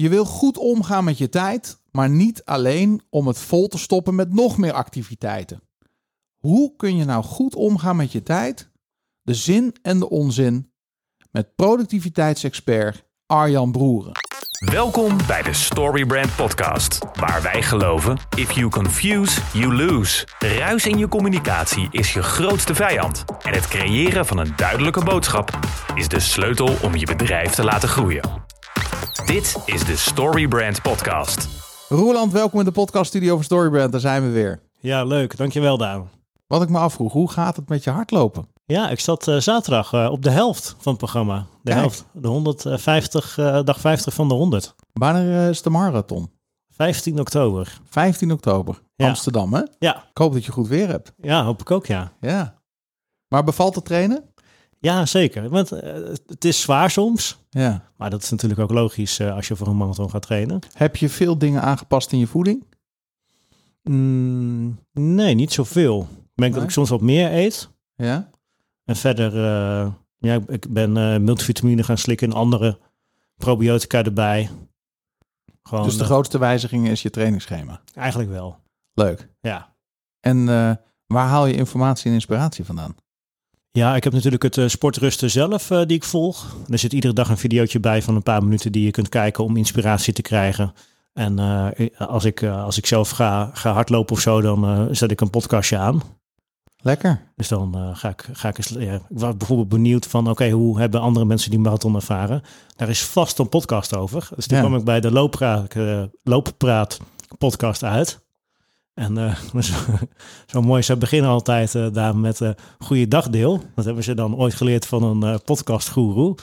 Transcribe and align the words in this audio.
Je 0.00 0.08
wil 0.08 0.24
goed 0.24 0.58
omgaan 0.58 1.04
met 1.04 1.18
je 1.18 1.28
tijd, 1.28 1.80
maar 1.90 2.10
niet 2.10 2.44
alleen 2.44 3.02
om 3.10 3.26
het 3.26 3.38
vol 3.38 3.68
te 3.68 3.78
stoppen 3.78 4.14
met 4.14 4.32
nog 4.32 4.58
meer 4.58 4.72
activiteiten. 4.72 5.62
Hoe 6.38 6.76
kun 6.76 6.96
je 6.96 7.04
nou 7.04 7.24
goed 7.24 7.54
omgaan 7.54 7.96
met 7.96 8.12
je 8.12 8.22
tijd, 8.22 8.70
de 9.22 9.34
zin 9.34 9.74
en 9.82 9.98
de 9.98 10.10
onzin, 10.10 10.72
met 11.30 11.54
productiviteitsexpert 11.54 13.04
Arjan 13.26 13.72
Broeren? 13.72 14.12
Welkom 14.72 15.16
bij 15.26 15.42
de 15.42 15.52
Storybrand 15.52 16.36
Podcast, 16.36 16.98
waar 17.14 17.42
wij 17.42 17.62
geloven: 17.62 18.18
if 18.36 18.52
you 18.52 18.68
confuse, 18.68 19.40
you 19.52 19.74
lose. 19.74 20.26
Ruis 20.38 20.86
in 20.86 20.98
je 20.98 21.08
communicatie 21.08 21.88
is 21.90 22.12
je 22.12 22.22
grootste 22.22 22.74
vijand. 22.74 23.24
En 23.42 23.52
het 23.52 23.68
creëren 23.68 24.26
van 24.26 24.38
een 24.38 24.52
duidelijke 24.56 25.04
boodschap 25.04 25.58
is 25.94 26.08
de 26.08 26.20
sleutel 26.20 26.76
om 26.82 26.96
je 26.96 27.06
bedrijf 27.06 27.50
te 27.50 27.64
laten 27.64 27.88
groeien. 27.88 28.48
Dit 29.26 29.56
is 29.64 29.84
de 29.84 29.96
Storybrand 29.96 30.82
Podcast. 30.82 31.48
Roeland, 31.88 32.32
welkom 32.32 32.58
in 32.58 32.64
de 32.64 32.70
podcaststudio 32.72 33.34
van 33.34 33.44
Storybrand. 33.44 33.92
Daar 33.92 34.00
zijn 34.00 34.22
we 34.22 34.28
weer. 34.30 34.60
Ja, 34.78 35.04
leuk. 35.04 35.36
Dankjewel, 35.36 35.76
Daan. 35.78 36.10
Wat 36.46 36.62
ik 36.62 36.68
me 36.68 36.78
afvroeg, 36.78 37.12
hoe 37.12 37.30
gaat 37.30 37.56
het 37.56 37.68
met 37.68 37.84
je 37.84 37.90
hardlopen? 37.90 38.48
Ja, 38.66 38.88
ik 38.90 39.00
zat 39.00 39.28
eh, 39.28 39.36
zaterdag 39.36 39.92
eh, 39.92 40.08
op 40.10 40.22
de 40.22 40.30
helft 40.30 40.74
van 40.78 40.92
het 40.92 40.96
programma. 41.00 41.38
De 41.38 41.46
Kijk. 41.70 41.78
helft. 41.78 42.04
De 42.12 42.28
150, 42.28 43.38
eh, 43.38 43.60
dag 43.64 43.80
50 43.80 44.14
van 44.14 44.28
de 44.28 44.34
100. 44.34 44.74
Wanneer 44.92 45.48
is 45.48 45.62
de 45.62 45.70
marathon? 45.70 46.30
15 46.70 47.20
oktober. 47.20 47.80
15 47.88 48.32
oktober. 48.32 48.80
Ja. 48.96 49.08
Amsterdam, 49.08 49.54
hè? 49.54 49.62
Ja, 49.78 49.96
Ik 50.10 50.18
hoop 50.18 50.32
dat 50.32 50.44
je 50.44 50.52
goed 50.52 50.68
weer 50.68 50.88
hebt. 50.88 51.12
ja, 51.16 51.44
hoop 51.44 51.60
ik 51.60 51.70
ook, 51.70 51.86
ja. 51.86 52.12
Ja. 52.20 52.58
Maar 53.28 53.44
bevalt 53.44 53.74
het 53.74 53.84
trainen? 53.84 54.24
Ja, 54.82 55.06
zeker. 55.06 55.48
Want 55.48 55.72
eh, 55.72 55.92
het 56.26 56.44
is 56.44 56.60
zwaar 56.60 56.90
soms. 56.90 57.38
Ja. 57.50 57.90
Maar 57.96 58.10
dat 58.10 58.22
is 58.22 58.30
natuurlijk 58.30 58.60
ook 58.60 58.70
logisch 58.70 59.18
eh, 59.18 59.34
als 59.34 59.48
je 59.48 59.56
voor 59.56 59.66
een 59.66 59.76
marathon 59.76 60.10
gaat 60.10 60.22
trainen. 60.22 60.60
Heb 60.72 60.96
je 60.96 61.08
veel 61.08 61.38
dingen 61.38 61.62
aangepast 61.62 62.12
in 62.12 62.18
je 62.18 62.26
voeding? 62.26 62.64
Mm, 63.82 64.78
nee, 64.92 65.34
niet 65.34 65.52
zoveel. 65.52 66.08
Ik 66.10 66.30
merk 66.34 66.52
dat 66.54 66.62
ik 66.62 66.70
soms 66.70 66.88
wat 66.88 67.00
meer 67.00 67.32
eet. 67.32 67.68
Ja. 67.94 68.30
En 68.84 68.96
verder, 68.96 69.34
eh, 69.36 69.92
ja, 70.18 70.40
ik- 70.46 70.72
ben 70.72 70.92
multivitamine 71.24 71.82
gaan 71.82 71.98
slikken 71.98 72.28
en 72.30 72.36
andere 72.36 72.78
probiotica 73.36 74.02
erbij. 74.04 74.50
Gewoon, 75.62 75.84
Dus 75.84 75.96
de 75.98 76.04
grootste 76.04 76.38
wijziging 76.38 76.88
is 76.88 77.02
je 77.02 77.10
trainingsschema. 77.10 77.80
eigenlijk 77.94 78.30
wel. 78.30 78.58
Leuk. 78.94 79.28
Ja. 79.40 79.74
En 80.20 80.44
waar 81.06 81.26
haal 81.28 81.46
je 81.46 81.54
informatie 81.54 82.06
en 82.08 82.12
inspiratie 82.14 82.64
vandaan? 82.64 82.94
Ja, 83.72 83.96
ik 83.96 84.04
heb 84.04 84.12
natuurlijk 84.12 84.42
het 84.42 84.58
eh, 84.58 84.68
sportrusten 84.68 85.30
zelf 85.30 85.70
eh, 85.70 85.78
die 85.86 85.96
ik 85.96 86.04
volg. 86.04 86.56
Er 86.68 86.78
zit 86.78 86.92
iedere 86.92 87.12
dag 87.12 87.28
een 87.28 87.38
videootje 87.38 87.80
bij 87.80 88.02
van 88.02 88.14
een 88.16 88.22
paar 88.22 88.42
minuten 88.42 88.72
die 88.72 88.84
je 88.84 88.90
kunt 88.90 89.08
kijken 89.08 89.44
om 89.44 89.56
inspiratie 89.56 90.12
te 90.12 90.22
krijgen. 90.22 90.72
En 91.12 91.38
eh, 91.38 91.88
als, 92.08 92.24
ik, 92.24 92.42
als 92.44 92.78
ik 92.78 92.86
zelf 92.86 93.10
ga, 93.10 93.50
ga 93.52 93.72
hardlopen 93.72 94.14
of 94.14 94.20
zo, 94.20 94.40
dan 94.40 94.88
zet 94.94 95.10
ik 95.10 95.20
een 95.20 95.30
podcastje 95.30 95.76
aan. 95.76 96.02
Lekker. 96.82 97.20
Dus 97.36 97.48
dan 97.48 97.96
ga, 97.96 98.08
ik, 98.08 98.28
ga 98.32 98.48
ik 98.48 98.56
eens... 98.58 98.68
Ja, 98.68 98.94
ik 98.94 99.00
was 99.08 99.36
bijvoorbeeld 99.36 99.68
benieuwd 99.68 100.06
van, 100.06 100.30
oké, 100.30 100.50
hoe 100.50 100.78
hebben 100.80 101.00
andere 101.00 101.24
mensen 101.26 101.50
die 101.50 101.58
marathon 101.58 101.94
ervaren? 101.94 102.42
Daar 102.76 102.88
is 102.88 103.02
vast 103.04 103.38
een 103.38 103.48
podcast 103.48 103.96
over. 103.96 104.28
Dus 104.36 104.46
toen 104.46 104.56
Ja. 104.58 104.62
kwam 104.64 104.78
ik 104.78 104.84
bij 104.84 105.00
de 105.00 105.10
Looppraat, 105.12 105.74
Looppraat 106.22 106.98
podcast 107.38 107.82
uit. 107.84 108.20
En 108.94 109.18
eh, 109.18 109.36
zo, 110.46 110.60
mooi, 110.62 110.82
ze 110.82 110.96
beginnen 110.96 111.30
altijd 111.30 111.74
eh, 111.74 111.86
daar 111.92 112.16
met 112.16 112.40
eh 112.40 112.50
goede 112.78 113.08
dagdeel. 113.08 113.62
Dat 113.74 113.84
hebben 113.84 114.04
ze 114.04 114.14
dan 114.14 114.36
ooit 114.36 114.54
geleerd 114.54 114.86
van 114.86 115.02
een 115.02 115.22
eh 115.22 115.38
podcastgoeroe. 115.44 116.34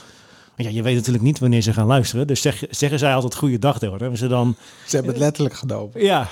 Maar 0.56 0.66
ja, 0.66 0.72
je 0.72 0.82
weet 0.82 0.94
natuurlijk 0.96 1.24
niet 1.24 1.38
wanneer 1.38 1.60
ze 1.62 1.72
gaan 1.72 1.86
luisteren. 1.86 2.26
Dus 2.26 2.40
zeg, 2.40 2.62
zeggen 2.70 2.98
zij 2.98 3.14
altijd 3.14 3.34
goede 3.34 3.58
dagdeel. 3.58 3.90
Dan 3.90 3.98
hebben 4.00 4.18
ze 4.18 4.26
dan 4.26 4.56
Ze 4.86 4.94
hebben 4.96 5.12
het 5.14 5.22
letterlijk 5.22 5.54
genomen. 5.54 6.04
ja. 6.04 6.28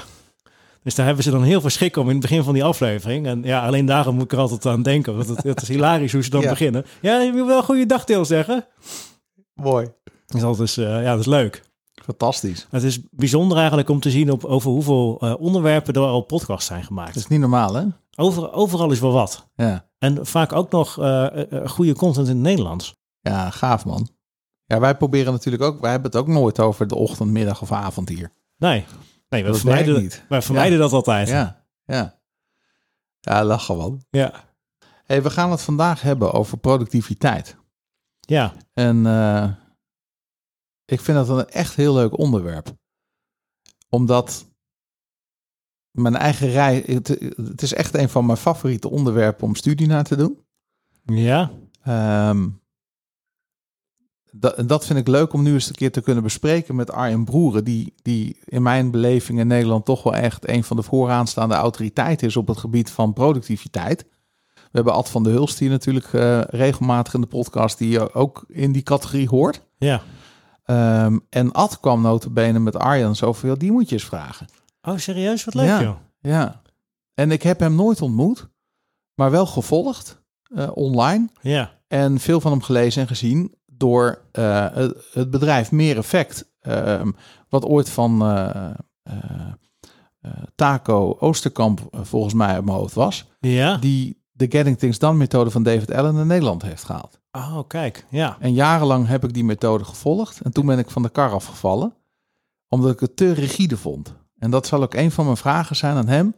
Dus 0.82 0.94
daar 0.94 1.06
hebben 1.06 1.24
ze 1.24 1.30
dan 1.30 1.42
heel 1.42 1.60
veel 1.60 1.70
schik 1.70 1.96
om 1.96 2.06
in 2.06 2.12
het 2.12 2.20
begin 2.20 2.42
van 2.42 2.54
die 2.54 2.64
aflevering. 2.64 3.26
En 3.26 3.42
ja, 3.42 3.66
alleen 3.66 3.86
daarom 3.86 4.14
moet 4.14 4.24
ik 4.24 4.32
er 4.32 4.38
altijd 4.38 4.66
aan 4.66 4.82
denken. 4.82 5.16
Want 5.16 5.28
het, 5.28 5.42
het 5.42 5.62
is 5.62 5.68
hilarisch 5.68 6.12
hoe 6.12 6.22
ze 6.22 6.30
dan 6.30 6.40
Ja. 6.46 6.48
beginnen. 6.48 6.84
Ja, 7.00 7.20
je 7.20 7.32
wil 7.32 7.46
wel 7.46 7.62
goede 7.62 7.86
dagdeel 7.86 8.24
zeggen. 8.24 8.66
Mooi. 9.54 9.88
Dus 10.26 10.40
dat 10.40 10.60
is, 10.60 10.74
ja, 10.74 11.02
dat 11.02 11.18
is 11.20 11.26
leuk. 11.26 11.62
Fantastisch. 12.06 12.66
Het 12.70 12.82
is 12.82 13.00
bijzonder 13.10 13.56
eigenlijk 13.58 13.88
om 13.88 14.00
te 14.00 14.10
zien 14.10 14.30
op, 14.32 14.44
over 14.44 14.70
hoeveel 14.70 15.18
eh, 15.20 15.34
onderwerpen 15.38 15.94
er 15.94 16.00
al 16.00 16.20
podcasts 16.20 16.66
zijn 16.66 16.78
Dat 16.78 16.88
gemaakt. 16.88 17.16
is 17.16 17.26
niet 17.26 17.40
normaal, 17.40 17.74
hè? 17.74 17.84
Over, 18.16 18.52
overal 18.52 18.90
is 18.90 19.00
wel 19.00 19.12
wat. 19.12 19.48
Ja. 19.56 19.88
En 19.98 20.26
vaak 20.26 20.52
ook 20.52 20.70
nog 20.70 20.98
eh, 20.98 21.52
eh, 21.52 21.68
goede 21.68 21.94
content 21.94 22.28
in 22.28 22.34
het 22.34 22.42
Nederlands. 22.42 22.94
Ja, 23.20 23.50
gaaf 23.50 23.84
man. 23.84 24.08
Ja, 24.64 24.80
wij 24.80 24.96
proberen 24.96 25.32
natuurlijk 25.32 25.62
ook, 25.62 25.80
wij 25.80 25.90
hebben 25.90 26.10
het 26.10 26.20
ook 26.20 26.26
nooit 26.26 26.60
over 26.60 26.86
de 26.86 26.94
ochtend, 26.94 27.30
middag 27.30 27.62
of 27.62 27.72
avond 27.72 28.08
hier. 28.08 28.32
Nee, 28.56 28.84
nee 29.28 29.42
we 29.44 29.48
Dat 29.50 29.58
vermijden, 29.58 30.02
niet. 30.02 30.24
wij 30.28 30.42
vermijden 30.42 30.78
dat 30.78 30.92
altijd. 30.92 31.28
Ja, 31.28 31.64
ja. 31.84 32.18
Ja, 33.20 33.44
lachen 33.44 33.76
man. 33.76 34.04
ja. 34.10 34.32
Hey, 35.04 35.22
we 35.22 35.30
gaan 35.30 35.50
het 35.50 35.62
vandaag 35.62 36.02
hebben 36.02 36.32
over 36.32 36.58
productiviteit. 36.58 37.56
ja. 38.20 38.52
En 38.74 39.06
ik 40.86 41.00
vind 41.00 41.26
dat 41.26 41.28
een 41.28 41.48
echt 41.48 41.74
heel 41.74 41.94
leuk 41.94 42.18
onderwerp. 42.18 42.74
Omdat 43.88 44.46
mijn 45.90 46.16
eigen 46.16 46.48
rij, 46.48 46.82
het, 46.86 47.08
het 47.36 47.62
is 47.62 47.74
echt 47.74 47.94
een 47.94 48.08
van 48.08 48.26
mijn 48.26 48.38
favoriete 48.38 48.90
onderwerpen 48.90 49.46
om 49.46 49.54
studie 49.54 49.86
naar 49.86 50.04
te 50.04 50.16
doen. 50.16 50.44
Ja, 51.04 51.50
Ehm, 51.86 52.48
dat, 54.32 54.68
dat 54.68 54.86
vind 54.86 54.98
ik 54.98 55.08
leuk 55.08 55.32
om 55.32 55.42
nu 55.42 55.52
eens 55.52 55.68
een 55.68 55.74
keer 55.74 55.92
te 55.92 56.00
kunnen 56.00 56.22
bespreken 56.22 56.74
met 56.74 56.90
Arjen 56.90 57.24
Broeren, 57.24 57.64
die, 57.64 57.94
die 58.02 58.38
in 58.44 58.62
mijn 58.62 58.90
beleving 58.90 59.38
in 59.38 59.46
Nederland 59.46 59.84
toch 59.84 60.02
wel 60.02 60.14
echt 60.14 60.48
een 60.48 60.64
van 60.64 60.76
de 60.76 60.82
vooraanstaande 60.82 61.54
autoriteiten 61.54 62.26
is 62.26 62.36
op 62.36 62.48
het 62.48 62.58
gebied 62.58 62.90
van 62.90 63.12
productiviteit. 63.12 64.06
We 64.54 64.82
hebben 64.82 64.92
Ad 64.92 65.10
van 65.10 65.22
de 65.22 65.30
Hulst 65.30 65.58
hier 65.58 65.70
natuurlijk 65.70 66.12
eh, 66.12 66.40
regelmatig 66.40 67.14
in 67.14 67.20
de 67.20 67.26
podcast, 67.26 67.78
die 67.78 67.90
je 67.90 68.14
ook 68.14 68.44
in 68.48 68.72
die 68.72 68.82
categorie 68.82 69.28
hoort. 69.28 69.62
ja. 69.78 70.02
Ehm, 70.66 71.18
en 71.30 71.52
Ad 71.52 71.80
kwam 71.80 72.00
notabene 72.02 72.58
met 72.58 72.76
Arjan 72.76 73.16
zo 73.16 73.32
van, 73.32 73.48
"Ja, 73.48 73.54
die 73.54 73.72
moet 73.72 73.88
je 73.88 73.94
eens 73.94 74.04
vragen. 74.04 74.46
Oh, 74.82 74.96
serieus? 74.96 75.44
Wat 75.44 75.54
leuk, 75.54 75.66
Ja. 75.66 75.82
joh. 75.82 75.96
Ja. 76.20 76.62
En 77.14 77.30
ik 77.30 77.42
heb 77.42 77.60
hem 77.60 77.74
nooit 77.74 78.02
ontmoet, 78.02 78.48
maar 79.14 79.30
wel 79.30 79.46
gevolgd 79.46 80.24
eh, 80.54 80.70
online. 80.74 81.28
Ja, 81.40 81.70
En 81.88 82.18
veel 82.20 82.40
van 82.40 82.50
hem 82.50 82.62
gelezen 82.62 83.02
en 83.02 83.08
gezien 83.08 83.54
door 83.66 84.20
eh, 84.32 84.66
het, 85.12 85.30
bedrijf 85.30 85.70
Meer 85.72 85.96
Effect. 85.96 86.52
ehm, 86.60 87.10
wat 87.48 87.64
ooit 87.64 87.90
van 87.90 88.22
eh, 88.22 88.70
Taco 90.54 91.16
Oosterkamp 91.20 91.80
volgens 91.92 92.34
mij 92.34 92.58
op 92.58 92.64
mijn 92.64 92.76
hoofd 92.76 92.94
was. 92.94 93.24
ja. 93.40 93.76
Die 93.76 94.24
de 94.36 94.46
Getting 94.48 94.78
Things 94.78 94.98
Done 94.98 95.16
methode 95.18 95.50
van 95.50 95.62
David 95.62 95.92
Allen 95.92 96.14
naar 96.14 96.26
Nederland 96.26 96.62
heeft 96.62 96.84
gehaald. 96.84 97.18
Oh, 97.32 97.58
kijk. 97.66 98.06
Ja. 98.10 98.36
En 98.40 98.52
jarenlang 98.54 99.06
heb 99.06 99.24
ik 99.24 99.34
die 99.34 99.44
methode 99.44 99.84
gevolgd. 99.84 100.40
En 100.40 100.52
toen 100.52 100.66
ben 100.66 100.78
ik 100.78 100.90
van 100.90 101.02
de 101.02 101.08
kar 101.08 101.30
afgevallen. 101.30 101.94
Omdat 102.68 102.90
ik 102.92 103.00
het 103.00 103.16
te 103.16 103.32
rigide 103.32 103.76
vond. 103.76 104.14
En 104.38 104.50
dat 104.50 104.66
zal 104.66 104.82
ook 104.82 104.94
een 104.94 105.10
van 105.10 105.24
mijn 105.24 105.36
vragen 105.36 105.76
zijn 105.76 105.96
aan 105.96 106.08
hem. 106.08 106.34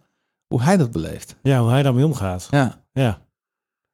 Hoe 0.46 0.62
hij 0.62 0.76
dat 0.76 0.90
beleeft. 0.90 1.36
Ja, 1.42 1.60
hoe 1.60 1.70
hij 1.70 1.82
daarmee 1.82 2.04
omgaat. 2.04 2.48
Ja, 2.50 2.80
Ja. 2.92 3.18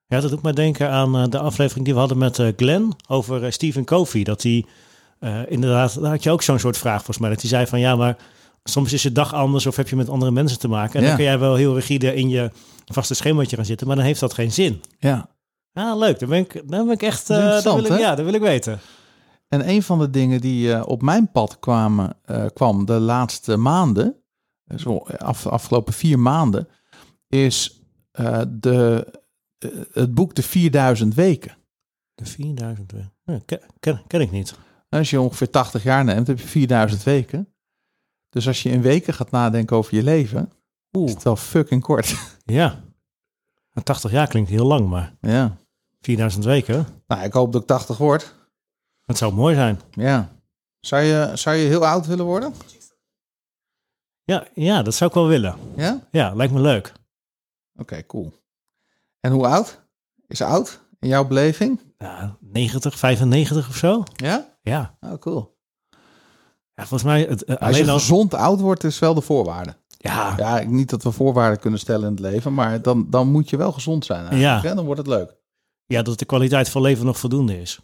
Ja, 0.06 0.20
dat 0.20 0.30
doet 0.30 0.42
mij 0.42 0.52
denken 0.52 0.90
aan 0.90 1.16
eh, 1.16 1.24
de 1.28 1.38
aflevering 1.38 1.84
die 1.84 1.94
we 1.94 2.00
hadden 2.00 2.18
met 2.18 2.38
eh, 2.38 2.48
Glenn 2.56 2.92
over 3.08 3.44
eh, 3.44 3.50
Stephen 3.50 3.84
Covey. 3.84 4.22
Dat 4.22 4.42
hij 4.42 4.64
inderdaad, 5.48 6.00
daar 6.00 6.10
had 6.10 6.22
je 6.22 6.30
ook 6.30 6.42
zo'n 6.42 6.58
soort 6.58 6.78
vraag 6.78 6.96
volgens 6.96 7.18
mij. 7.18 7.30
Dat 7.30 7.40
hij 7.40 7.50
zei 7.50 7.66
van 7.66 7.80
ja, 7.80 7.96
maar 7.96 8.16
soms 8.64 8.92
is 8.92 9.02
je 9.02 9.12
dag 9.12 9.32
anders 9.34 9.66
of 9.66 9.76
heb 9.76 9.88
je 9.88 9.96
met 9.96 10.08
andere 10.08 10.30
mensen 10.30 10.58
te 10.58 10.68
maken. 10.68 10.94
En 10.94 11.00
Ja. 11.00 11.06
dan 11.06 11.16
kun 11.16 11.24
jij 11.24 11.38
wel 11.38 11.54
heel 11.54 11.74
rigide 11.74 12.14
in 12.14 12.28
je 12.28 12.50
vaste 12.92 13.14
schemaatje 13.14 13.56
gaan 13.56 13.64
zitten, 13.64 13.86
maar 13.86 13.96
dan 13.96 14.04
heeft 14.04 14.20
dat 14.20 14.34
geen 14.34 14.52
zin. 14.52 14.82
ja. 14.98 15.32
Ah, 15.72 15.98
leuk. 15.98 16.18
Dan 16.18 16.28
ben 16.28 16.38
ik, 16.38 16.52
dan 16.52 16.84
ben 16.84 16.94
ik 16.94 17.02
echt, 17.02 17.26
dat 17.26 17.36
interessant, 17.36 17.86
wil 17.86 17.96
ik, 17.96 18.00
ja, 18.02 18.14
dat 18.14 18.24
wil 18.24 18.34
ik 18.34 18.40
weten. 18.40 18.80
En 19.48 19.68
een 19.68 19.82
van 19.82 19.98
de 19.98 20.10
dingen 20.10 20.40
die 20.40 20.72
eh, 20.72 20.82
op 20.86 21.02
mijn 21.02 21.30
pad 21.30 21.58
kwamen, 21.58 22.16
eh, 22.24 22.46
kwam 22.54 22.84
de 22.84 22.92
laatste 22.92 23.56
maanden, 23.56 24.16
zo 24.76 24.96
af, 24.98 25.46
afgelopen 25.46 25.92
vier 25.92 26.18
maanden, 26.18 26.68
is 27.28 27.80
de, 28.48 29.06
het 29.92 30.14
boek 30.14 30.34
De 30.34 30.42
4000 30.42 31.14
Weken. 31.14 31.56
De 32.14 32.26
4000. 32.26 32.92
eh, 32.92 32.98
ja, 33.24 33.40
ken, 33.44 33.60
ken, 33.80 34.02
ken 34.06 34.20
ik 34.20 34.30
niet. 34.30 34.54
Als 34.88 35.10
je 35.10 35.20
ongeveer 35.20 35.50
80 35.50 35.82
jaar 35.82 36.04
neemt, 36.04 36.26
heb 36.26 36.38
je 36.38 36.46
4000 36.46 37.02
weken. 37.02 37.54
Dus 38.28 38.46
als 38.46 38.62
je 38.62 38.70
in 38.70 38.82
weken 38.82 39.14
gaat 39.14 39.30
nadenken 39.30 39.76
over 39.76 39.94
je 39.94 40.02
leven, 40.02 40.52
Oeh, 40.96 41.06
is 41.08 41.14
het 41.14 41.22
wel 41.22 41.36
fucking 41.36 41.82
kort. 41.82 42.14
ja. 42.44 42.82
En 43.72 43.82
80 43.82 44.10
jaar 44.10 44.26
klinkt 44.28 44.50
heel 44.50 44.66
lang, 44.66 44.88
maar 44.88 45.14
ja. 45.20 45.56
4000 46.00 46.44
weken, 46.44 46.86
Nou, 47.06 47.22
ik 47.22 47.32
hoop 47.32 47.52
dat 47.52 47.60
ik 47.62 47.66
80 47.68 47.96
word. 47.96 48.34
dat 49.06 49.16
zou 49.18 49.32
mooi 49.32 49.54
zijn. 49.54 49.80
Ja. 49.90 50.28
Zou 50.80 51.02
je, 51.02 51.30
zou 51.34 51.56
je 51.56 51.66
heel 51.68 51.86
oud 51.86 52.06
willen 52.06 52.24
worden? 52.24 52.54
Ja, 54.24 54.46
ja, 54.54 54.82
dat 54.82 54.94
zou 54.94 55.10
ik 55.10 55.16
wel 55.16 55.26
willen. 55.26 55.56
Ja? 55.76 56.00
Ja, 56.10 56.34
lijkt 56.34 56.52
me 56.52 56.60
leuk. 56.60 56.92
Oké, 57.76 58.06
cool. 58.06 58.32
En 59.20 59.32
hoe 59.32 59.46
oud? 59.46 59.80
Is 60.26 60.40
oud 60.42 60.80
in 61.00 61.08
jouw 61.08 61.26
beleving? 61.26 61.80
Ja, 61.98 62.36
90, 62.40 62.98
95 62.98 63.68
of 63.68 63.76
zo. 63.76 64.02
Ja? 64.14 64.56
Ja. 64.62 64.96
Oh, 65.00 65.18
cool. 65.18 65.56
Ja, 66.74 66.86
volgens 66.86 67.02
mij, 67.02 67.20
het, 67.22 67.44
eh, 67.44 67.56
Als 67.56 67.76
je 67.76 67.82
alleen 67.82 67.88
al... 67.92 67.98
gezond 67.98 68.34
oud 68.34 68.60
wordt, 68.60 68.84
is 68.84 68.98
wel 68.98 69.14
de 69.14 69.20
voorwaarde. 69.20 69.76
Ja, 70.08 70.34
Ja, 70.36 70.62
niet 70.62 70.90
dat 70.90 71.02
we 71.02 71.10
voorwaarden 71.12 71.58
kunnen 71.60 71.78
stellen 71.80 72.04
in 72.06 72.10
het 72.10 72.20
leven, 72.20 72.54
maar 72.54 72.82
dan, 72.82 73.06
dan 73.10 73.28
moet 73.30 73.50
je 73.50 73.56
wel 73.56 73.72
gezond 73.72 74.04
zijn. 74.04 74.26
eigenlijk, 74.26 74.62
Ja. 74.62 74.68
hè? 74.68 74.74
Dan 74.74 74.84
wordt 74.84 75.00
het 75.00 75.08
leuk. 75.08 75.36
ja, 75.86 76.02
dat 76.02 76.18
de 76.18 76.24
kwaliteit 76.24 76.68
van 76.68 76.82
leven 76.82 77.06
nog 77.06 77.18
voldoende 77.18 77.60
is. 77.60 77.78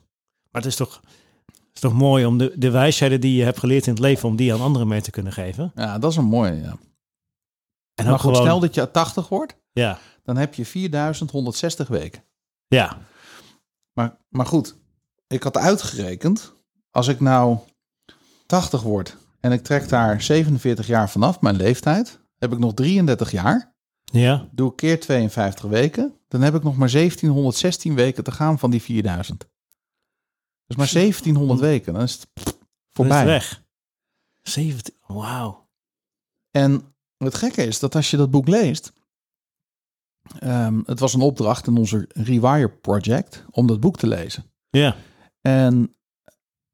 Maar 0.50 0.62
het 0.62 0.70
is 0.70 0.76
toch, 0.76 1.00
het 1.46 1.74
is 1.74 1.80
toch 1.80 1.92
mooi 1.92 2.26
om 2.26 2.38
de, 2.38 2.52
de 2.56 2.70
wijsheden 2.70 3.20
die 3.20 3.36
je 3.36 3.44
hebt 3.44 3.58
geleerd 3.58 3.86
in 3.86 3.92
het 3.92 4.02
leven, 4.02 4.28
om 4.28 4.36
die 4.36 4.54
aan 4.54 4.60
anderen 4.60 4.88
mee 4.88 5.00
te 5.00 5.10
kunnen 5.10 5.32
geven. 5.32 5.72
Ja, 5.74 5.98
dat 5.98 6.10
is 6.10 6.16
een 6.16 6.24
mooie. 6.24 6.54
Ja. 6.60 6.76
En 7.94 8.04
Maar 8.04 8.14
ook 8.14 8.20
goed, 8.20 8.30
gewoon, 8.30 8.46
stel 8.46 8.60
dat 8.60 8.74
je 8.74 8.90
80 8.90 9.28
wordt, 9.28 9.56
ja, 9.72 9.98
dan 10.24 10.36
heb 10.36 10.54
je 10.54 10.64
4160 10.66 11.88
weken. 11.88 12.22
ja, 12.66 12.98
Maar, 13.92 14.16
maar 14.28 14.46
goed, 14.46 14.76
ik 15.26 15.42
had 15.42 15.56
uitgerekend, 15.56 16.54
als 16.90 17.08
ik 17.08 17.20
nou 17.20 17.58
80 18.46 18.82
word 18.82 19.16
en 19.40 19.52
ik 19.52 19.62
trek 19.62 19.88
daar 19.88 20.22
47 20.22 20.86
jaar 20.86 21.10
vanaf, 21.10 21.40
mijn 21.40 21.56
leeftijd, 21.56 22.20
heb 22.38 22.52
ik 22.52 22.58
nog 22.58 22.74
33 22.74 23.30
jaar. 23.30 23.74
ja, 24.04 24.48
Doe 24.52 24.70
ik 24.70 24.76
keer 24.76 25.00
52 25.00 25.64
weken, 25.64 26.14
dan 26.28 26.42
heb 26.42 26.54
ik 26.54 26.62
nog 26.62 26.76
maar 26.76 26.90
1716 26.90 27.94
weken 27.94 28.24
te 28.24 28.32
gaan 28.32 28.58
van 28.58 28.70
die 28.70 28.82
4000. 28.82 29.48
Dus 30.66 30.76
maar 30.76 30.92
1700 30.92 31.60
weken, 31.60 31.92
dan 31.92 32.02
is 32.02 32.12
het 32.12 32.32
pff, 32.32 32.44
dan 32.44 32.56
is 32.56 32.66
voorbij. 32.92 33.18
het 33.18 33.26
weg. 33.26 33.62
17, 34.42 34.94
wauw. 35.06 35.68
En 36.50 36.94
het 37.16 37.34
gekke 37.34 37.62
is 37.62 37.78
dat 37.78 37.94
als 37.94 38.10
je 38.10 38.16
dat 38.16 38.30
boek 38.30 38.48
leest, 38.48 38.92
ehm, 40.38 40.80
het 40.84 40.98
was 40.98 41.14
een 41.14 41.20
opdracht 41.20 41.66
in 41.66 41.76
onze 41.76 42.08
Rewire 42.08 42.68
Project 42.68 43.44
om 43.50 43.66
dat 43.66 43.80
boek 43.80 43.96
te 43.96 44.06
lezen. 44.06 44.44
Ja, 44.70 44.96
En 45.40 45.96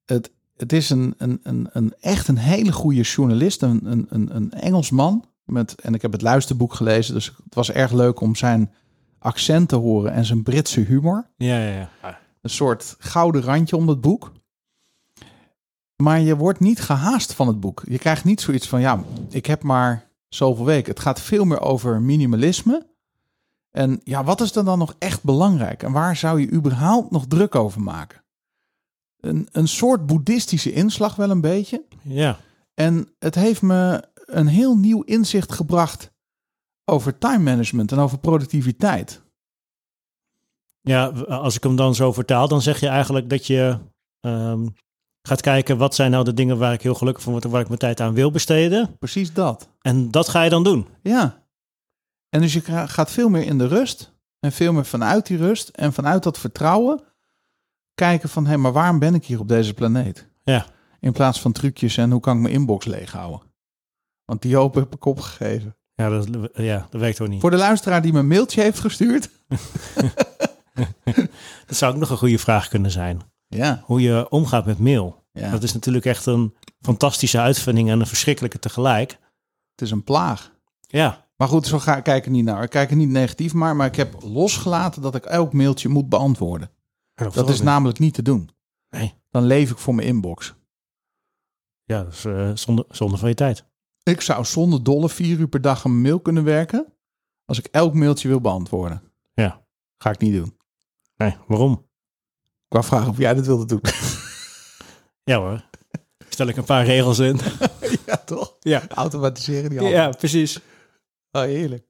het, 0.04 0.32
het 0.56 0.72
is 0.72 0.90
een, 0.90 1.14
een, 1.18 1.40
een, 1.42 1.68
een 1.72 1.94
echt 2.00 2.28
een 2.28 2.38
hele 2.38 2.72
goede 2.72 3.00
journalist, 3.00 3.62
een, 3.62 3.80
een, 3.84 4.06
een, 4.08 4.36
een 4.36 4.52
Engelsman. 4.52 5.24
Met, 5.44 5.74
en 5.74 5.94
ik 5.94 6.02
heb 6.02 6.12
het 6.12 6.22
luisterboek 6.22 6.74
gelezen, 6.74 7.14
dus 7.14 7.26
het 7.26 7.54
was 7.54 7.70
erg 7.70 7.92
leuk 7.92 8.20
om 8.20 8.34
zijn 8.34 8.72
accent 9.18 9.68
te 9.68 9.76
horen 9.76 10.12
en 10.12 10.24
zijn 10.24 10.42
Britse 10.42 10.80
humor. 10.80 11.30
ja, 11.36 11.58
ja. 11.58 11.90
ja. 12.02 12.18
Een 12.40 12.50
soort 12.50 12.96
gouden 12.98 13.42
randje 13.42 13.76
om 13.76 13.86
dat 13.86 14.00
boek. 14.00 14.32
Maar 15.96 16.20
je 16.20 16.36
wordt 16.36 16.60
niet 16.60 16.80
gehaast 16.80 17.32
van 17.32 17.46
het 17.46 17.60
boek. 17.60 17.82
Je 17.88 17.98
krijgt 17.98 18.24
niet 18.24 18.40
zoiets 18.40 18.68
van, 18.68 18.80
ja, 18.80 19.04
ik 19.30 19.46
heb 19.46 19.62
maar 19.62 20.08
zoveel 20.28 20.64
weken. 20.64 20.90
Het 20.90 21.00
gaat 21.00 21.20
veel 21.20 21.44
meer 21.44 21.60
over 21.60 22.00
minimalisme. 22.00 22.86
En 23.70 24.00
ja, 24.04 24.24
wat 24.24 24.40
is 24.40 24.56
er 24.56 24.64
dan 24.64 24.78
nog 24.78 24.94
echt 24.98 25.22
belangrijk? 25.22 25.82
En 25.82 25.92
waar 25.92 26.16
zou 26.16 26.40
je 26.40 26.50
überhaupt 26.52 27.10
nog 27.10 27.26
druk 27.26 27.54
over 27.54 27.80
maken? 27.80 28.22
Een, 29.26 29.48
een 29.52 29.68
soort 29.68 30.06
boeddhistische 30.06 30.72
inslag 30.72 31.16
wel 31.16 31.30
een 31.30 31.40
beetje. 31.40 31.84
ja. 32.02 32.38
En 32.74 33.08
het 33.18 33.34
heeft 33.34 33.62
me 33.62 34.02
een 34.14 34.46
heel 34.46 34.76
nieuw 34.76 35.02
inzicht 35.02 35.52
gebracht 35.52 36.10
over 36.84 37.18
time 37.18 37.38
management 37.38 37.92
en 37.92 37.98
over 37.98 38.18
productiviteit. 38.18 39.22
Ja, 40.80 41.06
als 41.28 41.56
ik 41.56 41.62
hem 41.62 41.76
dan 41.76 41.94
zo 41.94 42.12
vertaal, 42.12 42.48
dan 42.48 42.62
zeg 42.62 42.80
je 42.80 42.88
eigenlijk 42.88 43.30
dat 43.30 43.46
je 43.46 43.78
ehm, 44.20 44.66
gaat 45.22 45.40
kijken 45.40 45.78
wat 45.78 45.94
zijn 45.94 46.10
nou 46.10 46.24
de 46.24 46.34
dingen 46.34 46.58
waar 46.58 46.72
ik 46.72 46.82
heel 46.82 46.94
gelukkig 46.94 47.22
van 47.22 47.32
word 47.32 47.44
en 47.44 47.50
waar 47.50 47.60
ik 47.60 47.66
mijn 47.66 47.78
tijd 47.78 48.00
aan 48.00 48.14
wil 48.14 48.30
besteden. 48.30 48.96
Precies 48.98 49.32
dat. 49.32 49.68
En 49.80 50.10
dat 50.10 50.28
ga 50.28 50.42
je 50.42 50.50
dan 50.50 50.64
doen. 50.64 50.86
Ja. 51.02 51.44
En 52.28 52.40
dus 52.40 52.52
je 52.52 52.60
ga- 52.60 52.86
gaat 52.86 53.10
veel 53.10 53.28
meer 53.28 53.44
in 53.44 53.58
de 53.58 53.66
rust 53.66 54.12
en 54.40 54.52
veel 54.52 54.72
meer 54.72 54.84
vanuit 54.86 55.26
die 55.26 55.36
rust 55.36 55.68
en 55.68 55.92
vanuit 55.92 56.22
dat 56.22 56.38
vertrouwen 56.38 57.00
kijken 57.96 58.28
van, 58.28 58.46
hé, 58.46 58.56
maar 58.56 58.72
waarom 58.72 58.98
ben 58.98 59.14
ik 59.14 59.24
hier 59.26 59.40
op 59.40 59.48
deze 59.48 59.74
planeet? 59.74 60.28
Ja. 60.42 60.66
In 61.00 61.12
plaats 61.12 61.40
van 61.40 61.52
trucjes 61.52 61.96
en 61.96 62.10
hoe 62.10 62.20
kan 62.20 62.36
ik 62.36 62.42
mijn 62.42 62.54
inbox 62.54 62.86
leeghouden? 62.86 63.40
Want 64.24 64.42
die 64.42 64.56
hoop 64.56 64.74
heb 64.74 64.94
ik 64.94 65.04
opgegeven. 65.04 65.76
Ja, 65.94 66.08
dat, 66.08 66.28
ja, 66.54 66.86
dat 66.90 67.00
werkt 67.00 67.20
ook 67.20 67.28
niet. 67.28 67.40
Voor 67.40 67.50
de 67.50 67.56
luisteraar 67.56 68.02
die 68.02 68.12
me 68.12 68.18
een 68.18 68.26
mailtje 68.26 68.62
heeft 68.62 68.80
gestuurd. 68.80 69.30
Dat 71.66 71.76
zou 71.76 71.92
ook 71.94 72.00
nog 72.00 72.10
een 72.10 72.16
goede 72.16 72.38
vraag 72.38 72.68
kunnen 72.68 72.90
zijn. 72.90 73.20
Ja. 73.48 73.82
Hoe 73.84 74.00
je 74.00 74.26
omgaat 74.30 74.66
met 74.66 74.78
mail. 74.78 75.24
ja. 75.32 75.50
Dat 75.50 75.62
is 75.62 75.72
natuurlijk 75.72 76.04
echt 76.04 76.26
een 76.26 76.54
fantastische 76.80 77.40
uitvinding 77.40 77.90
en 77.90 78.00
een 78.00 78.06
verschrikkelijke 78.06 78.58
tegelijk. 78.58 79.10
Het 79.70 79.80
is 79.80 79.90
een 79.90 80.04
plaag. 80.04 80.52
Ja, 80.80 81.26
Maar 81.36 81.48
goed, 81.48 81.66
zo 81.66 81.78
ga 81.78 81.96
ik 81.96 82.02
kijk 82.02 82.24
er 82.24 82.30
niet 82.30 82.44
naar. 82.44 82.62
Ik 82.62 82.70
kijk 82.70 82.90
er 82.90 82.96
niet 82.96 83.08
negatief 83.08 83.52
maar, 83.54 83.76
maar 83.76 83.86
ik 83.86 83.96
heb 83.96 84.22
losgelaten 84.22 85.02
dat 85.02 85.14
ik 85.14 85.24
elk 85.24 85.52
mailtje 85.52 85.88
moet 85.88 86.08
beantwoorden. 86.08 86.70
Dat 87.16 87.48
is 87.48 87.60
namelijk 87.60 87.98
niet 87.98 88.14
te 88.14 88.22
doen. 88.22 88.50
Nee. 88.90 89.14
Dan 89.30 89.44
leef 89.44 89.70
ik 89.70 89.78
voor 89.78 89.94
mijn 89.94 90.08
inbox. 90.08 90.54
Ja, 91.84 92.02
dat 92.04 92.12
is 92.12 92.62
zonde, 92.62 92.84
zonde 92.88 93.16
van 93.16 93.28
je 93.28 93.34
tijd. 93.34 93.64
Ik 94.02 94.20
zou 94.20 94.44
zonder 94.44 94.82
dolle 94.82 95.08
vier 95.08 95.38
uur 95.38 95.48
per 95.48 95.60
dag 95.60 95.84
een 95.84 96.00
mail 96.00 96.20
kunnen 96.20 96.44
werken. 96.44 96.92
Als 97.44 97.58
ik 97.58 97.66
elk 97.66 97.94
mailtje 97.94 98.28
wil 98.28 98.40
beantwoorden. 98.40 99.02
Ja. 99.34 99.64
Ga 99.98 100.10
ik 100.10 100.18
niet 100.18 100.34
doen. 100.34 100.56
Nee, 101.16 101.36
waarom? 101.46 101.72
Ik 102.66 102.72
wou 102.72 102.84
vragen 102.84 103.08
of 103.08 103.18
jij 103.18 103.34
dat 103.34 103.46
wilde 103.46 103.64
doen. 103.66 103.80
Ja 105.24 105.38
hoor. 105.38 105.64
Stel 106.28 106.46
ik 106.46 106.56
een 106.56 106.64
paar 106.64 106.84
regels 106.84 107.18
in. 107.18 107.38
ja, 108.06 108.16
toch? 108.16 108.56
Ja, 108.60 108.88
Automatiseren 108.88 109.70
die 109.70 109.82
ja 109.82 110.08
precies. 110.10 110.60
Oh, 111.32 111.42
heerlijk. 111.42 111.86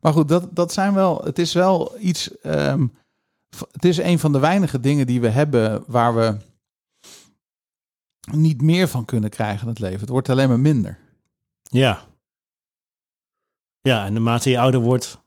Maar 0.00 0.12
goed, 0.12 0.28
dat, 0.28 0.54
dat 0.56 0.72
zijn 0.72 0.94
wel. 0.94 1.24
Het 1.24 1.38
is 1.38 1.52
wel 1.52 1.96
iets. 1.98 2.38
ehm, 2.40 2.86
het 3.72 3.84
is 3.84 3.98
een 3.98 4.18
van 4.18 4.32
de 4.32 4.38
weinige 4.38 4.80
dingen 4.80 5.06
die 5.06 5.20
we 5.20 5.28
hebben 5.28 5.84
waar 5.86 6.14
we 6.14 6.36
niet 8.30 8.62
meer 8.62 8.88
van 8.88 9.04
kunnen 9.04 9.30
krijgen 9.30 9.62
in 9.62 9.68
het 9.68 9.78
leven. 9.78 10.00
Het 10.00 10.08
wordt 10.08 10.28
alleen 10.28 10.48
maar 10.48 10.60
minder. 10.60 10.98
Ja. 11.62 12.00
Ja, 13.80 14.04
en 14.04 14.12
naarmate 14.12 14.50
je 14.50 14.58
ouder 14.58 14.80
wordt, 14.80 15.18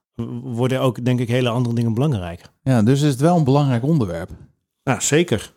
worden 0.44 0.82
ook 0.82 1.06
denk 1.06 1.20
ik 1.20 1.28
hele 1.28 1.50
andere 1.50 1.76
dingen 1.76 1.94
belangrijk. 1.94 2.50
Ja, 2.64 2.82
dus 2.82 3.02
is 3.02 3.10
het 3.10 3.20
wel 3.20 3.38
een 3.38 3.44
belangrijk 3.44 3.84
onderwerp. 3.84 4.30
Ja, 4.84 5.00
zeker. 5.00 5.56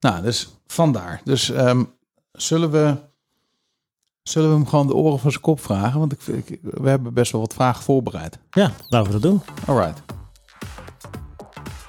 Nou, 0.00 0.22
dus 0.22 0.48
vandaar. 0.66 1.20
Dus 1.24 1.50
ehm, 1.50 1.84
zullen 2.32 2.70
we. 2.70 3.08
Zullen 4.22 4.48
we 4.48 4.54
hem 4.54 4.66
gewoon 4.66 4.86
de 4.86 4.94
oren 4.94 5.18
van 5.18 5.30
zijn 5.30 5.42
kop 5.42 5.60
vragen? 5.60 5.98
Want 5.98 6.28
ik, 6.28 6.58
we 6.62 6.88
hebben 6.88 7.14
best 7.14 7.32
wel 7.32 7.40
wat 7.40 7.54
vragen 7.54 7.82
voorbereid. 7.82 8.38
Ja, 8.50 8.72
laten 8.88 9.12
we 9.12 9.20
dat 9.20 9.30
doen. 9.30 9.42
Alright. 9.66 10.02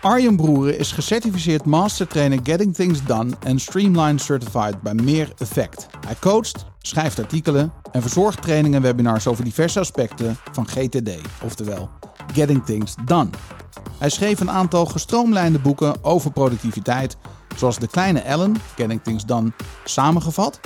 Arjen 0.02 0.36
Broeren 0.36 0.78
is 0.78 0.92
gecertificeerd 0.92 1.66
Master 1.66 2.08
Trainer 2.08 2.40
Getting 2.44 2.76
Things 2.76 3.04
Done 3.04 3.32
en 3.40 3.60
Streamline 3.60 4.20
Certified 4.20 4.82
bij 4.82 4.94
Meer 4.94 5.34
Effect. 5.38 5.88
Hij 6.06 6.16
coacht, 6.20 6.66
schrijft 6.80 7.20
artikelen 7.20 7.74
en 7.92 8.02
verzorgt 8.02 8.42
trainingen 8.42 8.78
en 8.78 8.84
webinars 8.84 9.28
over 9.28 9.44
diverse 9.44 9.80
aspecten 9.80 10.38
van 10.52 10.68
GTD, 10.68 11.10
oftewel 11.44 11.90
Getting 12.34 12.66
Things 12.66 12.96
Done. 13.06 13.30
Hij 13.98 14.10
schreef 14.10 14.40
een 14.40 14.52
aantal 14.52 14.86
gestroomlijnde 14.86 15.60
boeken 15.60 16.04
over 16.04 16.32
productiviteit, 16.32 17.18
zoals 17.56 17.80
De 17.80 17.88
Kleine 17.88 18.20
Ellen, 18.20 18.56
Getting 18.76 19.04
Things 19.04 19.26
Done, 19.26 19.52
samengevat, 19.84 20.60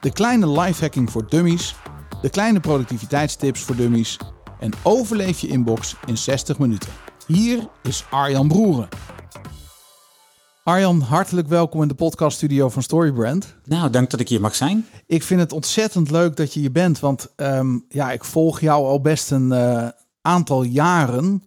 De 0.00 0.12
Kleine 0.12 0.50
Lifehacking 0.60 1.10
voor 1.10 1.28
Dummies, 1.28 1.74
De 2.22 2.30
Kleine 2.30 2.60
Productiviteitstips 2.60 3.60
voor 3.60 3.76
Dummies 3.76 4.18
en 4.60 4.72
overleef 4.82 5.38
je 5.38 5.48
inbox 5.48 5.96
in 6.06 6.16
60 6.16 6.58
minuten. 6.58 7.07
Hier 7.28 7.68
is 7.82 8.04
Arjan 8.10 8.48
Broeren. 8.48 8.88
Arjan, 10.62 11.00
hartelijk 11.00 11.48
welkom 11.48 11.82
in 11.82 11.88
de 11.88 11.94
podcaststudio 11.94 12.68
van 12.68 12.82
Storybrand. 12.82 13.54
Nou, 13.64 13.90
dank 13.90 14.10
dat 14.10 14.20
ik 14.20 14.28
hier 14.28 14.40
mag 14.40 14.54
zijn. 14.54 14.86
Ik 15.06 15.22
vind 15.22 15.40
het 15.40 15.52
ontzettend 15.52 16.10
leuk 16.10 16.36
dat 16.36 16.54
je 16.54 16.60
hier 16.60 16.72
bent, 16.72 17.00
want 17.00 17.32
ehm, 17.36 17.78
ja, 17.88 18.12
ik 18.12 18.24
volg 18.24 18.60
jou 18.60 18.84
al 18.86 19.00
best 19.00 19.30
een 19.30 19.52
eh, 19.52 19.88
aantal 20.22 20.62
jaren. 20.62 21.42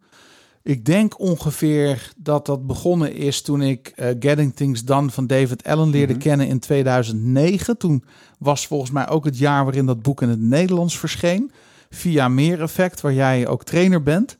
Ik 0.63 0.85
denk 0.85 1.19
ongeveer 1.19 2.11
dat 2.17 2.45
dat 2.45 2.67
begonnen 2.67 3.13
is 3.13 3.41
toen 3.41 3.61
ik 3.61 3.87
eh, 3.95 4.07
Getting 4.19 4.55
Things 4.55 4.83
Done 4.83 5.09
van 5.09 5.27
David 5.27 5.63
Allen 5.63 5.89
leerde 5.89 6.17
kennen 6.17 6.47
in 6.47 6.59
2009. 6.59 7.77
Toen 7.77 8.03
was 8.39 8.67
volgens 8.67 8.91
mij 8.91 9.09
ook 9.09 9.25
het 9.25 9.37
jaar 9.37 9.63
waarin 9.63 9.85
dat 9.85 10.01
boek 10.01 10.21
in 10.21 10.29
het 10.29 10.41
Nederlands 10.41 10.99
verscheen. 10.99 11.51
Via 11.89 12.27
Meer 12.27 12.61
Effect, 12.61 13.01
waar 13.01 13.13
jij 13.13 13.47
ook 13.47 13.63
trainer 13.63 14.03
bent. 14.03 14.39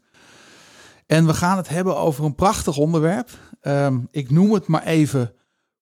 En 1.11 1.25
we 1.25 1.33
gaan 1.33 1.57
het 1.57 1.69
hebben 1.69 1.97
over 1.97 2.25
een 2.25 2.35
prachtig 2.35 2.77
onderwerp. 2.77 3.29
Ehm, 3.61 3.97
ik 4.11 4.29
noem 4.31 4.53
het 4.53 4.67
maar 4.67 4.83
even 4.85 5.33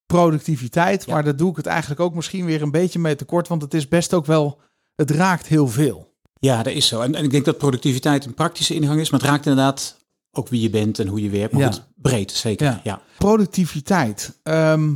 productiviteit. 0.06 1.06
Maar 1.06 1.24
daar 1.24 1.36
doe 1.36 1.50
ik 1.50 1.56
het 1.56 1.66
eigenlijk 1.66 2.00
ook 2.00 2.14
misschien 2.14 2.44
weer 2.44 2.62
een 2.62 2.70
beetje 2.70 2.98
mee 2.98 3.16
tekort. 3.16 3.48
Want 3.48 3.62
het 3.62 3.74
is 3.74 3.88
best 3.88 4.14
ook 4.14 4.26
wel, 4.26 4.58
het 4.94 5.10
raakt 5.10 5.46
heel 5.46 5.68
veel. 5.68 6.12
Ja, 6.38 6.62
dat 6.62 6.72
is 6.72 6.86
zo. 6.86 7.00
En, 7.00 7.14
en 7.14 7.24
ik 7.24 7.30
denk 7.30 7.44
dat 7.44 7.58
productiviteit 7.58 8.24
een 8.26 8.34
praktische 8.34 8.74
ingang 8.74 9.00
is, 9.00 9.10
maar 9.10 9.20
het 9.20 9.28
raakt 9.28 9.46
inderdaad 9.46 9.96
ook 10.32 10.48
wie 10.48 10.60
je 10.60 10.70
bent 10.70 10.98
en 10.98 11.06
hoe 11.06 11.22
je 11.22 11.30
werkt. 11.30 11.52
Maar 11.52 11.62
Ja. 11.62 11.70
goed, 11.70 11.82
breed, 11.94 12.30
zeker. 12.32 12.66
Ja. 12.66 12.80
Ja. 12.84 13.00
Productiviteit. 13.18 14.38
Ehm, 14.42 14.92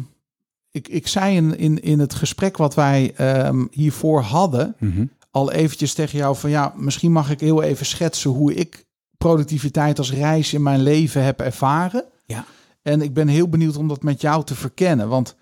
ik, 0.71 0.88
ik 0.88 1.07
zei 1.07 1.37
in, 1.37 1.59
in, 1.59 1.83
in 1.83 1.99
het 1.99 2.14
gesprek 2.14 2.57
wat 2.57 2.75
wij 2.75 3.12
ehm, 3.17 3.64
hiervoor 3.71 4.21
hadden, 4.21 4.75
Mhm. 4.79 5.05
al 5.31 5.53
eventjes 5.53 5.95
tegen 5.95 6.19
jou 6.19 6.37
van 6.37 6.50
ja, 6.50 6.73
misschien 6.76 7.12
mag 7.12 7.31
ik 7.31 7.41
heel 7.41 7.62
even 7.62 7.87
schetsen 7.87 8.31
hoe 8.31 8.55
ik 8.55 8.85
productiviteit 9.28 9.99
als 9.99 10.12
reis 10.12 10.52
in 10.54 10.62
mijn 10.62 10.83
leven 10.83 11.25
heb 11.25 11.40
ervaren. 11.40 12.04
Ja. 12.26 12.45
En 12.83 13.02
ik 13.02 13.14
ben 13.14 13.28
heel 13.28 13.49
benieuwd 13.49 13.76
om 13.76 13.88
dat 13.88 14.02
met 14.02 14.21
jou 14.21 14.45
te 14.45 14.54
verkennen. 14.54 15.09
Want 15.09 15.37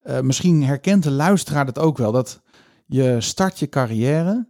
eh, 0.00 0.20
misschien 0.20 0.62
herkent 0.64 1.02
de 1.02 1.10
luisteraar 1.10 1.66
dat 1.66 1.78
ook 1.78 1.98
wel. 1.98 2.12
Dat 2.12 2.40
je 2.86 3.16
start 3.20 3.58
je 3.58 3.68
carrière, 3.68 4.46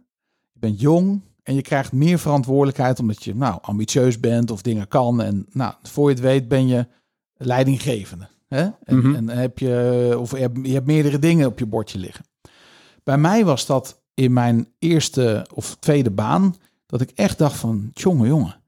je 0.51 0.59
bent 0.59 0.79
jong 0.79 1.21
en 1.43 1.55
je 1.55 1.61
krijgt 1.61 1.91
meer 1.91 2.19
verantwoordelijkheid 2.19 2.99
omdat 2.99 3.23
je 3.23 3.35
nou, 3.35 3.57
ambitieus 3.61 4.19
bent 4.19 4.51
of 4.51 4.61
dingen 4.61 4.87
kan. 4.87 5.21
En 5.21 5.45
nou, 5.51 5.73
voor 5.83 6.09
je 6.09 6.15
het 6.15 6.23
weet 6.23 6.47
ben 6.47 6.67
je 6.67 6.87
leidinggevende. 7.33 8.27
Hè? 8.47 8.69
En, 8.83 8.97
Mhm. 8.97 9.15
en 9.15 9.29
heb 9.29 9.59
je, 9.59 10.15
of 10.19 10.31
je 10.31 10.37
hebt, 10.37 10.57
je 10.63 10.73
hebt 10.73 10.85
meerdere 10.85 11.19
dingen 11.19 11.47
op 11.47 11.59
je 11.59 11.65
bordje 11.65 11.99
liggen. 11.99 12.25
Bij 13.03 13.17
mij 13.17 13.45
was 13.45 13.65
dat 13.65 14.01
in 14.13 14.33
mijn 14.33 14.67
eerste 14.79 15.45
of 15.53 15.75
tweede 15.79 16.11
baan, 16.11 16.55
dat 16.85 17.01
ik 17.01 17.11
echt 17.15 17.37
dacht 17.37 17.57
van, 17.57 17.89
jongen, 17.93 18.27
jongen, 18.27 18.60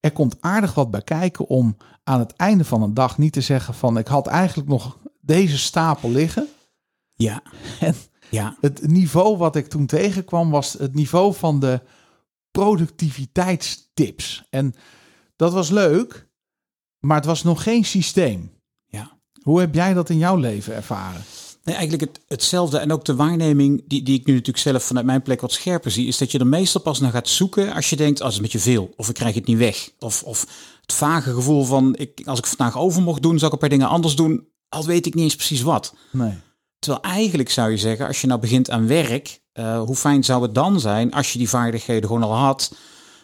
er 0.00 0.12
komt 0.12 0.36
aardig 0.40 0.74
wat 0.74 0.90
bij 0.90 1.02
kijken 1.02 1.46
om 1.46 1.76
aan 2.04 2.18
het 2.18 2.32
einde 2.36 2.64
van 2.64 2.82
een 2.82 2.94
dag 2.94 3.18
niet 3.18 3.32
te 3.32 3.40
zeggen 3.40 3.74
van, 3.74 3.98
ik 3.98 4.06
had 4.06 4.26
eigenlijk 4.26 4.68
nog 4.68 4.98
deze 5.20 5.58
stapel 5.58 6.10
liggen. 6.10 6.46
Ja. 7.14 7.42
En 7.80 7.94
Ja. 8.30 8.56
het 8.60 8.86
niveau 8.86 9.36
wat 9.36 9.56
ik 9.56 9.66
toen 9.68 9.86
tegenkwam 9.86 10.50
was 10.50 10.72
het 10.72 10.94
niveau 10.94 11.34
van 11.34 11.60
de 11.60 11.80
productiviteitstips. 12.50 14.44
En 14.50 14.74
dat 15.36 15.52
was 15.52 15.70
leuk, 15.70 16.28
maar 16.98 17.16
het 17.16 17.24
was 17.24 17.42
nog 17.42 17.62
geen 17.62 17.84
systeem. 17.84 18.52
Ja. 18.86 19.18
Hoe 19.42 19.60
heb 19.60 19.74
jij 19.74 19.94
dat 19.94 20.10
in 20.10 20.18
jouw 20.18 20.36
leven 20.36 20.74
ervaren? 20.74 21.20
Nee, 21.68 21.76
eigenlijk 21.76 22.12
het, 22.12 22.20
hetzelfde. 22.28 22.78
En 22.78 22.92
ook 22.92 23.04
de 23.04 23.14
waarneming 23.14 23.82
die, 23.86 24.02
die 24.02 24.18
ik 24.18 24.26
nu 24.26 24.32
natuurlijk 24.32 24.58
zelf 24.58 24.82
vanuit 24.82 25.06
mijn 25.06 25.22
plek 25.22 25.40
wat 25.40 25.52
scherper 25.52 25.90
zie, 25.90 26.06
is 26.06 26.18
dat 26.18 26.30
je 26.30 26.38
er 26.38 26.46
meestal 26.46 26.80
pas 26.80 27.00
naar 27.00 27.10
gaat 27.10 27.28
zoeken 27.28 27.72
als 27.72 27.90
je 27.90 27.96
denkt, 27.96 28.22
als 28.22 28.32
het 28.32 28.42
met 28.42 28.52
je 28.52 28.58
veel, 28.58 28.90
of 28.96 29.08
ik 29.08 29.14
krijg 29.14 29.34
het 29.34 29.46
niet 29.46 29.58
weg. 29.58 29.90
Of, 29.98 30.22
of 30.22 30.40
het 30.80 30.92
vage 30.92 31.32
gevoel 31.32 31.64
van, 31.64 31.96
ik, 31.96 32.22
als 32.24 32.38
ik 32.38 32.46
vandaag 32.46 32.78
over 32.78 33.02
mocht 33.02 33.22
doen, 33.22 33.38
zou 33.38 33.46
ik 33.46 33.52
een 33.52 33.58
paar 33.58 33.78
dingen 33.78 33.88
anders 33.88 34.16
doen, 34.16 34.46
al 34.68 34.84
weet 34.84 35.06
ik 35.06 35.14
niet 35.14 35.24
eens 35.24 35.36
precies 35.36 35.62
wat. 35.62 35.94
Nee. 36.10 36.38
Terwijl 36.78 37.02
eigenlijk 37.02 37.50
zou 37.50 37.70
je 37.70 37.78
zeggen, 37.78 38.06
als 38.06 38.20
je 38.20 38.26
nou 38.26 38.40
begint 38.40 38.70
aan 38.70 38.86
werk, 38.86 39.40
eh, 39.52 39.80
hoe 39.80 39.96
fijn 39.96 40.24
zou 40.24 40.42
het 40.42 40.54
dan 40.54 40.80
zijn 40.80 41.12
als 41.12 41.32
je 41.32 41.38
die 41.38 41.48
vaardigheden 41.48 42.08
gewoon 42.08 42.22
al 42.22 42.34
had. 42.34 42.74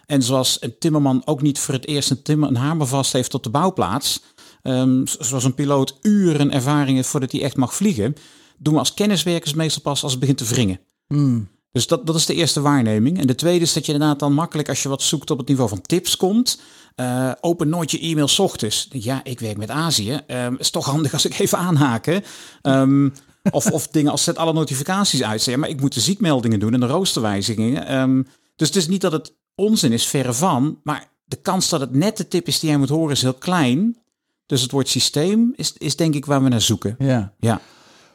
En 0.06 0.22
zoals 0.22 0.56
een 0.60 0.78
timmerman 0.78 1.22
ook 1.24 1.42
niet 1.42 1.58
voor 1.58 1.74
het 1.74 1.86
eerst 1.86 2.10
een, 2.10 2.22
timmer, 2.22 2.48
een 2.48 2.56
hamer 2.56 2.86
vast 2.86 3.12
heeft 3.12 3.34
op 3.34 3.42
de 3.42 3.50
bouwplaats. 3.50 4.20
Ehm, 4.64 5.02
zoals 5.04 5.44
een 5.44 5.54
piloot 5.54 5.98
uren 6.02 6.50
ervaring 6.50 6.96
heeft 6.96 7.08
voordat 7.08 7.32
hij 7.32 7.42
echt 7.42 7.56
mag 7.56 7.74
vliegen. 7.74 8.14
Doen 8.58 8.72
we 8.72 8.78
als 8.78 8.94
kenniswerkers 8.94 9.54
meestal 9.54 9.82
pas 9.82 10.02
als 10.02 10.10
het 10.10 10.20
begint 10.20 10.38
te 10.38 10.44
wringen. 10.44 10.80
Hmm. 11.06 11.48
Dus 11.72 11.86
dat, 11.86 12.06
dat 12.06 12.14
is 12.14 12.26
de 12.26 12.34
eerste 12.34 12.60
waarneming. 12.60 13.18
En 13.18 13.26
de 13.26 13.34
tweede 13.34 13.64
is 13.64 13.72
dat 13.72 13.86
je 13.86 13.92
inderdaad 13.92 14.18
dan 14.18 14.32
makkelijk 14.32 14.68
als 14.68 14.82
je 14.82 14.88
wat 14.88 15.02
zoekt 15.02 15.30
op 15.30 15.38
het 15.38 15.48
niveau 15.48 15.68
van 15.68 15.80
tips 15.80 16.16
komt. 16.16 16.60
eh, 16.94 17.32
open 17.40 17.68
nooit 17.68 17.90
je 17.90 18.00
e-mail 18.00 18.28
's 18.28 18.38
ochtends. 18.38 18.88
Ja, 18.90 19.20
ik 19.24 19.40
werk 19.40 19.56
met 19.56 19.70
Azië. 19.70 20.20
Ehm 20.26 20.54
is 20.58 20.70
toch 20.70 20.86
handig 20.86 21.12
als 21.12 21.24
ik 21.24 21.38
even 21.38 21.58
aanhaken. 21.58 22.24
Ehm, 22.62 23.08
of, 23.50 23.70
of 23.70 23.88
dingen 23.88 24.10
als 24.10 24.24
zet 24.24 24.36
alle 24.36 24.52
notificaties 24.52 25.22
uit. 25.22 25.44
Ja, 25.44 25.56
maar 25.56 25.68
ik 25.68 25.80
moet 25.80 25.94
de 25.94 26.00
ziekmeldingen 26.00 26.58
doen 26.58 26.74
en 26.74 26.80
de 26.80 26.86
roosterwijzigingen. 26.86 27.86
Ehm, 27.86 28.22
dus 28.56 28.68
het 28.68 28.76
is 28.76 28.88
niet 28.88 29.00
dat 29.00 29.12
het 29.12 29.34
onzin 29.54 29.92
is, 29.92 30.06
verre 30.06 30.32
van. 30.32 30.80
Maar 30.82 31.10
de 31.24 31.36
kans 31.36 31.68
dat 31.68 31.80
het 31.80 31.94
net 31.94 32.16
de 32.16 32.28
tip 32.28 32.46
is 32.46 32.60
die 32.60 32.68
jij 32.68 32.78
moet 32.78 32.88
horen 32.88 33.12
is 33.12 33.22
heel 33.22 33.34
klein. 33.34 33.96
Dus 34.46 34.62
het 34.62 34.70
woord 34.70 34.88
systeem 34.88 35.52
is, 35.56 35.72
is 35.72 35.96
denk 35.96 36.14
ik 36.14 36.24
waar 36.26 36.42
we 36.42 36.48
naar 36.48 36.60
zoeken. 36.60 36.94
Ja. 36.98 37.32
Ja. 37.38 37.60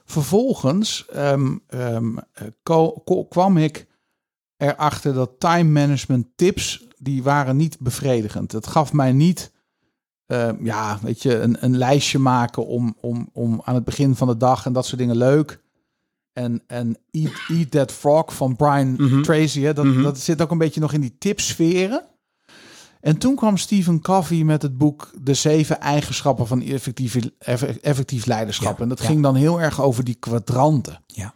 Vervolgens 0.05 1.05
ehm, 1.13 1.57
ehm, 1.67 2.17
eh, 2.33 2.47
kwam 3.29 3.57
ik 3.57 3.87
erachter 4.57 5.13
dat 5.13 5.39
time 5.39 5.69
management 5.69 6.27
tips, 6.35 6.87
die 6.97 7.23
waren 7.23 7.57
niet 7.57 7.77
bevredigend. 7.79 8.51
Het 8.51 8.67
gaf 8.67 8.93
mij 8.93 9.11
niet, 9.11 9.51
ehm, 10.25 10.65
ja, 10.65 10.99
weet 11.01 11.21
je, 11.21 11.39
een, 11.39 11.57
een 11.63 11.77
lijstje 11.77 12.19
maken 12.19 12.65
om, 12.67 12.95
om, 13.01 13.29
om 13.33 13.61
aan 13.63 13.75
het 13.75 13.83
begin 13.83 14.15
van 14.15 14.27
de 14.27 14.37
dag 14.37 14.65
en 14.65 14.73
dat 14.73 14.85
soort 14.85 14.99
dingen 14.99 15.17
leuk. 15.17 15.61
En, 16.33 16.63
en 16.67 16.97
Eat, 17.11 17.31
Eat 17.47 17.71
That 17.71 17.91
Frog 17.91 18.35
van 18.35 18.55
Brian 18.55 18.91
Mhm. 18.91 19.21
Tracy, 19.21 19.61
hè, 19.61 19.73
dat, 19.73 19.85
Mhm. 19.85 20.01
dat 20.03 20.17
zit 20.19 20.41
ook 20.41 20.51
een 20.51 20.57
beetje 20.57 20.79
nog 20.79 20.93
in 20.93 21.01
die 21.01 21.17
tipsferen. 21.17 22.05
En 22.99 23.17
toen 23.17 23.35
kwam 23.35 23.57
Stephen 23.57 24.01
Covey 24.01 24.43
met 24.43 24.61
het 24.61 24.77
boek 24.77 25.11
De 25.21 25.33
Zeven 25.33 25.79
Eigenschappen 25.79 26.47
van 26.47 26.61
Effectief, 26.61 27.15
Eff- 27.39 27.61
effectief 27.63 28.25
Leiderschap. 28.25 28.77
Ja, 28.77 28.83
en 28.83 28.89
dat 28.89 28.99
ja. 28.99 29.05
ging 29.05 29.23
dan 29.23 29.35
heel 29.35 29.61
erg 29.61 29.81
over 29.81 30.03
die 30.03 30.15
kwadranten. 30.15 31.01
Ja. 31.07 31.33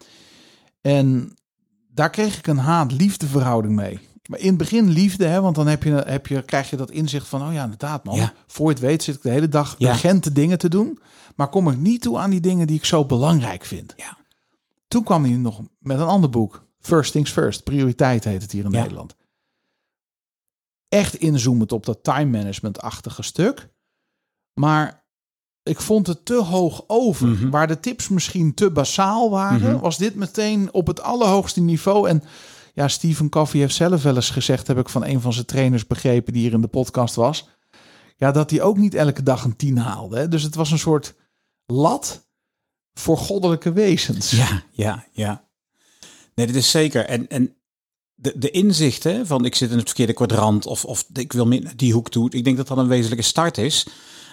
En 0.82 1.34
daar 1.93 2.10
kreeg 2.10 2.38
ik 2.38 2.48
een 2.48 2.58
haat-liefde 2.58 3.27
verhouding 3.27 3.75
mee. 3.75 4.00
Maar 4.29 4.39
in 4.39 4.48
het 4.48 4.58
begin 4.58 4.89
liefde, 4.89 5.25
hè, 5.25 5.41
want 5.41 5.55
dan 5.55 5.67
heb 5.67 5.84
je, 5.84 5.91
heb 6.05 6.27
je, 6.27 6.41
krijg 6.41 6.70
je 6.70 6.75
dat 6.75 6.91
inzicht 6.91 7.27
van... 7.27 7.48
oh 7.48 7.53
ja, 7.53 7.63
inderdaad 7.63 8.03
man, 8.03 8.15
Ja. 8.15 8.34
voor 8.48 8.65
je 8.67 8.72
het 8.74 8.82
weet 8.82 9.03
zit 9.03 9.15
ik 9.15 9.22
de 9.22 9.29
hele 9.29 9.50
dag 9.50 9.75
urgente 9.79 10.32
dingen 10.32 10.58
te 10.58 10.70
doen. 10.70 11.00
Maar 11.36 11.50
kom 11.50 11.70
ik 11.70 11.77
niet 11.77 12.01
toe 12.01 12.17
aan 12.17 12.29
die 12.29 12.39
dingen 12.39 12.67
die 12.67 12.75
ik 12.77 12.86
zo 12.86 13.05
belangrijk 13.05 13.65
vind. 13.65 13.93
Ja. 13.98 14.17
Toen 14.88 15.03
kwam 15.03 15.24
hij 15.24 15.34
nog 15.34 15.62
met 15.79 16.00
een 16.00 16.05
ander 16.05 16.29
boek. 16.29 16.65
First 16.79 17.12
Things 17.12 17.32
First. 17.32 17.63
Prioriteit 17.63 18.24
heet 18.24 18.41
het 18.41 18.51
hier 18.51 18.65
in 18.65 18.72
Ja. 18.72 18.82
Nederland. 18.82 19.15
Echt 20.93 21.15
inzoomend 21.15 21.71
op 21.71 21.85
dat 21.85 22.03
time 22.03 22.38
management-achtige 22.38 23.21
stuk. 23.23 23.69
Maar 24.53 25.05
ik 25.63 25.79
vond 25.81 26.07
het 26.07 26.25
te 26.25 26.41
hoog 26.41 26.83
over. 26.88 27.27
Mhm. 27.27 27.50
Waar 27.50 27.67
de 27.67 27.79
tips 27.79 28.07
misschien 28.09 28.53
te 28.53 28.71
basaal 28.71 29.29
waren, 29.29 29.71
Mhm. 29.71 29.79
was 29.79 29.97
dit 29.97 30.15
meteen 30.15 30.73
op 30.73 30.88
het 30.88 31.01
allerhoogste 31.01 31.62
niveau. 31.62 32.09
En 32.09 32.23
ja, 32.73 32.88
Stephen 32.88 33.29
Covey 33.29 33.59
heeft 33.59 33.75
zelf 33.75 34.03
wel 34.03 34.15
eens 34.15 34.29
gezegd, 34.29 34.67
heb 34.67 34.77
ik 34.77 34.89
van 34.89 35.05
een 35.05 35.21
van 35.21 35.33
zijn 35.33 35.45
trainers 35.45 35.88
begrepen 35.88 36.33
die 36.33 36.41
hier 36.41 36.53
in 36.53 36.62
de 36.62 36.67
podcast 36.67 37.15
was. 37.15 37.47
Ja, 38.17 38.31
dat 38.31 38.50
hij 38.50 38.62
ook 38.62 38.77
niet 38.77 38.93
elke 38.93 39.23
dag 39.23 39.43
een 39.43 39.55
tien 39.55 39.77
haalde. 39.77 40.17
Hè? 40.17 40.27
Dus 40.27 40.43
het 40.43 40.55
was 40.55 40.71
een 40.71 40.79
soort 40.79 41.15
lat 41.65 42.27
voor 42.93 43.17
goddelijke 43.17 43.71
wezens. 43.71 44.31
Ja, 44.31 44.63
ja, 44.71 45.05
ja. 45.12 45.47
Nee, 46.35 46.45
dit 46.47 46.55
is 46.55 46.71
zeker. 46.71 47.05
En, 47.05 47.27
en 47.27 47.55
de, 48.23 48.33
de 48.35 48.51
inzichten 48.51 49.27
van 49.27 49.45
ik 49.45 49.55
zit 49.55 49.71
in 49.71 49.77
het 49.77 49.85
verkeerde 49.85 50.13
kwadrant 50.13 50.65
of, 50.65 50.85
of 50.85 51.05
ik 51.13 51.33
wil 51.33 51.45
meer 51.45 51.71
die 51.75 51.93
hoek 51.93 52.09
toe. 52.09 52.29
Ik 52.29 52.43
denk 52.43 52.57
dat 52.57 52.67
dat 52.67 52.77
een 52.77 52.87
wezenlijke 52.87 53.23
start 53.23 53.57
is. 53.57 53.85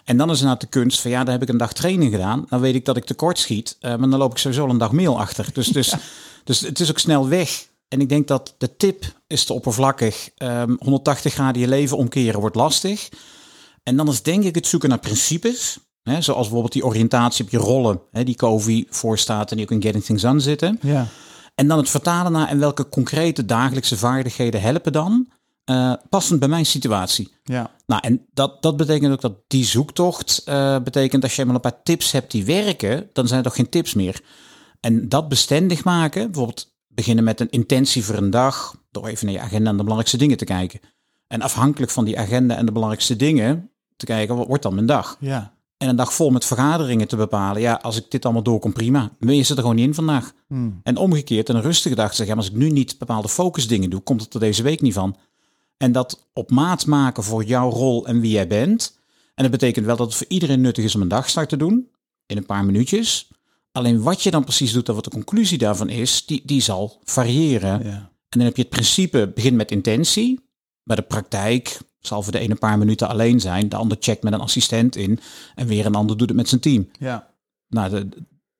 En 0.04 0.16
dan 0.16 0.30
is 0.30 0.38
het 0.38 0.47
nou 0.47 0.59
de 0.59 0.66
kunst 0.66 1.00
van 1.00 1.11
ja, 1.11 1.25
daar 1.25 1.32
heb 1.32 1.42
ik 1.42 1.49
een 1.49 1.56
dag 1.56 1.73
training 1.73 2.12
gedaan. 2.12 2.47
Dan 2.49 2.61
weet 2.61 2.75
ik 2.75 2.85
dat 2.85 2.97
ik 2.97 3.04
tekort 3.04 3.38
schiet. 3.38 3.76
eh, 3.80 3.97
maar 3.97 4.11
dan 4.11 4.18
loop 4.18 4.30
ik 4.30 4.38
sowieso 4.38 4.68
een 4.68 4.78
dag 4.78 4.92
mail 4.92 5.18
achter. 5.18 5.49
Dus, 5.52 5.66
dus, 5.66 5.94
dus 6.44 6.61
het 6.61 6.80
is 6.80 6.90
ook 6.90 6.99
snel 6.99 7.28
weg. 7.28 7.68
En 7.88 8.00
ik 8.00 8.09
denk 8.09 8.28
dat 8.28 8.54
de 8.59 8.76
tip 8.76 9.04
is 9.26 9.44
te 9.44 9.52
oppervlakkig. 9.52 10.30
Ehm 10.37 10.75
180 10.78 11.32
graden 11.32 11.61
je 11.61 11.68
leven 11.68 11.97
omkeren 11.97 12.40
wordt 12.40 12.56
lastig. 12.56 13.09
En 13.82 13.97
dan 13.97 14.09
is 14.09 14.23
denk 14.23 14.44
ik 14.44 14.54
het 14.54 14.66
zoeken 14.66 14.88
naar 14.88 14.99
principes. 14.99 15.78
Hè, 16.02 16.23
zoals 16.23 16.40
bijvoorbeeld 16.40 16.73
die 16.73 16.85
oriëntatie 16.85 17.44
op 17.44 17.50
je 17.50 17.59
rollen. 17.59 18.00
Hè, 18.11 18.25
die 18.25 18.35
Covey 18.35 18.87
voorstaat 18.88 19.50
en 19.50 19.56
die 19.56 19.66
ook 19.66 19.73
in 19.73 19.82
Getting 19.82 20.04
Things 20.04 20.23
Done 20.23 20.40
zitten. 20.40 20.78
Ja. 20.82 21.06
En 21.61 21.69
dan 21.69 21.79
het 21.79 21.90
vertalen 21.90 22.33
naar 22.33 22.49
en 22.49 22.59
welke 22.59 22.88
concrete 22.88 23.45
dagelijkse 23.45 23.97
vaardigheden 23.97 24.61
helpen 24.61 24.93
dan. 24.93 25.29
eh, 25.64 25.93
passend 26.09 26.40
bij 26.40 26.49
mijn 26.49 26.67
situatie. 26.67 27.33
ja. 27.45 27.71
Nou, 27.87 28.02
en 28.02 28.26
dat, 28.33 28.62
dat 28.62 28.76
betekent 28.76 29.12
ook 29.12 29.21
dat 29.21 29.35
die 29.47 29.64
zoektocht 29.64 30.43
eh, 30.45 30.79
betekent 30.83 31.23
als 31.23 31.35
je 31.35 31.40
eenmaal 31.40 31.55
een 31.55 31.61
paar 31.61 31.83
tips 31.83 32.12
hebt 32.12 32.31
die 32.31 32.45
werken, 32.45 33.11
dan 33.12 33.26
zijn 33.26 33.38
er 33.38 33.45
toch 33.45 33.55
geen 33.55 33.69
tips 33.69 33.95
meer. 33.95 34.23
En 34.81 35.09
dat 35.09 35.29
bestendig 35.29 35.85
maken, 35.85 36.25
bijvoorbeeld 36.25 36.75
beginnen 36.88 37.25
met 37.25 37.40
een 37.40 37.50
intentie 37.50 38.05
voor 38.05 38.14
een 38.14 38.31
dag, 38.31 38.76
door 38.90 39.07
even 39.07 39.26
naar 39.26 39.35
je 39.35 39.40
agenda 39.40 39.71
en 39.71 39.76
de 39.76 39.83
belangrijkste 39.83 40.19
dingen 40.19 40.37
te 40.37 40.45
kijken. 40.45 40.81
En 41.26 41.43
afhankelijk 41.43 41.93
van 41.93 42.05
die 42.05 42.19
agenda 42.19 42.57
en 42.57 42.67
de 42.67 42.73
belangrijkste 42.73 43.17
dingen 43.17 43.71
te 43.97 44.07
kijken, 44.07 44.37
wat 44.37 44.47
wordt 44.47 44.62
dan 44.62 44.75
mijn 44.75 44.87
dag? 44.87 45.17
Ja. 45.21 45.55
En 45.81 45.89
een 45.89 45.97
dag 45.97 46.15
vol 46.15 46.31
met 46.31 46.45
vergaderingen 46.45 47.09
te 47.09 47.17
bepalen. 47.17 47.63
Ja, 47.63 47.79
als 47.83 47.97
ik 47.97 48.11
dit 48.11 48.25
allemaal 48.25 48.43
doorkom, 48.43 48.73
prima. 48.73 49.11
Maar 49.19 49.35
je 49.35 49.43
zit 49.43 49.57
er 49.57 49.63
gewoon 49.63 49.77
niet 49.77 49.87
in 49.87 49.95
vandaag. 49.95 50.33
Hmm. 50.47 50.81
En 50.83 50.97
omgekeerd, 50.97 51.49
een 51.49 51.61
rustige 51.61 51.95
dag 51.95 52.15
zeggen, 52.15 52.27
ja, 52.27 52.41
als 52.41 52.51
ik 52.51 52.57
nu 52.57 52.71
niet 52.71 52.99
bepaalde 52.99 53.29
focusdingen 53.29 53.91
doe, 53.91 54.01
komt 54.01 54.21
het 54.21 54.35
er 54.35 54.41
deze 54.41 54.63
week 54.63 54.81
niet 54.81 54.93
van. 54.93 55.17
En 55.77 55.93
dat 55.93 56.29
op 56.33 56.51
maat 56.51 56.87
maken 56.87 57.23
voor 57.23 57.45
jouw 57.45 57.71
rol 57.71 58.07
en 58.07 58.21
wie 58.21 58.31
jij 58.31 58.47
bent. 58.47 58.99
En 59.35 59.43
dat 59.43 59.51
betekent 59.51 59.87
wel 59.87 59.97
dat 59.97 60.07
het 60.07 60.17
voor 60.17 60.27
iedereen 60.29 60.61
nuttig 60.61 60.85
is 60.85 60.95
om 60.95 61.01
een 61.01 61.09
dagstart 61.09 61.49
te 61.49 61.57
doen, 61.57 61.89
in 62.27 62.37
een 62.37 62.47
paar 62.47 62.65
minuutjes. 62.65 63.29
Alleen 63.73 64.03
wat 64.03 64.23
je 64.23 64.31
dan 64.31 64.45
precies 64.45 64.73
doet 64.73 64.89
en 64.89 64.95
wat 64.95 65.05
de 65.05 65.11
conclusie 65.11 65.59
daarvan 65.59 65.89
is, 65.89 66.27
die, 66.27 66.43
die 66.45 66.61
zal 66.61 67.01
variëren. 67.05 67.85
ja. 67.85 68.11
En 68.29 68.39
dan 68.39 68.47
heb 68.47 68.57
je 68.57 68.63
het 68.63 68.71
principe, 68.71 69.33
begin 69.35 69.57
met 69.57 69.71
intentie. 69.71 70.41
Maar 70.83 70.97
de 70.97 71.03
praktijk 71.03 71.79
zal 72.00 72.23
voor 72.23 72.33
de 72.33 72.38
ene 72.38 72.50
een 72.50 72.59
paar 72.59 72.78
minuten 72.78 73.09
alleen 73.09 73.40
zijn. 73.40 73.69
De 73.69 73.76
ander 73.76 73.97
checkt 74.00 74.23
met 74.23 74.33
een 74.33 74.40
assistent 74.40 74.97
in. 74.97 75.19
En 75.54 75.66
weer 75.66 75.87
een 75.87 75.95
ander 75.95 76.16
doet 76.16 76.28
het 76.28 76.37
met 76.37 76.49
zijn 76.49 76.61
team. 76.61 76.90
ja. 76.99 77.28
Nou, 77.69 77.90
de, 77.90 78.09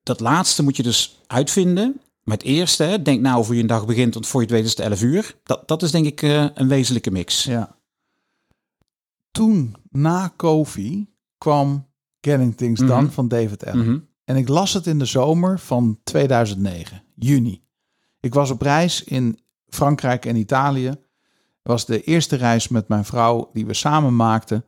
dat 0.03 0.19
laatste 0.19 0.63
moet 0.63 0.75
je 0.77 0.83
dus 0.83 1.19
uitvinden. 1.27 2.01
Maar 2.23 2.37
het 2.37 2.45
eerste, 2.45 2.83
hè, 2.83 3.01
denk 3.01 3.21
nou 3.21 3.45
hoe 3.45 3.55
je 3.55 3.61
een 3.61 3.67
dag 3.67 3.85
begint, 3.85 4.13
want 4.13 4.27
voor 4.27 4.41
je 4.41 4.45
het 4.47 4.55
weet 4.55 4.65
is 4.65 4.69
het 4.69 4.79
11 4.79 5.01
uur. 5.01 5.35
Dat, 5.43 5.67
dat 5.67 5.83
is 5.83 5.91
denk 5.91 6.05
ik 6.05 6.21
eh, 6.21 6.45
een 6.53 6.67
wezenlijke 6.67 7.11
mix. 7.11 7.43
Ja. 7.43 7.75
Toen, 9.31 9.75
na 9.89 10.27
Kofi, 10.35 11.07
kwam 11.37 11.87
Getting 12.21 12.57
Things 12.57 12.79
Done 12.79 13.01
Mhm. 13.01 13.11
van 13.11 13.27
David 13.27 13.65
Allen. 13.65 13.85
Mhm. 13.85 13.99
En 14.23 14.35
ik 14.35 14.47
las 14.47 14.73
het 14.73 14.87
in 14.87 14.99
de 14.99 15.05
zomer 15.05 15.59
van 15.59 15.99
2009, 16.03 17.03
juni. 17.15 17.63
Ik 18.19 18.33
was 18.33 18.51
op 18.51 18.61
reis 18.61 19.03
in 19.03 19.39
Frankrijk 19.67 20.25
en 20.25 20.35
Italië. 20.35 20.91
Was 21.63 21.85
de 21.85 22.03
eerste 22.03 22.35
reis 22.35 22.67
met 22.67 22.87
mijn 22.87 23.05
vrouw 23.05 23.49
die 23.53 23.65
we 23.65 23.73
samen 23.73 24.15
maakten. 24.15 24.65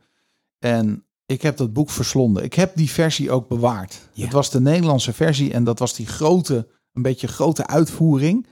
En 0.60 1.06
ik 1.26 1.42
heb 1.42 1.58
dat 1.58 1.74
boek 1.74 1.90
verslonden. 1.90 2.44
Ik 2.44 2.54
heb 2.54 2.76
die 2.76 2.90
versie 2.90 3.32
ook 3.32 3.48
bewaard. 3.48 4.10
Ja. 4.14 4.24
Het 4.24 4.34
was 4.34 4.52
de 4.52 4.62
Nederlandse 4.62 5.14
versie 5.14 5.54
en 5.54 5.64
dat 5.64 5.80
was 5.80 5.94
die 5.96 6.08
grote, 6.08 6.68
een 6.94 7.02
beetje 7.02 7.28
grote 7.28 7.68
uitvoering. 7.68 8.48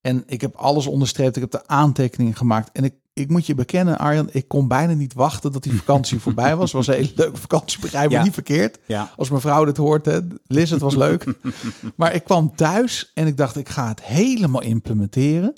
En 0.00 0.22
ik 0.26 0.40
heb 0.40 0.54
alles 0.54 0.86
onderstreept. 0.86 1.36
Ik 1.36 1.42
heb 1.42 1.50
de 1.50 1.66
aantekeningen 1.66 2.36
gemaakt. 2.36 2.70
En 2.72 2.84
ik, 2.84 2.94
ik 3.12 3.28
moet 3.30 3.46
je 3.46 3.54
bekennen, 3.54 3.98
Arjan, 3.98 4.28
ik 4.32 4.48
kon 4.48 4.68
bijna 4.68 4.92
niet 4.92 5.14
wachten 5.14 5.52
dat 5.52 5.62
die 5.62 5.72
vakantie 5.76 6.20
voorbij 6.26 6.56
was. 6.56 6.72
Het 6.72 6.86
was 6.86 6.96
een 6.96 7.02
hele 7.02 7.12
leuke 7.16 7.36
vakantie, 7.40 7.80
begrijp 7.80 8.08
me 8.10 8.16
Ja. 8.16 8.22
niet 8.22 8.32
verkeerd. 8.34 8.78
Ja. 8.86 9.10
Als 9.16 9.30
mevrouw 9.30 9.64
dit 9.64 9.76
hoort, 9.76 10.04
hè. 10.06 10.18
Liz, 10.46 10.70
het 10.70 10.80
was 10.80 10.94
leuk. 10.94 11.24
maar 11.96 12.14
ik 12.14 12.24
kwam 12.24 12.56
thuis 12.56 13.10
en 13.14 13.26
ik 13.26 13.36
dacht, 13.36 13.56
ik 13.56 13.68
ga 13.68 13.88
het 13.88 14.02
helemaal 14.02 14.62
implementeren. 14.62 15.52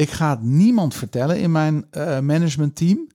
Ik 0.00 0.10
ga 0.10 0.30
het 0.30 0.42
niemand 0.42 0.94
vertellen 0.94 1.40
in 1.40 1.52
mijn 1.52 1.86
eh, 1.90 2.18
managementteam. 2.20 3.08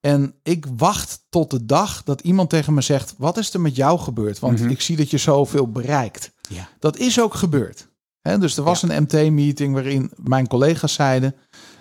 En 0.00 0.34
ik 0.42 0.66
wacht 0.76 1.26
tot 1.28 1.50
de 1.50 1.64
dag 1.66 2.02
dat 2.02 2.20
iemand 2.20 2.50
tegen 2.50 2.74
me 2.74 2.80
zegt: 2.80 3.14
Wat 3.18 3.36
is 3.36 3.54
er 3.54 3.60
met 3.60 3.76
jou 3.76 3.98
gebeurd? 3.98 4.38
Want 4.38 4.60
Mhm. 4.60 4.68
ik 4.68 4.80
zie 4.80 4.96
dat 4.96 5.10
je 5.10 5.18
zoveel 5.18 5.70
bereikt. 5.70 6.32
Ja. 6.48 6.68
Dat 6.78 6.96
is 6.96 7.20
ook 7.20 7.34
gebeurd. 7.34 7.88
Dus 8.22 8.56
er 8.56 8.62
was 8.62 8.82
een 8.82 9.02
MT-meeting 9.02 9.74
waarin 9.74 10.10
mijn 10.16 10.46
collega's 10.48 10.92
zeiden: 10.94 11.34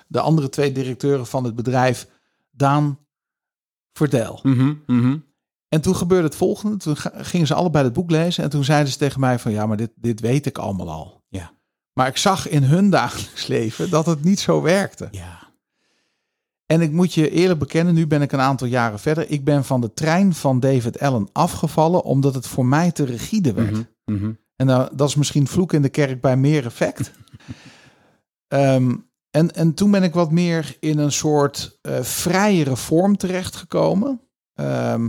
De 0.07 0.19
andere 0.19 0.49
twee 0.49 0.71
directeuren 0.71 1.27
van 1.27 1.43
het 1.43 1.55
bedrijf, 1.55 2.07
Daan, 2.51 2.99
vertel. 3.93 4.39
Mhm, 4.43 4.73
mhm. 4.87 5.17
En 5.67 5.81
toen 5.81 5.95
gebeurde 5.95 6.27
het 6.27 6.35
volgende. 6.35 6.77
Toen 6.77 6.97
gingen 6.97 7.47
ze 7.47 7.53
allebei 7.53 7.83
het 7.83 7.93
boek 7.93 8.11
lezen. 8.11 8.43
En 8.43 8.49
toen 8.49 8.63
zeiden 8.63 8.91
ze 8.91 8.97
tegen 8.97 9.19
mij: 9.19 9.39
van 9.39 9.51
ja, 9.51 9.65
maar 9.65 9.77
dit, 9.77 9.91
dit 9.95 10.19
weet 10.19 10.45
ik 10.45 10.57
allemaal 10.57 10.89
al. 10.91 11.20
Maar 11.93 12.07
ik 12.07 12.17
zag 12.17 12.47
in 12.47 12.63
hun 12.63 12.89
dagelijks 12.89 13.47
leven 13.47 13.89
dat 13.89 14.05
het 14.05 14.23
niet 14.23 14.39
zo 14.39 14.61
werkte. 14.61 15.07
Ja. 15.11 15.39
En 16.65 16.81
ik 16.81 16.91
moet 16.91 17.13
je 17.13 17.29
eerlijk 17.29 17.59
bekennen, 17.59 17.93
nu 17.93 18.07
ben 18.07 18.21
ik 18.21 18.31
een 18.31 18.39
aantal 18.39 18.67
jaren 18.67 18.99
verder. 18.99 19.29
Ik 19.29 19.43
ben 19.43 19.65
van 19.65 19.81
de 19.81 19.93
trein 19.93 20.33
van 20.33 20.59
David 20.59 20.99
Allen 20.99 21.29
afgevallen 21.31 22.03
omdat 22.03 22.33
het 22.33 22.47
voor 22.47 22.65
mij 22.65 22.91
te 22.91 23.03
rigide 23.03 23.53
werd. 23.53 23.71
Mhm, 23.71 23.83
mhm. 24.05 24.31
En 24.55 24.65
nou, 24.65 24.89
dat 24.95 25.07
is 25.07 25.15
misschien 25.15 25.47
vloek 25.47 25.73
in 25.73 25.81
de 25.81 25.89
kerk 25.89 26.21
bij 26.21 26.37
meer 26.37 26.65
effect. 26.65 27.11
Ehm, 28.47 28.95
en, 29.29 29.55
en 29.55 29.73
toen 29.73 29.91
ben 29.91 30.03
ik 30.03 30.13
wat 30.13 30.31
meer 30.31 30.77
in 30.79 30.97
een 30.97 31.11
soort 31.11 31.77
eh 31.81 32.01
vrijere 32.01 32.75
vorm 32.75 33.17
terechtgekomen. 33.17 34.21
Ehm, 34.53 35.07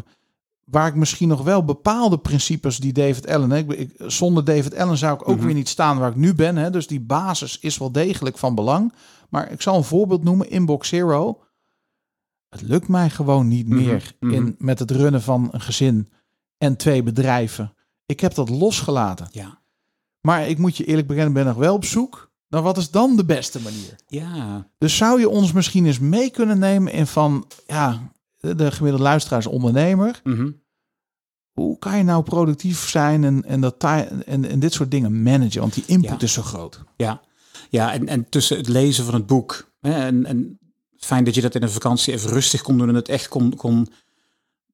waar 0.72 0.86
ik 0.86 0.94
misschien 0.94 1.28
nog 1.28 1.42
wel 1.42 1.64
bepaalde 1.64 2.18
principes 2.18 2.76
die 2.78 2.92
David 2.92 3.26
Allen... 3.28 3.50
Hè, 3.50 3.58
ik, 3.58 3.94
zonder 3.98 4.44
David 4.44 4.76
Allen 4.76 4.96
zou 4.96 5.14
ik 5.14 5.28
ook 5.28 5.36
Mhm. 5.36 5.44
weer 5.46 5.54
niet 5.54 5.68
staan 5.68 5.98
waar 5.98 6.10
ik 6.10 6.16
nu 6.16 6.34
ben. 6.34 6.56
Hè, 6.56 6.70
dus 6.70 6.86
die 6.86 7.00
basis 7.00 7.58
is 7.58 7.78
wel 7.78 7.92
degelijk 7.92 8.38
van 8.38 8.54
belang. 8.54 8.92
Maar 9.28 9.50
ik 9.50 9.62
zal 9.62 9.76
een 9.76 9.84
voorbeeld 9.84 10.24
noemen. 10.24 10.50
Inbox 10.50 10.88
Zero. 10.88 11.40
Het 12.48 12.62
lukt 12.62 12.88
mij 12.88 13.10
gewoon 13.10 13.48
niet 13.48 13.68
Mhm, 13.68 13.76
meer 13.84 14.14
mhm. 14.20 14.32
in, 14.34 14.54
met 14.58 14.78
het 14.78 14.90
runnen 14.90 15.22
van 15.22 15.48
een 15.52 15.60
gezin 15.60 16.08
en 16.58 16.76
twee 16.76 17.02
bedrijven. 17.02 17.74
Ik 18.06 18.20
heb 18.20 18.34
dat 18.34 18.48
losgelaten. 18.48 19.28
Ja. 19.30 19.60
Maar 20.20 20.48
ik 20.48 20.58
moet 20.58 20.76
je 20.76 20.84
eerlijk 20.84 21.06
bekennen, 21.06 21.32
ben 21.32 21.46
nog 21.46 21.56
wel 21.56 21.74
op 21.74 21.84
zoek. 21.84 22.30
Nou, 22.48 22.64
wat 22.64 22.76
is 22.76 22.90
dan 22.90 23.16
de 23.16 23.24
beste 23.24 23.60
manier? 23.60 23.96
Ja. 24.06 24.68
Dus 24.78 24.96
zou 24.96 25.20
je 25.20 25.28
ons 25.28 25.52
misschien 25.52 25.86
eens 25.86 25.98
mee 25.98 26.30
kunnen 26.30 26.58
nemen 26.58 26.92
in 26.92 27.06
van, 27.06 27.46
ja, 27.66 28.12
de 28.38 28.54
de 28.54 28.70
gemiddelde 28.70 29.04
luisteraar 29.06 29.38
is 29.38 29.46
ondernemer. 29.46 30.20
Hoe 31.52 31.78
kan 31.78 31.96
je 31.96 32.02
nou 32.02 32.22
productief 32.22 32.88
zijn 32.88 33.24
en, 33.24 33.44
en, 33.44 33.60
dat, 33.60 33.84
en, 33.84 34.48
en 34.48 34.58
dit 34.60 34.72
soort 34.72 34.90
dingen 34.90 35.22
managen? 35.22 35.60
Want 35.60 35.74
die 35.74 35.84
input 35.86 36.10
Ja. 36.10 36.26
is 36.26 36.32
zo 36.32 36.42
groot. 36.42 36.80
Ja, 36.96 37.20
ja 37.70 37.92
en, 37.92 38.08
en 38.08 38.28
tussen 38.28 38.56
het 38.56 38.68
lezen 38.68 39.04
van 39.04 39.14
het 39.14 39.26
boek 39.26 39.72
hè, 39.80 39.92
en, 39.92 40.26
en 40.26 40.58
fijn 40.98 41.24
dat 41.24 41.34
je 41.34 41.40
dat 41.40 41.54
in 41.54 41.62
een 41.62 41.70
vakantie 41.70 42.12
even 42.12 42.30
rustig 42.30 42.62
kon 42.62 42.78
doen 42.78 42.88
en 42.88 42.94
het 42.94 43.08
echt 43.08 43.28
kon, 43.28 43.56
kon 43.56 43.88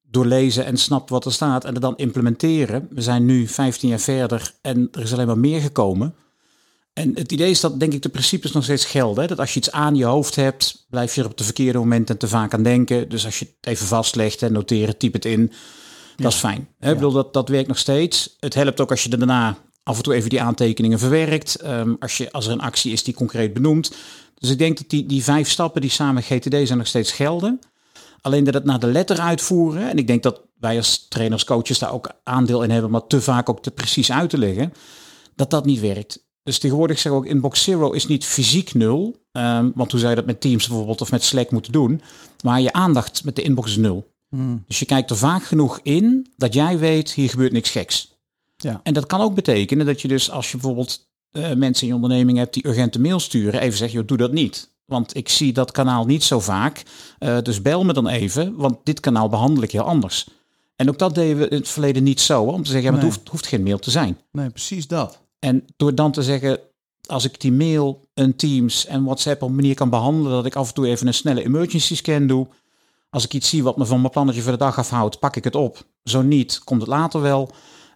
doorlezen 0.03 0.65
en 0.65 0.77
snapt 0.77 1.09
wat 1.09 1.25
er 1.25 1.33
staat 1.33 1.65
en 1.65 1.73
het 1.73 1.81
dan 1.81 1.97
implementeren. 1.97 2.87
We 2.89 3.01
zijn 3.01 3.25
nu 3.25 3.47
15 3.47 3.89
jaar 3.89 3.99
verder 3.99 4.53
en 4.61 4.87
er 4.91 5.01
is 5.01 5.13
alleen 5.13 5.27
maar 5.27 5.37
meer 5.37 5.61
gekomen. 5.61 6.15
En 6.93 7.11
het 7.15 7.31
idee 7.31 7.49
is 7.49 7.59
dat 7.59 7.79
denk 7.79 7.93
ik 7.93 8.01
de 8.01 8.09
principes 8.09 8.51
nog 8.51 8.63
steeds 8.63 8.85
gelden. 8.85 9.21
Hè? 9.21 9.27
Dat 9.29 9.39
als 9.39 9.53
je 9.53 9.59
iets 9.59 9.71
aan 9.71 9.95
je 9.95 10.05
hoofd 10.05 10.35
hebt, 10.35 10.85
blijf 10.89 11.15
je 11.15 11.21
er 11.21 11.27
op 11.27 11.37
de 11.37 11.43
verkeerde 11.43 11.77
momenten 11.77 12.17
te 12.17 12.27
vaak 12.27 12.53
aan 12.53 12.63
denken. 12.63 13.09
Dus 13.09 13.25
als 13.25 13.39
je 13.39 13.45
het 13.45 13.55
even 13.71 13.85
vastlegt 13.87 14.41
en 14.41 14.51
noteren, 14.51 14.97
typ 14.97 15.13
het 15.13 15.25
in. 15.25 15.51
Dat 16.19 16.31
is 16.31 16.37
fijn. 16.37 16.67
Hè? 16.79 16.89
Ik 16.89 16.95
bedoel, 16.95 17.11
dat, 17.11 17.33
dat 17.33 17.49
werkt 17.49 17.67
nog 17.67 17.77
steeds. 17.77 18.35
Het 18.39 18.53
helpt 18.53 18.81
ook 18.81 18.89
als 18.91 19.03
je 19.03 19.09
er 19.09 19.17
daarna 19.17 19.57
af 19.83 19.97
en 19.97 20.03
toe 20.03 20.13
even 20.13 20.29
die 20.29 20.41
aantekeningen 20.41 20.99
verwerkt. 20.99 21.55
Ehm, 21.55 21.95
als, 21.99 22.17
je, 22.17 22.31
als 22.31 22.45
er 22.45 22.51
een 22.51 22.61
actie 22.61 22.91
is 22.91 23.03
die 23.03 23.13
concreet 23.13 23.53
benoemt. 23.53 23.95
Dus 24.39 24.49
ik 24.49 24.57
denk 24.57 24.77
dat 24.77 24.89
die, 24.89 25.05
die 25.05 25.23
vijf 25.23 25.49
stappen 25.49 25.81
die 25.81 25.89
samen 25.89 26.23
GTD 26.23 26.53
zijn 26.67 26.77
nog 26.77 26.87
steeds 26.87 27.11
gelden. 27.11 27.59
Alleen 28.21 28.43
dat 28.43 28.53
het 28.53 28.65
naar 28.65 28.79
de 28.79 28.87
letter 28.87 29.19
uitvoeren. 29.19 29.89
En 29.89 29.97
ik 29.97 30.07
denk 30.07 30.23
dat 30.23 30.41
wij 30.59 30.77
als 30.77 31.07
trainers, 31.07 31.43
coaches 31.43 31.79
daar 31.79 31.93
ook 31.93 32.11
aandeel 32.23 32.63
in 32.63 32.69
hebben. 32.69 32.91
Maar 32.91 33.07
te 33.07 33.21
vaak 33.21 33.49
ook 33.49 33.61
te 33.61 33.71
precies 33.71 34.11
uit 34.11 34.29
te 34.29 34.37
leggen. 34.37 34.73
Dat 35.35 35.49
dat 35.49 35.65
niet 35.65 35.79
werkt. 35.79 36.27
Dus 36.43 36.59
tegenwoordig 36.59 36.99
zeg 36.99 37.11
ik 37.11 37.17
ook 37.17 37.25
inbox 37.25 37.63
zero 37.63 37.91
is 37.91 38.07
niet 38.07 38.25
fysiek 38.25 38.73
nul. 38.73 39.25
Ehm, 39.31 39.69
want 39.75 39.91
hoe 39.91 39.99
zou 39.99 40.11
je 40.11 40.17
dat 40.17 40.25
met 40.25 40.41
Teams 40.41 40.67
bijvoorbeeld 40.67 41.01
of 41.01 41.11
met 41.11 41.23
Slack 41.23 41.51
moeten 41.51 41.71
doen. 41.71 42.01
Maar 42.43 42.61
je 42.61 42.73
aandacht 42.73 43.23
met 43.23 43.35
de 43.35 43.41
inbox 43.41 43.69
is 43.69 43.77
nul. 43.77 44.13
Dus 44.67 44.79
je 44.79 44.85
kijkt 44.85 45.09
er 45.09 45.17
vaak 45.17 45.43
genoeg 45.43 45.79
in 45.83 46.33
dat 46.37 46.53
jij 46.53 46.77
weet, 46.77 47.11
hier 47.11 47.29
gebeurt 47.29 47.51
niks 47.51 47.69
geks. 47.69 48.17
Ja. 48.57 48.79
En 48.83 48.93
dat 48.93 49.05
kan 49.05 49.21
ook 49.21 49.33
betekenen 49.35 49.85
dat 49.85 50.01
je 50.01 50.07
dus 50.07 50.31
als 50.31 50.51
je 50.51 50.57
bijvoorbeeld 50.57 51.07
eh, 51.31 51.53
mensen 51.53 51.81
in 51.83 51.87
je 51.87 51.93
onderneming 51.93 52.37
hebt 52.37 52.53
die 52.53 52.67
urgente 52.67 52.99
mail 52.99 53.19
sturen, 53.19 53.61
even 53.61 53.77
zegt, 53.77 53.91
joh, 53.91 54.07
doe 54.07 54.17
dat 54.17 54.31
niet. 54.31 54.69
Want 54.85 55.15
ik 55.15 55.29
zie 55.29 55.53
dat 55.53 55.71
kanaal 55.71 56.05
niet 56.05 56.23
zo 56.23 56.39
vaak. 56.39 56.83
Eh, 57.19 57.37
dus 57.41 57.61
bel 57.61 57.85
me 57.85 57.93
dan 57.93 58.07
even, 58.07 58.55
want 58.55 58.77
dit 58.83 58.99
kanaal 58.99 59.29
behandel 59.29 59.63
ik 59.63 59.71
heel 59.71 59.81
anders. 59.83 60.27
En 60.75 60.89
ook 60.89 60.99
dat 60.99 61.15
deden 61.15 61.37
we 61.37 61.47
in 61.47 61.57
het 61.57 61.69
verleden 61.69 62.03
niet 62.03 62.21
zo, 62.21 62.43
om 62.43 62.63
te 62.63 62.71
zeggen, 62.71 62.83
ja, 62.83 62.91
maar 62.91 62.99
Nee. 63.01 63.09
het 63.09 63.17
hoeft, 63.17 63.29
hoeft 63.31 63.47
geen 63.47 63.63
mail 63.63 63.79
te 63.79 63.91
zijn. 63.91 64.17
Nee, 64.31 64.49
precies 64.49 64.87
dat. 64.87 65.19
En 65.39 65.65
door 65.77 65.95
dan 65.95 66.11
te 66.11 66.23
zeggen, 66.23 66.59
als 67.05 67.23
ik 67.25 67.41
die 67.41 67.51
mail, 67.51 68.07
een 68.13 68.35
Teams 68.35 68.85
en 68.85 69.03
WhatsApp 69.03 69.41
op 69.41 69.49
een 69.49 69.55
manier 69.55 69.75
kan 69.75 69.89
behandelen, 69.89 70.31
dat 70.31 70.45
ik 70.45 70.55
af 70.55 70.67
en 70.67 70.73
toe 70.73 70.87
even 70.87 71.07
een 71.07 71.13
snelle 71.13 71.43
emergency 71.43 71.95
scan 71.95 72.27
doe. 72.27 72.47
Als 73.09 73.25
ik 73.25 73.33
iets 73.33 73.49
zie 73.49 73.63
wat 73.63 73.77
me 73.77 73.85
van 73.85 73.99
mijn 73.99 74.11
plannetje 74.11 74.41
voor 74.41 74.51
de 74.51 74.57
dag 74.57 74.77
afhoudt, 74.77 75.19
pak 75.19 75.35
ik 75.35 75.43
het 75.43 75.55
op. 75.55 75.85
Zo 76.03 76.21
niet, 76.21 76.61
komt 76.63 76.81
het 76.81 76.89
later 76.89 77.21
wel. 77.21 77.51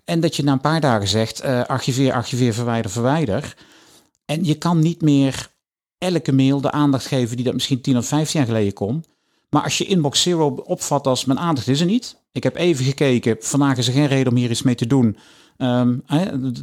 En 0.05 0.19
dat 0.19 0.35
je 0.35 0.43
na 0.43 0.51
een 0.51 0.61
paar 0.61 0.81
dagen 0.81 1.07
zegt, 1.07 1.39
eh, 1.39 1.63
archiveer, 1.63 2.13
archiveer, 2.13 2.53
verwijder, 2.53 2.91
verwijder. 2.91 3.55
En 4.25 4.45
je 4.45 4.55
kan 4.55 4.79
niet 4.79 5.01
meer 5.01 5.51
elke 5.97 6.31
mail 6.31 6.61
de 6.61 6.71
aandacht 6.71 7.05
geven 7.05 7.35
die 7.35 7.45
dat 7.45 7.53
misschien 7.53 7.81
10 7.81 7.97
of 7.97 8.05
15 8.05 8.39
jaar 8.39 8.49
geleden 8.49 8.73
kon. 8.73 9.05
Maar 9.49 9.63
als 9.63 9.77
je 9.77 9.85
inbox 9.85 10.21
zero 10.21 10.47
opvat 10.47 11.07
als 11.07 11.25
mijn 11.25 11.39
aandacht 11.39 11.67
is 11.67 11.79
er 11.79 11.85
niet. 11.85 12.21
Ik 12.31 12.43
heb 12.43 12.55
even 12.55 12.85
gekeken, 12.85 13.37
vandaag 13.39 13.77
is 13.77 13.87
er 13.87 13.93
geen 13.93 14.07
reden 14.07 14.31
om 14.31 14.37
hier 14.37 14.49
iets 14.49 14.61
mee 14.61 14.75
te 14.75 14.87
doen. 14.87 15.17
Ehm, 15.57 15.97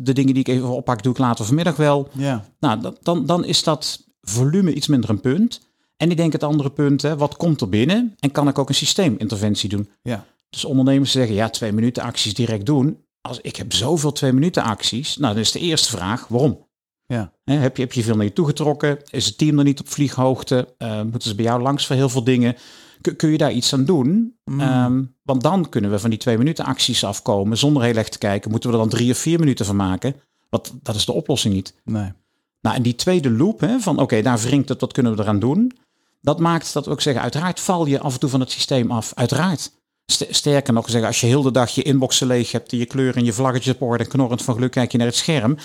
de, 0.02 0.12
dingen 0.12 0.34
die 0.34 0.42
ik 0.42 0.48
even 0.48 0.68
oppak, 0.68 1.02
doe 1.02 1.12
ik 1.12 1.18
later 1.18 1.44
vanmiddag 1.44 1.76
wel. 1.76 2.08
Ja. 2.12 2.44
Nou, 2.60 2.94
dan, 3.02 3.26
dan 3.26 3.44
is 3.44 3.62
dat 3.62 4.06
volume 4.22 4.74
iets 4.74 4.86
minder 4.86 5.10
een 5.10 5.20
punt. 5.20 5.69
En 6.00 6.10
ik 6.10 6.16
denk 6.16 6.32
het 6.32 6.42
andere 6.42 6.70
punt, 6.70 7.02
hè, 7.02 7.16
wat 7.16 7.36
komt 7.36 7.60
er 7.60 7.68
binnen? 7.68 8.14
En 8.18 8.30
kan 8.30 8.48
ik 8.48 8.58
ook 8.58 8.68
een 8.68 8.74
systeeminterventie 8.74 9.68
doen? 9.68 9.90
Ja. 10.02 10.24
Dus 10.50 10.64
ondernemers 10.64 11.10
zeggen, 11.10 11.34
ja, 11.34 11.48
twee 11.48 11.72
minuten 11.72 12.02
acties 12.02 12.34
direct 12.34 12.66
doen. 12.66 13.04
Als 13.20 13.40
ik 13.40 13.56
heb 13.56 13.72
zoveel 13.72 14.12
twee 14.12 14.32
minuten 14.32 14.62
acties, 14.62 15.16
nou, 15.16 15.34
dan 15.34 15.42
is 15.42 15.52
de 15.52 15.58
eerste 15.58 15.90
vraag, 15.90 16.28
waarom? 16.28 16.66
Ja. 17.06 17.32
Heb, 17.44 17.76
je, 17.76 17.82
heb 17.82 17.92
je 17.92 18.02
veel 18.02 18.16
naar 18.16 18.24
je 18.24 18.32
toegetrokken? 18.32 18.98
Is 19.10 19.26
het 19.26 19.38
team 19.38 19.58
er 19.58 19.64
niet 19.64 19.80
op 19.80 19.88
vlieghoogte? 19.88 20.74
Eh, 20.78 21.02
moeten 21.02 21.28
ze 21.28 21.34
bij 21.34 21.44
jou 21.44 21.62
langs 21.62 21.86
voor 21.86 21.96
heel 21.96 22.08
veel 22.08 22.24
dingen? 22.24 22.56
Kun, 23.00 23.16
kun 23.16 23.30
je 23.30 23.38
daar 23.38 23.52
iets 23.52 23.72
aan 23.72 23.84
doen? 23.84 24.36
Mm. 24.44 24.60
Ehm, 24.60 25.02
want 25.22 25.42
dan 25.42 25.68
kunnen 25.68 25.90
we 25.90 25.98
van 25.98 26.10
die 26.10 26.18
twee 26.18 26.38
minuten 26.38 26.64
acties 26.64 27.04
afkomen 27.04 27.58
zonder 27.58 27.82
heel 27.82 27.96
erg 27.96 28.08
te 28.08 28.18
kijken. 28.18 28.50
Moeten 28.50 28.70
we 28.70 28.76
er 28.76 28.82
dan 28.82 28.90
drie 28.90 29.10
of 29.10 29.18
vier 29.18 29.38
minuten 29.38 29.66
van 29.66 29.76
maken? 29.76 30.14
Want 30.48 30.72
dat 30.82 30.94
is 30.94 31.04
de 31.04 31.12
oplossing 31.12 31.54
niet. 31.54 31.74
Nee. 31.84 32.12
Nou, 32.60 32.76
en 32.76 32.82
die 32.82 32.94
tweede 32.94 33.30
loop, 33.30 33.60
hè, 33.60 33.78
van 33.78 33.98
oké, 33.98 34.22
daar 34.22 34.38
wringt 34.38 34.68
het, 34.68 34.80
wat 34.80 34.92
kunnen 34.92 35.16
we 35.16 35.22
eraan 35.22 35.38
doen? 35.38 35.72
Dat 36.20 36.38
maakt 36.38 36.72
dat 36.72 36.84
we 36.84 36.90
ook 36.90 37.00
zeggen, 37.00 37.22
uiteraard 37.22 37.60
val 37.60 37.86
je 37.86 38.00
af 38.00 38.12
en 38.14 38.20
toe 38.20 38.30
van 38.30 38.40
het 38.40 38.50
systeem 38.50 38.90
af. 38.90 39.12
Uiteraard. 39.14 39.70
St- 40.12 40.26
Sterker 40.30 40.72
nog 40.72 40.90
zeggen, 40.90 41.06
als 41.08 41.20
je 41.20 41.26
heel 41.26 41.42
de 41.42 41.50
dag 41.50 41.70
je 41.70 41.82
inboxen 41.82 42.26
leeg 42.26 42.52
hebt, 42.52 42.70
je 42.70 42.86
kleuren 42.86 43.14
en 43.14 43.24
je 43.24 43.32
vlaggetjes 43.32 43.74
op 43.74 43.82
orde 43.82 44.04
en 44.04 44.10
knorrend 44.10 44.42
van 44.42 44.54
geluk 44.54 44.70
kijk 44.70 44.92
je 44.92 44.98
naar 44.98 45.06
het 45.06 45.16
scherm. 45.16 45.56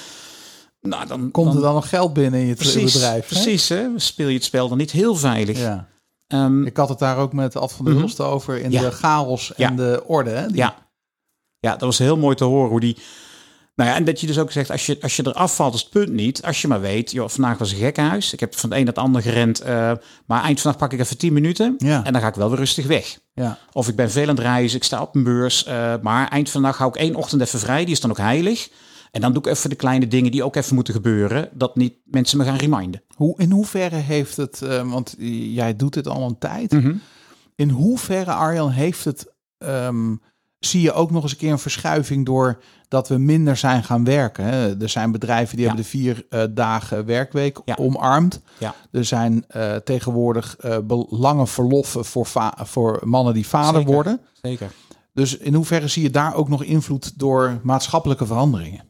Nou, 0.81 1.07
dan 1.07 1.31
Komt 1.31 1.47
dan, 1.47 1.55
er 1.55 1.61
dan 1.61 1.73
nog 1.73 1.89
geld 1.89 2.13
binnen 2.13 2.39
in 2.39 2.45
je 2.45 2.55
precies, 2.55 2.93
bedrijf? 2.93 3.27
hè? 3.29 3.35
Precies, 3.35 3.69
hè? 3.69 3.87
speel 3.95 4.27
je 4.27 4.33
het 4.35 4.43
spel 4.43 4.67
dan 4.69 4.77
niet 4.77 4.91
heel 4.91 5.15
veilig. 5.15 5.59
Ja. 5.59 5.87
Ehm, 6.27 6.65
Ik 6.65 6.77
had 6.77 6.89
het 6.89 6.99
daar 6.99 7.17
ook 7.17 7.33
met 7.33 7.55
Ad 7.55 7.71
van 7.73 7.85
der 7.85 7.93
Mhm. 7.93 8.03
Hulst 8.03 8.19
over 8.19 8.57
in 8.61 8.71
Ja. 8.71 8.81
de 8.81 8.91
chaos 8.91 9.53
en 9.53 9.69
Ja. 9.69 9.75
de 9.91 10.03
orde. 10.07 10.29
Hè? 10.29 10.47
Die- 10.47 10.55
Ja. 10.55 10.75
ja, 11.59 11.71
dat 11.71 11.81
was 11.81 11.97
heel 11.97 12.17
mooi 12.17 12.35
te 12.35 12.43
horen 12.43 12.69
hoe 12.69 12.79
die. 12.79 12.97
Nou 13.75 13.89
ja, 13.89 13.95
en 13.95 14.03
dat 14.03 14.21
je 14.21 14.27
dus 14.27 14.39
ook 14.39 14.51
zegt, 14.51 14.71
als 14.71 14.85
je, 14.85 14.97
als 15.01 15.15
je 15.15 15.23
er 15.23 15.33
afvalt, 15.33 15.73
is 15.73 15.81
het 15.81 15.89
punt 15.89 16.09
niet. 16.11 16.43
Als 16.43 16.61
je 16.61 16.67
maar 16.67 16.81
weet, 16.81 17.11
joh, 17.11 17.29
vandaag 17.29 17.57
was 17.57 17.71
een 17.71 17.77
gekkenhuis. 17.77 18.33
Ik 18.33 18.39
heb 18.39 18.55
van 18.55 18.69
het 18.69 18.77
een 18.79 18.85
naar 18.85 18.93
het 18.93 19.03
ander 19.03 19.21
gerend. 19.21 19.59
eh, 19.59 19.91
maar 20.25 20.43
eind 20.43 20.61
vandaag 20.61 20.79
pak 20.79 20.93
ik 20.93 20.99
even 20.99 21.17
10 21.17 21.33
minuten. 21.33 21.75
Ja. 21.77 22.03
En 22.03 22.13
dan 22.13 22.21
ga 22.21 22.27
ik 22.27 22.35
wel 22.35 22.49
weer 22.49 22.57
rustig 22.57 22.87
weg. 22.87 23.19
Ja. 23.33 23.57
Of 23.71 23.87
ik 23.87 23.95
ben 23.95 24.11
veel 24.11 24.21
aan 24.23 24.35
het 24.35 24.39
reizen, 24.39 24.77
ik 24.77 24.83
sta 24.83 25.01
op 25.01 25.15
een 25.15 25.23
beurs. 25.23 25.63
eh, 25.65 25.93
maar 26.01 26.27
eind 26.27 26.49
van 26.49 26.61
de 26.61 26.67
dag 26.67 26.77
hou 26.77 26.89
ik 26.89 26.95
één 26.95 27.15
ochtend 27.15 27.41
even 27.41 27.59
vrij. 27.59 27.83
Die 27.85 27.93
is 27.93 27.99
dan 27.99 28.09
ook 28.09 28.17
heilig. 28.17 28.69
En 29.11 29.21
dan 29.21 29.33
doe 29.33 29.41
ik 29.43 29.49
even 29.51 29.69
de 29.69 29.75
kleine 29.75 30.07
dingen 30.07 30.31
die 30.31 30.43
ook 30.43 30.55
even 30.55 30.75
moeten 30.75 30.93
gebeuren. 30.93 31.49
Dat 31.53 31.75
niet 31.75 31.93
mensen 32.05 32.37
me 32.37 32.43
gaan 32.43 32.57
reminden. 32.57 33.03
Hoe, 33.15 33.39
in 33.39 33.51
hoeverre 33.51 33.95
heeft 33.95 34.37
het, 34.37 34.61
eh, 34.61 34.91
want 34.91 35.15
jij 35.17 35.75
doet 35.75 35.93
dit 35.93 36.07
al 36.07 36.27
een 36.27 36.37
tijd. 36.37 36.71
Mhm. 36.71 36.93
In 37.55 37.69
hoeverre, 37.69 38.31
Arjan, 38.31 38.69
heeft 38.69 39.05
het 39.05 39.33
ehm, 39.57 40.15
zie 40.59 40.81
je 40.81 40.93
ook 40.93 41.11
nog 41.11 41.23
eens 41.23 41.31
een 41.31 41.37
keer 41.37 41.51
een 41.51 41.59
verschuiving 41.59 42.25
door 42.25 42.61
dat 42.95 43.07
we 43.07 43.17
minder 43.17 43.57
zijn 43.57 43.83
gaan 43.83 44.03
werken. 44.03 44.43
Hè. 44.43 44.81
Er 44.81 44.89
zijn 44.89 45.11
bedrijven 45.11 45.55
die 45.55 45.65
Ja. 45.65 45.71
hebben 45.71 45.83
de 45.91 45.97
vier 45.97 46.25
eh, 46.29 46.43
dagen 46.49 47.05
werkweek 47.05 47.59
Ja. 47.65 47.75
omarmd. 47.79 48.41
Ja. 48.57 48.75
Er 48.91 49.05
zijn 49.05 49.45
eh, 49.47 49.75
tegenwoordig 49.75 50.55
eh, 50.57 50.77
lange 51.09 51.47
verloffen 51.47 52.05
voor, 52.05 52.27
voor 52.63 53.01
mannen 53.03 53.33
die 53.33 53.47
vader 53.47 53.75
Zeker. 53.79 53.93
worden. 53.93 54.19
Zeker. 54.41 54.71
Dus 55.13 55.37
in 55.37 55.53
hoeverre 55.53 55.87
zie 55.87 56.03
je 56.03 56.09
daar 56.09 56.35
ook 56.35 56.49
nog 56.49 56.63
invloed 56.63 57.19
door 57.19 57.59
maatschappelijke 57.63 58.25
veranderingen? 58.25 58.83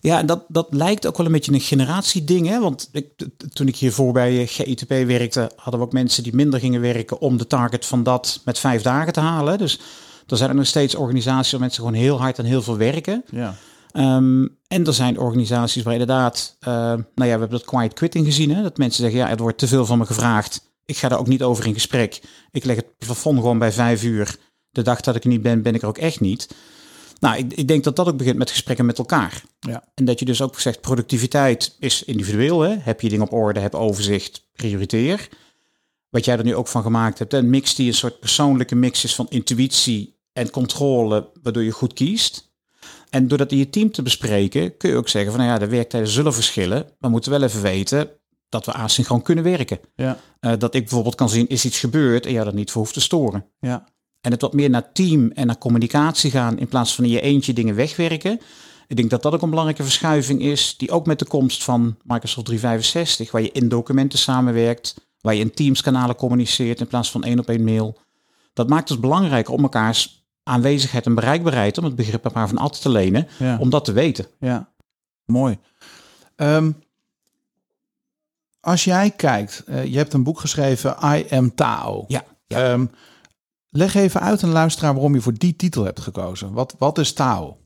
Ja, 0.00 0.18
en 0.18 0.26
dat, 0.26 0.44
dat 0.48 0.66
lijkt 0.70 1.06
ook 1.06 1.16
wel 1.16 1.26
een 1.26 1.32
beetje 1.32 1.52
een 1.52 1.60
generatieding. 1.60 2.46
Hè? 2.48 2.60
Want 2.60 2.88
ik, 2.92 3.06
toen 3.52 3.68
ik 3.68 3.76
hiervoor 3.76 4.12
bij 4.12 4.46
GITP 4.46 4.88
werkte, 4.88 5.50
hadden 5.56 5.80
we 5.80 5.86
ook 5.86 5.92
mensen 5.92 6.22
die 6.22 6.34
minder 6.34 6.60
gingen 6.60 6.80
werken 6.80 7.20
om 7.20 7.36
de 7.36 7.46
target 7.46 7.86
van 7.86 8.02
dat 8.02 8.40
met 8.44 8.58
vijf 8.58 8.82
dagen 8.82 9.12
te 9.12 9.20
halen. 9.20 9.58
Dus 9.58 9.80
er 10.26 10.36
zijn 10.36 10.50
er 10.50 10.56
nog 10.56 10.66
steeds 10.66 10.94
organisaties 10.94 11.50
waar 11.50 11.60
mensen 11.60 11.82
gewoon 11.82 11.98
heel 11.98 12.20
hard 12.20 12.38
en 12.38 12.44
heel 12.44 12.62
veel 12.62 12.76
werken. 12.76 13.24
Ja. 13.30 13.54
Ehm, 13.90 14.46
en 14.68 14.86
er 14.86 14.94
zijn 14.94 15.18
organisaties 15.18 15.82
waar 15.82 15.92
inderdaad, 15.92 16.56
eh, 16.60 16.72
nou 16.72 17.04
ja, 17.14 17.24
we 17.24 17.28
hebben 17.28 17.50
dat 17.50 17.64
quiet 17.64 17.92
quitting 17.92 18.26
gezien. 18.26 18.54
Hè? 18.54 18.62
Dat 18.62 18.78
mensen 18.78 19.02
zeggen, 19.02 19.20
ja, 19.20 19.28
het 19.28 19.40
wordt 19.40 19.58
te 19.58 19.66
veel 19.66 19.86
van 19.86 19.98
me 19.98 20.06
gevraagd. 20.06 20.72
Ik 20.84 20.96
ga 20.96 21.08
daar 21.08 21.18
ook 21.18 21.26
niet 21.26 21.42
over 21.42 21.66
in 21.66 21.74
gesprek. 21.74 22.20
Ik 22.50 22.64
leg 22.64 22.76
het 22.76 22.98
plafond 22.98 23.38
gewoon 23.38 23.58
bij 23.58 23.72
vijf 23.72 24.02
uur. 24.02 24.36
De 24.70 24.82
dag 24.82 25.00
dat 25.00 25.16
ik 25.16 25.22
er 25.22 25.28
niet 25.28 25.42
ben, 25.42 25.62
ben 25.62 25.74
ik 25.74 25.82
er 25.82 25.88
ook 25.88 25.98
echt 25.98 26.20
niet. 26.20 26.48
Nou, 27.20 27.36
ik, 27.36 27.52
ik 27.52 27.68
denk 27.68 27.84
dat 27.84 27.96
dat 27.96 28.08
ook 28.08 28.16
begint 28.16 28.36
met 28.36 28.50
gesprekken 28.50 28.86
met 28.86 28.98
elkaar. 28.98 29.42
Ja. 29.60 29.84
En 29.94 30.04
dat 30.04 30.18
je 30.18 30.24
dus 30.24 30.42
ook 30.42 30.60
zegt, 30.60 30.80
productiviteit 30.80 31.76
is 31.78 32.04
individueel. 32.04 32.60
Hè? 32.60 32.76
Heb 32.80 33.00
je 33.00 33.08
dingen 33.08 33.26
op 33.26 33.32
orde, 33.32 33.60
heb 33.60 33.74
overzicht, 33.74 34.48
prioriteer. 34.52 35.28
Wat 36.14 36.24
jij 36.24 36.36
er 36.36 36.44
nu 36.44 36.54
ook 36.54 36.68
van 36.68 36.82
gemaakt 36.82 37.18
hebt, 37.18 37.32
een 37.32 37.50
mix 37.50 37.74
die 37.74 37.86
een 37.86 37.94
soort 37.94 38.20
persoonlijke 38.20 38.74
mix 38.74 39.04
is 39.04 39.14
van 39.14 39.26
intuïtie 39.28 40.18
en 40.32 40.50
controle, 40.50 41.30
waardoor 41.42 41.62
je 41.62 41.70
goed 41.70 41.92
kiest. 41.92 42.52
En 43.10 43.28
door 43.28 43.38
dat 43.38 43.52
in 43.52 43.58
je 43.58 43.70
team 43.70 43.90
te 43.90 44.02
bespreken, 44.02 44.76
kun 44.76 44.90
je 44.90 44.96
ook 44.96 45.08
zeggen 45.08 45.30
van 45.32 45.40
nou 45.40 45.52
ja, 45.52 45.58
de 45.58 45.66
werktijden 45.66 46.08
zullen 46.08 46.34
verschillen. 46.34 46.78
Maar 46.78 46.94
we 46.98 47.08
moeten 47.08 47.30
wel 47.30 47.42
even 47.42 47.62
weten 47.62 48.10
dat 48.48 48.66
we 48.66 48.72
asynchroon 48.72 49.22
kunnen 49.22 49.44
werken. 49.44 49.78
Ja. 49.96 50.18
Eh, 50.40 50.52
dat 50.58 50.74
ik 50.74 50.82
bijvoorbeeld 50.82 51.14
kan 51.14 51.28
zien, 51.28 51.48
is 51.48 51.64
iets 51.64 51.78
gebeurd 51.78 52.26
en 52.26 52.32
jou 52.32 52.46
er 52.46 52.54
niet 52.54 52.70
voor 52.70 52.82
hoeft 52.82 52.94
te 52.94 53.00
storen. 53.00 53.46
Ja. 53.60 53.84
En 54.20 54.30
het 54.30 54.40
wat 54.40 54.52
meer 54.52 54.70
naar 54.70 54.92
team 54.92 55.30
en 55.30 55.46
naar 55.46 55.58
communicatie 55.58 56.30
gaan 56.30 56.58
in 56.58 56.68
plaats 56.68 56.94
van 56.94 57.04
in 57.04 57.10
je 57.10 57.20
eentje 57.20 57.52
dingen 57.52 57.74
wegwerken. 57.74 58.40
Ik 58.86 58.96
denk 58.96 59.10
dat 59.10 59.22
dat 59.22 59.34
ook 59.34 59.42
een 59.42 59.50
belangrijke 59.50 59.82
verschuiving 59.82 60.40
is, 60.42 60.74
die 60.76 60.90
ook 60.90 61.06
met 61.06 61.18
de 61.18 61.26
komst 61.26 61.64
van 61.64 61.96
Microsoft 62.02 62.46
365, 62.46 63.30
waar 63.30 63.42
je 63.42 63.52
in 63.52 63.68
documenten 63.68 64.18
samenwerkt, 64.18 64.94
waar 65.24 65.34
je 65.34 65.40
in 65.40 65.54
Teams-kanalen 65.54 66.16
communiceert 66.16 66.80
in 66.80 66.86
plaats 66.86 67.10
van 67.10 67.24
één 67.24 67.38
op 67.38 67.48
één 67.48 67.64
mail. 67.64 67.98
Dat 68.52 68.68
maakt 68.68 68.88
het 68.88 69.00
belangrijker 69.00 69.52
om 69.52 69.62
elkaars 69.62 70.26
aanwezigheid 70.42 71.06
en 71.06 71.14
bereikbaarheid, 71.14 71.78
om 71.78 71.84
het 71.84 71.94
begrip 71.94 72.24
een 72.24 72.32
paar 72.32 72.48
van 72.48 72.58
altijd 72.58 72.82
te 72.82 72.88
lenen, 72.88 73.28
Ja. 73.38 73.58
om 73.58 73.70
dat 73.70 73.84
te 73.84 73.92
weten. 73.92 74.26
Ja, 74.38 74.72
mooi. 75.24 75.58
Ehm, 76.36 76.72
als 78.60 78.84
jij 78.84 79.10
kijkt, 79.10 79.62
eh, 79.66 79.84
je 79.84 79.96
hebt 79.96 80.12
een 80.12 80.22
boek 80.22 80.40
geschreven, 80.40 80.96
I 81.04 81.26
Am 81.30 81.54
Tao. 81.54 82.04
Ja, 82.08 82.24
ja. 82.46 82.72
Ehm, 82.72 82.86
leg 83.68 83.94
even 83.94 84.20
uit 84.20 84.42
aan 84.42 84.48
de 84.48 84.54
luisteraar 84.54 84.92
waarom 84.92 85.14
je 85.14 85.20
voor 85.20 85.34
die 85.38 85.56
titel 85.56 85.84
hebt 85.84 86.00
gekozen. 86.00 86.52
Wat, 86.52 86.74
wat 86.78 86.98
is 86.98 87.12
Tao? 87.12 87.58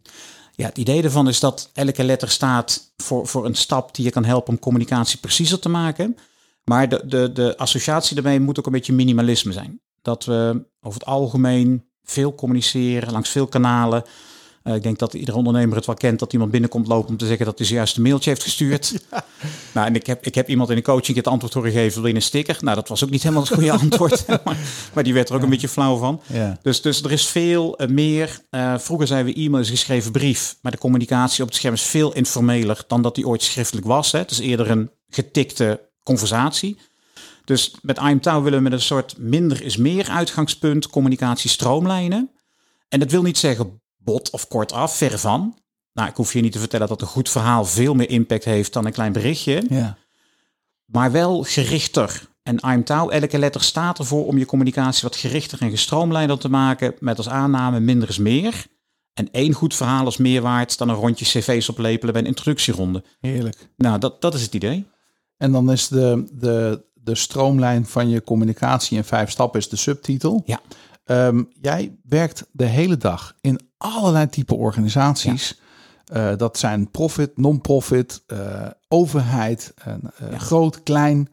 Ja, 0.52 0.66
het 0.66 0.78
idee 0.78 1.02
ervan 1.02 1.28
is 1.28 1.40
dat 1.40 1.70
elke 1.74 2.04
letter 2.04 2.30
staat 2.30 2.92
voor, 2.96 3.26
voor 3.26 3.44
een 3.46 3.54
stap 3.54 3.94
die 3.94 4.04
je 4.04 4.10
kan 4.10 4.24
helpen 4.24 4.52
om 4.52 4.58
communicatie 4.58 5.18
preciezer 5.18 5.58
te 5.58 5.68
maken. 5.68 6.16
Maar 6.68 6.88
de, 6.88 7.02
de, 7.06 7.32
de 7.32 7.56
associatie 7.56 8.14
daarmee 8.14 8.40
moet 8.40 8.58
ook 8.58 8.66
een 8.66 8.72
beetje 8.72 8.92
minimalisme 8.92 9.52
zijn. 9.52 9.80
Dat 10.02 10.24
we 10.24 10.64
over 10.80 10.98
het 10.98 11.08
algemeen 11.08 11.84
veel 12.04 12.34
communiceren 12.34 13.12
langs 13.12 13.30
veel 13.30 13.46
kanalen. 13.46 14.04
Eh, 14.62 14.74
ik 14.74 14.82
denk 14.82 14.98
dat 14.98 15.14
iedere 15.14 15.36
ondernemer 15.36 15.76
het 15.76 15.86
wel 15.86 15.94
kent 15.94 16.18
dat 16.18 16.32
iemand 16.32 16.50
binnenkomt 16.50 16.86
lopen 16.86 17.08
om 17.08 17.16
te 17.16 17.26
zeggen 17.26 17.46
dat 17.46 17.58
hij 17.58 17.66
zojuist 17.66 17.96
een 17.96 18.02
mailtje 18.02 18.30
heeft 18.30 18.42
gestuurd. 18.42 18.92
Nou, 19.74 19.86
en 19.86 19.94
ik 19.94 20.06
heb, 20.06 20.26
ik 20.26 20.34
heb 20.34 20.48
iemand 20.48 20.70
in 20.70 20.76
een 20.76 20.82
coaching 20.82 21.16
het 21.16 21.26
antwoord 21.26 21.54
horen 21.54 21.72
geven, 21.72 22.02
je 22.02 22.14
een 22.14 22.22
sticker? 22.22 22.56
Nou, 22.60 22.76
dat 22.76 22.88
was 22.88 23.04
ook 23.04 23.10
niet 23.10 23.22
helemaal 23.22 23.42
het 23.42 23.52
goede 23.52 23.72
antwoord. 23.82 24.26
maar, 24.26 24.56
maar 24.94 25.04
die 25.04 25.14
werd 25.14 25.28
er 25.28 25.34
ook 25.34 25.42
een 25.42 25.50
beetje 25.50 25.68
flauw 25.68 25.96
van. 25.96 26.20
Ja. 26.26 26.58
Dus, 26.62 26.82
dus 26.82 27.02
er 27.02 27.12
is 27.12 27.26
veel 27.26 27.76
eh, 27.76 27.88
meer. 27.88 28.40
eh, 28.50 28.78
vroeger 28.78 29.06
zeiden 29.06 29.34
we 29.34 29.40
e-mail 29.40 29.62
is 29.62 29.68
een 29.68 29.76
geschreven 29.76 30.12
brief. 30.12 30.56
Maar 30.62 30.72
de 30.72 30.78
communicatie 30.78 31.42
op 31.42 31.48
het 31.48 31.56
scherm 31.56 31.74
is 31.74 31.82
veel 31.82 32.14
informeler 32.14 32.84
dan 32.86 33.02
dat 33.02 33.14
die 33.14 33.26
ooit 33.26 33.42
schriftelijk 33.42 33.86
was. 33.86 34.12
Hè. 34.12 34.18
Het 34.18 34.30
is 34.30 34.38
eerder 34.38 34.70
een 34.70 34.90
getikte 35.08 35.87
conversatie. 36.08 36.78
Dus 37.44 37.74
met 37.82 37.98
IMTOW 37.98 38.42
willen 38.42 38.58
we 38.58 38.64
met 38.64 38.72
een 38.72 38.80
soort 38.92 39.18
minder 39.18 39.62
is 39.62 39.76
meer 39.76 40.08
uitgangspunt 40.08 40.88
communicatie 40.88 41.50
stroomlijnen. 41.50 42.30
En 42.88 42.98
dat 43.00 43.10
wil 43.10 43.22
niet 43.22 43.38
zeggen 43.38 43.80
bot 43.96 44.30
of 44.30 44.48
kortaf, 44.48 44.96
ver 44.96 45.18
van. 45.18 45.58
Nou, 45.92 46.08
ik 46.08 46.16
hoef 46.16 46.32
je 46.32 46.40
niet 46.40 46.52
te 46.52 46.58
vertellen 46.58 46.88
dat 46.88 47.00
een 47.00 47.06
goed 47.06 47.28
verhaal 47.30 47.64
veel 47.64 47.94
meer 47.94 48.10
impact 48.10 48.44
heeft 48.44 48.72
dan 48.72 48.86
een 48.86 48.92
klein 48.92 49.12
berichtje 49.12 49.64
Ja. 49.68 49.96
maar 50.84 51.12
wel 51.12 51.42
gerichter. 51.42 52.28
En 52.42 52.58
IMTOW, 52.58 53.12
elke 53.12 53.38
letter 53.38 53.62
staat 53.62 53.98
ervoor 53.98 54.26
om 54.26 54.38
je 54.38 54.46
communicatie 54.46 55.02
wat 55.02 55.16
gerichter 55.16 55.60
en 55.60 55.70
gestroomlijnder 55.70 56.38
te 56.38 56.48
maken. 56.48 56.94
Met 56.98 57.16
als 57.16 57.28
aanname 57.28 57.80
minder 57.80 58.08
is 58.08 58.18
meer. 58.18 58.66
En 59.14 59.28
één 59.30 59.52
goed 59.52 59.74
verhaal 59.74 60.06
is 60.06 60.16
meer 60.16 60.42
waard 60.42 60.78
dan 60.78 60.88
een 60.88 60.94
rondje 60.94 61.24
cv's 61.24 61.68
oplepelen 61.68 62.12
bij 62.12 62.22
een 62.22 62.28
introductieronde. 62.28 63.04
Heerlijk. 63.20 63.70
Nou, 63.76 63.98
dat, 63.98 64.20
dat 64.20 64.34
is 64.34 64.42
het 64.42 64.54
idee. 64.54 64.86
En 65.38 65.52
dan 65.52 65.72
is 65.72 65.88
de, 65.88 66.28
de, 66.32 66.84
de 66.94 67.14
stroomlijn 67.14 67.86
van 67.86 68.08
je 68.08 68.22
communicatie 68.22 68.96
in 68.96 69.04
vijf 69.04 69.30
stappen 69.30 69.60
is 69.60 69.68
de 69.68 69.76
subtitel. 69.76 70.42
Ja. 70.44 70.60
Ehm, 71.04 71.42
jij 71.60 71.98
werkt 72.02 72.46
de 72.52 72.64
hele 72.64 72.96
dag 72.96 73.34
in 73.40 73.60
allerlei 73.76 74.28
type 74.28 74.54
organisaties. 74.54 75.60
Eh, 76.04 76.36
dat 76.36 76.58
zijn 76.58 76.90
profit, 76.90 77.36
non-profit, 77.36 78.22
eh, 78.26 78.66
overheid, 78.88 79.74
en, 79.84 80.00
eh, 80.16 80.38
groot, 80.38 80.82
klein. 80.82 81.28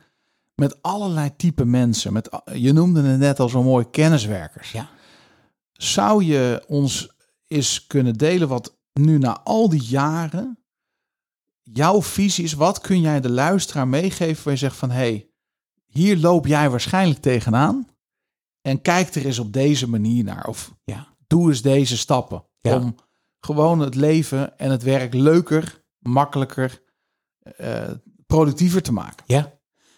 Met 0.55 0.81
allerlei 0.81 1.35
type 1.35 1.65
mensen. 1.65 2.13
Met, 2.13 2.29
je 2.53 2.73
noemde 2.73 3.01
het 3.01 3.19
net 3.19 3.39
al 3.39 3.49
zo 3.49 3.63
mooi 3.63 3.89
kenniswerkers. 3.89 4.71
Ja. 4.71 4.89
Zou 5.71 6.23
je 6.23 6.63
ons 6.67 7.09
eens 7.47 7.87
kunnen 7.87 8.13
delen 8.13 8.47
wat 8.47 8.77
nu 8.93 9.17
na 9.17 9.41
al 9.43 9.69
die 9.69 9.83
jaren 9.83 10.57
jouw 11.73 12.01
visie 12.01 12.43
is? 12.43 12.53
Wat 12.53 12.79
kun 12.79 13.01
jij 13.01 13.21
de 13.21 13.29
luisteraar 13.29 13.87
meegeven 13.87 14.43
waar 14.43 14.53
je 14.53 14.59
zegt 14.59 14.75
van... 14.75 14.89
hé, 14.89 14.97
hey, 14.97 15.29
hier 15.85 16.17
loop 16.17 16.47
jij 16.47 16.69
waarschijnlijk 16.69 17.21
tegenaan. 17.21 17.87
En 18.61 18.81
kijk 18.81 19.15
er 19.15 19.25
eens 19.25 19.39
op 19.39 19.53
deze 19.53 19.89
manier 19.89 20.23
naar. 20.23 20.47
Of 20.47 20.73
Ja. 20.83 21.07
doe 21.27 21.49
eens 21.49 21.61
deze 21.61 21.97
stappen. 21.97 22.43
Ja. 22.61 22.75
Om 22.75 22.95
gewoon 23.39 23.79
het 23.79 23.95
leven 23.95 24.57
en 24.59 24.71
het 24.71 24.83
werk 24.83 25.13
leuker, 25.13 25.83
makkelijker, 25.99 26.81
eh, 27.57 27.91
productiever 28.25 28.81
te 28.81 28.93
maken. 28.93 29.23
Ja. 29.27 29.53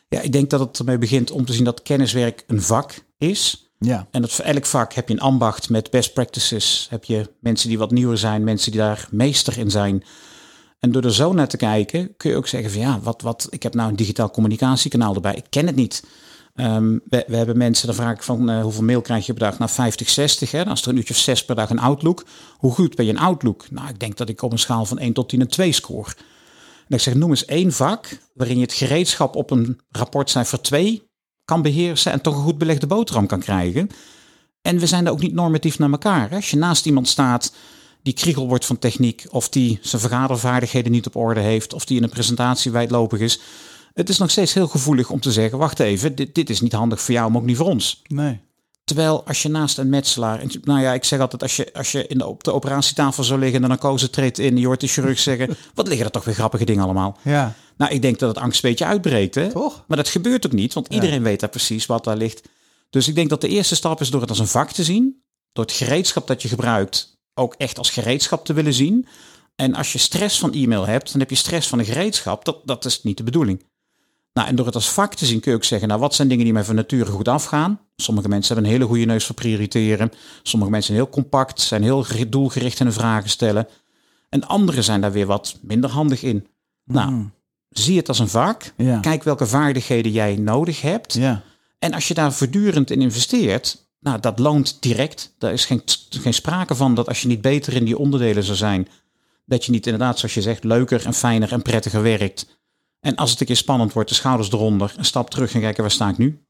ja, 0.07 0.21
ik 0.21 0.31
denk 0.31 0.49
dat 0.49 0.59
het 0.59 0.79
ermee 0.79 0.97
begint 0.97 1.31
om 1.31 1.45
te 1.45 1.53
zien 1.53 1.63
dat 1.63 1.81
kenniswerk 1.81 2.43
een 2.47 2.61
vak 2.61 3.05
is. 3.17 3.71
Ja, 3.79 4.07
En 4.11 4.21
dat 4.21 4.31
voor 4.31 4.45
elk 4.45 4.65
vak 4.65 4.93
heb 4.93 5.07
je 5.07 5.13
een 5.13 5.19
ambacht 5.19 5.69
met 5.69 5.89
best 5.89 6.13
practices. 6.13 6.87
Heb 6.89 7.03
je 7.03 7.33
mensen 7.39 7.69
die 7.69 7.77
wat 7.77 7.91
nieuwer 7.91 8.17
zijn, 8.17 8.43
mensen 8.43 8.71
die 8.71 8.79
daar 8.79 9.07
meester 9.11 9.57
in 9.57 9.71
zijn. 9.71 10.03
En 10.79 10.91
door 10.91 11.03
er 11.03 11.13
zo 11.13 11.33
naar 11.33 11.47
te 11.47 11.57
kijken, 11.57 12.15
kun 12.17 12.29
je 12.29 12.35
ook 12.35 12.47
zeggen 12.47 12.71
van 12.71 12.81
ja, 12.81 12.99
wat, 12.99 13.21
wat, 13.21 13.47
ik 13.49 13.63
heb 13.63 13.73
nou 13.73 13.89
een 13.89 13.95
digitaal 13.95 14.31
communicatiekanaal 14.31 15.15
erbij. 15.15 15.35
Ik 15.35 15.45
ken 15.49 15.65
het 15.65 15.75
niet. 15.75 16.03
Ehm, 16.55 16.97
we, 17.09 17.23
we 17.27 17.35
hebben 17.35 17.57
mensen, 17.57 17.87
dan 17.87 17.95
vraag 17.95 18.15
ik 18.15 18.23
van 18.23 18.49
eh, 18.49 18.61
hoeveel 18.61 18.83
mail 18.83 19.01
krijg 19.01 19.25
je 19.25 19.33
per 19.33 19.49
dag? 19.49 19.57
Nou, 19.57 19.71
50, 19.71 20.09
60. 20.09 20.51
Hè? 20.51 20.63
Dan 20.63 20.73
is 20.73 20.81
er 20.81 20.87
een 20.87 20.97
uurtje 20.97 21.13
of 21.13 21.19
zes 21.19 21.45
per 21.45 21.55
dag 21.55 21.69
een 21.69 21.79
Outlook. 21.79 22.25
Hoe 22.57 22.71
goed 22.71 22.95
ben 22.95 23.05
je 23.05 23.11
een 23.11 23.19
Outlook? 23.19 23.71
Nou, 23.71 23.89
ik 23.89 23.99
denk 23.99 24.17
dat 24.17 24.29
ik 24.29 24.41
op 24.41 24.51
een 24.51 24.59
schaal 24.59 24.85
van 24.85 24.99
1 24.99 25.13
tot 25.13 25.29
10 25.29 25.41
een 25.41 25.47
2 25.47 25.71
score. 25.71 26.09
En 26.87 26.95
ik 26.95 26.99
zeg, 26.99 27.13
noem 27.13 27.29
eens 27.29 27.45
één 27.45 27.71
vak 27.71 28.17
waarin 28.33 28.55
je 28.55 28.61
het 28.61 28.73
gereedschap 28.73 29.35
op 29.35 29.51
een 29.51 29.79
rapportcijfer 29.89 30.61
2 30.61 31.09
kan 31.45 31.61
beheersen 31.61 32.11
en 32.11 32.21
toch 32.21 32.35
een 32.35 32.43
goed 32.43 32.57
belegde 32.57 32.87
boterham 32.87 33.27
kan 33.27 33.39
krijgen. 33.39 33.89
En 34.61 34.79
we 34.79 34.87
zijn 34.87 35.03
daar 35.03 35.13
ook 35.13 35.21
niet 35.21 35.33
normatief 35.33 35.79
naar 35.79 35.91
elkaar. 35.91 36.29
Hè? 36.29 36.35
Als 36.35 36.49
je 36.49 36.57
naast 36.57 36.85
iemand 36.85 37.07
staat 37.07 37.53
die 38.07 38.15
kriegel 38.15 38.47
wordt 38.47 38.65
van 38.65 38.79
techniek, 38.79 39.25
of 39.29 39.49
die 39.49 39.79
zijn 39.81 40.01
vergadervaardigheden 40.01 40.91
niet 40.91 41.05
op 41.07 41.15
orde 41.15 41.39
heeft, 41.39 41.73
of 41.73 41.85
die 41.85 41.97
in 41.97 42.03
een 42.03 42.09
presentatie 42.09 42.71
wijdlopig 42.71 43.19
is. 43.19 43.39
Het 43.93 44.09
is 44.09 44.17
nog 44.17 44.31
steeds 44.31 44.53
heel 44.53 44.67
gevoelig 44.67 45.09
om 45.09 45.19
te 45.19 45.31
zeggen, 45.31 45.57
wacht 45.57 45.79
even, 45.79 46.15
dit, 46.15 46.35
dit 46.35 46.49
is 46.49 46.61
niet 46.61 46.73
handig 46.73 47.01
voor 47.01 47.13
jou, 47.13 47.31
maar 47.31 47.41
ook 47.41 47.47
niet 47.47 47.57
voor 47.57 47.65
ons. 47.65 48.01
nee. 48.07 48.39
Terwijl 48.83 49.23
als 49.25 49.41
je 49.41 49.49
naast 49.49 49.77
een 49.77 49.89
metselaar, 49.89 50.39
en 50.39 50.49
nou 50.63 50.81
ja, 50.81 50.93
ik 50.93 51.03
zeg 51.03 51.19
altijd, 51.19 51.41
als 51.41 51.55
je, 51.55 51.73
als 51.73 51.91
je 51.91 52.07
in 52.07 52.17
de, 52.17 52.25
op 52.25 52.43
de 52.43 52.53
operatietafel 52.53 53.23
zou 53.23 53.39
liggen 53.39 53.55
en 53.55 53.61
de 53.61 53.67
narcose 53.67 54.09
treedt 54.09 54.39
in, 54.39 54.57
je 54.57 54.65
hoort 54.65 54.81
de 54.81 54.87
chirurg 54.87 55.19
zeggen, 55.19 55.57
wat 55.73 55.87
liggen 55.87 56.05
er 56.05 56.11
toch 56.11 56.25
weer 56.25 56.35
grappige 56.35 56.65
dingen 56.65 56.83
allemaal. 56.83 57.17
Ja, 57.23 57.55
Nou, 57.77 57.93
ik 57.93 58.01
denk 58.01 58.19
dat 58.19 58.29
het 58.29 58.43
angst 58.43 58.63
een 58.63 58.69
beetje 58.69 58.85
uitbreekt. 58.85 59.35
Hè? 59.35 59.51
toch? 59.51 59.83
Maar 59.87 59.97
dat 59.97 60.07
gebeurt 60.07 60.45
ook 60.45 60.51
niet, 60.51 60.73
want 60.73 60.87
iedereen 60.87 61.23
weet 61.23 61.39
daar 61.39 61.49
precies 61.49 61.85
wat 61.85 62.03
daar 62.03 62.17
ligt. 62.17 62.49
Dus 62.89 63.07
ik 63.07 63.15
denk 63.15 63.29
dat 63.29 63.41
de 63.41 63.47
eerste 63.47 63.75
stap 63.75 64.01
is 64.01 64.09
door 64.09 64.21
het 64.21 64.29
als 64.29 64.39
een 64.39 64.47
vak 64.47 64.71
te 64.71 64.83
zien. 64.83 65.21
Door 65.53 65.65
het 65.65 65.73
gereedschap 65.73 66.27
dat 66.27 66.41
je 66.41 66.47
gebruikt 66.47 67.16
ook 67.37 67.53
echt 67.57 67.77
als 67.77 67.89
gereedschap 67.89 68.45
te 68.45 68.53
willen 68.53 68.73
zien. 68.73 69.07
En 69.55 69.75
als 69.75 69.91
je 69.91 69.97
stress 69.97 70.39
van 70.39 70.53
e-mail 70.53 70.85
hebt, 70.87 71.11
dan 71.11 71.19
heb 71.19 71.29
je 71.29 71.35
stress 71.35 71.67
van 71.67 71.79
een 71.79 71.85
gereedschap. 71.85 72.45
Dat, 72.45 72.57
dat 72.65 72.85
is 72.85 73.03
niet 73.03 73.17
de 73.17 73.23
bedoeling. 73.23 73.63
Nou, 74.33 74.47
en 74.49 74.55
door 74.55 74.65
het 74.65 74.75
als 74.75 74.89
vak 74.89 75.13
te 75.13 75.25
zien 75.25 75.39
kun 75.39 75.51
je 75.51 75.57
ook 75.57 75.63
zeggen, 75.63 75.87
nou, 75.87 75.99
wat 75.99 76.15
zijn 76.15 76.27
dingen 76.27 76.43
die 76.43 76.53
mij 76.53 76.63
van 76.63 76.75
nature 76.75 77.11
goed 77.11 77.27
afgaan? 77.27 77.79
Sommige 77.95 78.27
mensen 78.27 78.53
hebben 78.53 78.71
een 78.71 78.77
hele 78.77 78.89
goede 78.91 79.05
neus 79.05 79.25
voor 79.25 79.35
prioriteren. 79.35 80.11
Sommige 80.43 80.71
mensen 80.71 80.93
zijn 80.93 81.05
heel 81.05 81.13
compact, 81.13 81.61
zijn 81.61 81.83
heel 81.83 82.03
geri- 82.03 82.29
doelgericht 82.29 82.79
in 82.79 82.85
hun 82.85 82.95
vragen 82.95 83.29
stellen. 83.29 83.67
En 84.29 84.47
anderen 84.47 84.83
zijn 84.83 85.01
daar 85.01 85.11
weer 85.11 85.25
wat 85.25 85.57
minder 85.61 85.89
handig 85.89 86.23
in. 86.23 86.47
Nou, 86.83 87.11
Mm. 87.11 87.31
zie 87.69 87.97
het 87.97 88.07
als 88.07 88.19
een 88.19 88.27
vak. 88.29 88.73
Ja. 88.77 88.99
Kijk 88.99 89.23
welke 89.23 89.45
vaardigheden 89.47 90.11
jij 90.11 90.35
nodig 90.35 90.81
hebt. 90.81 91.13
Ja. 91.13 91.43
En 91.79 91.93
als 91.93 92.07
je 92.07 92.13
daar 92.13 92.33
voortdurend 92.33 92.91
in 92.91 93.01
investeert, 93.01 93.86
nou, 94.07 94.19
dat 94.19 94.39
loont 94.39 94.77
direct. 94.79 95.33
Daar 95.37 95.53
is 95.53 95.65
geen, 95.65 95.81
geen 96.09 96.33
sprake 96.33 96.75
van 96.75 96.95
dat 96.95 97.07
als 97.07 97.21
je 97.21 97.27
niet 97.27 97.41
beter 97.41 97.73
in 97.73 97.85
die 97.85 97.97
onderdelen 97.97 98.43
zou 98.43 98.57
zijn, 98.57 98.87
dat 99.45 99.65
je 99.65 99.71
niet 99.71 99.85
inderdaad, 99.85 100.19
zoals 100.19 100.33
je 100.33 100.41
zegt, 100.41 100.63
leuker 100.63 101.05
en 101.05 101.13
fijner 101.13 101.51
en 101.51 101.61
prettiger 101.61 102.01
werkt. 102.01 102.59
En 102.99 103.15
als 103.15 103.31
het 103.31 103.39
een 103.39 103.45
keer 103.45 103.55
spannend 103.55 103.93
wordt, 103.93 104.09
de 104.09 104.15
schouders 104.15 104.51
eronder, 104.51 104.93
een 104.97 105.05
stap 105.05 105.29
terug 105.29 105.53
en 105.53 105.61
kijken 105.61 105.81
waar 105.81 105.91
sta 105.91 106.09
ik 106.09 106.17
nu. 106.17 106.45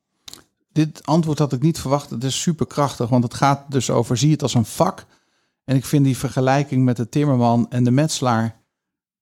Dit 0.72 1.06
antwoord 1.06 1.40
had 1.40 1.54
ik 1.54 1.62
niet 1.62 1.80
verwacht. 1.80 2.10
Het 2.10 2.24
is 2.24 2.42
super 2.42 2.68
krachtig, 2.68 3.10
want 3.10 3.24
het 3.24 3.34
gaat 3.34 3.72
dus 3.72 3.90
over 3.90 4.18
zie 4.18 4.32
het 4.32 4.42
als 4.42 4.54
een 4.54 4.66
vak. 4.66 5.06
En 5.64 5.76
ik 5.76 5.86
vind 5.86 6.06
die 6.06 6.18
vergelijking 6.18 6.86
met 6.86 6.98
de 6.98 7.10
timmerman 7.10 7.66
en 7.70 7.84
de 7.84 7.92
metselaar 7.92 8.62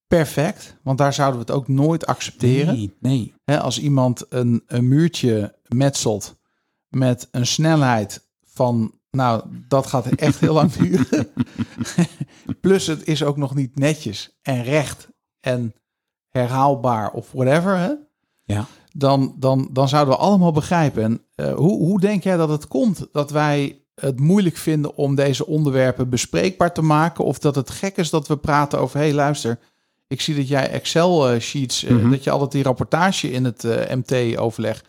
perfect. 0.08 0.78
Want 0.84 0.98
daar 0.98 1.14
zouden 1.14 1.40
we 1.40 1.46
het 1.46 1.56
ook 1.56 1.68
nooit 1.68 2.06
accepteren. 2.06 2.76
Nee, 3.00 3.34
nee. 3.46 3.58
Als 3.58 3.80
iemand 3.80 4.26
een, 4.30 4.64
een 4.68 4.88
muurtje 4.88 5.56
metselt 5.68 6.36
met 6.90 7.28
een 7.32 7.48
snelheid 7.48 8.25
van, 8.56 8.92
nou, 9.12 9.44
dat 9.68 9.88
gaat 9.88 10.06
echt 10.08 10.40
heel 10.40 10.54
lang 10.54 10.72
duren. 10.72 11.28
Plus 12.62 12.88
het 12.88 13.08
is 13.08 13.24
ook 13.24 13.38
nog 13.38 13.56
niet 13.56 13.80
netjes 13.80 14.38
en 14.42 14.64
recht 14.64 15.08
en 15.40 15.74
herhaalbaar 16.30 17.12
of 17.12 17.32
whatever. 17.32 17.78
Hè? 17.78 17.92
Ja. 18.44 18.66
Dan, 18.92 19.36
dan, 19.40 19.70
dan 19.72 19.88
zouden 19.90 20.14
we 20.14 20.20
allemaal 20.20 20.52
begrijpen. 20.52 21.04
En, 21.04 21.22
eh, 21.36 21.54
hoe, 21.54 21.78
hoe 21.78 22.00
denk 22.00 22.24
jij 22.24 22.38
dat 22.38 22.50
het 22.50 22.68
komt 22.68 23.08
dat 23.12 23.32
wij 23.32 23.80
het 23.96 24.20
moeilijk 24.20 24.58
vinden 24.58 24.96
om 24.96 25.16
deze 25.16 25.46
onderwerpen 25.46 26.10
bespreekbaar 26.10 26.74
te 26.74 26.82
maken? 26.82 27.24
Of 27.26 27.40
dat 27.40 27.56
het 27.56 27.70
gek 27.70 27.98
is 27.98 28.10
dat 28.10 28.28
we 28.28 28.38
praten 28.38 28.80
over, 28.80 29.00
hé 29.00 29.06
hey, 29.06 29.14
luister, 29.14 29.60
ik 30.08 30.22
zie 30.22 30.36
dat 30.36 30.48
jij 30.48 30.70
Excel-sheets, 30.70 31.84
eh, 31.84 31.92
Mhm. 31.96 32.10
dat 32.10 32.24
je 32.24 32.30
altijd 32.32 32.52
die 32.52 32.64
rapportage 32.64 33.32
in 33.32 33.44
het 33.46 33.64
eh, 33.64 33.96
MT 33.96 34.38
overlegt. 34.38 34.88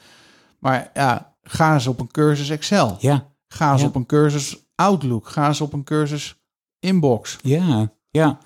Maar 0.58 0.90
ja, 0.94 1.34
ga 1.42 1.74
eens 1.74 1.86
op 1.86 2.00
een 2.00 2.10
cursus 2.10 2.50
Excel. 2.50 2.96
Ja, 2.98 3.34
Ga 3.48 3.72
eens 3.72 3.80
Ja. 3.80 3.86
op 3.86 3.94
een 3.94 4.06
cursus 4.06 4.56
Outlook. 4.74 5.28
Ga 5.28 5.46
eens 5.48 5.60
op 5.60 5.72
een 5.72 5.84
cursus 5.84 6.34
Inbox. 6.80 7.36
ja, 7.42 7.92
ja. 8.10 8.38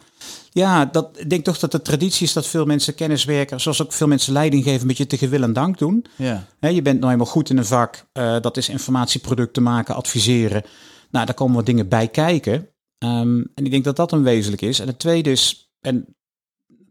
Ja, 0.52 0.84
dat, 0.84 1.18
ik 1.18 1.30
denk 1.30 1.44
toch 1.44 1.58
dat 1.58 1.72
de 1.72 1.82
traditie 1.82 2.26
is 2.26 2.32
dat 2.32 2.46
veel 2.46 2.64
mensen 2.64 2.94
kenniswerken, 2.94 3.60
zoals 3.60 3.82
ook 3.82 3.92
veel 3.92 4.06
mensen 4.06 4.32
leiding 4.32 4.64
geven, 4.64 4.80
een 4.80 4.86
beetje 4.86 5.06
en 5.42 5.52
dank 5.52 5.78
doen. 5.78 6.04
Ja. 6.16 6.46
Je 6.60 6.82
bent 6.82 7.00
nou 7.00 7.12
eenmaal 7.12 7.26
goed 7.26 7.50
in 7.50 7.56
een 7.58 7.64
vak. 7.64 8.06
eh, 8.12 8.40
dat 8.40 8.56
is 8.56 8.68
informatieproducten 8.68 9.62
maken, 9.62 9.94
adviseren. 9.94 10.62
Nou, 11.10 11.26
daar 11.26 11.34
komen 11.34 11.54
wat 11.56 11.66
dingen 11.66 11.88
bij 11.88 12.08
kijken. 12.08 12.68
Ehm, 12.98 13.38
en 13.54 13.64
ik 13.64 13.70
denk 13.70 13.84
dat 13.84 13.96
dat 13.96 14.12
een 14.12 14.22
wezenlijk 14.22 14.62
is. 14.62 14.78
En 14.78 14.86
het 14.86 14.98
tweede 14.98 15.30
is, 15.30 15.72
en 15.80 16.16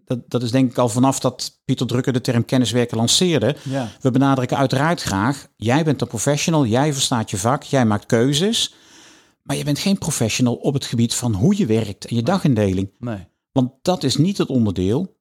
dat, 0.10 0.30
dat 0.30 0.43
is 0.43 0.52
denk 0.52 0.72
ik 0.72 0.78
al 0.78 0.89
vanaf 0.89 1.19
dat 1.19 1.60
Pieter 1.65 1.88
Drucker 1.88 2.13
de 2.13 2.22
term 2.22 2.45
kenniswerken 2.45 2.98
lanceerde. 2.98 3.56
Ja. 3.63 3.91
We 4.02 4.12
benadrukken 4.12 4.58
uiteraard 4.58 5.02
graag, 5.02 5.48
jij 5.56 5.84
bent 5.84 6.02
een 6.02 6.08
professional, 6.08 6.65
jij 6.65 6.93
verstaat 6.93 7.30
je 7.30 7.38
vak, 7.38 7.63
jij 7.63 7.86
maakt 7.86 8.06
keuzes. 8.06 8.74
Maar 9.43 9.56
je 9.56 9.63
bent 9.63 9.80
geen 9.80 9.98
professional 9.98 10.56
op 10.56 10.74
het 10.74 10.86
gebied 10.86 11.15
van 11.15 11.34
hoe 11.34 11.58
je 11.58 11.65
werkt 11.65 12.06
en 12.06 12.15
je 12.15 12.24
dagindeling. 12.24 12.91
Nee. 13.00 13.28
Want 13.52 13.72
dat 13.82 14.04
is 14.04 14.17
niet 14.17 14.38
het 14.38 14.48
onderdeel. 14.48 15.17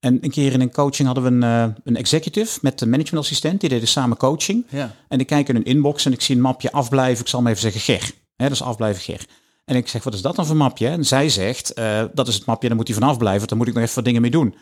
En 0.00 0.18
een 0.20 0.30
keer 0.30 0.52
in 0.52 0.60
een 0.60 0.72
coaching 0.72 1.06
hadden 1.06 1.24
we 1.24 1.30
een, 1.30 1.68
eh, 1.68 1.74
een 1.84 1.96
executive 1.96 2.58
met 2.62 2.78
de 2.78 2.86
managementassistent. 2.86 3.60
Die 3.60 3.68
deden 3.68 3.88
samen 3.88 4.16
coaching. 4.16 4.64
Ja. 4.68 4.94
En 5.08 5.20
ik 5.20 5.26
kijk 5.26 5.48
in 5.48 5.56
een 5.56 5.64
inbox 5.64 6.04
en 6.04 6.12
ik 6.12 6.20
zie 6.20 6.36
een 6.36 6.42
mapje 6.42 6.72
afblijven. 6.72 7.24
Ik 7.24 7.30
zal 7.30 7.42
maar 7.42 7.50
even 7.52 7.70
zeggen 7.70 7.80
Ger. 7.80 8.12
Dat 8.36 8.50
is 8.50 8.62
afblijven 8.62 9.02
Ger. 9.02 9.26
En 9.66 9.76
ik 9.76 9.88
zeg, 9.88 10.04
wat 10.04 10.14
is 10.14 10.22
dat 10.22 10.36
dan 10.36 10.46
voor 10.46 10.56
mapje? 10.56 10.88
En 10.88 11.04
zij 11.04 11.28
zegt, 11.28 11.72
eh, 11.72 12.04
dat 12.14 12.28
is 12.28 12.34
het 12.34 12.44
mapje, 12.44 12.68
daar 12.68 12.76
moet 12.76 12.88
hij 12.88 12.96
vanaf 12.96 13.18
blijven. 13.18 13.48
Dan 13.48 13.58
moet 13.58 13.66
ik 13.66 13.74
nog 13.74 13.82
even 13.82 13.94
wat 13.94 14.04
dingen 14.04 14.22
mee 14.22 14.30
doen. 14.30 14.54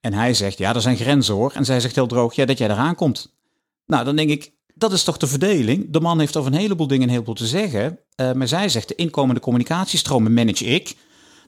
En 0.00 0.12
hij 0.12 0.34
zegt, 0.34 0.58
ja, 0.58 0.74
er 0.74 0.80
zijn 0.80 0.96
grenzen 0.96 1.34
hoor. 1.34 1.52
En 1.52 1.64
zij 1.64 1.80
zegt 1.80 1.94
heel 1.94 2.06
droog, 2.06 2.34
ja, 2.34 2.44
dat 2.44 2.58
jij 2.58 2.68
eraan 2.68 2.94
komt. 2.94 3.36
Nou, 3.86 4.04
dan 4.04 4.16
denk 4.16 4.30
ik, 4.30 4.52
dat 4.74 4.92
is 4.92 5.04
toch 5.04 5.16
de 5.16 5.26
verdeling. 5.26 5.92
De 5.92 6.00
man 6.00 6.18
heeft 6.18 6.36
over 6.36 6.52
een 6.52 6.58
heleboel 6.58 6.86
dingen 6.86 7.02
een 7.02 7.12
heleboel 7.12 7.34
te 7.34 7.46
zeggen. 7.46 7.98
Eh, 8.14 8.32
maar 8.32 8.48
zij 8.48 8.68
zegt, 8.68 8.88
de 8.88 8.94
inkomende 8.94 9.40
communicatiestromen 9.40 10.34
manage 10.34 10.64
ik. 10.64 10.96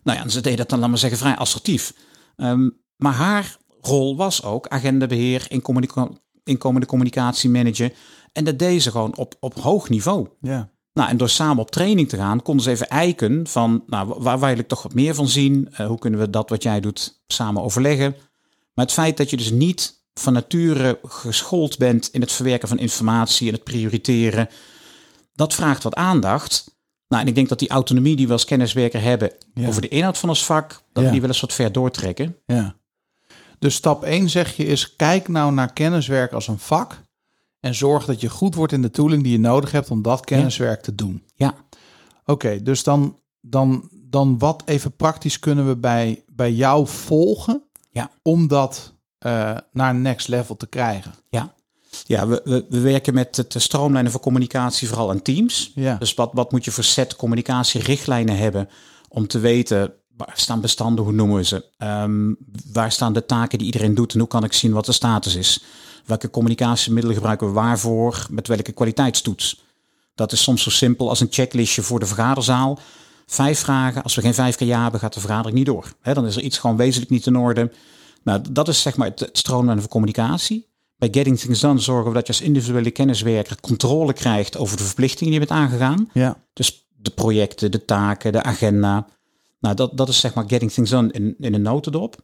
Nou 0.02 0.18
ja, 0.18 0.28
ze 0.28 0.40
deed 0.40 0.56
dat 0.56 0.68
dan, 0.68 0.78
laat 0.78 0.88
maar 0.88 0.98
zeggen, 0.98 1.18
vrij 1.18 1.36
assertief. 1.36 1.94
Ehm, 2.36 2.68
maar 2.96 3.12
haar 3.14 3.56
rol 3.80 4.16
was 4.16 4.42
ook 4.42 4.68
agendabeheer, 4.68 5.44
inkomende, 5.48 6.10
inkomende 6.44 6.86
communicatie 6.86 7.50
managen. 7.50 7.92
En 8.32 8.44
dat 8.44 8.58
deed 8.58 8.82
ze 8.82 8.90
gewoon 8.90 9.16
op, 9.16 9.34
op 9.40 9.54
hoog 9.54 9.88
niveau. 9.88 10.28
Ja. 10.40 10.70
Nou, 10.92 11.08
en 11.08 11.16
door 11.16 11.28
samen 11.28 11.62
op 11.62 11.70
training 11.70 12.08
te 12.08 12.16
gaan, 12.16 12.42
konden 12.42 12.64
ze 12.64 12.70
even 12.70 12.88
eiken 12.88 13.46
van, 13.46 13.82
nou, 13.86 14.14
waar, 14.18 14.40
wil 14.40 14.58
ik 14.58 14.68
toch 14.68 14.82
wat 14.82 14.94
meer 14.94 15.14
van 15.14 15.28
zien? 15.28 15.68
Eh, 15.72 15.86
hoe 15.86 15.98
kunnen 15.98 16.20
we 16.20 16.30
dat 16.30 16.50
wat 16.50 16.62
jij 16.62 16.80
doet 16.80 17.22
samen 17.26 17.62
overleggen? 17.62 18.14
Maar 18.74 18.84
het 18.84 18.94
feit 18.94 19.16
dat 19.16 19.30
je 19.30 19.36
dus 19.36 19.50
niet 19.50 20.00
van 20.14 20.32
nature 20.32 20.98
geschoold 21.02 21.78
bent 21.78 22.08
in 22.12 22.20
het 22.20 22.32
verwerken 22.32 22.68
van 22.68 22.78
informatie 22.78 23.48
en 23.48 23.54
het 23.54 23.64
prioriteren, 23.64 24.48
dat 25.34 25.54
vraagt 25.54 25.82
wat 25.82 25.94
aandacht. 25.94 26.76
Nou, 27.08 27.22
en 27.22 27.28
ik 27.28 27.34
denk 27.34 27.48
dat 27.48 27.58
die 27.58 27.68
autonomie 27.68 28.16
die 28.16 28.26
we 28.26 28.32
als 28.32 28.44
kenniswerker 28.44 29.02
hebben 29.02 29.32
Ja. 29.54 29.66
over 29.68 29.80
de 29.80 29.88
inhoud 29.88 30.18
van 30.18 30.28
ons 30.28 30.44
vak, 30.44 30.68
dat 30.70 30.80
Ja. 30.92 31.02
we 31.02 31.10
die 31.10 31.20
wel 31.20 31.30
eens 31.30 31.40
wat 31.40 31.52
ver 31.52 31.72
doortrekken. 31.72 32.36
Ja. 32.46 32.74
Dus 33.58 33.74
stap 33.74 34.04
1 34.04 34.30
zeg 34.30 34.56
je 34.56 34.64
is 34.64 34.96
kijk 34.96 35.28
nou 35.28 35.52
naar 35.52 35.72
kenniswerk 35.72 36.32
als 36.32 36.48
een 36.48 36.58
vak 36.58 37.02
en 37.62 37.74
zorg 37.74 38.04
dat 38.04 38.20
je 38.20 38.28
goed 38.28 38.54
wordt 38.54 38.72
in 38.72 38.82
de 38.82 38.90
tooling 38.90 39.22
die 39.22 39.32
je 39.32 39.38
nodig 39.38 39.72
hebt 39.72 39.90
om 39.90 40.02
dat 40.02 40.24
kenniswerk 40.24 40.82
te 40.82 40.94
doen. 40.94 41.22
Ja. 41.34 41.54
Oké, 42.24 42.62
dus 42.62 42.82
dan, 42.82 43.18
dan, 43.40 43.88
dan 43.92 44.38
wat 44.38 44.62
even 44.64 44.96
praktisch 44.96 45.38
kunnen 45.38 45.68
we 45.68 45.76
bij, 45.76 46.24
bij 46.28 46.52
jou 46.52 46.86
volgen 46.86 47.62
Ja. 47.90 48.10
om 48.22 48.48
dat 48.48 48.92
eh, 49.18 49.56
naar 49.72 49.94
next 49.94 50.28
level 50.28 50.56
te 50.56 50.66
krijgen? 50.66 51.14
Ja, 51.28 51.54
ja 52.06 52.26
we, 52.26 52.40
we, 52.44 52.66
we 52.68 52.80
werken 52.80 53.14
met 53.14 53.36
het 53.36 53.54
stroomlijnen 53.56 54.12
voor 54.12 54.20
communicatie 54.20 54.88
vooral 54.88 55.10
aan 55.10 55.22
teams. 55.22 55.72
Ja. 55.74 55.96
Dus 55.96 56.14
wat, 56.14 56.30
wat 56.32 56.52
moet 56.52 56.64
je 56.64 56.70
voor 56.70 56.84
set 56.84 57.16
communicatierichtlijnen 57.16 58.36
hebben 58.36 58.68
om 59.08 59.26
te 59.26 59.38
weten 59.38 59.94
waar 60.16 60.32
staan 60.34 60.60
bestanden, 60.60 61.04
hoe 61.04 61.12
noemen 61.12 61.36
we 61.36 61.44
ze? 61.44 61.64
Ehm, 61.78 62.32
waar 62.72 62.92
staan 62.92 63.12
de 63.12 63.26
taken 63.26 63.58
die 63.58 63.66
iedereen 63.66 63.94
doet 63.94 64.12
en 64.12 64.18
hoe 64.18 64.28
kan 64.28 64.44
ik 64.44 64.52
zien 64.52 64.72
wat 64.72 64.86
de 64.86 64.92
status 64.92 65.34
is? 65.34 65.64
Welke 66.04 66.30
communicatiemiddelen 66.30 67.16
gebruiken 67.16 67.46
we 67.46 67.52
waarvoor? 67.52 68.26
Met 68.30 68.48
welke 68.48 68.72
kwaliteitstoets? 68.72 69.64
Dat 70.14 70.32
is 70.32 70.42
soms 70.42 70.62
zo 70.62 70.70
simpel 70.70 71.08
als 71.08 71.20
een 71.20 71.26
checklistje 71.30 71.82
voor 71.82 72.00
de 72.00 72.06
vergaderzaal. 72.06 72.78
Vijf 73.26 73.58
vragen. 73.58 74.02
Als 74.02 74.14
we 74.14 74.20
geen 74.20 74.34
vijf 74.34 74.56
keer 74.56 74.66
ja 74.66 74.82
hebben, 74.82 75.00
gaat 75.00 75.14
de 75.14 75.20
vergadering 75.20 75.56
niet 75.56 75.66
door. 75.66 75.92
Dan 76.02 76.26
is 76.26 76.36
er 76.36 76.42
iets 76.42 76.58
gewoon 76.58 76.76
wezenlijk 76.76 77.10
niet 77.10 77.26
in 77.26 77.36
orde. 77.36 77.70
Nou, 78.22 78.40
dat 78.50 78.68
is 78.68 78.82
zeg 78.82 78.96
maar 78.96 79.08
het, 79.08 79.20
het 79.20 79.38
stroomlijnen 79.38 79.82
voor 79.82 79.92
communicatie. 79.92 80.70
Bij 80.96 81.08
Getting 81.12 81.38
Things 81.38 81.60
Done 81.60 81.78
zorgen 81.78 82.08
we 82.08 82.14
dat 82.14 82.26
je 82.26 82.32
als 82.32 82.42
individuele 82.42 82.90
kenniswerker 82.90 83.60
controle 83.60 84.12
krijgt 84.12 84.56
over 84.56 84.76
de 84.76 84.82
verplichtingen 84.82 85.32
die 85.32 85.40
je 85.40 85.46
bent 85.46 85.60
aangegaan. 85.60 86.10
Ja. 86.12 86.42
Dus 86.52 86.86
de 86.96 87.10
projecten, 87.10 87.70
de 87.70 87.84
taken, 87.84 88.32
de 88.32 88.42
agenda. 88.42 89.06
Nou, 89.60 89.74
dat, 89.74 89.96
dat 89.96 90.08
is 90.08 90.20
zeg 90.20 90.34
maar 90.34 90.44
Getting 90.46 90.72
Things 90.72 90.90
Done 90.90 91.12
in, 91.12 91.34
in 91.38 91.54
een 91.54 91.62
notendop. 91.62 92.16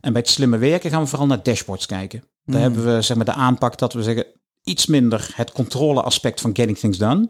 En 0.00 0.12
bij 0.12 0.22
het 0.22 0.30
slimme 0.30 0.58
werken 0.58 0.90
gaan 0.90 1.02
we 1.02 1.06
vooral 1.06 1.26
naar 1.26 1.42
dashboards 1.42 1.86
kijken. 1.86 2.24
Daar 2.44 2.60
hebben 2.60 2.94
we 2.94 3.02
zeg 3.02 3.16
maar 3.16 3.26
de 3.26 3.32
aanpak 3.32 3.78
dat 3.78 3.92
we 3.92 4.02
zeggen 4.02 4.26
iets 4.64 4.86
minder 4.86 5.30
het 5.34 5.52
controleaspect 5.52 6.40
van 6.40 6.56
Getting 6.56 6.78
Things 6.78 6.98
Done. 6.98 7.28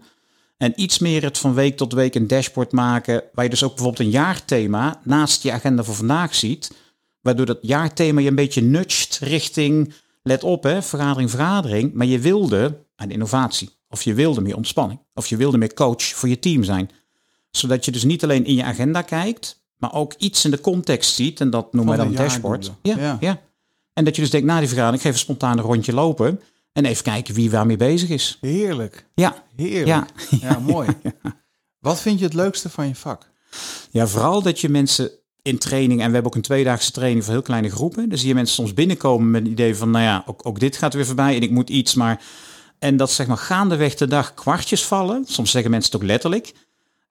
En 0.56 0.72
iets 0.76 0.98
meer 0.98 1.22
het 1.22 1.38
van 1.38 1.54
week 1.54 1.76
tot 1.76 1.92
week 1.92 2.14
een 2.14 2.26
dashboard 2.26 2.72
maken. 2.72 3.22
Waar 3.32 3.44
je 3.44 3.50
dus 3.50 3.62
ook 3.62 3.74
bijvoorbeeld 3.74 4.06
een 4.06 4.12
jaarthema 4.12 5.00
naast 5.04 5.42
je 5.42 5.52
agenda 5.52 5.82
voor 5.82 5.94
vandaag 5.94 6.34
ziet. 6.34 6.70
Waardoor 7.20 7.46
dat 7.46 7.58
jaarthema 7.60 8.20
je 8.20 8.28
een 8.28 8.34
beetje 8.34 8.62
nudgt 8.62 9.18
richting, 9.18 9.92
let 10.22 10.44
op 10.44 10.62
hè, 10.62 10.82
vergadering, 10.82 11.30
vergadering. 11.30 11.94
Maar 11.94 12.06
je 12.06 12.18
wilde 12.18 12.84
aan 12.96 13.10
innovatie. 13.10 13.70
Of 13.88 14.02
je 14.02 14.14
wilde 14.14 14.40
meer 14.40 14.56
ontspanning. 14.56 15.00
Of 15.14 15.26
je 15.26 15.36
wilde 15.36 15.58
meer 15.58 15.74
coach 15.74 16.02
voor 16.02 16.28
je 16.28 16.38
team 16.38 16.64
zijn. 16.64 16.90
Zodat 17.50 17.84
je 17.84 17.90
dus 17.90 18.04
niet 18.04 18.22
alleen 18.22 18.44
in 18.44 18.54
je 18.54 18.64
agenda 18.64 19.02
kijkt, 19.02 19.64
maar 19.76 19.94
ook 19.94 20.14
iets 20.18 20.44
in 20.44 20.50
de 20.50 20.60
context 20.60 21.14
ziet. 21.14 21.40
En 21.40 21.50
dat 21.50 21.72
noemen 21.72 21.96
wij 21.96 22.06
de 22.06 22.14
dan 22.14 22.24
dashboard. 22.24 22.72
Ja, 22.82 22.98
Ja. 22.98 23.16
ja. 23.20 23.40
En 23.94 24.04
dat 24.04 24.14
je 24.14 24.22
dus 24.22 24.30
denkt, 24.30 24.46
na 24.46 24.58
die 24.58 24.68
vergadering, 24.68 25.02
ik 25.02 25.06
geef 25.06 25.16
een 25.16 25.24
spontaan 25.24 25.58
een 25.58 25.64
rondje 25.64 25.92
lopen. 25.92 26.40
En 26.72 26.84
even 26.84 27.04
kijken 27.04 27.34
wie 27.34 27.50
waarmee 27.50 27.76
bezig 27.76 28.08
is. 28.08 28.38
Heerlijk. 28.40 29.06
Ja, 29.14 29.44
Heerlijk. 29.56 29.86
Ja. 29.86 30.06
ja 30.40 30.58
mooi. 30.58 30.88
Wat 31.78 32.00
vind 32.00 32.18
je 32.18 32.24
het 32.24 32.34
leukste 32.34 32.70
van 32.70 32.88
je 32.88 32.94
vak? 32.94 33.30
Ja, 33.90 34.06
vooral 34.06 34.42
dat 34.42 34.60
je 34.60 34.68
mensen 34.68 35.10
in 35.42 35.58
training, 35.58 36.00
en 36.00 36.06
we 36.06 36.12
hebben 36.12 36.30
ook 36.30 36.34
een 36.34 36.42
tweedaagse 36.42 36.90
training 36.90 37.24
voor 37.24 37.32
heel 37.32 37.42
kleine 37.42 37.70
groepen. 37.70 38.08
Dan 38.08 38.18
zie 38.18 38.28
je 38.28 38.34
mensen 38.34 38.54
soms 38.54 38.74
binnenkomen 38.74 39.30
met 39.30 39.42
het 39.42 39.50
idee 39.50 39.76
van, 39.76 39.90
nou 39.90 40.04
ja, 40.04 40.22
ook, 40.26 40.46
ook 40.46 40.60
dit 40.60 40.76
gaat 40.76 40.94
weer 40.94 41.06
voorbij 41.06 41.36
en 41.36 41.42
ik 41.42 41.50
moet 41.50 41.70
iets, 41.70 41.94
maar... 41.94 42.22
En 42.78 42.96
dat 42.96 43.10
zeg 43.10 43.26
maar 43.26 43.36
gaandeweg 43.36 43.94
de 43.94 44.06
dag 44.06 44.34
kwartjes 44.34 44.84
vallen. 44.84 45.24
Soms 45.26 45.50
zeggen 45.50 45.70
mensen 45.70 45.92
het 45.92 46.02
ook 46.02 46.08
letterlijk. 46.08 46.52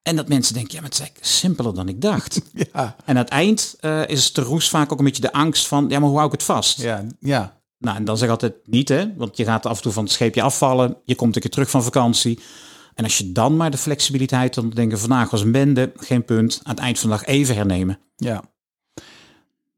En 0.03 0.15
dat 0.15 0.27
mensen 0.27 0.53
denken, 0.53 0.71
ja, 0.73 0.79
maar 0.79 0.89
het 0.89 0.93
is 0.99 0.99
eigenlijk 1.05 1.29
simpeler 1.33 1.73
dan 1.73 1.87
ik 1.87 2.01
dacht. 2.01 2.41
Ja. 2.73 2.73
en 2.73 2.95
aan 3.05 3.15
het 3.15 3.29
eind 3.29 3.75
eh, 3.79 4.07
is 4.07 4.33
de 4.33 4.41
roes 4.41 4.69
vaak 4.69 4.91
ook 4.91 4.99
een 4.99 5.05
beetje 5.05 5.21
de 5.21 5.31
angst 5.31 5.67
van, 5.67 5.85
ja, 5.89 5.99
maar 5.99 6.07
hoe 6.07 6.17
hou 6.17 6.27
ik 6.27 6.33
het 6.39 6.43
vast? 6.43 6.81
Ja, 6.81 7.03
ja. 7.19 7.61
Nou, 7.77 7.97
en 7.97 8.05
dan 8.05 8.15
zeg 8.17 8.25
ik 8.25 8.31
altijd 8.31 8.53
niet, 8.65 8.89
hè, 8.89 9.15
want 9.15 9.37
je 9.37 9.43
gaat 9.43 9.65
af 9.65 9.75
en 9.77 9.83
toe 9.83 9.91
van 9.91 10.03
het 10.03 10.11
scheepje 10.13 10.41
afvallen. 10.41 10.97
Je 11.05 11.15
komt 11.15 11.35
een 11.35 11.41
keer 11.41 11.51
terug 11.51 11.69
van 11.69 11.83
vakantie. 11.83 12.39
En 12.93 13.03
als 13.03 13.17
je 13.17 13.31
dan 13.31 13.57
maar 13.57 13.71
de 13.71 13.77
flexibiliteit, 13.77 14.53
dan 14.53 14.69
denken 14.69 14.99
vandaag 14.99 15.29
was 15.29 15.41
een 15.41 15.51
bende, 15.51 15.91
geen 15.95 16.25
punt. 16.25 16.59
Aan 16.63 16.75
het 16.75 16.83
eind 16.83 16.99
van 16.99 17.09
de 17.09 17.15
dag 17.15 17.25
even 17.25 17.55
hernemen. 17.55 17.99
Ja. 18.15 18.43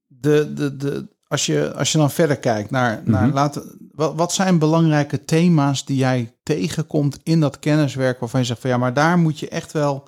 De, 0.08 0.54
de, 0.54 0.76
de, 0.78 1.08
als, 1.28 1.46
je, 1.46 1.74
als 1.74 1.92
je 1.92 1.98
dan 1.98 2.12
verder 2.12 2.38
kijkt 2.38 2.70
naar, 2.72 3.02
naar 3.06 3.26
Mhm. 3.26 3.34
laten, 3.34 3.85
wat, 3.96 4.16
wat 4.16 4.34
zijn 4.34 4.60
belangrijke 4.60 5.26
thema's 5.26 5.86
die 5.86 5.98
jij 5.98 6.34
tegenkomt 6.44 7.20
in 7.24 7.40
dat 7.40 7.60
kenniswerk 7.60 8.20
waarvan 8.20 8.40
je 8.40 8.46
zegt 8.46 8.62
van 8.62 8.70
ja, 8.70 8.78
maar 8.78 8.94
daar 8.94 9.18
moet 9.18 9.40
je 9.40 9.50
echt 9.50 9.72
wel 9.72 10.08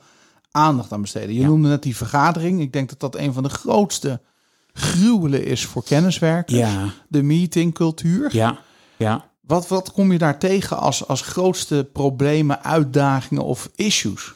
aandacht 0.52 0.92
aan 0.92 1.02
besteden. 1.02 1.34
Je 1.34 1.40
Ja. 1.40 1.48
noemde 1.48 1.68
net 1.68 1.84
die 1.84 1.96
vergadering. 1.96 2.62
Ik 2.62 2.74
denk 2.74 2.90
dat 2.90 3.00
dat 3.00 3.16
een 3.16 3.34
van 3.34 3.44
de 3.44 3.50
grootste 3.50 4.22
gruwelen 4.74 5.46
is 5.46 5.66
voor 5.66 5.84
kenniswerkers. 5.84 6.58
Ja, 6.60 6.90
De 7.08 7.22
meetingcultuur. 7.24 8.30
ja, 8.36 8.58
ja. 8.98 9.26
Wat, 9.42 9.68
wat 9.68 9.92
kom 9.92 10.12
je 10.12 10.18
daar 10.18 10.40
tegen 10.40 10.78
als, 10.78 11.08
als 11.08 11.22
grootste 11.22 11.90
problemen, 11.94 12.64
uitdagingen 12.64 13.44
of 13.44 13.70
issues? 13.76 14.34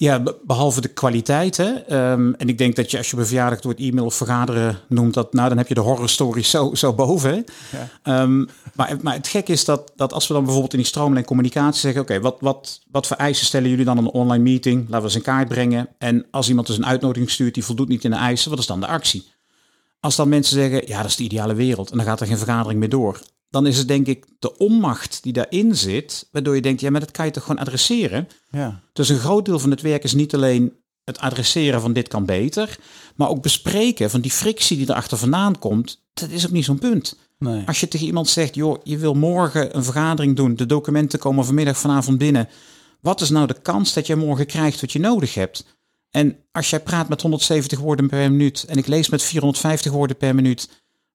Ja, 0.00 0.20
be- 0.20 0.36
behalve 0.42 0.80
de 0.80 0.88
kwaliteit. 0.88 1.56
Hè? 1.56 1.72
Ehm, 1.72 2.32
en 2.32 2.48
ik 2.48 2.58
denk 2.58 2.76
dat 2.76 2.90
je 2.90 2.96
als 2.96 3.06
je 3.06 3.12
op 3.12 3.18
een 3.18 3.26
verjaardag 3.26 3.60
door 3.60 3.72
het 3.72 3.80
e-mail 3.80 4.06
of 4.06 4.14
vergaderen 4.14 4.78
noemt, 4.88 5.14
dat, 5.14 5.32
nou, 5.32 5.48
dan 5.48 5.58
heb 5.58 5.68
je 5.68 5.74
de 5.74 5.80
horror 5.80 6.08
stories 6.08 6.50
zo, 6.50 6.74
zo 6.74 6.92
boven. 6.92 7.44
Ja. 7.72 7.88
Ehm, 8.02 8.38
maar, 8.74 8.96
maar 9.02 9.14
het 9.14 9.28
gek 9.28 9.48
is 9.48 9.64
dat, 9.64 9.92
dat 9.96 10.12
als 10.12 10.26
we 10.26 10.32
dan 10.32 10.42
bijvoorbeeld 10.42 10.72
in 10.72 10.78
die 10.78 10.88
stroomlijn 10.88 11.24
communicatie 11.24 11.80
zeggen, 11.80 12.00
oké, 12.00 12.20
wat, 12.20 12.36
wat, 12.40 12.80
wat 12.90 13.06
voor 13.06 13.16
eisen 13.16 13.46
stellen 13.46 13.70
jullie 13.70 13.84
dan 13.84 13.98
aan 13.98 14.04
een 14.04 14.10
online 14.10 14.42
meeting? 14.42 14.80
Laten 14.80 14.98
we 14.98 15.04
eens 15.04 15.14
in 15.14 15.22
kaart 15.22 15.48
brengen. 15.48 15.88
En 15.98 16.26
als 16.30 16.48
iemand 16.48 16.66
dus 16.66 16.76
een 16.76 16.86
uitnodiging 16.86 17.30
stuurt 17.30 17.54
die 17.54 17.64
voldoet 17.64 17.88
niet 17.88 18.04
in 18.04 18.10
de 18.10 18.16
eisen, 18.16 18.50
wat 18.50 18.58
is 18.58 18.66
dan 18.66 18.80
de 18.80 18.86
actie? 18.86 19.26
Als 20.00 20.16
dan 20.16 20.28
mensen 20.28 20.54
zeggen, 20.54 20.86
ja, 20.86 20.96
dat 20.96 21.10
is 21.10 21.16
de 21.16 21.24
ideale 21.24 21.54
wereld 21.54 21.90
en 21.90 21.96
dan 21.96 22.06
gaat 22.06 22.20
er 22.20 22.26
geen 22.26 22.38
vergadering 22.38 22.80
meer 22.80 22.88
door. 22.88 23.20
Dan 23.50 23.66
is 23.66 23.78
het 23.78 23.88
denk 23.88 24.06
ik 24.06 24.26
de 24.38 24.56
onmacht 24.56 25.22
die 25.22 25.32
daarin 25.32 25.76
zit, 25.76 26.28
waardoor 26.32 26.54
je 26.54 26.62
denkt, 26.62 26.80
ja, 26.80 26.90
maar 26.90 27.00
dat 27.00 27.10
kan 27.10 27.24
je 27.24 27.30
toch 27.30 27.44
gewoon 27.44 27.60
adresseren? 27.60 28.28
Ja. 28.50 28.80
Dus 28.92 29.08
een 29.08 29.18
groot 29.18 29.44
deel 29.44 29.58
van 29.58 29.70
het 29.70 29.80
werk 29.80 30.04
is 30.04 30.14
niet 30.14 30.34
alleen 30.34 30.72
het 31.04 31.18
adresseren 31.18 31.80
van 31.80 31.92
dit 31.92 32.08
kan 32.08 32.24
beter, 32.24 32.78
maar 33.16 33.28
ook 33.28 33.42
bespreken 33.42 34.10
van 34.10 34.20
die 34.20 34.30
frictie 34.30 34.76
die 34.76 34.90
erachter 34.90 35.18
vandaan 35.18 35.58
komt. 35.58 36.06
Dat 36.12 36.30
is 36.30 36.46
ook 36.46 36.52
niet 36.52 36.64
zo'n 36.64 36.78
punt. 36.78 37.18
Nee. 37.38 37.62
Als 37.66 37.80
je 37.80 37.88
tegen 37.88 38.06
iemand 38.06 38.28
zegt, 38.28 38.54
joh, 38.54 38.80
je 38.82 38.98
wil 38.98 39.14
morgen 39.14 39.76
een 39.76 39.84
vergadering 39.84 40.36
doen, 40.36 40.56
de 40.56 40.66
documenten 40.66 41.18
komen 41.18 41.44
vanmiddag 41.44 41.78
vanavond 41.78 42.18
binnen. 42.18 42.48
Wat 43.00 43.20
is 43.20 43.30
nou 43.30 43.46
de 43.46 43.60
kans 43.62 43.92
dat 43.92 44.06
jij 44.06 44.16
morgen 44.16 44.46
krijgt 44.46 44.80
wat 44.80 44.92
je 44.92 44.98
nodig 44.98 45.34
hebt? 45.34 45.78
En 46.10 46.36
als 46.52 46.70
jij 46.70 46.80
praat 46.80 47.08
met 47.08 47.22
170 47.22 47.78
woorden 47.78 48.08
per 48.08 48.30
minuut 48.30 48.64
en 48.68 48.76
ik 48.76 48.86
lees 48.86 49.08
met 49.08 49.22
450 49.22 49.92
woorden 49.92 50.16
per 50.16 50.34
minuut, 50.34 50.68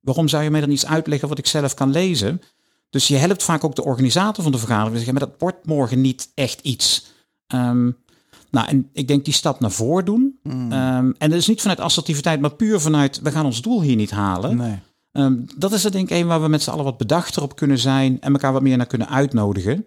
waarom 0.04 0.28
zou 0.28 0.44
je 0.44 0.50
mij 0.50 0.62
dan 0.62 0.70
iets 0.70 0.86
uitleggen 0.86 1.28
wat 1.28 1.38
ik 1.38 1.48
zelf 1.48 1.74
kan 1.74 1.92
lezen? 1.92 2.42
Dus 2.90 3.08
je 3.08 3.16
helpt 3.16 3.44
vaak 3.44 3.64
ook 3.64 3.76
de 3.76 3.84
organisator 3.84 4.44
van 4.44 4.52
de 4.52 4.58
vergadering. 4.58 4.96
Zeggen, 4.96 5.14
maar 5.14 5.28
dat 5.28 5.40
wordt 5.40 5.66
morgen 5.66 6.02
niet 6.02 6.32
echt 6.36 6.60
iets. 6.62 7.06
Ehm, 7.48 7.92
nou, 8.52 8.68
en 8.68 8.90
ik 8.94 9.08
denk 9.08 9.26
die 9.26 9.34
stap 9.34 9.60
naar 9.60 9.72
voren 9.72 10.06
doen. 10.06 10.40
Ehm, 10.44 11.12
en 11.18 11.30
dat 11.30 11.40
is 11.40 11.48
niet 11.48 11.62
vanuit 11.62 11.80
assertiviteit, 11.80 12.40
maar 12.40 12.56
puur 12.56 12.80
vanuit, 12.80 13.20
we 13.22 13.32
gaan 13.32 13.46
ons 13.46 13.62
doel 13.62 13.82
hier 13.82 13.96
niet 13.96 14.12
halen. 14.12 14.58
Nee. 14.58 14.80
Ehm, 15.12 15.36
dat 15.58 15.72
is 15.72 15.84
er 15.84 15.92
denk 15.92 16.10
ik 16.10 16.18
een 16.18 16.28
waar 16.28 16.42
we 16.42 16.48
met 16.48 16.64
z'n 16.64 16.70
allen 16.70 16.84
wat 16.84 16.98
bedachter 16.98 17.42
op 17.42 17.56
kunnen 17.56 17.80
zijn 17.80 18.22
en 18.22 18.34
elkaar 18.34 18.54
wat 18.54 18.62
meer 18.62 18.78
naar 18.78 18.86
kunnen 18.86 19.10
uitnodigen. 19.10 19.86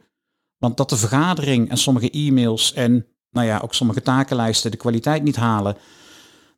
Want 0.59 0.77
dat 0.77 0.89
de 0.89 0.97
vergadering 0.97 1.71
en 1.71 1.79
sommige 1.79 2.11
e-mails 2.11 2.73
en 2.73 3.07
nou 3.31 3.47
ja, 3.47 3.61
ook 3.63 3.75
sommige 3.75 4.03
takenlijsten 4.03 4.71
de 4.71 4.77
kwaliteit 4.77 5.23
niet 5.23 5.37
halen, 5.37 5.77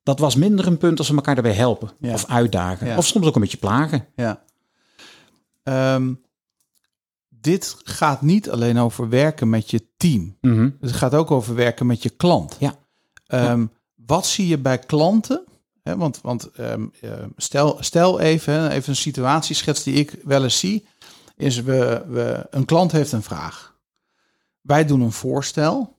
dat 0.08 0.18
was 0.18 0.34
minder 0.34 0.66
een 0.66 0.78
punt 0.78 0.98
als 0.98 1.08
we 1.08 1.14
elkaar 1.14 1.34
daarbij 1.34 1.52
helpen 1.52 1.90
Ja. 2.00 2.12
of 2.12 2.26
uitdagen. 2.26 2.86
Ja. 2.86 2.96
Of 2.96 3.06
soms 3.06 3.26
ook 3.26 3.34
een 3.34 3.40
beetje 3.40 3.56
plagen. 3.56 4.06
Ja. 4.16 4.42
Ehm, 5.62 6.14
dit 7.28 7.76
gaat 7.82 8.22
niet 8.22 8.50
alleen 8.50 8.78
over 8.78 9.08
werken 9.08 9.48
met 9.48 9.70
je 9.70 9.86
team. 9.96 10.36
Mhm. 10.40 10.70
Het 10.80 10.92
gaat 10.92 11.14
ook 11.14 11.30
over 11.30 11.54
werken 11.54 11.86
met 11.86 12.02
je 12.02 12.10
klant. 12.10 12.56
Ja. 12.58 12.74
Ehm, 13.26 13.66
Wat 14.06 14.26
zie 14.26 14.46
je 14.46 14.58
bij 14.58 14.78
klanten? 14.78 15.44
Hè, 15.82 15.96
want 15.96 16.20
want 16.20 16.50
ehm, 16.50 16.86
eh, 17.00 17.10
stel, 17.36 17.76
stel 17.80 18.20
even, 18.20 18.70
even 18.70 18.88
een 18.88 18.96
situatieschets 18.96 19.82
die 19.82 19.94
ik 19.94 20.14
wel 20.24 20.42
eens 20.42 20.58
zie. 20.58 20.86
Is 21.36 21.60
we, 21.62 22.04
we, 22.08 22.46
een 22.50 22.64
klant 22.64 22.92
heeft 22.92 23.12
een 23.12 23.22
vraag. 23.22 23.76
Wij 24.60 24.84
doen 24.84 25.00
een 25.00 25.12
voorstel. 25.12 25.96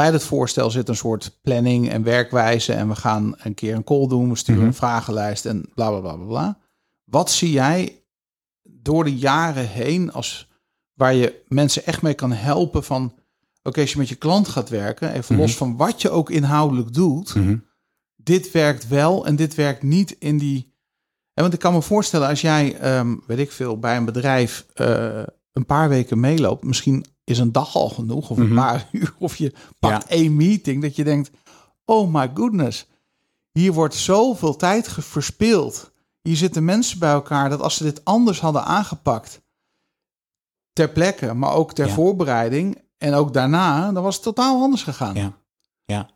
Bij 0.00 0.10
dat 0.10 0.22
voorstel 0.24 0.70
zit 0.70 0.88
een 0.88 0.96
soort 0.96 1.38
planning 1.42 1.90
en 1.90 2.02
werkwijze. 2.02 2.72
En 2.72 2.88
we 2.88 2.94
gaan 2.94 3.34
een 3.38 3.54
keer 3.54 3.74
een 3.74 3.84
call 3.84 4.06
doen. 4.08 4.28
We 4.28 4.36
sturen 4.36 4.60
Mhm. 4.60 4.70
een 4.70 4.76
vragenlijst 4.76 5.46
en 5.46 5.70
bla 5.74 5.88
bla 5.90 6.00
bla 6.00 6.24
bla. 6.24 6.58
Wat 7.04 7.30
zie 7.30 7.50
jij 7.50 8.02
door 8.62 9.04
de 9.04 9.16
jaren 9.16 9.68
heen 9.68 10.12
als 10.12 10.48
waar 10.94 11.14
je 11.14 11.42
mensen 11.48 11.86
echt 11.86 12.02
mee 12.02 12.14
kan 12.14 12.32
helpen 12.32 12.84
van 12.84 13.14
oké, 13.62 13.80
als 13.80 13.92
je 13.92 13.98
met 13.98 14.08
je 14.08 14.14
klant 14.14 14.48
gaat 14.48 14.68
werken, 14.68 15.12
even 15.12 15.34
Mhm. 15.34 15.42
los 15.42 15.56
van 15.56 15.76
wat 15.76 16.02
je 16.02 16.10
ook 16.10 16.30
inhoudelijk 16.30 16.92
doet, 16.92 17.34
Mhm. 17.34 17.56
dit 18.16 18.50
werkt 18.50 18.88
wel 18.88 19.26
en 19.26 19.36
dit 19.36 19.54
werkt 19.54 19.82
niet 19.82 20.16
in 20.18 20.38
die. 20.38 20.74
En 21.34 21.42
want 21.42 21.52
ik 21.54 21.60
kan 21.60 21.72
me 21.72 21.82
voorstellen, 21.82 22.28
als 22.28 22.40
jij, 22.40 22.76
ehm, 22.78 23.16
weet 23.26 23.38
ik 23.38 23.52
veel, 23.52 23.78
bij 23.78 23.96
een 23.96 24.04
bedrijf 24.04 24.66
eh, 24.74 25.22
een 25.52 25.66
paar 25.66 25.88
weken 25.88 26.20
meeloopt, 26.20 26.64
misschien 26.64 27.04
is 27.24 27.38
een 27.38 27.52
dag 27.52 27.74
al 27.76 27.88
genoeg 27.88 28.30
of 28.30 28.38
een 28.38 28.46
Mhm. 28.46 28.54
paar 28.54 28.88
uur, 28.92 29.14
of 29.18 29.36
je 29.36 29.52
pakt 29.78 30.02
Ja. 30.08 30.08
één 30.16 30.36
meeting, 30.36 30.82
dat 30.82 30.96
je 30.96 31.04
denkt, 31.04 31.30
oh 31.84 32.14
my 32.14 32.30
goodness, 32.34 32.86
hier 33.52 33.72
wordt 33.72 33.94
zoveel 33.94 34.56
tijd 34.56 34.88
verspild. 34.90 35.92
Hier 36.22 36.36
zitten 36.36 36.64
mensen 36.64 36.98
bij 36.98 37.10
elkaar 37.10 37.48
dat 37.50 37.60
als 37.60 37.76
ze 37.76 37.82
dit 37.82 38.04
anders 38.04 38.40
hadden 38.40 38.64
aangepakt, 38.64 39.40
ter 40.72 40.88
plekke, 40.90 41.34
maar 41.34 41.52
ook 41.52 41.72
ter 41.72 41.86
Ja. 41.86 41.92
voorbereiding 41.94 42.78
en 42.98 43.14
ook 43.14 43.32
daarna, 43.32 43.92
dan 43.92 44.02
was 44.02 44.14
het 44.14 44.24
totaal 44.24 44.62
anders 44.62 44.82
gegaan. 44.82 45.14
Ja. 45.14 45.32
Ja. 45.84 46.10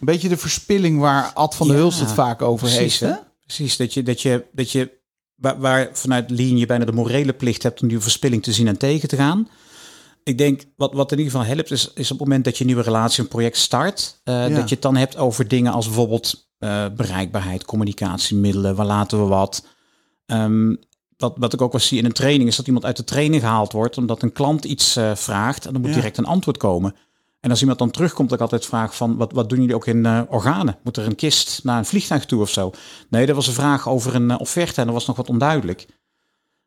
Een 0.00 0.06
beetje 0.06 0.28
de 0.28 0.36
verspilling 0.36 1.00
waar 1.00 1.32
Ad 1.32 1.54
van 1.54 1.66
der 1.66 1.76
Ja, 1.76 1.82
Hulst 1.82 2.00
het 2.00 2.12
vaak 2.12 2.42
over 2.42 2.66
precies, 2.68 3.00
heeft. 3.00 3.14
Hè? 3.14 3.20
Precies, 3.40 3.76
dat 3.76 3.94
je, 3.94 4.02
dat 4.02 4.22
je, 4.22 4.46
dat 4.52 4.70
je 4.72 4.95
waar, 5.36 5.58
waar 5.60 5.88
vanuit 5.92 6.30
Lean 6.30 6.58
je 6.58 6.66
bijna 6.66 6.84
de 6.84 6.92
morele 6.92 7.32
plicht 7.32 7.62
hebt 7.62 7.82
om 7.82 7.88
die 7.88 8.00
verspilling 8.00 8.42
te 8.42 8.52
zien 8.52 8.68
en 8.68 8.78
tegen 8.78 9.08
te 9.08 9.16
gaan. 9.16 9.48
Ik 10.22 10.38
denk, 10.38 10.62
wat, 10.76 10.92
wat 10.92 11.12
in 11.12 11.18
ieder 11.18 11.32
geval 11.32 11.46
helpt, 11.54 11.70
is, 11.70 11.90
is 11.94 12.10
op 12.10 12.18
het 12.18 12.26
moment 12.26 12.44
dat 12.44 12.54
je 12.54 12.60
een 12.60 12.66
nieuwe 12.66 12.82
relatie, 12.82 13.22
een 13.22 13.28
project 13.28 13.56
start, 13.56 14.20
eh, 14.24 14.34
Ja. 14.34 14.54
dat 14.54 14.68
je 14.68 14.74
het 14.74 14.82
dan 14.82 14.96
hebt 14.96 15.16
over 15.16 15.48
dingen 15.48 15.72
als 15.72 15.86
bijvoorbeeld 15.86 16.44
eh, 16.58 16.84
bereikbaarheid, 16.96 17.64
communicatiemiddelen, 17.64 18.74
waar 18.74 18.86
laten 18.86 19.18
we 19.22 19.24
wat. 19.24 19.66
Ehm, 20.26 20.74
wat, 21.16 21.34
wat 21.38 21.52
ik 21.52 21.60
ook 21.60 21.72
wel 21.72 21.80
zie 21.80 21.98
in 21.98 22.04
een 22.04 22.12
training, 22.12 22.48
is 22.48 22.56
dat 22.56 22.66
iemand 22.66 22.84
uit 22.84 22.96
de 22.96 23.04
training 23.04 23.42
gehaald 23.42 23.72
wordt, 23.72 23.98
omdat 23.98 24.22
een 24.22 24.32
klant 24.32 24.64
iets 24.64 24.96
eh, 24.96 25.14
vraagt 25.14 25.66
en 25.66 25.72
dan 25.72 25.80
moet 25.80 25.90
Ja. 25.90 25.96
direct 25.96 26.16
een 26.18 26.24
antwoord 26.24 26.56
komen. 26.56 26.94
En 27.46 27.52
als 27.52 27.60
iemand 27.60 27.78
dan 27.78 27.90
terugkomt, 27.90 28.28
dat 28.28 28.38
ik 28.38 28.44
altijd 28.44 28.66
vraag 28.66 28.96
van, 28.96 29.16
wat, 29.16 29.32
wat 29.32 29.48
doen 29.48 29.60
jullie 29.60 29.74
ook 29.74 29.86
in 29.86 30.06
eh, 30.06 30.20
organen? 30.28 30.78
Moet 30.82 30.96
er 30.96 31.06
een 31.06 31.14
kist 31.14 31.60
naar 31.64 31.78
een 31.78 31.84
vliegtuig 31.84 32.26
toe 32.26 32.40
of 32.40 32.50
zo? 32.50 32.72
Nee, 33.08 33.26
dat 33.26 33.34
was 33.34 33.46
een 33.46 33.52
vraag 33.52 33.88
over 33.88 34.14
een 34.14 34.30
eh, 34.30 34.40
offerte 34.40 34.80
en 34.80 34.86
dat 34.86 34.94
was 34.94 35.06
nog 35.06 35.16
wat 35.16 35.28
onduidelijk. 35.28 35.80
En 35.80 35.86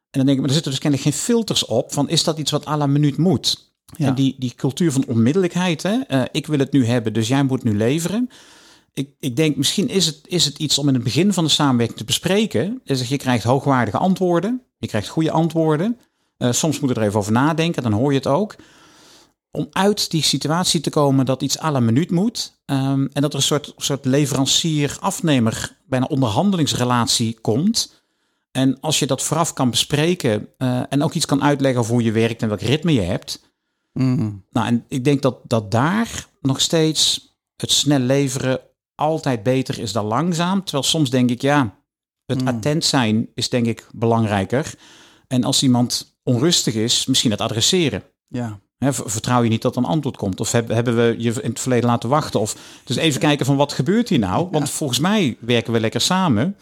dan 0.09 0.25
denk 0.25 0.29
ik, 0.29 0.37
maar 0.37 0.47
er 0.47 0.53
zitten 0.53 0.71
dus 0.71 0.79
kennelijk 0.79 1.09
geen 1.09 1.19
filters 1.21 1.65
op 1.65 1.93
van, 1.93 2.09
is 2.09 2.23
dat 2.23 2.37
iets 2.37 2.51
wat 2.51 2.67
à 2.67 2.77
la 2.77 2.87
minuut 2.87 3.17
moet? 3.17 3.73
Ja. 3.97 4.07
En 4.07 4.15
die, 4.15 4.35
die 4.37 4.53
cultuur 4.55 4.91
van 4.91 5.05
onmiddellijkheid, 5.07 5.83
hè? 5.83 5.99
eh, 5.99 6.21
ik 6.31 6.47
wil 6.47 6.59
het 6.59 6.71
nu 6.71 6.85
hebben, 6.85 7.13
dus 7.13 7.27
jij 7.27 7.43
moet 7.43 7.63
nu 7.63 7.77
leveren. 7.77 8.29
Ik, 8.93 9.09
ik 9.19 9.35
denk, 9.35 9.55
misschien 9.55 9.89
is 9.89 10.05
het, 10.05 10.19
is 10.23 10.45
het 10.45 10.59
iets 10.59 10.77
om 10.77 10.87
in 10.87 10.93
het 10.93 11.03
begin 11.03 11.33
van 11.33 11.43
de 11.43 11.49
samenwerking 11.49 11.97
te 11.97 12.05
bespreken. 12.05 12.81
Is 12.83 12.99
dat 12.99 13.07
je 13.07 13.17
krijgt 13.17 13.43
hoogwaardige 13.43 13.97
antwoorden, 13.97 14.61
je 14.77 14.87
krijgt 14.87 15.07
goede 15.07 15.31
antwoorden. 15.31 15.99
Soms 16.37 16.79
moet 16.79 16.89
je 16.89 16.95
er 16.95 17.07
even 17.07 17.19
over 17.19 17.31
nadenken, 17.31 17.83
dan 17.83 17.91
hoor 17.91 18.11
je 18.11 18.17
het 18.17 18.27
ook 18.27 18.55
om 19.51 19.67
uit 19.71 20.11
die 20.11 20.23
situatie 20.23 20.81
te 20.81 20.89
komen 20.89 21.25
dat 21.25 21.41
iets 21.41 21.59
à 21.59 21.71
la 21.71 21.79
minuut 21.79 22.11
moet. 22.11 22.57
ehm, 22.65 23.07
en 23.13 23.21
dat 23.21 23.31
er 23.31 23.37
een 23.39 23.45
soort, 23.45 23.73
soort 23.77 24.05
leverancier-afnemer, 24.05 25.77
bijna 25.87 26.05
onderhandelingsrelatie 26.05 27.37
komt. 27.41 28.03
En 28.51 28.79
als 28.79 28.99
je 28.99 29.07
dat 29.07 29.23
vooraf 29.23 29.53
kan 29.53 29.69
bespreken 29.69 30.47
eh, 30.57 30.81
en 30.89 31.03
ook 31.03 31.13
iets 31.13 31.25
kan 31.25 31.43
uitleggen 31.43 31.79
over 31.79 31.93
hoe 31.93 32.03
je 32.03 32.11
werkt 32.11 32.41
en 32.41 32.47
welk 32.47 32.61
ritme 32.61 32.93
je 32.93 33.01
hebt. 33.01 33.51
Mm. 33.93 34.45
Nou, 34.51 34.67
en 34.67 34.85
ik 34.87 35.03
denk 35.03 35.21
dat, 35.21 35.39
dat 35.43 35.71
daar 35.71 36.27
nog 36.41 36.61
steeds 36.61 37.33
het 37.55 37.71
snel 37.71 37.99
leveren 37.99 38.59
altijd 38.95 39.43
beter 39.43 39.79
is 39.79 39.91
dan 39.91 40.05
langzaam. 40.05 40.63
Terwijl 40.63 40.83
soms 40.83 41.09
denk 41.09 41.29
ik, 41.29 41.41
ja, 41.41 41.75
het 42.25 42.41
Mm. 42.41 42.47
attent 42.47 42.85
zijn 42.85 43.29
is 43.33 43.49
denk 43.49 43.65
ik 43.65 43.87
belangrijker. 43.91 44.73
En 45.27 45.43
als 45.43 45.63
iemand 45.63 46.17
onrustig 46.23 46.73
is, 46.73 47.05
misschien 47.05 47.31
het 47.31 47.41
adresseren. 47.41 48.03
Ja. 48.27 48.59
Vertrouw 48.87 49.43
je 49.43 49.49
niet 49.49 49.61
dat 49.61 49.75
er 49.75 49.81
een 49.83 49.87
antwoord 49.89 50.17
komt? 50.17 50.39
Of 50.39 50.51
hebben, 50.51 50.75
hebben 50.75 50.95
we 50.95 51.15
je 51.17 51.33
in 51.41 51.49
het 51.49 51.59
verleden 51.59 51.89
laten 51.89 52.09
wachten? 52.09 52.39
Of 52.39 52.55
dus 52.83 52.95
even 52.95 53.19
kijken 53.19 53.45
van 53.45 53.55
wat 53.55 53.73
gebeurt 53.73 54.09
hier 54.09 54.19
nou? 54.19 54.47
Want 54.51 54.69
volgens 54.69 54.99
mij 54.99 55.37
werken 55.39 55.73
we 55.73 55.79
lekker 55.79 56.01
samen. 56.01 56.55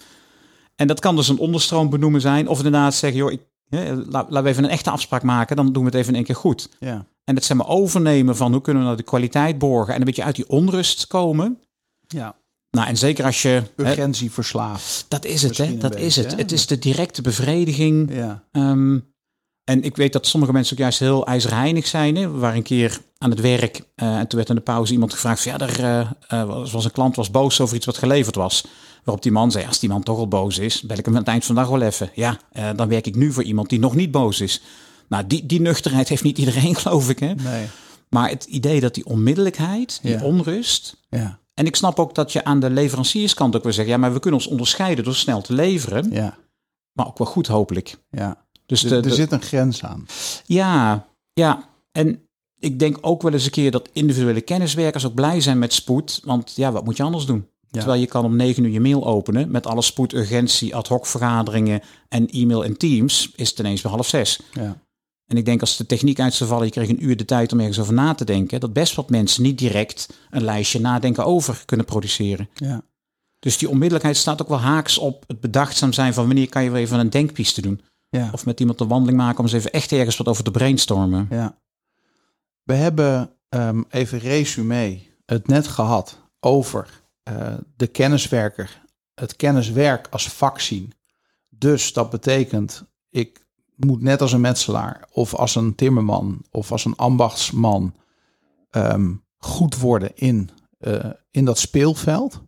En 0.76 0.88
dat 0.88 1.00
kan 1.00 1.16
dus 1.16 1.28
een 1.28 1.38
onderstroom 1.38 1.90
benoemen 1.90 2.22
zijn. 2.22 2.48
Of 2.48 2.58
inderdaad 2.58 2.94
zeggen, 2.94 3.20
joh, 3.20 3.32
ik, 3.32 3.42
hè, 3.70 3.94
la- 3.96 4.04
laten 4.30 4.44
we 4.44 4.50
even 4.50 4.64
een 4.64 4.70
echte 4.70 4.90
afspraak 4.90 5.24
maken. 5.24 5.56
Dan 5.56 5.72
doen 5.74 5.84
we 5.84 5.90
het 5.90 5.98
even 5.98 6.10
in 6.10 6.16
één 6.16 6.26
keer 6.26 6.36
goed. 6.36 6.70
Ja. 6.80 7.06
En 7.24 7.36
het 7.36 7.46
zeg 7.46 7.58
maar 7.58 7.68
overnemen 7.68 8.36
van 8.36 8.52
hoe 8.52 8.62
kunnen 8.62 8.82
we 8.82 8.88
nou 8.88 9.00
de 9.00 9.06
kwaliteit 9.08 9.58
borgen. 9.58 9.94
En 9.94 10.00
een 10.00 10.06
beetje 10.06 10.24
uit 10.24 10.36
die 10.36 10.50
onrust 10.50 11.08
komen. 11.08 11.60
Ja. 12.08 12.36
Nou, 12.72 12.88
en 12.88 12.98
zeker 12.98 13.26
als 13.26 13.42
je... 13.42 13.50
hè, 13.76 13.84
urgentieverslaafd. 13.90 15.06
dat 15.08 15.26
is 15.26 15.42
het, 15.42 15.58
hè? 15.58 15.78
Dat 15.78 15.96
is 15.96 16.16
het. 16.16 16.32
hè? 16.32 16.38
Het 16.38 16.52
is 16.52 16.68
de 16.68 16.80
directe 16.80 17.22
bevrediging. 17.22 18.14
Ja. 18.14 18.44
Ehm, 18.52 19.00
en 19.68 19.84
ik 19.84 19.96
weet 19.96 20.14
dat 20.14 20.28
sommige 20.28 20.54
mensen 20.54 20.74
ook 20.74 20.80
juist 20.80 21.00
heel 21.00 21.26
ijzerheinig 21.26 21.88
zijn. 21.88 22.16
Hè. 22.16 22.32
We 22.32 22.38
waren 22.38 22.58
een 22.58 22.64
keer 22.64 23.00
aan 23.18 23.30
het 23.30 23.42
werk 23.42 23.82
eh, 23.96 24.18
en 24.18 24.28
toen 24.28 24.38
werd 24.38 24.50
in 24.50 24.56
de 24.56 24.62
pauze 24.62 24.94
iemand 24.94 25.14
gevraagd... 25.14 25.44
Van, 25.44 25.52
ja, 25.52 25.60
er 25.60 25.84
eh, 25.84 26.00
eh, 26.28 26.48
was, 26.48 26.72
was 26.72 26.86
een 26.86 26.92
klant 26.92 27.16
was 27.16 27.32
boos 27.32 27.62
over 27.62 27.76
iets 27.76 27.86
wat 27.86 27.98
geleverd 27.98 28.36
was. 28.36 28.66
Waarop 29.04 29.24
die 29.24 29.32
man 29.32 29.52
zei, 29.52 29.66
als 29.66 29.80
die 29.80 29.90
man 29.90 30.04
toch 30.04 30.18
al 30.18 30.28
boos 30.28 30.58
is... 30.58 30.82
bel 30.82 30.98
ik 30.98 31.06
hem 31.06 31.14
aan 31.14 31.20
het 31.20 31.30
eind 31.30 31.46
van 31.46 31.56
de 31.56 31.62
dag 31.62 31.70
wel 31.70 31.82
even. 31.82 32.10
Ja, 32.14 32.40
dan 32.76 32.88
werk 32.88 33.08
ik 33.08 33.16
nu 33.16 33.34
voor 33.34 33.44
iemand 33.44 33.70
die 33.70 33.80
nog 33.80 33.96
niet 33.96 34.12
boos 34.12 34.42
is. 34.42 34.62
Nou, 35.10 35.28
die, 35.28 35.46
die 35.46 35.62
nuchterheid 35.62 36.10
heeft 36.10 36.24
niet 36.24 36.38
iedereen, 36.38 36.76
geloof 36.82 37.10
ik. 37.10 37.20
Hè? 37.20 37.34
Nee. 37.34 37.66
Maar 38.10 38.30
het 38.30 38.44
idee 38.44 38.80
dat 38.80 38.94
die 38.94 39.06
onmiddellijkheid, 39.06 40.00
die 40.02 40.12
Ja. 40.12 40.24
onrust... 40.24 40.98
Ja. 41.10 41.40
En 41.54 41.66
ik 41.66 41.76
snap 41.76 42.00
ook 42.00 42.16
dat 42.16 42.32
je 42.32 42.44
aan 42.44 42.60
de 42.60 42.70
leverancierskant 42.70 43.56
ook 43.56 43.64
wil 43.64 43.74
zeggen... 43.74 43.94
ja, 43.94 44.00
maar 44.00 44.14
we 44.14 44.20
kunnen 44.20 44.40
ons 44.40 44.50
onderscheiden 44.50 45.04
door 45.04 45.16
snel 45.16 45.42
te 45.42 45.54
leveren. 45.54 46.12
Ja. 46.12 46.38
Maar 46.98 47.08
ook 47.08 47.18
wel 47.18 47.28
goed, 47.28 47.48
hopelijk. 47.48 47.98
Ja. 48.10 48.47
Dus 48.68 48.84
Er, 48.84 48.90
de, 48.90 48.96
er 48.96 49.02
de- 49.02 49.14
zit 49.14 49.32
een 49.32 49.42
grens 49.42 49.84
aan. 49.84 50.06
ja, 50.46 51.08
ja. 51.34 51.70
En 51.92 52.22
ik 52.60 52.80
denk 52.80 52.98
ook 53.02 53.22
wel 53.22 53.34
eens 53.34 53.46
een 53.46 53.52
keer 53.52 53.72
dat 53.72 53.90
individuele 53.94 54.42
kenniswerkers 54.42 55.06
ook 55.06 55.14
blij 55.14 55.42
zijn 55.42 55.60
met 55.60 55.74
spoed. 55.74 56.22
Want 56.24 56.54
ja, 56.56 56.72
wat 56.72 56.86
moet 56.86 56.98
je 56.98 57.04
anders 57.04 57.26
doen? 57.26 57.48
Ja. 57.70 57.80
Terwijl 57.80 58.00
je 58.02 58.08
kan 58.08 58.26
om 58.26 58.36
negen 58.36 58.64
uur 58.64 58.72
je 58.72 58.80
mail 58.80 59.06
openen 59.06 59.52
met 59.52 59.66
alle 59.68 59.82
spoed, 59.82 60.14
urgentie, 60.14 60.76
ad 60.76 60.88
hoc 60.88 61.06
vergaderingen 61.06 61.82
en 62.10 62.30
e-mail 62.30 62.64
en 62.64 62.78
teams, 62.78 63.32
is 63.36 63.50
het 63.50 63.60
ineens 63.60 63.82
bij 63.82 63.92
half 63.92 64.08
zes. 64.08 64.40
Ja. 64.54 64.82
En 65.26 65.38
ik 65.38 65.46
denk 65.46 65.62
als 65.62 65.78
de 65.78 65.86
techniek 65.86 66.20
uit 66.20 66.34
zou 66.34 66.50
vallen, 66.50 66.66
je 66.66 66.72
kreeg 66.72 66.90
een 66.90 67.04
uur 67.06 67.18
de 67.18 67.26
tijd 67.26 67.52
om 67.54 67.60
ergens 67.60 67.80
over 67.80 67.94
na 67.94 68.14
te 68.14 68.26
denken, 68.26 68.60
dat 68.60 68.74
best 68.74 68.96
wat 68.96 69.10
mensen 69.10 69.44
niet 69.44 69.58
direct 69.58 70.10
een 70.30 70.44
lijstje 70.44 70.80
nadenken 70.80 71.26
over 71.26 71.62
kunnen 71.66 71.86
produceren. 71.86 72.50
Ja. 72.54 72.82
Dus 73.40 73.58
die 73.58 73.70
onmiddellijkheid 73.70 74.18
staat 74.18 74.42
ook 74.42 74.48
wel 74.48 74.60
haaks 74.60 74.98
op 74.98 75.24
het 75.28 75.40
bedachtzaam 75.40 75.94
zijn 75.94 76.14
van 76.14 76.26
wanneer 76.26 76.50
kan 76.50 76.64
je 76.64 76.70
weer 76.72 76.82
even 76.82 77.00
een 77.00 77.10
denkpiste 77.10 77.62
doen. 77.62 77.82
Ja. 78.10 78.30
Of 78.32 78.46
met 78.46 78.60
iemand 78.60 78.80
een 78.80 78.88
wandeling 78.88 79.18
maken 79.18 79.38
om 79.38 79.44
eens 79.44 79.54
even 79.54 79.72
echt 79.72 79.92
ergens 79.92 80.18
wat 80.18 80.28
over 80.28 80.44
te 80.44 80.52
brainstormen. 80.52 81.28
Ja. 81.30 81.58
We 82.64 82.74
hebben 82.74 83.32
ehm, 83.50 83.84
even 83.90 84.20
resume 84.20 85.00
het 85.26 85.48
net 85.48 85.68
gehad 85.68 86.30
over 86.40 87.04
eh, 87.24 87.54
de 87.76 87.88
kenniswerker, 87.88 88.82
het 89.14 89.36
kenniswerk 89.36 90.08
als 90.10 90.30
vak 90.30 90.60
zien. 90.60 90.94
Dus 91.50 91.94
dat 91.94 92.10
betekent, 92.10 92.86
ik 93.10 93.46
moet 93.76 94.02
net 94.02 94.22
als 94.22 94.32
een 94.32 94.42
metselaar 94.42 95.08
of 95.12 95.36
als 95.36 95.56
een 95.56 95.76
timmerman 95.76 96.46
of 96.52 96.72
als 96.72 96.86
een 96.86 96.96
ambachtsman 96.96 97.96
ehm, 98.70 99.14
goed 99.38 99.78
worden 99.78 100.12
in, 100.16 100.50
eh, 100.78 101.10
in 101.32 101.46
dat 101.46 101.58
speelveld. 101.58 102.42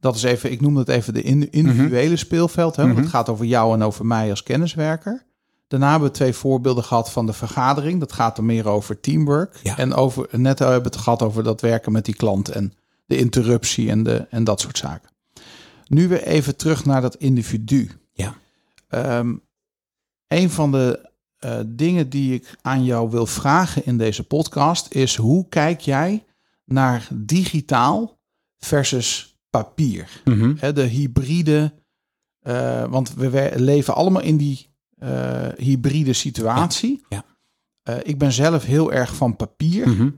Dat 0.00 0.14
is 0.16 0.22
even, 0.22 0.52
ik 0.52 0.60
noem 0.60 0.74
dat 0.74 0.88
even 0.88 1.14
de 1.14 1.22
in- 1.22 1.50
individuele 1.50 2.16
speelveld. 2.16 2.76
Hè, 2.76 2.82
want 2.82 2.94
Mhm. 2.94 3.02
het 3.02 3.10
gaat 3.12 3.28
over 3.28 3.44
jou 3.44 3.74
en 3.74 3.82
over 3.82 4.06
mij 4.06 4.30
als 4.30 4.42
kenniswerker. 4.42 5.26
Daarna 5.68 5.90
hebben 5.90 6.08
we 6.08 6.14
twee 6.14 6.32
voorbeelden 6.32 6.84
gehad 6.84 7.12
van 7.12 7.26
de 7.26 7.32
vergadering. 7.32 8.00
Dat 8.00 8.12
gaat 8.12 8.38
er 8.38 8.44
meer 8.44 8.68
over 8.68 9.00
teamwork. 9.00 9.60
Ja. 9.62 9.78
En 9.78 9.94
over, 9.94 10.26
net 10.30 10.58
hebben 10.58 10.78
we 10.78 10.84
het 10.88 10.96
gehad 10.96 11.22
over 11.22 11.42
dat 11.42 11.60
werken 11.60 11.92
met 11.92 12.04
die 12.04 12.14
klant 12.14 12.48
en 12.48 12.72
de 13.06 13.16
interruptie 13.16 13.90
en, 13.90 14.02
de, 14.02 14.26
en 14.30 14.44
dat 14.44 14.60
soort 14.60 14.78
zaken. 14.78 15.10
Nu 15.86 16.08
weer 16.08 16.22
even 16.22 16.56
terug 16.56 16.84
naar 16.84 17.00
dat 17.00 17.14
individu. 17.16 17.90
Ja. 18.12 18.34
Ehm, 18.88 19.34
een 20.28 20.50
van 20.50 20.72
de 20.72 21.06
eh, 21.38 21.58
dingen 21.66 22.08
die 22.08 22.34
ik 22.34 22.54
aan 22.62 22.84
jou 22.84 23.10
wil 23.10 23.26
vragen 23.26 23.84
in 23.86 23.98
deze 23.98 24.24
podcast 24.24 24.92
is: 24.94 25.16
hoe 25.16 25.48
kijk 25.48 25.80
jij 25.80 26.24
naar 26.64 27.08
digitaal 27.12 28.18
versus 28.58 29.37
papier? 29.50 30.22
Hè, 30.58 30.72
de 30.72 30.82
hybride, 30.82 31.72
eh, 32.40 32.84
want 32.84 33.14
we 33.14 33.30
we 33.30 33.52
leven 33.56 33.94
allemaal 33.94 34.22
in 34.22 34.36
die 34.36 34.66
eh, 34.98 35.48
hybride 35.56 36.12
situatie. 36.12 37.04
Ja, 37.08 37.24
Eh, 37.82 37.94
ik 38.02 38.18
ben 38.18 38.32
zelf 38.32 38.64
heel 38.64 38.92
erg 38.92 39.14
van 39.16 39.36
papier, 39.36 39.88
Mhm. 39.88 40.08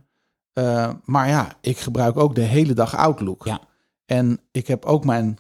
maar 1.05 1.29
ja, 1.29 1.49
ik 1.61 1.79
gebruik 1.79 2.17
ook 2.17 2.35
de 2.35 2.41
hele 2.41 2.73
dag 2.73 2.97
Outlook. 2.97 3.45
Ja. 3.45 3.61
En 4.07 4.41
ik 4.51 4.67
heb 4.67 4.85
ook 4.85 5.05
mijn 5.05 5.39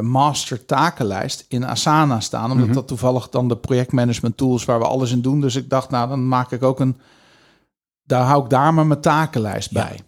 master 0.00 0.64
takenlijst 0.64 1.44
in 1.48 1.64
Asana 1.66 2.20
staan, 2.20 2.50
omdat 2.50 2.66
Mhm. 2.66 2.74
dat 2.74 2.88
toevallig 2.88 3.28
dan 3.28 3.48
de 3.48 3.56
projectmanagement 3.56 4.36
tools 4.36 4.64
waar 4.64 4.78
we 4.78 4.84
alles 4.86 5.10
in 5.12 5.20
doen. 5.22 5.40
Dus 5.40 5.54
ik 5.54 5.68
dacht, 5.70 5.90
nou, 5.90 6.08
dan 6.08 6.28
maak 6.28 6.50
ik 6.52 6.62
ook 6.62 6.80
een, 6.80 6.96
daar 8.02 8.24
hou 8.24 8.44
ik 8.44 8.50
daar 8.50 8.74
maar 8.74 8.86
mijn 8.86 9.00
takenlijst 9.00 9.70
Ja. 9.70 9.82
bij. 9.88 10.00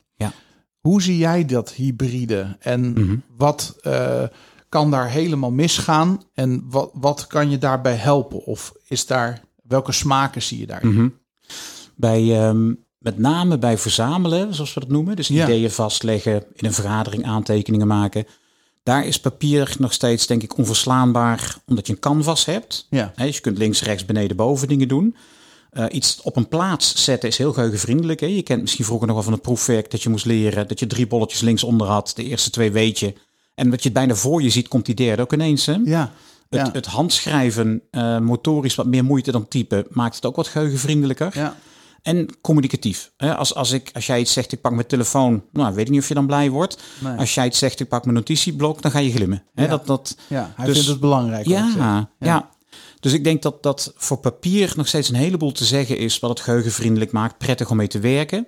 Hoe 0.81 1.03
zie 1.03 1.16
jij 1.18 1.45
dat 1.45 1.72
hybride 1.72 2.57
en 2.61 2.93
Mhm. 2.93 3.16
wat 3.37 3.76
eh, 3.81 4.22
kan 4.68 4.91
daar 4.91 5.11
helemaal 5.11 5.51
misgaan 5.51 6.22
en 6.35 6.64
wat, 6.70 6.91
wat 6.93 7.26
kan 7.26 7.51
je 7.51 7.59
daarbij 7.59 7.95
helpen? 7.95 8.45
Of 8.45 8.72
is 8.89 9.07
daar, 9.07 9.41
welke 9.62 9.93
smaken 9.93 10.43
zie 10.43 10.59
je 10.59 10.66
daar? 10.66 10.87
Mhm. 10.87 11.09
Bij, 11.97 12.41
ehm, 12.47 12.72
met 12.99 13.18
name 13.18 13.59
bij 13.59 13.79
verzamelen, 13.79 14.55
zoals 14.55 14.74
we 14.74 14.81
dat 14.81 14.89
noemen. 14.89 15.16
Dus 15.16 15.29
Ja. 15.29 15.45
ideeën 15.45 15.70
vastleggen, 15.70 16.45
in 16.55 16.66
een 16.66 16.72
vergadering 16.72 17.24
aantekeningen 17.24 17.87
maken. 17.87 18.26
Daar 18.83 19.07
is 19.07 19.20
papier 19.20 19.74
nog 19.79 19.93
steeds, 19.93 20.26
denk 20.26 20.43
ik, 20.43 20.57
onverslaanbaar, 20.59 21.57
omdat 21.66 21.87
je 21.87 21.93
een 21.93 21.99
canvas 21.99 22.45
hebt. 22.45 22.87
Ja, 22.91 23.12
dus 23.16 23.35
je 23.37 23.41
kunt 23.41 23.59
links, 23.59 23.83
rechts, 23.83 24.05
beneden, 24.05 24.37
boven 24.37 24.68
dingen 24.68 24.89
doen. 24.89 25.16
Eh, 25.71 25.85
iets 25.91 26.21
op 26.23 26.37
een 26.37 26.49
plaats 26.49 27.05
zetten 27.05 27.29
is 27.29 27.39
heel 27.39 27.53
geheugenvriendelijk. 27.53 28.21
Hè? 28.21 28.27
Je 28.27 28.43
kent 28.43 28.61
misschien 28.61 28.85
vroeger 28.85 29.07
nog 29.07 29.16
wel 29.16 29.25
van 29.25 29.33
het 29.33 29.43
proefwerk 29.43 29.91
dat 29.91 30.03
je 30.03 30.09
moest 30.09 30.25
leren. 30.25 30.69
Dat 30.69 30.79
je 30.79 30.87
drie 30.87 31.07
bolletjes 31.07 31.41
linksonder 31.41 31.87
had. 31.87 32.12
De 32.16 32.25
eerste 32.25 32.51
twee 32.51 32.73
weet 32.73 32.99
je. 32.99 33.14
En 33.55 33.71
dat 33.71 33.79
je 33.83 33.89
het 33.89 33.99
bijna 33.99 34.14
voor 34.14 34.43
je 34.43 34.51
ziet, 34.51 34.69
komt 34.69 34.87
die 34.87 34.95
derde 34.95 35.23
ook 35.23 35.33
ineens. 35.33 35.66
Hè? 35.66 35.73
ja, 35.85 36.12
Het, 36.49 36.61
ja. 36.66 36.69
het 36.73 36.87
handschrijven, 36.87 37.83
eh, 37.91 38.19
motorisch 38.19 38.75
wat 38.75 38.87
meer 38.87 39.05
moeite 39.05 39.31
dan 39.33 39.49
typen, 39.49 39.87
maakt 39.91 40.14
het 40.14 40.27
ook 40.27 40.37
wat 40.37 40.47
geheugenvriendelijker. 40.49 41.31
ja, 41.35 41.57
En 42.03 42.29
communicatief. 42.41 43.11
Hè? 43.16 43.37
Als, 43.37 43.55
als, 43.55 43.71
ik, 43.71 43.91
als 43.95 44.07
jij 44.07 44.21
iets 44.21 44.33
zegt, 44.33 44.53
ik 44.53 44.61
pak 44.61 44.73
mijn 44.73 44.87
telefoon, 44.87 45.43
nou 45.53 45.75
weet 45.75 45.85
ik 45.87 45.91
niet 45.93 46.01
of 46.01 46.09
je 46.09 46.14
dan 46.14 46.27
blij 46.27 46.51
wordt. 46.51 46.83
Nee. 46.99 47.16
Als 47.19 47.35
jij 47.35 47.47
iets 47.47 47.59
zegt, 47.59 47.81
ik 47.81 47.89
pak 47.89 48.05
mijn 48.05 48.16
notitieblok, 48.16 48.83
dan 48.83 48.91
ga 48.91 48.99
je 48.99 49.11
glimmen. 49.12 49.43
Hè? 49.55 49.62
Ja. 49.62 49.69
Dat, 49.69 49.87
dat, 49.87 50.16
ja. 50.29 50.53
Hij 50.57 50.66
Dus- 50.66 50.75
vindt 50.75 50.91
het 50.91 51.01
belangrijk. 51.01 51.47
Ja. 51.47 52.09
ja. 52.19 52.51
Dus 53.01 53.12
ik 53.12 53.24
denk 53.24 53.42
dat 53.42 53.62
dat 53.62 53.92
voor 53.96 54.18
papier 54.18 54.72
nog 54.76 54.88
steeds 54.88 55.09
een 55.09 55.14
heleboel 55.14 55.53
te 55.53 55.64
zeggen 55.64 55.99
is 55.99 56.18
wat 56.18 56.30
het 56.30 56.40
geheugenvriendelijk 56.40 57.12
maakt, 57.12 57.38
prettig 57.38 57.70
om 57.70 57.76
mee 57.76 57.86
te 57.86 57.99
werken. 57.99 58.46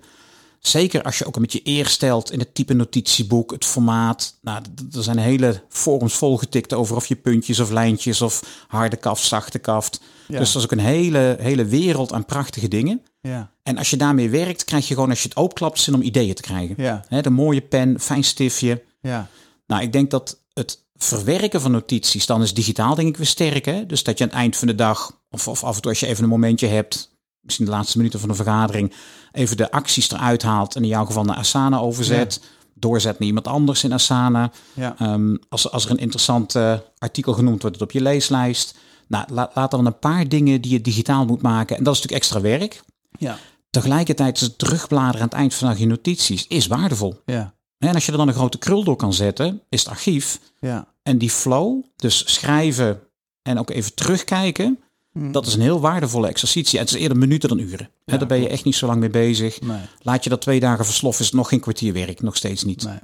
Zeker 0.60 1.02
als 1.02 1.18
je 1.18 1.26
ook 1.26 1.36
een 1.36 1.42
beetje 1.42 1.60
eer 1.64 1.86
stelt 1.86 2.32
in 2.32 2.38
het 2.38 2.54
type 2.54 2.74
notitieboek, 2.74 3.50
het 3.50 3.64
formaat. 3.64 4.38
Nou, 4.42 4.62
er 4.94 5.02
zijn 5.02 5.18
hele 5.18 5.62
forums 5.68 6.14
volgetikt 6.14 6.72
over 6.72 6.96
of 6.96 7.06
je 7.06 7.16
puntjes 7.16 7.60
of 7.60 7.70
lijntjes 7.70 8.22
of 8.22 8.64
harde 8.68 8.96
kaft, 8.96 9.24
zachte 9.24 9.58
kaft. 9.58 10.00
Ja. 10.28 10.38
Dus 10.38 10.52
dat 10.52 10.62
is 10.62 10.68
ook 10.68 10.78
een 10.78 10.84
hele, 10.84 11.36
hele 11.40 11.64
wereld 11.64 12.12
aan 12.12 12.24
prachtige 12.24 12.68
dingen. 12.68 13.02
Ja, 13.20 13.50
En 13.62 13.78
als 13.78 13.90
je 13.90 13.96
daarmee 13.96 14.30
werkt, 14.30 14.64
krijg 14.64 14.88
je 14.88 14.94
gewoon 14.94 15.10
als 15.10 15.22
je 15.22 15.28
het 15.28 15.36
openklapt 15.36 15.80
zin 15.80 15.94
om 15.94 16.02
ideeën 16.02 16.34
te 16.34 16.42
krijgen. 16.42 16.74
ja, 17.08 17.20
de 17.20 17.30
mooie 17.30 17.60
pen, 17.60 18.00
fijn 18.00 18.24
stiftje. 18.24 18.82
ja, 19.00 19.28
Nou, 19.66 19.82
ik 19.82 19.92
denk 19.92 20.10
dat 20.10 20.40
het 20.52 20.84
verwerken 21.04 21.60
van 21.60 21.70
notities 21.70 22.26
dan 22.26 22.42
is 22.42 22.54
digitaal 22.54 22.94
denk 22.94 23.08
ik 23.08 23.16
weer 23.16 23.26
sterk. 23.26 23.64
Hè? 23.64 23.86
Dus 23.86 24.02
dat 24.02 24.18
je 24.18 24.24
aan 24.24 24.30
het 24.30 24.38
eind 24.38 24.56
van 24.56 24.66
de 24.68 24.74
dag, 24.74 25.20
of, 25.30 25.48
of 25.48 25.64
af 25.64 25.76
en 25.76 25.82
toe 25.82 25.90
als 25.90 26.00
je 26.00 26.06
even 26.06 26.22
een 26.24 26.28
momentje 26.30 26.66
hebt, 26.66 27.16
misschien 27.40 27.64
de 27.66 27.70
laatste 27.72 27.96
minuten 27.96 28.20
van 28.20 28.28
een 28.28 28.34
vergadering, 28.34 28.92
even 29.32 29.56
de 29.56 29.70
acties 29.70 30.10
eruit 30.10 30.42
haalt 30.42 30.76
en 30.76 30.82
in 30.82 30.88
jouw 30.88 31.04
geval 31.04 31.24
naar 31.24 31.36
Asana 31.36 31.78
overzet. 31.78 32.40
Doorzet 32.74 33.18
naar 33.18 33.28
iemand 33.28 33.46
anders 33.46 33.84
in 33.84 33.92
Asana. 33.92 34.50
ja, 34.74 34.94
Ehm, 34.98 35.36
als, 35.48 35.70
als 35.70 35.84
er 35.84 35.90
een 35.90 35.96
interessant 35.98 36.54
eh, 36.54 36.74
artikel 36.98 37.32
genoemd 37.32 37.60
wordt 37.62 37.76
het 37.76 37.84
op 37.84 37.92
je 37.92 38.00
leeslijst. 38.00 38.74
Nou, 39.08 39.24
la- 39.32 39.50
laat 39.54 39.70
dan 39.70 39.86
een 39.86 39.98
paar 39.98 40.28
dingen 40.28 40.60
die 40.60 40.72
je 40.72 40.80
digitaal 40.80 41.24
moet 41.26 41.42
maken. 41.42 41.76
En 41.76 41.84
dat 41.84 41.94
is 41.94 42.00
natuurlijk 42.02 42.30
extra 42.30 42.40
werk. 42.50 42.82
ja, 43.18 43.38
Tegelijkertijd 43.70 44.34
is 44.36 44.40
het 44.42 44.58
terugbladeren 44.58 45.20
aan 45.20 45.26
het 45.26 45.36
eind 45.36 45.54
van 45.54 45.66
de 45.68 45.72
dag 45.72 45.82
je 45.82 45.88
notities 45.88 46.46
is 46.46 46.66
waardevol. 46.66 47.20
ja, 47.26 47.54
En 47.88 47.94
als 47.94 48.06
je 48.06 48.12
er 48.12 48.18
dan 48.18 48.28
een 48.28 48.34
grote 48.34 48.58
krul 48.58 48.84
door 48.84 48.96
kan 48.96 49.12
zetten, 49.14 49.60
is 49.68 49.80
het 49.80 49.88
archief. 49.88 50.40
ja. 50.60 50.88
En 51.02 51.18
die 51.18 51.30
flow, 51.30 51.82
dus 51.96 52.34
schrijven 52.34 53.00
en 53.42 53.58
ook 53.58 53.70
even 53.70 53.94
terugkijken, 53.94 54.78
Hm. 55.12 55.32
dat 55.32 55.46
is 55.46 55.54
een 55.54 55.60
heel 55.60 55.80
waardevolle 55.80 56.28
exercitie. 56.28 56.78
Het 56.78 56.88
is 56.90 56.94
eerder 56.96 57.18
minuten 57.18 57.48
dan 57.48 57.58
uren. 57.58 57.90
Ja, 58.04 58.16
daar 58.16 58.26
ben 58.28 58.40
je 58.40 58.48
echt 58.48 58.64
niet 58.64 58.74
zo 58.74 58.86
lang 58.86 59.00
mee 59.00 59.10
bezig. 59.10 59.60
Nee, 59.60 59.78
Laat 60.02 60.24
je 60.24 60.30
dat 60.30 60.40
twee 60.40 60.60
dagen 60.60 60.84
versloffen, 60.84 61.20
is 61.20 61.26
het 61.26 61.36
nog 61.36 61.48
geen 61.48 61.60
kwartier 61.60 61.92
werk. 61.92 62.22
Nog 62.22 62.36
steeds 62.36 62.64
niet. 62.64 62.84
nee. 62.84 62.98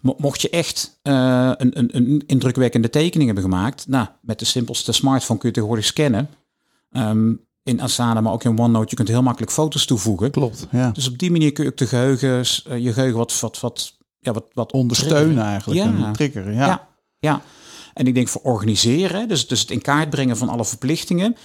Mo- 0.00 0.14
Mocht 0.18 0.42
je 0.42 0.50
echt 0.50 0.98
eh, 1.02 1.50
een, 1.56 1.78
een, 1.78 1.96
een 1.96 2.22
indrukwekkende 2.26 2.90
tekening 2.90 3.24
hebben 3.32 3.50
gemaakt, 3.50 3.88
nou, 3.88 4.06
met 4.20 4.38
de 4.38 4.44
simpelste 4.44 4.92
smartphone 4.92 5.38
kun 5.38 5.48
je 5.48 5.54
tegenwoordig 5.54 5.86
scannen. 5.86 6.28
Ehm, 6.90 7.32
in 7.62 7.80
Asana, 7.80 8.20
maar 8.20 8.32
ook 8.32 8.44
in 8.44 8.58
OneNote, 8.58 8.86
je 8.90 8.96
kunt 8.96 9.08
heel 9.08 9.22
makkelijk 9.22 9.52
foto's 9.52 9.84
toevoegen. 9.84 10.30
Klopt, 10.30 10.66
ja. 10.70 10.90
Dus 10.90 11.08
op 11.08 11.18
die 11.18 11.30
manier 11.30 11.52
kun 11.52 11.64
je 11.64 11.70
ook 11.70 11.76
de 11.76 11.86
geheugens, 11.86 12.64
eh, 12.68 12.78
je 12.78 12.92
geheugen 12.92 13.18
wat, 13.18 13.40
wat, 13.40 13.60
wat, 13.60 13.95
ja, 14.26 14.32
wat, 14.32 14.44
wat 14.52 14.72
Ondersteunen 14.72 15.44
eigenlijk, 15.44 15.80
Ja. 15.80 16.04
en 16.06 16.12
triggeren. 16.12 16.54
Ja, 16.54 16.66
Ja. 16.66 16.88
ja. 17.18 17.40
En 17.94 18.06
ik 18.06 18.14
denk 18.14 18.28
voor 18.28 18.40
organiseren, 18.42 19.28
dus, 19.28 19.46
dus 19.48 19.60
het 19.60 19.70
in 19.70 19.80
kaart 19.82 20.10
brengen 20.10 20.36
van 20.36 20.48
alle 20.48 20.64
verplichtingen, 20.64 21.36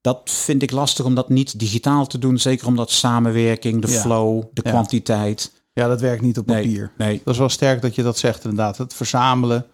dat 0.00 0.20
vind 0.24 0.62
ik 0.62 0.70
lastig 0.70 1.04
om 1.04 1.14
dat 1.14 1.28
niet 1.28 1.58
digitaal 1.58 2.06
te 2.06 2.18
doen. 2.18 2.38
Zeker 2.38 2.66
omdat 2.66 2.90
samenwerking, 2.90 3.82
de 3.82 3.92
Ja. 3.92 4.00
flow, 4.00 4.42
de 4.52 4.62
kwantiteit. 4.62 5.52
Ja, 5.72 5.88
dat 5.88 6.00
werkt 6.00 6.22
niet 6.22 6.38
op 6.38 6.46
papier. 6.46 6.92
nee. 6.98 7.20
Dat 7.24 7.32
is 7.34 7.38
wel 7.40 7.48
sterk 7.48 7.82
dat 7.82 7.94
je 7.94 8.02
dat 8.02 8.18
zegt 8.18 8.42
inderdaad. 8.44 8.78
Het 8.78 8.94
verzamelen, 8.94 9.66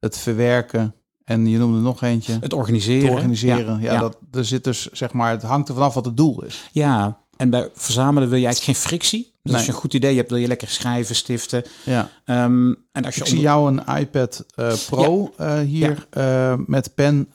het 0.00 0.18
verwerken 0.18 0.94
en 1.24 1.46
je 1.46 1.58
noemde 1.58 1.78
nog 1.78 2.02
eentje. 2.02 2.38
Het 2.40 2.52
organiseren. 2.52 3.10
organiseren. 3.10 3.80
Ja, 3.80 3.92
ja. 3.92 4.00
Dat, 4.00 4.18
er 4.32 4.44
zit 4.44 4.64
dus 4.64 4.86
zeg 4.92 5.12
maar, 5.12 5.30
het 5.30 5.42
hangt 5.42 5.68
er 5.68 5.74
vanaf 5.74 5.94
wat 5.94 6.04
het 6.04 6.16
doel 6.16 6.44
is. 6.44 6.68
Ja, 6.72 7.18
en 7.36 7.50
bij 7.50 7.68
verzamelen 7.74 8.28
wil 8.28 8.38
je 8.38 8.44
eigenlijk 8.46 8.78
geen 8.78 8.88
frictie. 8.88 9.32
Dus 9.48 9.56
als 9.56 9.66
je 9.66 9.72
een 9.72 9.78
goed 9.78 9.94
idee 9.94 10.16
hebt, 10.16 10.30
wil 10.30 10.38
je 10.38 10.46
lekker 10.46 10.68
schrijven, 10.68 11.14
stiften. 11.14 11.64
Ja. 11.84 12.10
Ehm, 12.24 12.74
en 12.92 13.04
als 13.04 13.14
je 13.14 13.20
Ik 13.20 13.26
zie 13.26 13.40
jou 13.40 13.68
een 13.76 13.96
iPad 13.98 14.44
eh, 14.54 14.72
Pro 14.88 15.32
eh, 15.36 15.58
hier 15.58 16.06
eh, 16.10 16.54
met 16.66 16.94
pen 16.94 17.28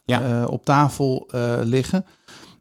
op 0.45 0.65
tafel 0.65 1.29
liggen. 1.63 2.05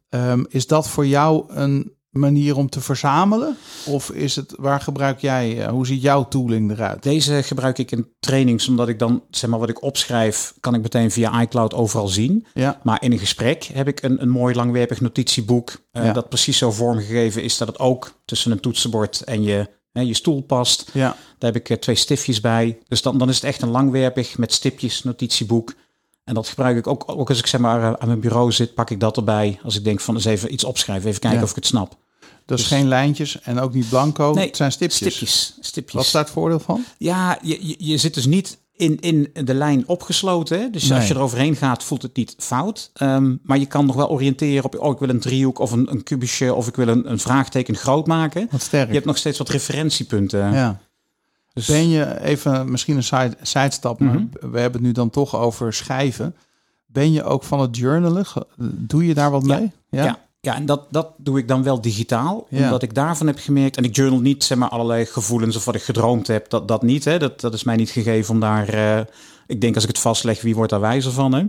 Ehm, 0.08 0.44
is 0.48 0.66
dat 0.66 0.88
voor 0.88 1.06
jou 1.06 1.44
een 1.48 1.92
manier 2.12 2.56
om 2.56 2.68
te 2.68 2.80
verzamelen? 2.80 3.56
Of 3.86 4.10
is 4.10 4.36
het, 4.36 4.54
waar 4.58 4.80
gebruik 4.80 5.20
jij, 5.20 5.62
eh, 5.64 5.70
hoe 5.70 5.86
ziet 5.86 6.02
jouw 6.02 6.28
tooling 6.28 6.70
eruit? 6.70 7.02
Deze 7.02 7.42
gebruik 7.42 7.78
ik 7.78 7.90
in 7.90 8.06
trainings, 8.20 8.68
omdat 8.68 8.88
ik 8.88 8.98
dan, 8.98 9.22
zeg 9.30 9.50
maar, 9.50 9.58
wat 9.58 9.68
ik 9.68 9.82
opschrijf, 9.82 10.54
kan 10.60 10.74
ik 10.74 10.82
meteen 10.82 11.10
via 11.10 11.40
iCloud 11.42 11.74
overal 11.74 12.08
zien. 12.08 12.46
Ja, 12.54 12.80
Maar 12.82 13.02
in 13.02 13.12
een 13.12 13.18
gesprek 13.18 13.64
heb 13.64 13.88
ik 13.88 14.02
een, 14.02 14.22
een 14.22 14.28
mooi 14.28 14.54
langwerpig 14.54 15.00
notitieboek. 15.00 15.82
eh, 15.92 16.04
Ja. 16.04 16.12
Dat 16.12 16.28
precies 16.28 16.58
zo 16.58 16.70
vormgegeven 16.70 17.42
is 17.42 17.56
dat 17.58 17.68
het 17.68 17.78
ook 17.78 18.12
tussen 18.24 18.52
een 18.52 18.60
toetsenbord 18.60 19.20
en 19.20 19.42
je, 19.42 19.68
hè, 19.92 20.00
je 20.00 20.14
stoel 20.14 20.42
past. 20.42 20.90
ja, 20.92 21.16
Daar 21.38 21.52
heb 21.52 21.56
ik 21.62 21.70
eh, 21.70 21.76
twee 21.76 21.96
stiftjes 21.96 22.40
bij. 22.40 22.78
Dus 22.88 23.02
dan, 23.02 23.18
dan 23.18 23.28
is 23.28 23.34
het 23.34 23.44
echt 23.44 23.62
een 23.62 23.70
langwerpig 23.70 24.38
met 24.38 24.52
stipjes 24.52 25.02
notitieboek. 25.02 25.74
En 26.24 26.34
dat 26.34 26.48
gebruik 26.48 26.76
ik 26.76 26.86
ook, 26.86 27.04
ook 27.06 27.28
als 27.28 27.38
ik 27.38 27.46
zeg 27.46 27.60
maar 27.60 27.98
aan 27.98 28.06
mijn 28.08 28.20
bureau 28.20 28.52
zit, 28.52 28.74
pak 28.74 28.90
ik 28.90 29.00
dat 29.00 29.16
erbij. 29.16 29.58
Als 29.64 29.76
ik 29.76 29.84
denk 29.84 30.00
van 30.00 30.14
eens 30.14 30.24
even 30.24 30.52
iets 30.52 30.64
opschrijven, 30.64 31.08
even 31.08 31.20
kijken 31.20 31.38
Ja. 31.38 31.44
of 31.44 31.50
ik 31.50 31.56
het 31.56 31.66
snap. 31.66 31.96
Dus, 32.46 32.60
Dus- 32.60 32.66
geen 32.66 32.88
lijntjes 32.88 33.40
en 33.40 33.58
ook 33.60 33.74
niet 33.74 33.88
blanco. 33.88 34.32
Nee, 34.32 34.46
het 34.46 34.56
zijn 34.56 34.72
stipjes. 34.72 34.96
Stipjes. 34.98 35.56
stipjes. 35.60 35.94
Wat 35.94 36.04
is 36.04 36.10
daar 36.10 36.22
het 36.22 36.30
voordeel 36.32 36.60
van? 36.60 36.84
Ja, 36.98 37.38
je, 37.42 37.66
je, 37.68 37.74
je 37.78 37.96
zit 37.96 38.14
dus 38.14 38.26
niet 38.26 38.58
in, 38.72 39.00
in 39.00 39.30
de 39.44 39.54
lijn 39.54 39.88
opgesloten. 39.88 40.60
Hè? 40.60 40.70
Dus 40.70 40.88
Nee. 40.88 40.98
als 40.98 41.08
je 41.08 41.14
er 41.14 41.20
overheen 41.20 41.56
gaat, 41.56 41.84
voelt 41.84 42.02
het 42.02 42.16
niet 42.16 42.34
fout. 42.38 42.90
Ehm, 42.94 43.36
maar 43.42 43.58
je 43.58 43.66
kan 43.66 43.86
nog 43.86 43.96
wel 43.96 44.08
oriënteren 44.10 44.64
op, 44.64 44.78
oh, 44.78 44.92
ik 44.92 44.98
wil 44.98 45.08
een 45.08 45.20
driehoek 45.20 45.58
of 45.58 45.72
een, 45.72 45.90
een 45.90 46.02
kubusje 46.02 46.54
of 46.54 46.66
ik 46.68 46.76
wil 46.76 46.88
een, 46.88 47.10
een 47.10 47.18
vraagteken 47.18 47.76
groot 47.76 48.06
maken. 48.06 48.48
Wat 48.50 48.62
sterk. 48.62 48.86
Je 48.88 48.94
hebt 48.94 49.06
nog 49.06 49.16
steeds 49.18 49.38
wat 49.38 49.48
referentiepunten. 49.48 50.52
ja. 50.52 50.80
Dus, 51.54 51.66
Ben 51.66 51.88
je 51.88 52.20
even, 52.20 52.70
misschien 52.70 52.96
een 52.96 53.02
side, 53.02 53.36
sidestap, 53.42 53.98
maar 54.00 54.14
Mhm. 54.14 54.24
we 54.50 54.60
hebben 54.60 54.72
het 54.72 54.80
nu 54.80 54.92
dan 54.92 55.10
toch 55.10 55.36
over 55.36 55.72
schrijven. 55.72 56.36
Ben 56.86 57.12
je 57.12 57.24
ook 57.24 57.42
van 57.42 57.60
het 57.60 57.76
journalen? 57.76 58.24
Doe 58.58 59.06
je 59.06 59.14
daar 59.14 59.30
wat 59.30 59.46
Ja. 59.46 59.58
mee? 59.58 59.72
ja. 59.90 60.18
Ja, 60.46 60.54
en 60.54 60.66
dat, 60.66 60.86
dat 60.90 61.08
doe 61.16 61.38
ik 61.38 61.48
dan 61.48 61.62
wel 61.62 61.80
digitaal. 61.80 62.46
Ja. 62.48 62.64
Omdat 62.64 62.82
ik 62.82 62.94
daarvan 62.94 63.26
heb 63.26 63.38
gemerkt. 63.38 63.76
En 63.76 63.84
ik 63.84 63.96
journal 63.96 64.20
niet 64.20 64.44
zeg 64.44 64.58
maar, 64.58 64.68
allerlei 64.68 65.04
gevoelens 65.06 65.56
of 65.56 65.64
wat 65.64 65.74
ik 65.74 65.82
gedroomd 65.82 66.26
heb. 66.26 66.50
Dat, 66.50 66.68
dat 66.68 66.82
niet. 66.82 67.04
Hè. 67.04 67.18
Dat, 67.18 67.40
dat 67.40 67.54
is 67.54 67.64
mij 67.64 67.76
niet 67.76 67.90
gegeven 67.90 68.34
om 68.34 68.40
daar. 68.40 68.68
eh, 68.68 69.00
ik 69.46 69.60
denk 69.60 69.74
als 69.74 69.82
ik 69.84 69.88
het 69.90 69.98
vastleg, 69.98 70.42
wie 70.42 70.54
wordt 70.54 70.70
daar 70.70 70.80
wijzer 70.80 71.12
van? 71.12 71.32
Hè? 71.34 71.44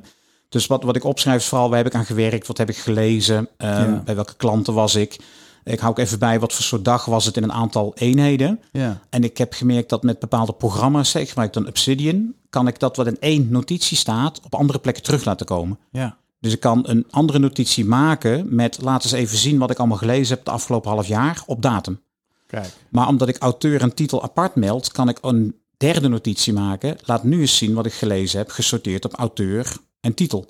Dus 0.49 0.67
wat, 0.67 0.83
wat 0.83 0.95
ik 0.95 1.03
opschrijf 1.03 1.41
is 1.41 1.47
vooral 1.47 1.67
waar 1.69 1.77
heb 1.77 1.87
ik 1.87 1.95
aan 1.95 2.05
gewerkt? 2.05 2.47
Wat 2.47 2.57
heb 2.57 2.69
ik 2.69 2.77
gelezen? 2.77 3.49
eh, 3.57 3.69
Ja. 3.69 4.01
Bij 4.05 4.15
welke 4.15 4.35
klanten 4.35 4.73
was 4.73 4.95
ik? 4.95 5.19
Ik 5.63 5.79
hou 5.79 5.91
ook 5.91 5.99
even 5.99 6.19
bij 6.19 6.39
wat 6.39 6.53
voor 6.53 6.63
soort 6.63 6.85
dag 6.85 7.05
was 7.05 7.25
het 7.25 7.37
in 7.37 7.43
een 7.43 7.51
aantal 7.53 7.91
eenheden. 7.95 8.59
Ja. 8.71 8.99
En 9.09 9.23
ik 9.23 9.37
heb 9.37 9.53
gemerkt 9.53 9.89
dat 9.89 10.03
met 10.03 10.19
bepaalde 10.19 10.53
programma's, 10.53 11.15
ik 11.15 11.27
gebruik 11.27 11.53
dan 11.53 11.67
Obsidian, 11.67 12.33
kan 12.49 12.67
ik 12.67 12.79
dat 12.79 12.95
wat 12.95 13.07
in 13.07 13.19
één 13.19 13.47
notitie 13.51 13.97
staat 13.97 14.39
op 14.43 14.55
andere 14.55 14.79
plekken 14.79 15.03
terug 15.03 15.25
laten 15.25 15.45
komen. 15.45 15.79
Ja. 15.91 16.17
Dus 16.43 16.53
ik 16.53 16.59
kan 16.59 16.83
een 16.87 17.05
andere 17.09 17.39
notitie 17.39 17.85
maken 17.85 18.55
met 18.55 18.81
laten 18.81 19.09
eens 19.11 19.19
even 19.19 19.37
zien 19.37 19.57
wat 19.57 19.71
ik 19.71 19.77
allemaal 19.77 19.97
gelezen 19.97 20.35
heb 20.35 20.45
de 20.45 20.51
afgelopen 20.51 20.91
half 20.91 21.07
jaar 21.07 21.43
op 21.45 21.61
datum. 21.61 22.01
Kijk. 22.47 22.73
Maar 22.89 23.07
omdat 23.07 23.27
ik 23.27 23.37
auteur 23.37 23.81
en 23.81 23.93
titel 23.93 24.23
apart 24.23 24.55
meld, 24.55 24.91
kan 24.91 25.09
ik 25.09 25.17
een 25.21 25.55
derde 25.77 26.07
notitie 26.07 26.53
maken. 26.53 26.97
Laat 27.05 27.23
nu 27.23 27.39
eens 27.41 27.57
zien 27.57 27.73
wat 27.73 27.85
ik 27.85 27.93
gelezen 27.93 28.37
heb, 28.37 28.49
gesorteerd 28.49 29.05
op 29.05 29.13
auteur 29.13 29.77
en 29.99 30.13
titel. 30.13 30.45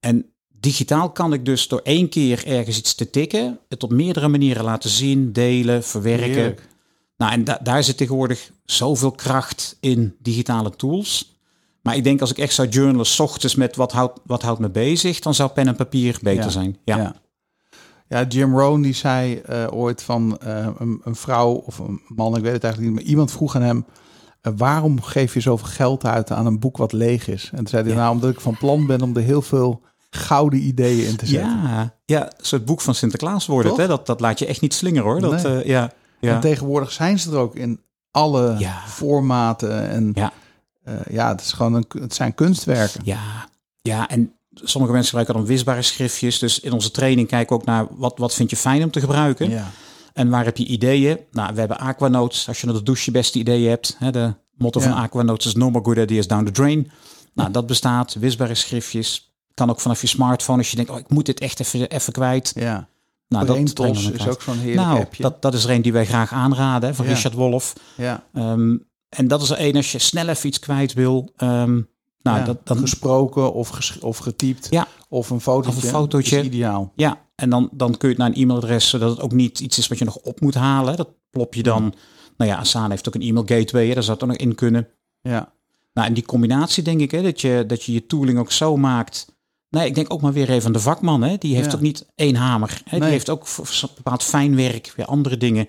En 0.00 0.26
digitaal 0.60 1.10
kan 1.10 1.32
ik 1.32 1.44
dus 1.44 1.68
door 1.68 1.80
één 1.82 2.08
keer 2.08 2.46
ergens 2.46 2.78
iets 2.78 2.94
te 2.94 3.10
tikken, 3.10 3.58
het 3.68 3.82
op 3.82 3.90
meerdere 3.90 4.28
manieren 4.28 4.64
laten 4.64 4.90
zien, 4.90 5.32
delen, 5.32 5.84
verwerken. 5.84 6.30
Heerlijk. 6.30 6.68
Nou, 7.16 7.32
en 7.32 7.44
da- 7.44 7.60
daar 7.62 7.84
zit 7.84 7.96
tegenwoordig 7.96 8.50
zoveel 8.64 9.10
kracht 9.10 9.76
in 9.80 10.16
digitale 10.18 10.70
tools. 10.70 11.35
Maar 11.86 11.96
ik 11.96 12.04
denk 12.04 12.20
als 12.20 12.30
ik 12.30 12.38
echt 12.38 12.54
zou 12.54 12.68
journalen, 12.68 13.06
's 13.06 13.18
ochtends 13.20 13.54
met 13.54 13.76
wat 13.76 13.92
houdt, 13.92 14.20
wat 14.24 14.42
houdt 14.42 14.60
me 14.60 14.70
bezig, 14.70 15.20
dan 15.20 15.34
zou 15.34 15.50
pen 15.50 15.66
en 15.68 15.76
papier 15.76 16.18
beter 16.22 16.44
Ja. 16.44 16.50
zijn. 16.50 16.76
Ja. 16.84 16.96
Ja. 16.96 17.14
ja. 18.08 18.22
Jim 18.28 18.58
Rohn 18.58 18.80
die 18.82 18.94
zei 18.94 19.36
eh, 19.38 19.64
ooit 19.70 20.02
van 20.02 20.38
eh, 20.38 20.68
een, 20.78 21.00
een 21.04 21.16
vrouw 21.16 21.52
of 21.52 21.78
een 21.78 22.00
man, 22.08 22.36
ik 22.36 22.42
weet 22.42 22.52
het 22.52 22.64
eigenlijk 22.64 22.92
niet, 22.94 23.02
maar 23.02 23.10
iemand 23.10 23.30
vroeg 23.32 23.56
aan 23.56 23.62
hem, 23.62 23.84
eh, 24.40 24.52
waarom 24.56 25.02
geef 25.02 25.34
je 25.34 25.40
zoveel 25.40 25.68
geld 25.68 26.04
uit 26.04 26.30
aan 26.30 26.46
een 26.46 26.58
boek 26.58 26.76
wat 26.76 26.92
leeg 26.92 27.28
is? 27.28 27.48
En 27.50 27.56
toen 27.56 27.66
zei 27.66 27.82
hij, 27.82 27.92
Ja. 27.92 27.98
nou, 27.98 28.12
omdat 28.14 28.30
ik 28.30 28.40
van 28.40 28.56
plan 28.58 28.86
ben 28.86 29.02
om 29.02 29.16
er 29.16 29.22
heel 29.22 29.42
veel 29.42 29.82
gouden 30.10 30.60
ideeën 30.60 31.06
in 31.06 31.16
te 31.16 31.26
zetten. 31.26 31.50
Ja, 31.62 31.94
ja, 32.04 32.30
soort 32.36 32.64
boek 32.64 32.80
van 32.80 32.94
Sinterklaas 32.94 33.46
wordt 33.46 33.68
het. 33.68 33.76
Hè? 33.76 33.86
Dat, 33.86 34.06
dat 34.06 34.20
laat 34.20 34.38
je 34.38 34.46
echt 34.46 34.60
niet 34.60 34.74
slingeren 34.74 35.04
hoor. 35.10 35.20
Dat, 35.20 35.42
Nee. 35.42 35.66
ja, 35.68 35.90
ja. 36.20 36.34
En 36.34 36.40
tegenwoordig 36.40 36.92
zijn 36.92 37.18
ze 37.18 37.30
er 37.30 37.36
ook 37.38 37.54
in 37.56 37.80
alle 38.10 38.54
Ja. 38.58 38.82
formaten. 38.86 39.88
En 39.88 40.10
Ja. 40.14 40.32
Ja, 40.86 41.02
ja 41.10 41.28
het, 41.28 41.40
is 41.40 41.52
gewoon 41.52 41.74
een, 41.74 41.84
het 42.00 42.14
zijn 42.14 42.34
kunstwerken. 42.34 43.00
ja, 43.04 43.48
ja, 43.82 44.08
en 44.08 44.32
sommige 44.54 44.92
mensen 44.92 45.08
gebruiken 45.08 45.34
dan 45.34 45.46
wisbare 45.46 45.82
schriftjes. 45.82 46.38
Dus 46.38 46.60
in 46.60 46.72
onze 46.72 46.90
training 46.90 47.28
kijken 47.28 47.48
we 47.56 47.60
ook 47.62 47.66
naar 47.66 47.86
wat, 47.90 48.18
wat 48.18 48.34
vind 48.34 48.50
je 48.50 48.56
fijn 48.56 48.82
om 48.82 48.90
te 48.90 49.00
gebruiken. 49.00 49.50
Ja. 49.50 49.70
En 50.12 50.28
waar 50.30 50.44
heb 50.44 50.56
je 50.56 50.66
ideeën? 50.66 51.18
Nou, 51.30 51.54
we 51.54 51.58
hebben 51.58 51.78
Aquanotes. 51.78 52.48
Als 52.48 52.60
je 52.60 52.66
naar 52.66 52.74
de 52.74 52.82
douche 52.82 53.02
je 53.04 53.10
beste 53.10 53.38
ideeën 53.38 53.68
hebt. 53.68 53.96
Hè, 53.98 54.10
de 54.10 54.34
motto 54.56 54.80
Ja. 54.80 54.86
van 54.88 54.96
Aquanotes 54.96 55.46
is 55.46 55.54
no 55.54 55.70
more 55.70 55.84
good 55.84 55.96
ideas 55.96 56.26
down 56.26 56.44
the 56.44 56.50
drain. 56.50 56.90
Nou, 57.34 57.50
dat 57.50 57.66
bestaat. 57.66 58.14
Wisbare 58.14 58.54
schriftjes. 58.54 59.34
Kan 59.54 59.70
ook 59.70 59.80
vanaf 59.80 60.00
je 60.00 60.06
smartphone 60.06 60.58
als 60.58 60.70
je 60.70 60.76
denkt, 60.76 60.90
oh, 60.90 60.98
ik 60.98 61.08
moet 61.10 61.26
dit 61.26 61.40
echt 61.40 61.60
even, 61.60 61.88
even 61.90 62.12
kwijt. 62.12 62.52
ja. 62.54 62.88
Nou, 63.28 63.46
Braintos 63.46 64.06
we 64.06 64.12
is 64.12 64.28
ook 64.28 64.42
zo'n 64.42 64.58
heerlijk 64.58 64.86
Nou, 64.86 65.00
appje. 65.00 65.22
dat, 65.22 65.42
dat 65.42 65.54
is 65.54 65.64
er 65.64 65.70
een 65.70 65.82
die 65.82 65.92
wij 65.92 66.06
graag 66.06 66.32
aanraden, 66.32 66.88
hè, 66.88 66.94
van 66.94 67.04
Ja. 67.06 67.12
Richard 67.12 67.34
Wolff. 67.34 67.72
ja. 67.96 68.22
Ehm, 68.34 68.76
en 69.08 69.28
dat 69.28 69.42
is 69.42 69.50
er 69.50 69.56
één 69.56 69.76
als 69.76 69.92
je 69.92 69.98
snel 69.98 70.28
even 70.28 70.48
iets 70.48 70.58
kwijt 70.58 70.92
wil. 70.92 71.32
Ehm, 71.36 71.80
nou, 72.22 72.38
ja. 72.38 72.44
dat, 72.44 72.66
dan, 72.66 72.78
gesproken 72.78 73.52
of, 73.52 73.68
ges- 73.68 73.98
of 73.98 74.18
getypt. 74.18 74.66
Ja. 74.70 74.86
Of 75.08 75.30
een 75.30 75.40
fotootje. 75.40 75.76
Of 75.76 75.82
een 75.84 75.88
fotootje. 75.90 76.38
Is 76.38 76.44
ideaal. 76.44 76.92
ja, 76.96 77.20
en 77.34 77.50
dan, 77.50 77.68
dan 77.72 77.96
kun 77.96 78.08
je 78.08 78.14
het 78.14 78.18
naar 78.24 78.28
een 78.34 78.42
e-mailadres, 78.42 78.88
zodat 78.88 79.10
het 79.10 79.20
ook 79.20 79.32
niet 79.32 79.60
iets 79.60 79.78
is 79.78 79.86
wat 79.88 79.98
je 79.98 80.04
nog 80.04 80.16
op 80.16 80.40
moet 80.40 80.54
halen. 80.54 80.96
Dat 80.96 81.08
plop 81.30 81.54
je 81.54 81.62
dan. 81.62 81.94
Nou 82.36 82.50
ja, 82.50 82.56
Asana 82.56 82.88
heeft 82.88 83.08
ook 83.08 83.14
een 83.14 83.20
e-mail 83.22 83.46
gateway, 83.46 83.86
hè, 83.86 83.94
daar 83.94 84.02
zou 84.02 84.18
het 84.18 84.26
nog 84.28 84.36
in 84.36 84.54
kunnen. 84.54 84.88
Ja. 85.20 85.52
Nou, 85.92 86.08
en 86.08 86.14
die 86.14 86.24
combinatie 86.24 86.82
denk 86.82 87.00
ik, 87.00 87.10
hè, 87.10 87.22
dat, 87.22 87.40
je, 87.40 87.64
dat 87.66 87.82
je 87.82 87.92
je 87.92 88.06
tooling 88.06 88.38
ook 88.38 88.52
zo 88.52 88.76
maakt. 88.76 89.34
Nee, 89.70 89.86
ik 89.86 89.94
denk 89.94 90.12
ook 90.12 90.20
maar 90.20 90.32
weer 90.32 90.50
even 90.50 90.66
aan 90.66 90.72
de 90.72 90.80
vakman. 90.80 91.22
Hè. 91.22 91.36
Die 91.38 91.54
heeft 91.54 91.70
Ja. 91.70 91.76
ook 91.76 91.80
niet 91.82 92.06
één 92.14 92.34
hamer. 92.36 92.80
Hè. 92.84 92.90
Nee. 92.90 93.00
Die 93.00 93.08
heeft 93.10 93.30
ook 93.30 93.46
bepaald 93.96 94.22
fijnwerk, 94.22 94.92
weer 94.96 95.06
andere 95.06 95.36
dingen. 95.36 95.68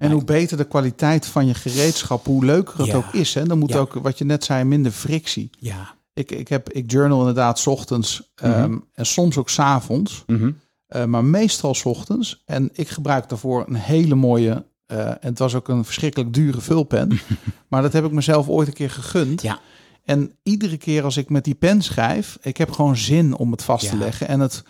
En 0.00 0.10
hoe 0.10 0.24
beter 0.24 0.56
de 0.56 0.64
kwaliteit 0.64 1.26
van 1.26 1.46
je 1.46 1.54
gereedschap, 1.54 2.26
hoe 2.26 2.44
leuker 2.44 2.78
het 2.78 2.86
Ja. 2.86 2.96
ook 2.96 3.12
is. 3.12 3.34
Hè? 3.34 3.44
Dan 3.44 3.58
moet 3.58 3.70
Ja. 3.72 3.78
ook, 3.78 3.92
wat 3.94 4.18
je 4.18 4.24
net 4.24 4.44
zei, 4.44 4.64
minder 4.64 4.92
frictie. 4.92 5.50
Ja. 5.58 5.94
Ik, 6.14 6.30
ik, 6.30 6.48
heb, 6.48 6.72
ik 6.72 6.90
journal 6.90 7.18
inderdaad 7.18 7.58
's 7.58 7.66
ochtends 7.66 8.30
ehm, 8.34 8.76
en 8.92 9.06
soms 9.06 9.36
ook 9.36 9.48
's 9.50 9.58
avonds. 9.58 10.22
Mhm. 10.26 10.50
Eh, 10.86 11.04
maar 11.04 11.24
meestal 11.24 11.74
's 11.74 11.84
ochtends. 11.84 12.42
En 12.44 12.70
ik 12.72 12.88
gebruik 12.88 13.28
daarvoor 13.28 13.64
een 13.68 13.74
hele 13.74 14.14
mooie. 14.14 14.64
eh, 14.86 15.06
en 15.08 15.18
het 15.20 15.38
was 15.38 15.54
ook 15.54 15.68
een 15.68 15.84
verschrikkelijk 15.84 16.34
dure 16.34 16.60
vulpen. 16.60 17.18
maar 17.68 17.82
dat 17.82 17.92
heb 17.92 18.04
ik 18.04 18.12
mezelf 18.12 18.48
ooit 18.48 18.68
een 18.68 18.74
keer 18.74 18.90
gegund. 18.90 19.42
Ja. 19.42 19.58
En 20.04 20.32
iedere 20.42 20.76
keer 20.76 21.04
als 21.04 21.16
ik 21.16 21.28
met 21.30 21.44
die 21.44 21.54
pen 21.54 21.82
schrijf, 21.82 22.38
ik 22.42 22.56
heb 22.56 22.70
gewoon 22.70 22.96
zin 22.96 23.36
om 23.36 23.50
het 23.50 23.62
vast 23.62 23.88
te 23.90 23.96
leggen. 23.96 24.28
En 24.28 24.40
het, 24.40 24.62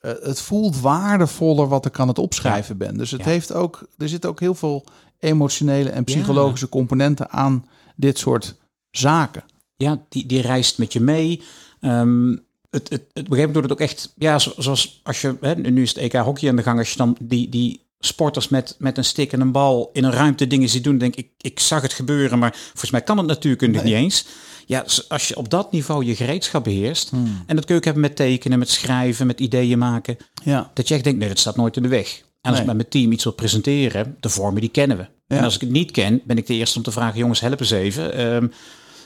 eh, 0.00 0.12
het 0.22 0.40
voelt 0.40 0.80
waardevoller 0.80 1.68
wat 1.68 1.86
ik 1.86 1.98
aan 1.98 2.08
het 2.08 2.18
opschrijven 2.18 2.76
ben. 2.76 2.96
Dus 2.96 3.10
het 3.10 3.20
Ja. 3.24 3.26
heeft 3.30 3.52
ook, 3.52 3.86
er 3.98 4.08
zitten 4.08 4.30
ook 4.30 4.40
heel 4.40 4.54
veel 4.54 4.84
emotionele 5.18 5.90
en 5.90 6.04
psychologische 6.04 6.68
componenten 6.68 7.30
aan 7.30 7.66
dit 7.96 8.18
soort 8.18 8.54
zaken. 8.90 9.42
Ja, 9.76 10.02
die, 10.08 10.26
die 10.26 10.40
reist 10.40 10.78
met 10.78 10.92
je 10.92 11.00
mee. 11.00 11.42
Ehm, 11.80 12.30
het, 12.70 12.88
het, 12.88 12.90
het, 12.90 13.00
op 13.00 13.16
een 13.16 13.24
gegeven 13.24 13.46
moment 13.46 13.62
het 13.62 13.72
ook 13.72 13.80
echt, 13.80 14.12
ja, 14.16 14.38
zo- 14.38 14.52
zoals 14.56 15.00
als 15.02 15.20
je, 15.20 15.36
hè, 15.40 15.54
nu 15.54 15.82
is 15.82 15.88
het 15.88 15.98
EK 15.98 16.12
hockey 16.12 16.48
aan 16.48 16.56
de 16.56 16.62
gang, 16.62 16.78
als 16.78 16.90
je 16.90 16.96
dan 16.96 17.16
die, 17.20 17.48
die 17.48 17.80
sporters 17.98 18.48
met, 18.48 18.76
met 18.78 18.98
een 18.98 19.04
stick 19.04 19.32
en 19.32 19.40
een 19.40 19.52
bal 19.52 19.90
in 19.92 20.04
een 20.04 20.12
ruimte 20.12 20.46
dingen 20.46 20.68
ziet 20.68 20.84
doen, 20.84 20.98
denk 20.98 21.16
ik, 21.16 21.28
ik 21.40 21.60
zag 21.60 21.82
het 21.82 21.92
gebeuren, 21.92 22.38
maar 22.38 22.56
volgens 22.68 22.90
mij 22.90 23.02
kan 23.02 23.18
het 23.18 23.26
natuurkundig 23.26 23.82
niet 23.82 23.94
eens. 23.94 24.26
Ja, 24.70 24.84
als 25.08 25.28
je 25.28 25.36
op 25.36 25.50
dat 25.50 25.72
niveau 25.72 26.04
je 26.04 26.16
gereedschap 26.16 26.64
beheerst, 26.64 27.10
en 27.46 27.56
dat 27.56 27.64
kun 27.64 27.74
je 27.74 27.80
ook 27.80 27.84
hebben 27.84 28.02
met 28.02 28.16
tekenen, 28.16 28.58
met 28.58 28.68
schrijven, 28.70 29.26
met 29.26 29.40
ideeën 29.40 29.78
maken, 29.78 30.16
Ja, 30.44 30.70
dat 30.74 30.88
je 30.88 30.94
echt 30.94 31.04
denkt, 31.04 31.18
nee, 31.18 31.28
dat 31.28 31.38
staat 31.38 31.56
nooit 31.56 31.76
in 31.76 31.82
de 31.82 31.88
weg. 31.88 32.18
En 32.18 32.24
als 32.40 32.52
Nee. 32.52 32.60
ik 32.60 32.66
met 32.66 32.76
mijn 32.76 32.88
team 32.88 33.12
iets 33.12 33.24
wil 33.24 33.32
presenteren, 33.32 34.16
de 34.20 34.28
vormen 34.28 34.60
die 34.60 34.70
kennen 34.70 34.96
we. 34.96 35.06
Ja. 35.26 35.36
En 35.36 35.44
als 35.44 35.54
ik 35.54 35.60
het 35.60 35.70
niet 35.70 35.90
ken, 35.90 36.20
ben 36.24 36.36
ik 36.36 36.46
de 36.46 36.54
eerste 36.54 36.76
om 36.78 36.84
te 36.84 36.90
vragen, 36.90 37.18
jongens, 37.18 37.40
help 37.40 37.60
eens 37.60 37.70
even. 37.70 38.14
Ehm, 38.14 38.46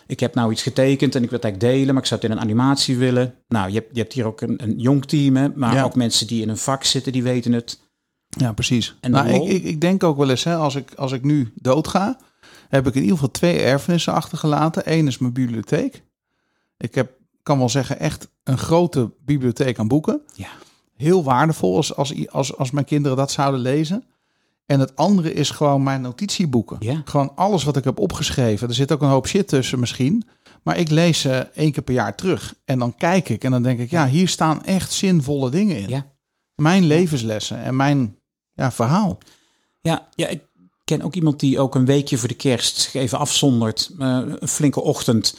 ik 0.07 0.21
heb 0.21 0.35
nou 0.35 0.53
iets 0.53 0.63
getekend 0.63 1.15
en 1.15 1.23
ik 1.23 1.29
wil 1.31 1.39
het 1.39 1.45
eigenlijk 1.49 1.75
delen, 1.75 1.95
maar 1.95 2.03
ik 2.03 2.09
zou 2.09 2.21
het 2.21 2.31
in 2.31 2.37
een 2.37 2.43
animatie 2.43 2.97
willen. 2.97 3.35
Nou, 3.49 3.69
je 3.69 3.75
hebt, 3.75 3.89
je 3.93 4.01
hebt 4.01 4.13
hier 4.13 4.27
ook 4.27 4.41
een, 4.41 4.63
een 4.63 4.79
jong 4.79 5.05
team, 5.05 5.37
hè, 5.37 5.49
maar 5.55 5.75
Ja. 5.75 5.83
ook 5.83 5.95
mensen 5.95 6.27
die 6.27 6.43
in 6.43 6.49
een 6.49 6.57
vak 6.59 6.85
zitten, 6.85 7.13
die 7.13 7.23
weten 7.23 7.53
het. 7.53 7.81
Ja, 8.29 8.53
precies. 8.53 8.95
En 9.01 9.11
nou, 9.11 9.29
ik, 9.29 9.43
ik, 9.53 9.65
ik 9.65 9.81
denk 9.81 10.03
ook 10.05 10.17
wel 10.17 10.31
eens, 10.31 10.45
hè, 10.45 10.55
als, 10.57 10.75
ik, 10.75 10.95
als 10.95 11.13
ik 11.13 11.23
nu 11.25 11.53
doodga, 11.55 12.19
heb 12.75 12.87
ik 12.87 12.95
in 12.95 13.01
ieder 13.01 13.17
geval 13.17 13.31
twee 13.31 13.61
erfenissen 13.61 14.13
achtergelaten. 14.13 14.93
Eén 14.93 15.07
is 15.07 15.19
mijn 15.19 15.33
bibliotheek. 15.33 16.03
Ik 16.77 16.95
heb, 16.95 17.13
kan 17.43 17.59
wel 17.59 17.69
zeggen, 17.69 17.99
echt 17.99 18.29
een 18.43 18.59
grote 18.59 19.11
bibliotheek 19.25 19.79
aan 19.79 19.89
boeken. 19.89 20.21
Ja. 20.35 20.49
Heel 20.97 21.25
waardevol 21.25 21.77
als, 21.77 21.97
als, 21.97 22.29
als, 22.29 22.57
als 22.57 22.71
mijn 22.71 22.87
kinderen 22.87 23.17
dat 23.17 23.31
zouden 23.31 23.61
lezen. 23.61 24.05
En 24.67 24.81
het 24.81 24.97
andere 24.97 25.33
is 25.33 25.51
gewoon 25.51 25.83
mijn 25.83 26.01
notitieboeken. 26.01 26.77
Ja. 26.81 27.03
Gewoon 27.05 27.33
alles 27.35 27.65
wat 27.65 27.77
ik 27.77 27.85
heb 27.85 27.99
opgeschreven. 27.99 28.69
Er 28.69 28.75
zit 28.75 28.93
ook 28.93 29.03
een 29.03 29.09
hoop 29.09 29.27
shit 29.27 29.49
tussen 29.49 29.81
misschien. 29.81 30.25
Maar 30.63 30.79
ik 30.79 30.91
lees 30.91 31.21
ze 31.21 31.31
één 31.55 31.73
keer 31.73 31.83
per 31.83 31.95
jaar 31.95 32.15
terug. 32.15 32.55
En 32.65 32.79
dan 32.79 32.95
kijk 32.97 33.29
ik 33.29 33.45
en 33.45 33.51
dan 33.51 33.63
denk 33.63 33.79
ik, 33.79 33.91
ja, 33.91 34.07
hier 34.07 34.29
staan 34.29 34.65
echt 34.65 34.93
zinvolle 34.93 35.51
dingen 35.51 35.77
in. 35.77 35.89
Ja. 35.89 36.07
Mijn 36.55 36.85
levenslessen 36.85 37.63
en 37.63 37.77
mijn 37.77 38.19
ja, 38.53 38.73
verhaal. 38.73 39.19
Ja, 39.81 40.09
ja, 40.15 40.29
ik 40.29 40.43
ken 40.85 41.03
ook 41.03 41.15
iemand 41.15 41.41
die 41.41 41.59
ook 41.59 41.75
een 41.75 41.85
weekje 41.85 42.19
voor 42.19 42.29
de 42.29 42.35
kerst 42.35 42.77
zich 42.77 42.95
even 42.95 43.19
afzondert. 43.19 43.91
eh, 43.99 44.21
een 44.39 44.49
flinke 44.49 44.81
ochtend. 44.83 45.37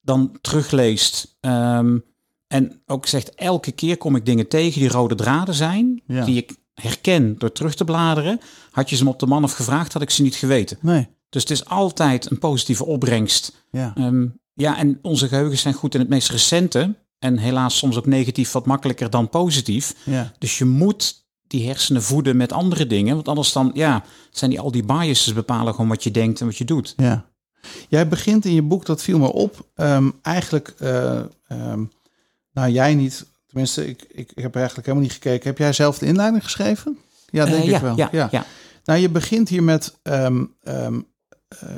Dan 0.00 0.38
terugleest. 0.40 1.36
ehm, 1.40 1.98
en 2.46 2.82
ook 2.86 3.06
zegt, 3.06 3.34
elke 3.34 3.72
keer 3.72 3.96
kom 3.96 4.16
ik 4.16 4.26
dingen 4.26 4.48
tegen 4.48 4.80
die 4.80 4.88
rode 4.90 5.14
draden 5.14 5.54
zijn. 5.54 6.02
Ja. 6.06 6.24
Die 6.24 6.36
ik 6.36 6.56
herken 6.74 7.34
door 7.38 7.52
terug 7.52 7.74
te 7.74 7.84
bladeren. 7.84 8.40
Had 8.70 8.90
je 8.90 8.96
ze 8.96 9.04
me 9.04 9.10
op 9.10 9.18
de 9.18 9.26
man 9.26 9.44
of 9.44 9.52
gevraagd, 9.52 9.92
had 9.92 10.02
ik 10.02 10.10
ze 10.10 10.22
niet 10.22 10.34
geweten. 10.34 10.78
Nee. 10.80 11.08
Dus 11.28 11.42
het 11.42 11.50
is 11.50 11.64
altijd 11.64 12.30
een 12.30 12.38
positieve 12.38 12.84
opbrengst. 12.84 13.64
Ja. 13.70 13.92
Ehm, 13.96 14.26
ja, 14.54 14.76
en 14.78 14.98
onze 15.02 15.28
geheugens 15.28 15.60
zijn 15.60 15.74
goed 15.74 15.94
in 15.94 16.00
het 16.00 16.08
meest 16.08 16.30
recente. 16.30 16.94
En 17.18 17.38
helaas 17.38 17.76
soms 17.78 17.96
ook 17.96 18.06
negatief 18.06 18.52
wat 18.52 18.66
makkelijker 18.66 19.10
dan 19.10 19.28
positief. 19.28 19.94
Ja. 20.04 20.32
Dus 20.38 20.58
je 20.58 20.64
moet 20.64 21.19
die 21.50 21.66
hersenen 21.66 22.02
voeden 22.02 22.36
met 22.36 22.52
andere 22.52 22.86
dingen. 22.86 23.14
Want 23.14 23.28
anders 23.28 23.52
dan, 23.52 23.70
ja, 23.74 24.04
zijn 24.30 24.50
die 24.50 24.60
al 24.60 24.70
die 24.70 24.82
biases 24.84 25.32
bepalen 25.32 25.74
gewoon 25.74 25.88
wat 25.88 26.04
je 26.04 26.10
denkt 26.10 26.40
en 26.40 26.46
wat 26.46 26.56
je 26.58 26.64
doet. 26.64 26.94
ja. 26.96 27.28
Jij 27.88 28.08
begint 28.08 28.44
in 28.44 28.54
je 28.54 28.62
boek, 28.62 28.86
dat 28.86 29.02
viel 29.02 29.18
me 29.18 29.32
op, 29.32 29.66
ehm, 29.74 30.10
eigenlijk, 30.22 30.74
eh, 30.78 31.18
ehm, 31.48 31.84
nou 32.52 32.70
jij 32.70 32.94
niet, 32.94 33.26
tenminste, 33.46 33.88
ik, 33.88 34.02
ik, 34.08 34.32
ik 34.34 34.42
heb 34.42 34.54
eigenlijk 34.54 34.86
helemaal 34.86 35.06
niet 35.08 35.16
gekeken. 35.16 35.48
Heb 35.48 35.58
jij 35.58 35.72
zelf 35.72 35.98
de 35.98 36.06
inleiding 36.06 36.44
geschreven? 36.44 36.98
Ja, 37.30 37.44
denk 37.44 37.56
Eh, 37.56 37.64
ik 37.64 37.70
ja, 37.70 37.80
wel. 37.80 37.96
Ja, 37.96 38.28
ja. 38.30 38.44
Nou, 38.84 39.00
je 39.00 39.08
begint 39.08 39.48
hier 39.48 39.62
met 39.62 39.94
ehm, 40.02 40.44
eh, 40.62 40.88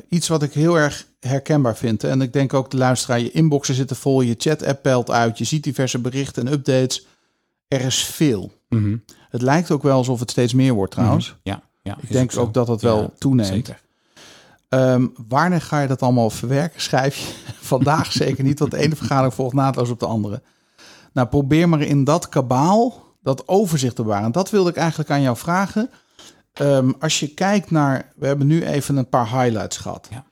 iets 0.09 0.27
wat 0.27 0.43
ik 0.43 0.53
heel 0.53 0.75
erg 0.79 1.07
herkenbaar 1.19 1.77
vind. 1.77 2.03
En 2.03 2.21
ik 2.21 2.33
denk 2.33 2.53
ook 2.53 2.71
de 2.71 2.77
luisteraar, 2.77 3.19
je 3.19 3.31
inboxen 3.31 3.75
zitten 3.75 3.95
vol, 3.95 4.21
je 4.21 4.35
chat-app 4.37 4.81
pelt 4.81 5.11
uit, 5.11 5.37
je 5.37 5.43
ziet 5.43 5.63
diverse 5.63 5.99
berichten 5.99 6.47
en 6.47 6.53
updates. 6.53 7.05
Er 7.67 7.81
is 7.81 8.03
veel. 8.03 8.51
Mhm. 8.69 8.97
Het 9.33 9.41
lijkt 9.41 9.71
ook 9.71 9.83
wel 9.83 9.97
alsof 9.97 10.19
het 10.19 10.31
steeds 10.31 10.53
meer 10.53 10.73
wordt 10.73 10.91
trouwens. 10.91 11.35
ja, 11.43 11.61
ja 11.81 11.97
Ik 12.01 12.11
denk 12.11 12.37
ook 12.37 12.53
dat 12.53 12.67
dat 12.67 12.81
wel 12.81 13.13
toeneemt. 13.17 13.47
Zeker. 13.47 13.81
Ehm, 14.69 15.07
wanneer 15.27 15.61
ga 15.61 15.79
je 15.81 15.87
dat 15.87 16.01
allemaal 16.01 16.29
verwerken? 16.29 16.81
Schrijf 16.81 17.17
je 17.17 17.33
vandaag 17.73 18.11
zeker 18.11 18.43
niet, 18.43 18.59
want 18.59 18.71
de 18.71 18.77
ene 18.77 18.95
vergadering 18.95 19.33
volgt 19.33 19.53
naadloos 19.55 19.89
op 19.89 19.99
de 19.99 20.05
andere. 20.05 20.41
Nou, 21.13 21.27
probeer 21.27 21.69
maar 21.69 21.81
in 21.81 22.03
dat 22.03 22.29
kabaal 22.29 23.03
dat 23.21 23.47
overzicht 23.47 23.95
te 23.95 24.03
bewaren. 24.03 24.25
En 24.25 24.31
dat 24.31 24.49
wilde 24.49 24.69
ik 24.69 24.75
eigenlijk 24.75 25.09
aan 25.09 25.21
jou 25.21 25.37
vragen. 25.37 25.89
Ehm, 26.53 26.91
als 26.99 27.19
je 27.19 27.27
kijkt 27.33 27.71
naar, 27.71 28.11
we 28.15 28.27
hebben 28.27 28.47
nu 28.47 28.65
even 28.65 28.97
een 28.97 29.09
paar 29.09 29.41
highlights 29.41 29.77
gehad. 29.77 30.07
Ja. 30.11 30.25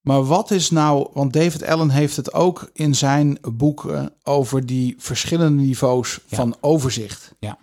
Maar 0.00 0.24
wat 0.24 0.50
is 0.50 0.70
nou, 0.70 1.08
want 1.12 1.32
David 1.32 1.64
Allen 1.66 1.90
heeft 1.90 2.16
het 2.16 2.32
ook 2.32 2.70
in 2.72 2.94
zijn 2.94 3.38
boeken 3.52 4.12
over 4.22 4.66
die 4.66 4.94
verschillende 4.98 5.62
niveaus 5.62 6.20
Ja. 6.26 6.36
van 6.36 6.56
overzicht. 6.60 7.34
Ja. 7.38 7.58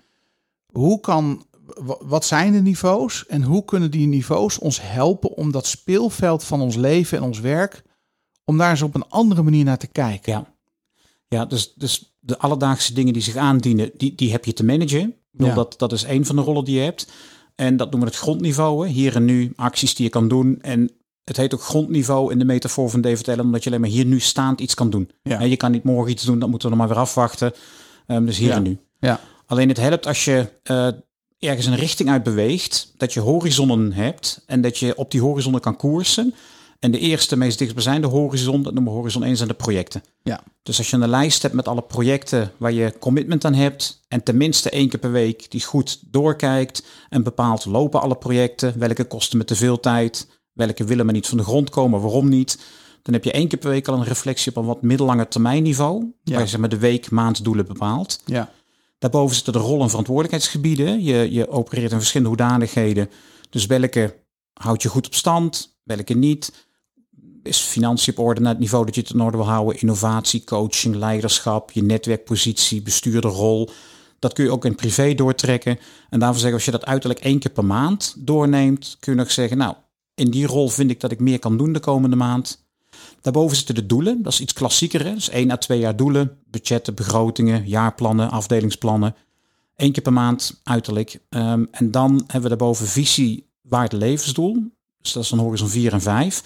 Hoe 0.71 0.99
kan, 0.99 1.45
wa- 1.75 1.97
wat 2.01 2.25
zijn 2.25 2.51
de 2.53 2.61
niveaus 2.61 3.25
en 3.27 3.43
hoe 3.43 3.65
kunnen 3.65 3.91
die 3.91 4.07
niveaus 4.07 4.59
ons 4.59 4.79
helpen 4.81 5.29
om 5.37 5.51
dat 5.51 5.65
speelveld 5.65 6.43
van 6.43 6.61
ons 6.61 6.75
leven 6.75 7.17
en 7.17 7.23
ons 7.23 7.39
werk, 7.39 7.83
om 8.45 8.57
daar 8.57 8.69
eens 8.69 8.81
op 8.81 8.95
een 8.95 9.07
andere 9.09 9.43
manier 9.43 9.63
naar 9.63 9.77
te 9.77 9.87
kijken? 9.87 10.31
Ja, 10.33 10.53
ja 11.27 11.45
dus, 11.45 11.73
dus 11.75 12.15
de 12.19 12.37
alledaagse 12.37 12.93
dingen 12.93 13.13
die 13.13 13.21
zich 13.21 13.35
aandienen, 13.35 13.91
die, 13.97 14.15
die 14.15 14.31
heb 14.31 14.45
je 14.45 14.53
te 14.53 14.65
managen. 14.65 15.15
Ja. 15.37 15.53
dat, 15.53 15.73
dat 15.77 15.91
is 15.91 16.03
een 16.03 16.25
van 16.25 16.35
de 16.35 16.41
rollen 16.41 16.63
die 16.65 16.75
je 16.75 16.81
hebt. 16.81 17.11
En 17.55 17.77
dat 17.77 17.91
noemen 17.91 18.09
we 18.09 18.13
het 18.15 18.23
grondniveau. 18.23 18.85
hè. 18.87 18.91
Hier 18.93 19.15
en 19.15 19.25
nu, 19.25 19.53
acties 19.55 19.95
die 19.95 20.05
je 20.05 20.11
kan 20.11 20.27
doen. 20.27 20.61
En 20.61 20.91
het 21.23 21.37
heet 21.37 21.53
ook 21.53 21.61
grondniveau 21.61 22.31
in 22.31 22.39
de 22.39 22.45
metafoor 22.45 22.89
van 22.89 23.01
David 23.01 23.27
Allen, 23.27 23.45
omdat 23.45 23.63
je 23.63 23.69
alleen 23.69 23.81
maar 23.81 23.89
hier 23.89 24.05
nu 24.05 24.19
staand 24.19 24.61
iets 24.61 24.73
kan 24.73 24.89
doen. 24.89 25.09
Ja. 25.23 25.41
Je 25.41 25.57
kan 25.57 25.71
niet 25.71 25.83
morgen 25.83 26.11
iets 26.11 26.23
doen, 26.23 26.39
dat 26.39 26.49
moeten 26.49 26.69
we 26.69 26.75
nog 26.75 26.85
maar 26.85 26.93
weer 26.95 27.03
afwachten. 27.03 27.53
Ehm, 28.07 28.25
dus 28.25 28.37
hier 28.37 28.47
Ja. 28.49 28.55
en 28.55 28.63
nu. 28.63 28.77
Ja. 28.99 29.19
Alleen 29.51 29.67
het 29.67 29.77
helpt 29.77 30.07
als 30.07 30.25
je 30.25 30.49
eh, 30.63 30.87
ergens 31.39 31.65
een 31.65 31.75
richting 31.75 32.09
uit 32.09 32.23
beweegt, 32.23 32.93
dat 32.97 33.13
je 33.13 33.19
horizonnen 33.19 33.93
hebt 33.93 34.43
en 34.45 34.61
dat 34.61 34.77
je 34.77 34.97
op 34.97 35.11
die 35.11 35.21
horizonnen 35.21 35.61
kan 35.61 35.75
koersen. 35.75 36.33
En 36.79 36.91
de 36.91 36.99
eerste, 36.99 37.37
meest 37.37 37.57
dichtstbijzijnde 37.57 38.07
horizon, 38.07 38.63
dat 38.63 38.73
noemen 38.73 38.91
we 38.91 38.97
horizon 38.97 39.23
1, 39.23 39.37
zijn 39.37 39.47
de 39.49 39.53
projecten. 39.53 40.03
Ja. 40.23 40.43
Dus 40.63 40.77
als 40.77 40.89
je 40.89 40.97
een 40.97 41.09
lijst 41.09 41.41
hebt 41.41 41.53
met 41.53 41.67
alle 41.67 41.81
projecten 41.81 42.51
waar 42.57 42.71
je 42.71 42.93
commitment 42.99 43.45
aan 43.45 43.53
hebt 43.53 44.01
en 44.07 44.23
tenminste 44.23 44.69
één 44.69 44.89
keer 44.89 44.99
per 44.99 45.11
week 45.11 45.51
die 45.51 45.63
goed 45.63 45.99
doorkijkt 46.11 46.83
en 47.09 47.23
bepaalt 47.23 47.65
lopen 47.65 48.01
alle 48.01 48.15
projecten, 48.15 48.79
welke 48.79 49.05
kosten 49.05 49.37
me 49.37 49.43
te 49.43 49.55
veel 49.55 49.79
tijd, 49.79 50.27
welke 50.53 50.83
willen 50.83 51.05
maar 51.05 51.13
niet 51.13 51.27
van 51.27 51.37
de 51.37 51.43
grond 51.43 51.69
komen, 51.69 52.01
waarom 52.01 52.29
niet, 52.29 52.59
dan 53.01 53.13
heb 53.13 53.23
je 53.23 53.31
één 53.31 53.47
keer 53.47 53.59
per 53.59 53.69
week 53.69 53.87
al 53.87 53.97
een 53.97 54.03
reflectie 54.03 54.51
op 54.51 54.57
een 54.57 54.65
wat 54.65 54.81
middellange 54.81 55.27
termijn 55.27 55.63
niveau, 55.63 56.13
Ja. 56.23 56.33
waar 56.33 56.43
je 56.43 56.49
zeg 56.49 56.59
maar 56.59 56.69
de 56.69 56.77
week, 56.77 57.09
maand 57.09 57.43
doelen 57.43 57.65
bepaalt. 57.65 58.21
Ja. 58.25 58.51
Daarboven 59.01 59.35
zitten 59.35 59.53
de 59.53 59.59
rol- 59.59 59.81
en 59.81 59.89
verantwoordelijkheidsgebieden. 59.89 61.03
Je, 61.03 61.31
je 61.31 61.49
opereert 61.49 61.91
in 61.91 61.97
verschillende 61.97 62.29
hoedanigheden. 62.29 63.09
Dus 63.49 63.65
welke 63.65 64.15
houd 64.53 64.81
je 64.81 64.89
goed 64.89 65.05
op 65.05 65.15
stand, 65.15 65.79
welke 65.83 66.13
niet. 66.13 66.67
Is 67.43 67.59
financiën 67.59 68.17
op 68.17 68.25
orde 68.25 68.41
naar 68.41 68.51
het 68.51 68.59
niveau 68.59 68.85
dat 68.85 68.95
je 68.95 69.01
het 69.01 69.09
in 69.09 69.21
orde 69.21 69.37
wil 69.37 69.45
houden. 69.45 69.79
Innovatie, 69.79 70.43
coaching, 70.43 70.95
leiderschap, 70.95 71.71
je 71.71 71.83
netwerkpositie, 71.83 72.81
bestuurderrol. 72.81 73.69
Dat 74.19 74.33
kun 74.33 74.43
je 74.43 74.51
ook 74.51 74.65
in 74.65 74.75
privé 74.75 75.13
doortrekken. 75.13 75.79
En 76.09 76.19
daarvoor 76.19 76.39
zeggen, 76.39 76.57
als 76.57 76.65
je 76.65 76.71
dat 76.71 76.85
uiterlijk 76.85 77.19
één 77.19 77.39
keer 77.39 77.51
per 77.51 77.65
maand 77.65 78.15
doorneemt, 78.17 78.97
kun 78.99 79.13
je 79.13 79.19
nog 79.19 79.31
zeggen, 79.31 79.57
nou, 79.57 79.75
in 80.15 80.31
die 80.31 80.45
rol 80.45 80.69
vind 80.69 80.91
ik 80.91 80.99
dat 80.99 81.11
ik 81.11 81.19
meer 81.19 81.39
kan 81.39 81.57
doen 81.57 81.73
de 81.73 81.79
komende 81.79 82.15
maand. 82.15 82.60
Daarboven 83.21 83.57
zitten 83.57 83.75
de 83.75 83.85
doelen. 83.85 84.23
Dat 84.23 84.33
is 84.33 84.41
iets 84.41 84.53
klassieker. 84.53 85.05
Hè? 85.05 85.13
Dus 85.13 85.29
één 85.29 85.51
à 85.51 85.57
twee 85.57 85.79
jaar 85.79 85.95
doelen. 85.95 86.37
Budgetten, 86.45 86.95
begrotingen, 86.95 87.67
jaarplannen, 87.67 88.31
afdelingsplannen. 88.31 89.15
Eén 89.75 89.91
keer 89.91 90.03
per 90.03 90.13
maand 90.13 90.61
uiterlijk. 90.63 91.19
Ehm, 91.29 91.65
en 91.71 91.91
dan 91.91 92.11
hebben 92.11 92.41
we 92.41 92.47
daarboven 92.47 92.87
visie, 92.87 93.49
waarde, 93.61 93.97
levensdoel. 93.97 94.57
Dus 95.01 95.11
dat 95.11 95.23
is 95.23 95.29
dan 95.29 95.39
horizon 95.39 95.67
4 95.69 95.93
en 95.93 96.01
5. 96.01 96.43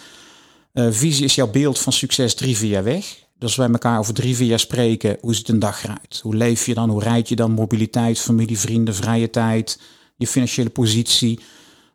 Eh, 0.71 0.87
visie 0.89 1.23
is 1.23 1.35
jouw 1.35 1.51
beeld 1.51 1.79
van 1.79 1.93
succes 1.93 2.35
drie, 2.35 2.57
vier 2.57 2.69
jaar 2.69 2.83
weg. 2.83 3.05
Dus 3.37 3.47
als 3.47 3.55
wij 3.55 3.69
elkaar 3.69 3.99
over 3.99 4.13
drie, 4.13 4.35
vier 4.35 4.47
jaar 4.47 4.59
spreken, 4.59 5.17
hoe 5.21 5.35
ziet 5.35 5.49
een 5.49 5.59
dag 5.59 5.83
eruit? 5.83 6.19
Hoe 6.23 6.35
leef 6.35 6.65
je 6.65 6.73
dan? 6.73 6.89
Hoe 6.89 7.03
rijd 7.03 7.29
je 7.29 7.35
dan? 7.35 7.51
Mobiliteit, 7.51 8.19
familie, 8.19 8.59
vrienden, 8.59 8.95
vrije 8.95 9.29
tijd, 9.29 9.79
je 10.17 10.27
financiële 10.27 10.69
positie. 10.69 11.39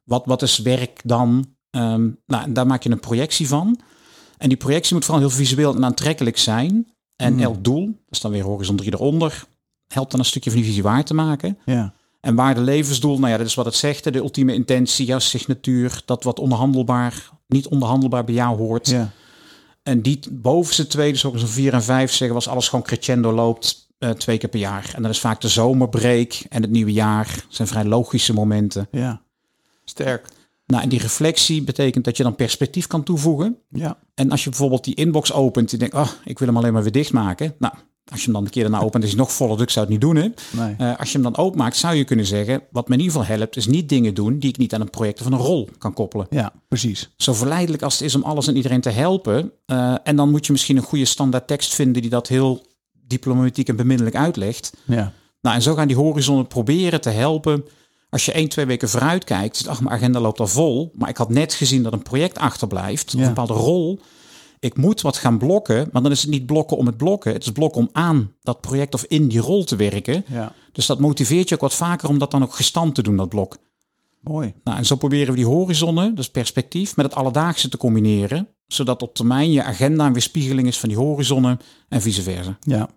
Wat, 0.05 0.27
wat 0.27 0.43
is 0.43 0.59
werk 0.59 1.01
dan? 1.05 1.55
Ehm, 1.71 2.09
nou, 2.27 2.53
daar 2.53 2.67
maak 2.67 2.83
je 2.83 2.91
een 2.91 3.01
projectie 3.01 3.49
van. 3.49 3.81
En 4.41 4.49
die 4.49 4.57
projectie 4.57 4.95
moet 4.95 5.05
vooral 5.05 5.23
heel 5.23 5.37
visueel 5.37 5.75
en 5.75 5.85
aantrekkelijk 5.85 6.39
zijn. 6.39 6.89
En 7.17 7.33
Hmm. 7.33 7.43
elk 7.43 7.65
doel, 7.65 7.85
dat 7.87 7.95
is 8.11 8.21
dan 8.21 8.31
weer 8.31 8.43
horizon 8.45 8.77
3 8.77 8.93
eronder, 8.93 9.45
helpt 9.89 10.11
dan 10.11 10.21
een 10.21 10.27
stukje 10.27 10.51
van 10.51 10.59
die 10.59 10.69
visie 10.69 10.83
waar 10.83 11.05
te 11.05 11.15
maken. 11.15 11.59
Ja. 11.65 11.93
En 12.21 12.35
waarde 12.35 12.61
levensdoel, 12.61 13.19
nou 13.19 13.31
ja, 13.31 13.37
dat 13.37 13.47
is 13.47 13.55
wat 13.55 13.65
het 13.65 13.75
zegt. 13.75 14.05
De 14.13 14.19
ultieme 14.19 14.55
intentie, 14.55 15.07
jouw 15.07 15.19
signatuur, 15.19 16.03
dat 16.05 16.25
wat 16.25 16.39
onderhandelbaar, 16.39 17.31
niet 17.47 17.69
onderhandelbaar 17.69 18.25
bij 18.25 18.35
jou 18.35 18.57
hoort. 18.57 18.89
Ja. 18.89 19.11
En 19.83 20.03
die 20.03 20.21
bovenste 20.31 20.87
twee, 20.87 21.13
dus 21.13 21.25
ook 21.25 21.39
zo'n 21.39 21.49
vier 21.49 21.73
en 21.73 21.83
vijf 21.83 22.11
zeggen, 22.13 22.35
was 22.35 22.49
alles 22.49 22.69
gewoon 22.69 22.85
crescendo 22.85 23.33
loopt 23.33 23.89
eh, 23.99 24.11
twee 24.11 24.39
keer 24.39 24.49
per 24.49 24.61
jaar. 24.61 24.93
En 24.95 25.03
dat 25.03 25.11
is 25.11 25.21
vaak 25.21 25.41
de 25.41 25.49
zomerbreak 25.49 26.33
en 26.49 26.63
het 26.63 26.71
nieuwe 26.71 26.93
jaar. 26.93 27.45
zijn 27.49 27.69
vrij 27.69 27.85
logische 27.85 28.33
momenten. 28.33 28.89
Ja. 28.91 29.23
Sterk. 29.85 30.29
Nou, 30.71 30.83
en 30.83 30.89
die 30.89 30.99
reflectie 30.99 31.63
betekent 31.63 32.05
dat 32.05 32.17
je 32.17 32.23
dan 32.23 32.35
perspectief 32.35 32.87
kan 32.87 33.03
toevoegen. 33.03 33.57
Ja. 33.69 33.99
En 34.15 34.31
als 34.31 34.45
je 34.45 34.51
bijvoorbeeld 34.51 34.85
die 34.85 34.95
inbox 34.95 35.33
opent 35.33 35.73
en 35.73 35.79
je 35.79 35.89
denkt, 35.89 36.09
oh, 36.09 36.13
ik 36.25 36.39
wil 36.39 36.49
hem 36.49 36.57
alleen 36.57 36.73
maar 36.73 36.83
weer 36.83 36.93
dichtmaken. 36.93 37.55
Nou, 37.59 37.75
als 38.11 38.19
je 38.19 38.25
hem 38.25 38.35
dan 38.35 38.45
een 38.45 38.51
keer 38.51 38.63
daarna 38.63 38.81
opent, 38.81 39.05
is 39.05 39.11
hij 39.11 39.19
nog 39.19 39.33
voller, 39.33 39.57
dus 39.57 39.65
ik 39.65 39.71
zou 39.71 39.85
het 39.85 39.95
niet 39.95 40.03
doen. 40.03 40.17
Hè? 40.17 40.29
Nee. 40.51 40.75
Eh, 40.79 40.99
als 40.99 41.13
je 41.13 41.19
hem 41.21 41.33
dan 41.33 41.45
openmaakt, 41.45 41.77
zou 41.77 41.95
je 41.95 42.05
kunnen 42.05 42.27
zeggen, 42.27 42.63
wat 42.71 42.89
me 42.89 42.95
in 42.95 43.01
ieder 43.01 43.17
geval 43.17 43.37
helpt, 43.37 43.57
is 43.57 43.67
niet 43.67 43.89
dingen 43.89 44.15
doen 44.15 44.39
die 44.39 44.51
ik 44.51 44.57
niet 44.59 44.75
aan 44.75 44.81
een 44.81 44.91
project 44.91 45.21
of 45.21 45.27
een 45.27 45.37
rol 45.37 45.69
kan 45.79 45.93
koppelen. 45.93 46.27
Ja, 46.31 46.53
precies. 46.69 47.11
Zo 47.17 47.33
verleidelijk 47.33 47.83
als 47.83 47.95
het 47.95 48.03
is 48.03 48.15
om 48.15 48.23
alles 48.23 48.47
en 48.47 48.57
iedereen 48.57 48.81
te 48.81 48.91
helpen. 48.91 49.53
eh, 49.67 49.95
en 50.05 50.17
dan 50.17 50.31
moet 50.31 50.47
je 50.47 50.53
misschien 50.53 50.77
een 50.77 50.83
goede 50.83 51.05
standaard 51.05 51.47
tekst 51.47 51.75
vinden 51.75 52.03
die 52.03 52.11
dat 52.11 52.29
heel 52.29 52.67
diplomatiek 53.07 53.69
en 53.69 53.77
beminnelijk 53.77 54.17
uitlegt. 54.17 54.73
Ja. 54.85 55.13
Nou, 55.41 55.57
en 55.57 55.63
zo 55.63 55.75
gaan 55.75 55.89
die 55.89 55.97
horizonnen 55.97 56.47
proberen 56.47 57.01
te 57.01 57.11
helpen. 57.11 57.65
Als 58.11 58.25
je 58.25 58.33
één, 58.33 58.49
twee 58.49 58.65
weken 58.67 58.89
vooruit 58.89 59.25
kijkt, 59.25 59.57
zit, 59.57 59.67
ach, 59.67 59.81
mijn 59.81 59.95
agenda 59.95 60.21
loopt 60.21 60.41
al 60.41 60.47
vol. 60.47 60.93
Maar 60.95 61.09
ik 61.09 61.17
had 61.17 61.29
net 61.29 61.55
gezien 61.55 61.83
dat 61.83 61.93
een 61.93 62.03
project 62.03 62.39
achterblijft, 62.39 63.15
of 63.15 63.21
een 63.21 63.27
bepaalde 63.27 63.53
rol. 63.53 64.01
ik 64.59 64.77
moet 64.77 65.01
wat 65.01 65.17
gaan 65.17 65.39
blokken, 65.39 65.89
maar 65.93 66.03
dan 66.03 66.11
is 66.11 66.21
het 66.21 66.31
niet 66.31 66.47
blokken 66.47 66.77
om 66.77 66.87
het 66.87 66.97
blokken. 66.97 67.33
Het 67.33 67.45
is 67.45 67.53
blokken 67.53 67.81
om 67.81 67.89
aan 67.93 68.33
dat 68.43 68.61
project 68.61 68.95
of 68.95 69.05
in 69.05 69.29
die 69.29 69.41
rol 69.41 69.65
te 69.65 69.77
werken. 69.77 70.25
Ja, 70.29 70.53
Dus 70.73 70.87
dat 70.87 70.99
motiveert 71.01 71.49
je 71.49 71.55
ook 71.55 71.61
wat 71.61 71.75
vaker 71.75 72.09
om 72.09 72.19
dat 72.19 72.31
dan 72.31 72.43
ook 72.43 72.55
gestand 72.55 72.95
te 72.95 73.03
doen, 73.03 73.17
dat 73.17 73.29
blok. 73.29 73.57
mooi. 74.21 74.55
Nou, 74.65 74.79
en 74.79 74.87
zo 74.87 74.97
proberen 74.97 75.29
we 75.31 75.37
die 75.37 75.47
horizonnen, 75.47 76.15
dus 76.15 76.31
perspectief, 76.31 76.97
met 76.97 77.07
het 77.07 77.15
alledaagse 77.15 77.69
te 77.69 77.77
combineren. 77.77 78.49
Zodat 78.67 79.03
op 79.03 79.15
termijn 79.15 79.51
je 79.53 79.63
agenda 79.63 80.07
een 80.07 80.13
weerspiegeling 80.13 80.69
is 80.69 80.79
van 80.79 80.89
die 80.89 80.99
horizonnen 80.99 81.59
en 81.89 82.01
vice 82.03 82.23
versa. 82.23 82.59
Ja, 82.61 82.89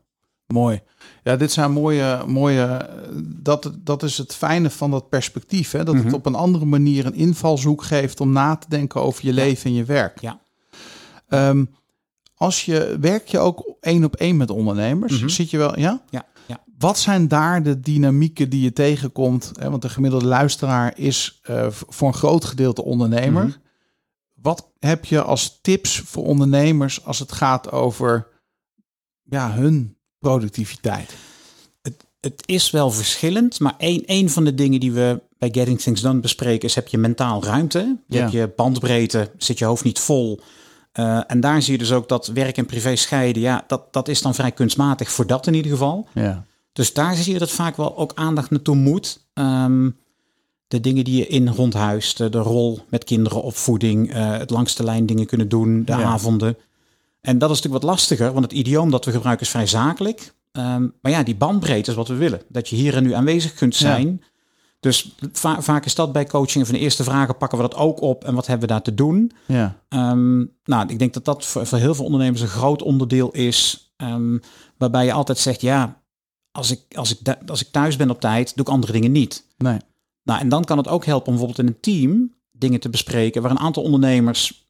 mooi. 0.47 0.81
Ja, 1.23 1.35
dit 1.35 1.51
zijn 1.51 1.71
mooie, 1.71 2.23
mooie. 2.27 2.89
Dat, 3.25 3.71
dat 3.75 4.03
is 4.03 4.17
het 4.17 4.35
fijne 4.35 4.69
van 4.69 4.91
dat 4.91 5.09
perspectief. 5.09 5.71
Hè? 5.71 5.83
Dat 5.83 5.95
Mhm. 5.95 6.05
het 6.05 6.13
op 6.13 6.25
een 6.25 6.35
andere 6.35 6.65
manier 6.65 7.05
een 7.05 7.13
invalshoek 7.13 7.83
geeft 7.83 8.19
om 8.21 8.31
na 8.31 8.55
te 8.55 8.69
denken 8.69 9.01
over 9.01 9.25
je 9.25 9.33
leven 9.33 9.65
en 9.69 9.73
je 9.75 9.83
werk. 9.83 10.21
Ja. 10.21 10.39
Ehm, 11.27 11.65
als 12.35 12.65
je 12.65 12.97
werk 13.01 13.27
je 13.27 13.39
ook 13.39 13.75
één 13.79 14.03
op 14.03 14.15
één 14.15 14.37
met 14.37 14.49
ondernemers, 14.49 15.19
Mhm. 15.19 15.29
zit 15.29 15.49
je 15.49 15.57
wel, 15.57 15.79
ja? 15.79 16.01
Ja, 16.09 16.25
ja. 16.45 16.63
Wat 16.77 16.97
zijn 16.99 17.27
daar 17.27 17.63
de 17.63 17.79
dynamieken 17.79 18.49
die 18.49 18.61
je 18.61 18.73
tegenkomt? 18.73 19.51
Hè, 19.59 19.69
Want 19.69 19.81
de 19.81 19.89
gemiddelde 19.89 20.25
luisteraar 20.25 20.97
is 20.97 21.39
eh, 21.43 21.67
voor 21.69 22.07
een 22.07 22.13
groot 22.13 22.45
gedeelte 22.45 22.83
ondernemer. 22.83 23.43
Mhm. 23.45 23.55
Wat 24.33 24.71
heb 24.79 25.05
je 25.05 25.21
als 25.21 25.59
tips 25.61 25.99
voor 25.99 26.23
ondernemers 26.25 27.05
als 27.05 27.19
het 27.19 27.31
gaat 27.31 27.71
over 27.71 28.27
ja, 29.23 29.51
hun 29.51 29.97
productiviteit? 30.23 31.13
Het 32.21 32.43
is 32.45 32.71
wel 32.71 32.91
verschillend, 32.91 33.59
maar 33.59 33.73
één, 33.77 34.05
één 34.05 34.29
van 34.29 34.43
de 34.43 34.53
dingen 34.55 34.79
die 34.79 34.91
we 34.91 35.21
bij 35.37 35.49
Getting 35.51 35.79
Things 35.81 36.01
Done 36.01 36.19
bespreken 36.19 36.67
is 36.67 36.75
heb 36.75 36.87
je 36.87 36.97
mentaal 36.97 37.43
ruimte. 37.43 37.97
Je 38.07 38.15
Ja. 38.15 38.19
hebt 38.21 38.31
je 38.31 38.51
bandbreedte, 38.55 39.31
zit 39.37 39.59
je 39.59 39.65
hoofd 39.65 39.83
niet 39.83 39.99
vol. 39.99 40.39
Eh, 40.91 41.19
en 41.27 41.39
daar 41.39 41.61
zie 41.61 41.71
je 41.71 41.77
dus 41.77 41.91
ook 41.91 42.09
dat 42.09 42.27
werk 42.27 42.57
en 42.57 42.65
privé 42.65 42.95
scheiden. 42.95 43.41
Ja, 43.41 43.63
dat, 43.67 43.93
dat 43.93 44.07
is 44.07 44.21
dan 44.21 44.35
vrij 44.35 44.51
kunstmatig 44.51 45.11
voor 45.11 45.27
dat 45.27 45.47
in 45.47 45.53
ieder 45.53 45.71
geval. 45.71 46.07
Ja, 46.13 46.45
Dus 46.73 46.93
daar 46.93 47.15
zie 47.15 47.33
je 47.33 47.39
dat 47.39 47.51
vaak 47.51 47.77
wel 47.77 47.97
ook 47.97 48.11
aandacht 48.15 48.49
naartoe 48.49 48.75
moet. 48.75 49.25
Ehm, 49.33 49.89
de 50.67 50.79
dingen 50.79 51.03
die 51.03 51.17
je 51.17 51.27
in 51.27 51.47
rondhuist, 51.49 52.17
de, 52.17 52.29
rol 52.29 52.79
met 52.89 53.03
kinderen, 53.03 53.41
opvoeding, 53.43 54.13
eh, 54.13 54.31
het 54.37 54.49
langste 54.49 54.83
lijn 54.83 55.05
dingen 55.05 55.25
kunnen 55.25 55.49
doen, 55.49 55.85
de 55.85 55.91
Ja. 55.91 56.03
avonden. 56.03 56.57
En 57.23 57.37
dat 57.37 57.49
is 57.49 57.55
natuurlijk 57.55 57.83
wat 57.83 57.91
lastiger, 57.93 58.31
want 58.33 58.43
het 58.45 58.53
idioom 58.53 58.91
dat 58.91 59.05
we 59.05 59.11
gebruiken 59.11 59.45
is 59.45 59.51
vrij 59.51 59.67
zakelijk. 59.67 60.33
Ehm, 60.51 60.87
maar 61.01 61.11
ja, 61.11 61.23
die 61.23 61.35
bandbreedte 61.35 61.89
is 61.91 61.97
wat 61.97 62.07
we 62.07 62.15
willen. 62.15 62.41
Dat 62.47 62.69
je 62.69 62.75
hier 62.75 62.95
en 62.95 63.03
nu 63.03 63.13
aanwezig 63.13 63.53
kunt 63.53 63.77
Ja. 63.77 63.85
zijn. 63.87 64.23
Dus 64.79 65.15
va- 65.31 65.61
vaak 65.61 65.85
is 65.85 65.95
dat 65.95 66.11
bij 66.13 66.25
coaching 66.25 66.65
van 66.65 66.75
de 66.75 66.81
eerste 66.81 67.03
vragen 67.03 67.37
pakken 67.37 67.57
we 67.57 67.63
dat 67.63 67.75
ook 67.75 68.01
op 68.01 68.23
en 68.23 68.35
wat 68.35 68.47
hebben 68.47 68.67
we 68.67 68.73
daar 68.73 68.81
te 68.81 68.93
doen. 68.93 69.31
ja, 69.47 69.77
Ehm, 69.89 70.37
nou, 70.63 70.87
ik 70.87 70.99
denk 70.99 71.13
dat 71.13 71.25
dat 71.25 71.45
voor, 71.45 71.65
voor 71.67 71.77
heel 71.77 71.95
veel 71.95 72.05
ondernemers 72.05 72.41
een 72.41 72.47
groot 72.47 72.81
onderdeel 72.81 73.31
is. 73.31 73.87
ehm, 73.97 74.37
waarbij 74.77 75.05
je 75.05 75.13
altijd 75.13 75.37
zegt, 75.37 75.61
ja, 75.61 76.01
als 76.51 76.71
ik, 76.71 76.79
als, 76.95 77.19
ik, 77.19 77.35
als 77.47 77.61
ik 77.61 77.71
thuis 77.71 77.95
ben 77.95 78.09
op 78.09 78.19
tijd, 78.19 78.55
doe 78.55 78.65
ik 78.65 78.71
andere 78.71 78.91
dingen 78.91 79.11
niet. 79.11 79.45
nee, 79.57 79.77
Nou, 80.23 80.39
en 80.39 80.49
dan 80.49 80.63
kan 80.63 80.77
het 80.77 80.87
ook 80.87 81.05
helpen 81.05 81.27
om 81.27 81.33
bijvoorbeeld 81.37 81.67
in 81.67 81.73
een 81.73 81.79
team 81.79 82.33
dingen 82.51 82.79
te 82.79 82.89
bespreken 82.89 83.41
waar 83.41 83.51
een 83.51 83.59
aantal 83.59 83.83
ondernemers, 83.83 84.67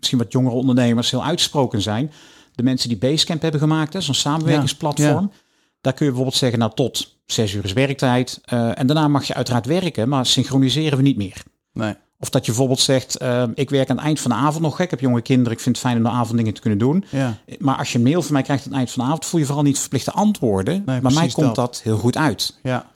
misschien 0.00 0.18
wat 0.18 0.32
jongere 0.32 0.54
ondernemers, 0.54 1.10
heel 1.10 1.24
uitgesproken 1.24 1.82
zijn. 1.82 2.12
De 2.54 2.62
mensen 2.62 2.88
die 2.88 2.98
Basecamp 2.98 3.42
hebben 3.42 3.60
gemaakt, 3.60 4.02
zo'n 4.02 4.14
samenwerkingsplatform. 4.14 5.32
Daar 5.80 5.92
kun 5.92 6.04
je 6.04 6.10
bijvoorbeeld 6.10 6.40
zeggen, 6.40 6.58
nou 6.58 6.72
tot 6.74 7.16
zes 7.26 7.52
uur 7.52 7.64
is 7.64 7.72
werktijd. 7.72 8.40
eh, 8.44 8.78
en 8.78 8.86
daarna 8.86 9.08
mag 9.08 9.24
je 9.24 9.34
uiteraard 9.34 9.66
werken, 9.66 10.08
maar 10.08 10.26
synchroniseren 10.26 10.96
we 10.96 11.02
niet 11.04 11.16
meer. 11.16 11.42
nee, 11.72 11.94
Of 12.18 12.30
dat 12.30 12.40
je 12.44 12.50
bijvoorbeeld 12.50 12.80
zegt, 12.80 13.16
eh, 13.16 13.44
ik 13.54 13.70
werk 13.70 13.90
aan 13.90 13.96
het 13.96 14.04
eind 14.04 14.20
van 14.20 14.30
de 14.30 14.36
avond 14.36 14.62
nog. 14.62 14.80
Ik 14.80 14.90
heb 14.90 15.00
jonge 15.00 15.22
kinderen, 15.22 15.52
ik 15.52 15.60
vind 15.60 15.76
het 15.76 15.84
fijn 15.84 15.96
om 15.96 16.02
de 16.02 16.08
avond 16.08 16.36
dingen 16.38 16.54
te 16.54 16.60
kunnen 16.60 16.78
doen. 16.78 17.04
ja, 17.10 17.38
Maar 17.58 17.76
als 17.76 17.92
je 17.92 17.98
een 17.98 18.04
mail 18.04 18.22
van 18.22 18.32
mij 18.32 18.42
krijgt 18.42 18.62
aan 18.64 18.68
het 18.70 18.78
eind 18.78 18.90
van 18.90 19.02
de 19.02 19.08
avond, 19.08 19.26
voel 19.26 19.40
je 19.40 19.46
vooral 19.46 19.64
niet 19.64 19.78
verplicht 19.78 20.04
te 20.04 20.12
antwoorden. 20.12 20.82
maar 20.86 21.12
mij 21.12 21.28
komt 21.28 21.46
dat. 21.46 21.54
dat. 21.54 21.80
heel 21.84 21.98
goed 21.98 22.16
uit. 22.16 22.58
ja, 22.62 22.89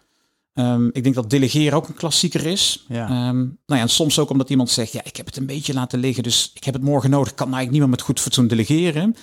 Ehm, 0.54 0.86
ik 0.92 1.02
denk 1.02 1.14
dat 1.14 1.30
delegeren 1.30 1.76
ook 1.76 1.88
een 1.88 1.94
klassieker 1.94 2.46
is. 2.46 2.84
Ja. 2.88 3.04
Ehm, 3.08 3.36
nou 3.38 3.52
ja, 3.66 3.80
en 3.80 3.88
soms 3.88 4.18
ook 4.18 4.30
omdat 4.30 4.50
iemand 4.50 4.70
zegt, 4.70 4.92
ja, 4.92 5.00
ik 5.04 5.16
heb 5.16 5.26
het 5.26 5.36
een 5.36 5.46
beetje 5.46 5.74
laten 5.74 5.98
liggen, 5.98 6.22
dus 6.22 6.50
ik 6.54 6.64
heb 6.64 6.74
het 6.74 6.82
morgen 6.82 7.10
nodig. 7.10 7.30
Ik 7.30 7.36
kan 7.36 7.48
nou 7.48 7.58
eigenlijk 7.58 7.70
niet 7.70 7.80
meer 7.80 8.06
met 8.06 8.16
goed 8.16 8.24
fatsoen 8.24 8.46
delegeren. 8.46 9.16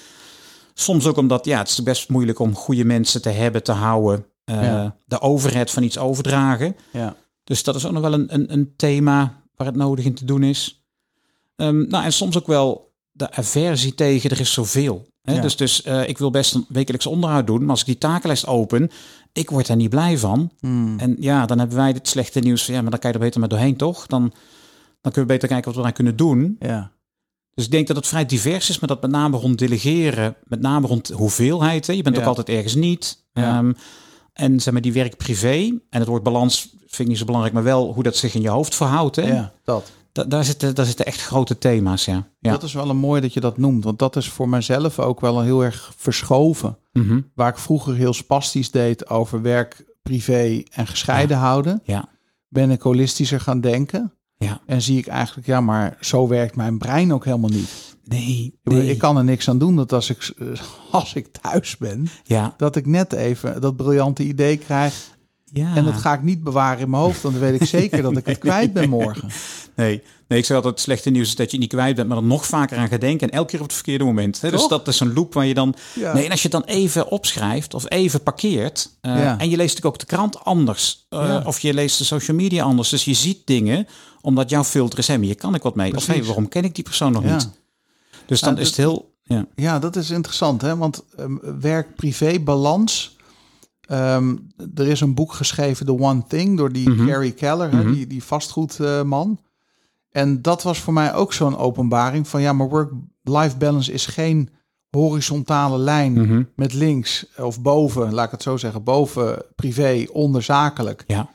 Soms 0.74 1.06
ook 1.06 1.18
omdat, 1.18 1.46
ja, 1.46 1.58
het 1.58 1.70
is 1.70 1.84
best 1.84 2.10
moeilijk 2.10 2.40
om 2.40 2.56
goede 2.56 2.86
mensen 2.86 3.22
te 3.22 3.30
hebben, 3.30 3.64
te 3.64 3.72
houden. 3.72 4.26
eh, 4.44 4.64
Ja. 4.64 4.96
De 5.06 5.22
overheid 5.22 5.72
van 5.72 5.84
iets 5.84 5.98
overdragen. 5.98 6.76
ja, 6.92 7.16
Dus 7.44 7.64
dat 7.64 7.76
is 7.76 7.86
ook 7.86 7.92
nog 7.92 8.02
wel 8.02 8.14
een, 8.14 8.34
een, 8.34 8.54
een 8.54 8.74
thema 8.76 9.42
waar 9.56 9.68
het 9.68 9.76
nodig 9.76 10.06
in 10.06 10.14
te 10.16 10.26
doen 10.26 10.44
is. 10.44 10.84
Ehm, 11.56 11.88
nou, 11.88 12.04
en 12.04 12.14
soms 12.14 12.38
ook 12.38 12.48
wel 12.48 12.94
de 13.12 13.32
aversie 13.32 13.96
tegen 13.96 14.30
er 14.30 14.40
is 14.40 14.54
zoveel. 14.54 15.10
Hè? 15.22 15.34
Ja. 15.36 15.42
Dus, 15.42 15.56
dus 15.56 15.82
eh, 15.82 16.10
ik 16.10 16.18
wil 16.18 16.32
best 16.32 16.54
een 16.54 16.66
wekelijks 16.70 17.06
onderhoud 17.06 17.48
doen, 17.48 17.60
maar 17.62 17.70
als 17.70 17.80
ik 17.80 17.86
die 17.86 17.98
takenlijst 17.98 18.48
open, 18.48 18.92
ik 19.34 19.50
word 19.50 19.68
daar 19.68 19.78
niet 19.78 19.90
blij 19.90 20.18
van. 20.18 20.52
Hmm. 20.60 21.00
En 21.00 21.16
ja, 21.20 21.46
dan 21.46 21.60
hebben 21.60 21.78
wij 21.78 21.92
het 21.92 22.08
slechte 22.08 22.40
nieuws 22.40 22.66
ja, 22.66 22.82
maar 22.82 22.92
dan 22.92 23.00
kan 23.00 23.10
je 23.12 23.16
er 23.18 23.24
beter 23.24 23.40
maar 23.40 23.50
doorheen, 23.50 23.76
toch? 23.78 24.08
Dan, 24.08 24.22
dan 25.02 25.12
kunnen 25.12 25.22
we 25.22 25.34
beter 25.34 25.48
kijken 25.48 25.66
wat 25.66 25.76
we 25.76 25.82
daar 25.82 25.92
kunnen 25.92 26.16
doen. 26.16 26.56
ja, 26.60 26.92
Dus 27.54 27.66
ik 27.66 27.72
denk 27.72 27.88
dat 27.88 27.96
het 27.96 28.08
vrij 28.08 28.26
divers 28.26 28.70
is, 28.70 28.80
maar 28.80 28.90
dat 28.90 29.02
met 29.02 29.12
name 29.12 29.38
rond 29.38 29.58
delegeren, 29.60 30.36
met 30.44 30.62
name 30.62 30.88
rond 30.88 31.08
hoeveelheid. 31.10 31.88
Hè? 31.88 31.94
Je 31.94 32.02
bent 32.04 32.16
Ja. 32.16 32.22
ook 32.22 32.28
altijd 32.28 32.50
ergens 32.50 32.76
niet. 32.76 33.24
Ja. 33.34 33.58
Ehm, 33.58 33.74
en 34.34 34.60
zeg 34.60 34.74
maar 34.74 34.82
die 34.82 34.94
werk 34.94 35.18
privé 35.18 35.56
en 35.90 36.00
het 36.00 36.08
woord 36.08 36.24
balans 36.24 36.70
vind 36.80 37.00
ik 37.00 37.08
niet 37.08 37.18
zo 37.18 37.26
belangrijk, 37.26 37.56
maar 37.56 37.64
wel 37.64 37.94
hoe 37.94 38.04
dat 38.04 38.16
zich 38.16 38.36
in 38.36 38.42
je 38.42 38.50
hoofd 38.50 38.76
verhoudt. 38.76 39.16
Hè? 39.16 39.22
ja, 39.34 39.54
dat. 39.64 39.92
Da- 40.12 40.24
daar, 40.24 40.44
zitten, 40.44 40.76
daar 40.76 40.86
zitten 40.86 41.06
echt 41.06 41.22
grote 41.22 41.58
thema's, 41.58 42.06
ja. 42.06 42.28
ja. 42.40 42.52
Dat 42.52 42.64
is 42.64 42.74
wel 42.74 42.90
een 42.90 42.98
mooi 42.98 43.22
dat 43.22 43.34
je 43.34 43.40
dat 43.40 43.58
noemt, 43.58 43.84
want 43.84 44.00
dat 44.00 44.16
is 44.16 44.30
voor 44.30 44.50
mijzelf 44.50 45.00
ook 45.00 45.20
wel 45.20 45.42
heel 45.42 45.64
erg 45.64 45.94
verschoven. 45.98 46.78
Mhm. 46.94 47.22
Waar 47.36 47.50
ik 47.50 47.58
vroeger 47.58 47.96
heel 47.96 48.14
spastisch 48.14 48.72
deed 48.72 49.10
over 49.10 49.42
werk, 49.42 49.86
privé 50.04 50.64
en 50.72 50.88
gescheiden 50.88 51.38
houden, 51.38 51.82
ja, 51.84 52.10
ben 52.48 52.72
ik 52.72 52.82
holistischer 52.82 53.40
gaan 53.40 53.62
denken. 53.62 54.14
ja. 54.38 54.62
En 54.66 54.82
zie 54.82 54.98
ik 54.98 55.08
eigenlijk, 55.08 55.48
ja, 55.48 55.62
maar 55.62 55.98
zo 56.00 56.28
werkt 56.28 56.56
mijn 56.56 56.78
brein 56.78 57.14
ook 57.14 57.26
helemaal 57.26 57.50
niet. 57.50 57.90
Nee, 58.04 58.60
nee. 58.64 58.90
Ik 58.90 58.98
kan 58.98 59.18
er 59.18 59.24
niks 59.24 59.50
aan 59.50 59.58
doen 59.58 59.76
dat 59.76 59.94
als 59.94 60.10
ik, 60.10 60.34
als 60.92 61.14
ik 61.14 61.28
thuis 61.42 61.78
ben, 61.78 62.08
Ja, 62.24 62.54
dat 62.58 62.76
ik 62.76 62.86
net 62.86 63.14
even 63.14 63.62
dat 63.62 63.76
briljante 63.76 64.24
idee 64.24 64.58
krijg. 64.58 65.11
Ja. 65.54 65.76
En 65.76 65.86
dat 65.86 65.94
ga 65.94 66.14
ik 66.14 66.24
niet 66.24 66.44
bewaren 66.44 66.80
in 66.82 66.90
mijn 66.90 67.02
hoofd, 67.04 67.22
want 67.22 67.40
dan 67.40 67.44
weet 67.50 67.62
ik 67.62 67.68
zeker 67.68 68.02
dat 68.02 68.18
ik 68.18 68.26
het 68.26 68.38
kwijt 68.38 68.74
ben 68.74 68.90
morgen. 68.90 69.30
Nee, 69.76 70.02
nee, 70.28 70.40
ik 70.40 70.46
zeg 70.46 70.56
altijd 70.56 70.74
het 70.74 70.84
slechte 70.84 71.10
nieuws 71.10 71.28
is 71.28 71.36
dat 71.36 71.52
je 71.52 71.58
niet 71.58 71.70
kwijt 71.70 71.96
bent, 71.96 72.08
maar 72.08 72.18
er 72.18 72.24
nog 72.24 72.46
vaker 72.46 72.78
aan 72.78 72.88
gaat 72.88 73.02
denken 73.02 73.30
en 73.30 73.38
elke 73.38 73.50
keer 73.50 73.60
op 73.60 73.66
het 73.66 73.76
verkeerde 73.76 74.04
moment. 74.04 74.42
Hè? 74.42 74.52
Dus 74.52 74.68
dat 74.68 74.88
is 74.88 75.00
een 75.00 75.14
loop 75.14 75.34
waar 75.34 75.46
je 75.46 75.54
dan... 75.54 75.76
Ja. 75.94 76.14
Nee, 76.14 76.26
en 76.26 76.32
als 76.32 76.42
je 76.42 76.48
het 76.52 76.66
dan 76.66 76.76
even 76.76 77.08
opschrijft 77.08 77.74
of 77.74 77.90
even 77.90 78.24
parkeert 78.24 78.90
eh, 79.02 79.18
Ja. 79.18 79.38
en 79.40 79.50
je 79.50 79.58
leest 79.58 79.76
natuurlijk 79.76 79.86
ook 79.86 80.00
de 80.00 80.06
krant 80.16 80.44
anders 80.44 81.06
eh, 81.10 81.40
of 81.46 81.60
je 81.60 81.74
leest 81.74 81.98
de 81.98 82.04
social 82.04 82.38
media 82.38 82.64
anders. 82.64 82.90
Dus 82.90 83.06
je 83.06 83.14
ziet 83.14 83.40
dingen 83.46 83.88
omdat 84.22 84.50
jouw 84.50 84.64
filter 84.64 85.00
is, 85.00 85.08
hé, 85.08 85.18
maar 85.18 85.26
hier 85.26 85.36
kan 85.36 85.56
ik 85.56 85.62
wat 85.64 85.76
mee. 85.76 85.96
Of 85.96 86.06
hey, 86.08 86.24
waarom 86.24 86.48
ken 86.48 86.64
ik 86.64 86.76
die 86.76 86.84
persoon 86.84 87.12
nog 87.12 87.24
Ja. 87.24 87.34
niet? 87.36 87.50
Dus 88.26 88.40
dan 88.40 88.58
is 88.58 88.68
het 88.68 88.78
heel... 88.78 89.10
Ja, 89.24 89.46
Ja, 89.56 89.80
dat 89.80 89.96
is 89.96 90.10
interessant, 90.10 90.62
hè? 90.62 90.78
Want 90.78 91.04
ehm, 91.18 91.36
werk-privé-balans. 91.60 93.18
Ehm, 93.92 94.36
er 94.76 94.88
is 94.88 95.02
een 95.02 95.14
boek 95.14 95.34
geschreven, 95.34 95.86
The 95.86 96.00
One 96.00 96.24
Thing, 96.28 96.58
door 96.58 96.72
die 96.72 96.90
Mhm. 96.90 97.08
Gary 97.08 97.32
Keller, 97.32 97.76
Mhm. 97.76 97.92
die, 97.94 98.08
die 98.08 98.24
vastgoedman. 98.24 99.40
en 100.12 100.42
dat 100.42 100.64
was 100.64 100.80
voor 100.80 100.94
mij 100.94 101.14
ook 101.14 101.34
zo'n 101.34 101.58
openbaring 101.58 102.28
van 102.28 102.42
ja, 102.42 102.54
maar 102.54 102.70
work-life 102.70 103.58
balance 103.58 103.92
is 103.92 104.06
geen 104.06 104.50
horizontale 104.90 105.78
lijn 105.78 106.14
Mhm. 106.14 106.44
met 106.56 106.74
links 106.74 107.26
of 107.38 107.62
boven, 107.62 108.14
laat 108.14 108.26
ik 108.26 108.32
het 108.32 108.42
zo 108.42 108.58
zeggen, 108.58 108.84
boven 108.84 109.46
privé, 109.56 110.06
onder 110.12 110.42
zakelijk. 110.44 111.04
ja, 111.08 111.30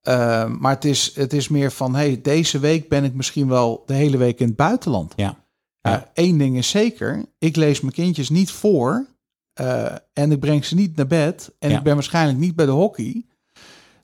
Eh, 0.00 0.46
maar 0.58 0.74
het 0.74 0.84
is, 0.84 1.12
het 1.14 1.32
is 1.32 1.48
meer 1.48 1.70
van, 1.72 1.94
hey, 1.94 2.20
deze 2.22 2.58
week 2.58 2.88
ben 2.88 3.04
ik 3.04 3.14
misschien 3.14 3.48
wel 3.48 3.82
de 3.86 3.94
hele 3.94 4.16
week 4.16 4.40
in 4.40 4.46
het 4.46 4.56
buitenland. 4.56 5.12
ja. 5.16 5.36
Ja, 5.82 6.10
één 6.14 6.38
ding 6.38 6.56
is 6.56 6.68
zeker, 6.68 7.24
ik 7.38 7.56
lees 7.56 7.80
mijn 7.80 7.92
kindjes 7.94 8.28
niet 8.30 8.50
voor 8.50 9.06
eh, 9.54 9.92
en 10.12 10.32
ik 10.32 10.40
breng 10.40 10.64
ze 10.64 10.74
niet 10.74 10.96
naar 10.96 11.06
bed 11.06 11.54
en 11.58 11.70
Ja. 11.70 11.76
ik 11.76 11.82
ben 11.82 11.94
waarschijnlijk 11.94 12.38
niet 12.38 12.56
bij 12.56 12.66
de 12.66 12.72
hockey. 12.72 13.26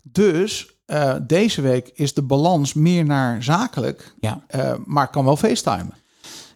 Dus 0.03 0.79
eh, 0.87 1.15
deze 1.27 1.61
week 1.61 1.91
is 1.95 2.15
de 2.15 2.23
balans 2.23 2.75
meer 2.75 3.05
naar 3.05 3.43
zakelijk, 3.43 4.15
ja. 4.21 4.45
eh, 4.47 4.75
maar 4.85 5.05
ik 5.05 5.11
kan 5.11 5.25
wel 5.25 5.37
facetimen. 5.37 5.95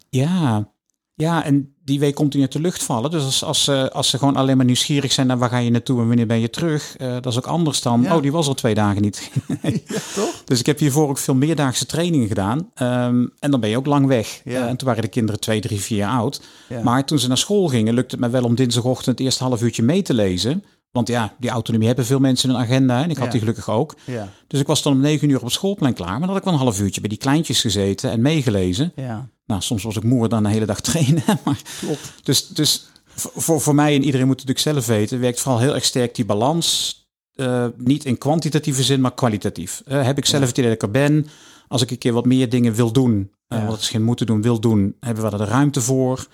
Ja, 0.09 0.69
ja, 1.17 1.45
en 1.45 1.75
die 1.85 1.99
week 2.01 2.15
komt 2.15 2.33
hij 2.33 2.43
uit 2.43 2.53
de 2.53 2.61
lucht 2.61 2.83
vallen. 2.83 3.11
Dus 3.11 3.25
als, 3.25 3.45
als, 3.45 3.65
ze, 3.65 3.91
als 3.93 4.09
ze 4.11 4.19
gewoon 4.19 4.37
alleen 4.37 4.57
maar 4.57 4.67
nieuwsgierig 4.67 5.13
zijn 5.13 5.27
naar 5.27 5.39
waar 5.39 5.49
ga 5.49 5.59
je 5.59 5.71
naartoe 5.71 6.01
en 6.01 6.07
wanneer 6.07 6.27
ben 6.27 6.41
je 6.41 6.51
terug, 6.51 6.97
eh, 6.97 7.13
dat 7.13 7.27
is 7.27 7.37
ook 7.37 7.47
anders 7.47 7.83
dan, 7.83 8.03
Ja. 8.03 8.17
oh, 8.17 8.23
die 8.23 8.33
was 8.33 8.47
al 8.47 8.55
twee 8.55 8.75
dagen 8.75 9.03
niet. 9.03 9.31
ja, 9.63 9.71
toch? 10.15 10.43
dus 10.45 10.61
ik 10.61 10.67
heb 10.67 10.79
hiervoor 10.79 11.09
ook 11.09 11.19
veel 11.19 11.35
meerdaagse 11.35 11.87
trainingen 11.87 12.29
gedaan. 12.29 12.71
Ehm, 12.75 13.27
en 13.39 13.51
dan 13.51 13.61
ben 13.61 13.71
je 13.71 13.77
ook 13.77 13.87
lang 13.87 14.07
weg. 14.07 14.41
Ja. 14.45 14.63
Eh, 14.63 14.69
en 14.69 14.77
toen 14.77 14.89
waren 14.89 15.03
de 15.03 15.09
kinderen 15.09 15.41
twee, 15.41 15.61
drie, 15.61 15.81
vier 15.81 15.99
jaar 15.99 16.19
oud. 16.19 16.41
Maar 16.83 17.05
toen 17.05 17.19
ze 17.19 17.29
naar 17.29 17.39
school 17.39 17.69
gingen, 17.69 17.95
lukte 17.95 18.15
het 18.17 18.25
me 18.25 18.31
wel 18.31 18.45
om 18.45 18.55
dinsdagochtend 18.55 19.19
het 19.19 19.27
eerste 19.27 19.45
half 19.45 19.63
uurtje 19.63 19.83
mee 19.83 20.03
te 20.03 20.15
lezen. 20.15 20.65
Want 20.95 21.09
ja, 21.09 21.35
die 21.39 21.51
autonomie 21.51 21.87
hebben 21.87 22.05
veel 22.07 22.19
mensen 22.19 22.51
hun 22.51 22.59
agenda. 22.59 23.03
En 23.03 23.11
ik 23.11 23.17
had 23.17 23.25
Ja. 23.25 23.31
die 23.31 23.41
gelukkig 23.41 23.69
ook. 23.71 23.95
Ja. 24.05 24.29
Dus 24.47 24.61
ik 24.61 24.67
was 24.67 24.83
dan 24.83 24.93
om 24.93 25.01
negen 25.01 25.29
uur 25.31 25.37
op 25.37 25.43
het 25.45 25.53
schoolplein 25.53 25.95
klaar. 25.95 26.09
Maar 26.11 26.19
dan 26.21 26.29
had 26.29 26.37
ik 26.39 26.45
wel 26.45 26.53
een 26.53 26.59
half 26.59 26.81
uurtje 26.81 27.01
bij 27.01 27.09
die 27.09 27.19
kleintjes 27.19 27.61
gezeten 27.61 28.11
en 28.11 28.21
meegelezen. 28.21 28.93
Ja. 28.97 29.29
Nou, 29.47 29.61
soms 29.63 29.83
was 29.83 29.97
ik 29.97 30.03
moer 30.03 30.29
dan 30.29 30.43
de 30.43 30.49
hele 30.49 30.67
dag 30.67 30.81
trainen. 30.91 31.23
Maar 31.45 31.61
Klopt. 31.81 32.13
dus, 32.23 32.49
dus 32.49 32.87
voor, 33.15 33.61
voor 33.61 33.75
mij 33.75 33.95
en 33.95 34.05
iedereen 34.05 34.27
moet 34.27 34.41
het 34.41 34.49
natuurlijk 34.49 34.85
zelf 34.87 34.97
weten, 34.99 35.21
werkt 35.21 35.41
vooral 35.41 35.61
heel 35.61 35.75
erg 35.75 35.85
sterk 35.85 36.15
die 36.15 36.25
balans. 36.25 36.99
Eh, 37.35 37.67
niet 37.77 38.05
in 38.05 38.19
kwantitatieve 38.19 38.83
zin, 38.83 39.01
maar 39.01 39.15
kwalitatief. 39.15 39.83
Eh, 39.87 40.03
heb 40.05 40.19
ik 40.19 40.27
zelf 40.27 40.47
het 40.49 40.59
idee 40.59 40.65
dat 40.65 40.75
ik 40.75 40.83
er 40.83 40.91
ben. 40.91 41.27
Als 41.69 41.83
ik 41.83 41.91
een 41.91 41.99
keer 41.99 42.13
wat 42.13 42.25
meer 42.25 42.49
dingen 42.49 42.75
wil 42.75 42.93
doen, 42.93 43.31
eh, 43.49 43.59
Ja. 43.59 43.67
wat 43.67 43.81
is 43.81 43.89
geen 43.89 44.03
moeten 44.05 44.27
doen, 44.27 44.43
wil 44.43 44.61
doen, 44.61 44.97
hebben 45.01 45.25
we 45.25 45.31
er 45.31 45.39
de 45.39 45.45
ruimte 45.45 45.81
voor. 45.81 46.27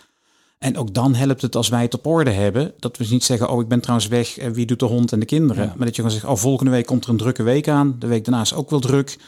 En 0.60 0.76
ook 0.76 0.94
dan 0.94 1.14
helpt 1.14 1.42
het 1.42 1.56
als 1.56 1.68
wij 1.68 1.82
het 1.82 1.94
op 1.94 2.06
orde 2.06 2.30
hebben. 2.30 2.74
Dat 2.78 2.96
we 2.96 3.06
niet 3.10 3.24
zeggen, 3.24 3.50
oh 3.50 3.60
ik 3.60 3.68
ben 3.68 3.80
trouwens 3.80 4.08
weg, 4.08 4.38
en 4.38 4.52
wie 4.52 4.66
doet 4.66 4.78
de 4.78 4.84
hond 4.84 5.12
en 5.12 5.20
de 5.20 5.26
kinderen. 5.26 5.64
Ja. 5.64 5.74
Maar 5.76 5.86
dat 5.86 5.96
je 5.96 6.02
gewoon 6.02 6.18
zegt, 6.18 6.32
oh 6.32 6.36
volgende 6.36 6.70
week 6.70 6.86
komt 6.86 7.04
er 7.04 7.10
een 7.10 7.16
drukke 7.16 7.42
week 7.42 7.68
aan. 7.68 7.96
De 7.98 8.06
week 8.06 8.24
daarna 8.24 8.40
is 8.40 8.54
ook 8.54 8.70
wel 8.70 8.80
druk. 8.80 9.18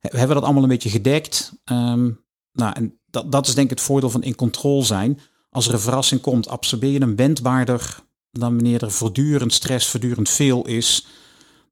We 0.00 0.18
hebben 0.18 0.36
dat 0.36 0.44
allemaal 0.44 0.62
een 0.62 0.68
beetje 0.68 0.90
gedekt. 0.90 1.52
Ehm, 1.64 2.10
nou, 2.52 2.72
en 2.74 2.98
dat, 3.06 3.32
dat 3.32 3.46
is 3.46 3.54
denk 3.54 3.70
ik 3.70 3.78
het 3.78 3.86
voordeel 3.86 4.10
van 4.10 4.22
in 4.22 4.34
controle 4.34 4.84
zijn. 4.84 5.20
Als 5.50 5.68
er 5.68 5.72
een 5.72 5.80
verrassing 5.80 6.20
komt, 6.20 6.48
absorbeer 6.48 6.90
je 6.90 6.98
hem 6.98 7.16
wendbaarder 7.16 8.02
dan 8.30 8.54
wanneer 8.54 8.82
er 8.82 8.90
voortdurend 8.90 9.52
stress, 9.52 9.88
voortdurend 9.88 10.28
veel 10.28 10.66
is. 10.66 11.06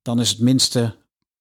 Dan 0.03 0.21
is 0.21 0.31
het 0.31 0.41
minste 0.41 0.97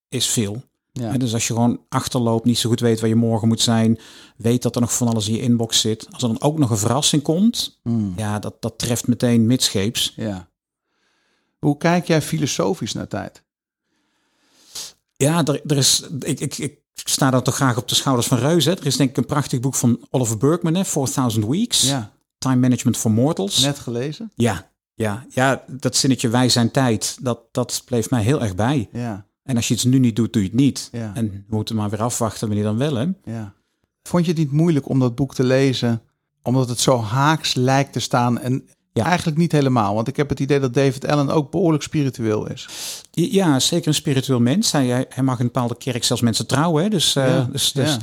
is 0.09 0.27
veel. 0.27 0.63
Ja. 0.99 1.17
Dus 1.17 1.33
als 1.33 1.47
je 1.47 1.53
gewoon 1.53 1.81
achterloopt, 1.89 2.45
niet 2.45 2.57
zo 2.57 2.69
goed 2.69 2.79
weet 2.79 2.99
waar 2.99 3.09
je 3.09 3.15
morgen 3.15 3.47
moet 3.47 3.61
zijn, 3.61 3.99
weet 4.37 4.61
dat 4.61 4.75
er 4.75 4.81
nog 4.81 4.93
van 4.93 5.07
alles 5.07 5.27
in 5.27 5.33
je 5.35 5.41
inbox 5.41 5.79
zit. 5.79 6.07
Als 6.11 6.21
er 6.23 6.27
dan 6.29 6.41
ook 6.41 6.57
nog 6.57 6.69
een 6.69 6.77
verrassing 6.77 7.21
komt, 7.21 7.79
Mm. 7.83 8.13
ja, 8.17 8.39
dat, 8.39 8.61
dat 8.61 8.77
treft 8.77 9.07
meteen 9.07 9.45
midscheeps. 9.47 10.13
ja. 10.15 10.47
Hoe 11.59 11.77
kijk 11.77 12.07
jij 12.07 12.21
filosofisch 12.21 12.93
naar 12.93 13.07
tijd? 13.07 13.43
Ja, 15.15 15.43
er, 15.45 15.61
er 15.65 15.77
is, 15.77 16.01
ik, 16.19 16.39
ik, 16.39 16.57
ik 16.57 16.77
sta 16.93 17.29
dan 17.31 17.41
toch 17.43 17.55
graag 17.55 17.77
op 17.77 17.87
de 17.87 17.95
schouders 17.95 18.27
van 18.27 18.37
reuzen. 18.37 18.73
hè. 18.73 18.79
Er 18.79 18.85
is 18.85 18.95
denk 18.97 19.09
ik 19.09 19.17
een 19.17 19.25
prachtig 19.25 19.59
boek 19.59 19.75
van 19.75 20.07
Oliver 20.09 20.37
Burkeman, 20.37 20.75
hè, 20.75 20.85
4000 20.85 21.45
Weeks. 21.45 21.81
Ja. 21.89 22.11
Time 22.37 22.55
Management 22.55 22.97
for 22.97 23.11
Mortals. 23.11 23.59
Net 23.59 23.79
gelezen? 23.79 24.31
Ja, 24.35 24.71
ja, 24.93 25.25
ja, 25.29 25.63
dat 25.67 25.95
zinnetje 25.95 26.29
wij 26.29 26.49
zijn 26.49 26.71
tijd, 26.71 27.17
dat, 27.21 27.39
dat 27.51 27.81
bleef 27.85 28.09
mij 28.09 28.23
heel 28.23 28.41
erg 28.41 28.55
bij. 28.55 28.89
Ja. 28.91 29.25
En 29.49 29.55
als 29.55 29.67
je 29.67 29.73
iets 29.73 29.83
nu 29.83 29.99
niet 29.99 30.15
doet, 30.15 30.33
doe 30.33 30.41
je 30.41 30.47
het 30.47 30.57
niet. 30.57 30.89
Ja. 30.91 31.11
En 31.13 31.29
we 31.31 31.55
moeten 31.55 31.75
maar 31.75 31.89
weer 31.89 32.01
afwachten 32.01 32.47
wanneer 32.47 32.65
dan 32.65 32.77
wel. 32.77 32.95
Hè? 32.95 33.05
Ja. 33.23 33.53
Vond 34.03 34.25
je 34.25 34.31
het 34.31 34.39
niet 34.39 34.51
moeilijk 34.51 34.89
om 34.89 34.99
dat 34.99 35.15
boek 35.15 35.33
te 35.35 35.43
lezen, 35.43 36.01
omdat 36.43 36.69
het 36.69 36.79
zo 36.79 37.01
haaks 37.01 37.53
lijkt 37.53 37.93
te 37.93 37.99
staan 37.99 38.39
en 38.39 38.63
Ja. 38.93 39.05
eigenlijk 39.05 39.37
niet 39.37 39.51
helemaal, 39.51 39.95
want 39.95 40.07
ik 40.07 40.15
heb 40.17 40.29
het 40.29 40.39
idee 40.39 40.59
dat 40.59 40.73
David 40.73 41.07
Allen 41.07 41.29
ook 41.29 41.51
behoorlijk 41.51 41.83
spiritueel 41.83 42.49
is. 42.51 42.67
Ja, 43.11 43.59
zeker 43.59 43.87
een 43.87 43.93
spiritueel 43.93 44.39
mens. 44.39 44.71
Hij, 44.71 45.07
mag 45.21 45.39
in 45.39 45.45
een 45.45 45.51
bepaalde 45.51 45.77
kerk 45.77 46.03
zelfs 46.03 46.21
mensen 46.21 46.47
trouwen. 46.47 46.83
Hè? 46.83 46.89
Dus, 46.89 47.15
eh, 47.15 47.45
dus, 47.51 47.71
dus, 47.71 47.97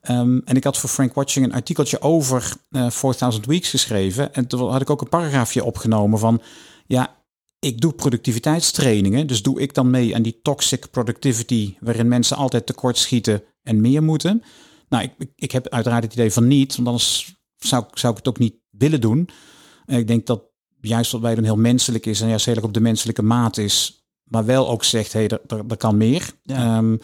ehm, 0.00 0.38
en 0.44 0.56
ik 0.56 0.64
had 0.64 0.78
voor 0.78 0.90
Frank 0.90 1.14
Watching 1.14 1.46
een 1.46 1.52
artikeltje 1.52 2.00
over 2.00 2.52
eh 2.70 2.90
4000 2.90 3.46
Weeks 3.46 3.70
geschreven. 3.70 4.34
En 4.34 4.46
toen 4.46 4.70
had 4.70 4.80
ik 4.80 4.90
ook 4.90 5.00
een 5.00 5.08
paragraafje 5.08 5.64
opgenomen 5.64 6.18
van... 6.18 6.42
Ja, 6.86 7.14
ik 7.64 7.80
doe 7.80 7.92
productiviteitstrainingen. 7.92 9.26
Dus 9.26 9.42
doe 9.42 9.60
ik 9.60 9.74
dan 9.74 9.90
mee 9.90 10.14
aan 10.14 10.22
die 10.22 10.40
toxic 10.42 10.90
productivity... 10.90 11.74
waarin 11.80 12.08
mensen 12.08 12.36
altijd 12.36 12.66
tekortschieten 12.66 13.42
en 13.62 13.80
meer 13.80 14.02
moeten. 14.02 14.42
Nou, 14.88 15.04
ik, 15.04 15.30
ik, 15.36 15.52
heb 15.52 15.68
uiteraard 15.68 16.02
het 16.04 16.12
idee 16.12 16.32
van 16.32 16.46
niet. 16.46 16.76
Want 16.76 16.88
anders 16.88 17.34
zou, 17.56 17.84
ik- 17.90 17.98
zou 17.98 18.12
ik 18.12 18.18
het 18.18 18.28
ook 18.28 18.38
niet 18.38 18.54
willen 18.70 19.00
doen. 19.00 19.28
En 19.86 19.98
ik 19.98 20.06
denk 20.06 20.26
dat 20.26 20.42
juist 20.80 21.12
wat 21.12 21.20
wij 21.20 21.34
doen 21.34 21.44
heel 21.44 21.56
menselijk 21.56 22.06
is... 22.06 22.20
en 22.20 22.28
juist 22.28 22.46
heel 22.46 22.54
erg 22.54 22.64
op 22.64 22.74
de 22.74 22.80
menselijke 22.80 23.22
maat 23.22 23.56
is... 23.56 24.04
maar 24.24 24.44
wel 24.44 24.68
ook 24.68 24.84
zegt, 24.84 25.12
hé, 25.12 25.18
hey, 25.18 25.28
er, 25.28 25.40
er, 25.58 25.64
er 25.68 25.76
kan 25.76 25.96
meer. 25.96 26.32
Ja. 26.42 26.76
Ehm, 26.76 26.96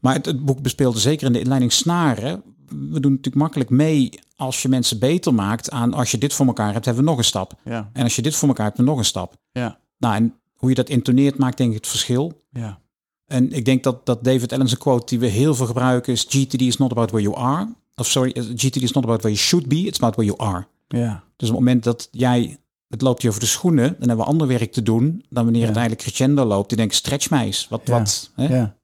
maar 0.00 0.14
het, 0.14 0.26
het 0.26 0.44
boek 0.44 0.62
bespeelde 0.62 0.98
zeker 0.98 1.26
in 1.26 1.32
de 1.32 1.40
inleiding 1.40 1.72
snaren. 1.72 2.42
We 2.68 3.00
doen 3.00 3.10
natuurlijk 3.10 3.34
makkelijk 3.34 3.70
mee 3.70 4.10
als 4.36 4.62
je 4.62 4.68
mensen 4.68 4.98
beter 4.98 5.34
maakt 5.34 5.70
aan 5.70 5.94
als 5.94 6.10
je 6.10 6.18
dit 6.18 6.32
voor 6.34 6.46
elkaar 6.46 6.72
hebt, 6.72 6.84
hebben 6.84 7.04
we 7.04 7.08
nog 7.10 7.18
een 7.18 7.24
stap. 7.24 7.52
Ja. 7.64 7.90
En 7.92 8.02
als 8.02 8.16
je 8.16 8.22
dit 8.22 8.34
voor 8.36 8.48
elkaar 8.48 8.64
hebt, 8.64 8.76
hebben 8.76 8.94
we 8.94 9.00
nog 9.00 9.08
een 9.08 9.12
stap. 9.12 9.36
Ja. 9.52 9.78
Nou, 9.98 10.14
en 10.14 10.34
hoe 10.54 10.68
je 10.68 10.74
dat 10.74 10.88
intoneert 10.88 11.38
maakt 11.38 11.56
denk 11.56 11.70
ik 11.70 11.76
het 11.76 11.86
verschil. 11.86 12.42
Ja. 12.50 12.78
En 13.26 13.52
ik 13.52 13.64
denk 13.64 13.82
dat, 13.82 14.06
dat 14.06 14.24
David 14.24 14.52
Allen's 14.52 14.78
quote 14.78 15.06
die 15.06 15.18
we 15.18 15.26
heel 15.26 15.54
veel 15.54 15.66
gebruiken 15.66 16.12
is 16.12 16.26
GTD 16.28 16.60
is 16.60 16.76
not 16.76 16.90
about 16.90 17.10
where 17.10 17.26
you 17.30 17.36
are. 17.38 17.74
Of 17.94 18.06
sorry, 18.06 18.30
eh, 18.32 18.42
GTD 18.54 18.76
is 18.82 18.92
not 18.92 19.04
about 19.04 19.20
where 19.22 19.36
you 19.36 19.36
should 19.36 19.66
be, 19.68 19.76
it's 19.76 19.98
about 20.00 20.14
where 20.16 20.34
you 20.36 20.50
are. 20.54 20.66
Ja. 20.88 21.22
Dus 21.36 21.48
op 21.48 21.54
het 21.56 21.64
moment 21.64 21.84
dat 21.84 22.08
jij, 22.10 22.58
het 22.88 23.00
loopt 23.02 23.22
je 23.22 23.28
over 23.28 23.40
de 23.40 23.46
schoenen, 23.46 23.88
dan 23.98 24.08
hebben 24.08 24.16
we 24.26 24.30
ander 24.30 24.46
werk 24.46 24.72
te 24.72 24.82
doen 24.82 25.24
dan 25.28 25.44
wanneer 25.44 25.62
het 25.66 25.74
Ja. 25.74 25.80
eigenlijk 25.80 26.00
crescendo 26.08 26.44
loopt. 26.44 26.68
Die 26.68 26.78
denkt, 26.78 26.94
stretch 26.94 27.30
mij 27.30 27.44
eens. 27.44 27.66
Wat, 27.70 27.80
Ja. 27.84 27.98
wat, 27.98 28.30
hè? 28.34 28.56
Ja. 28.56 28.76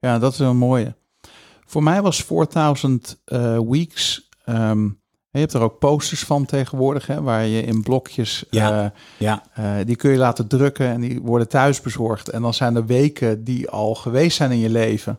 ja, 0.00 0.18
dat 0.18 0.32
is 0.32 0.38
een 0.38 0.56
mooie. 0.56 0.94
Voor 1.66 1.82
mij 1.82 2.02
was 2.02 2.22
4000 2.24 3.18
eh, 3.24 3.58
Weeks. 3.68 4.28
ehm, 4.44 4.84
je 5.30 5.42
hebt 5.42 5.54
er 5.54 5.60
ook 5.60 5.78
posters 5.78 6.20
van 6.24 6.44
tegenwoordig, 6.44 7.06
hè, 7.06 7.22
waar 7.22 7.46
je 7.46 7.62
in 7.62 7.82
blokjes. 7.82 8.44
Ja. 8.50 8.84
eh, 8.84 8.90
Ja, 9.18 9.42
eh, 9.54 9.72
die 9.86 9.96
kun 9.96 10.10
je 10.10 10.16
laten 10.16 10.46
drukken 10.46 10.86
en 10.88 11.00
die 11.00 11.20
worden 11.20 11.48
thuis 11.48 11.80
bezorgd. 11.80 12.28
En 12.28 12.42
dan 12.42 12.54
zijn 12.54 12.76
er 12.76 12.86
weken 12.86 13.44
die 13.44 13.68
al 13.70 13.94
geweest 13.94 14.36
zijn 14.36 14.50
in 14.50 14.58
je 14.58 14.70
leven. 14.70 15.18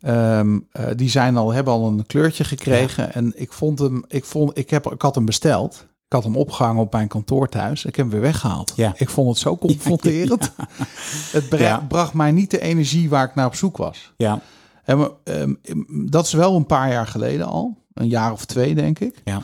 Ehm, 0.00 0.58
eh, 0.72 0.84
die 0.96 1.08
zijn 1.10 1.36
al, 1.36 1.52
hebben 1.52 1.72
al 1.72 1.86
een 1.86 2.06
kleurtje 2.06 2.44
gekregen. 2.44 3.12
En 3.14 3.32
ik 3.36 3.52
vond 3.52 3.78
hem, 3.78 4.04
ik 4.08 4.24
vond, 4.24 4.58
ik 4.58 4.70
heb, 4.70 4.86
ik 4.92 5.02
had 5.02 5.14
hem 5.14 5.24
besteld. 5.24 5.86
Ik 6.06 6.12
had 6.16 6.24
hem 6.24 6.36
opgehangen 6.36 6.82
op 6.82 6.92
mijn 6.92 7.08
kantoor 7.08 7.48
thuis. 7.48 7.84
Ik 7.84 7.96
heb 7.96 8.04
hem 8.04 8.14
weer 8.14 8.20
weggehaald. 8.30 8.72
Ja. 8.76 8.92
Ik 8.96 9.08
vond 9.10 9.28
het 9.28 9.38
zo 9.38 9.56
confronterend. 9.66 10.52
Het 11.32 11.48
bracht 11.88 12.12
mij 12.14 12.30
niet 12.32 12.50
de 12.50 12.60
energie 12.60 13.08
waar 13.08 13.24
ik 13.28 13.34
naar 13.34 13.46
op 13.46 13.54
zoek 13.54 13.76
was. 13.76 14.12
ja, 14.16 14.40
En, 14.90 14.98
we- 14.98 15.12
ehm, 15.24 15.54
dat 16.10 16.26
is 16.26 16.32
wel 16.32 16.56
een 16.56 16.66
paar 16.66 16.90
jaar 16.90 17.06
geleden 17.06 17.46
al. 17.46 17.78
Een 17.94 18.08
jaar 18.08 18.32
of 18.32 18.44
twee, 18.44 18.74
denk 18.74 18.98
ik. 18.98 19.20
ja. 19.24 19.42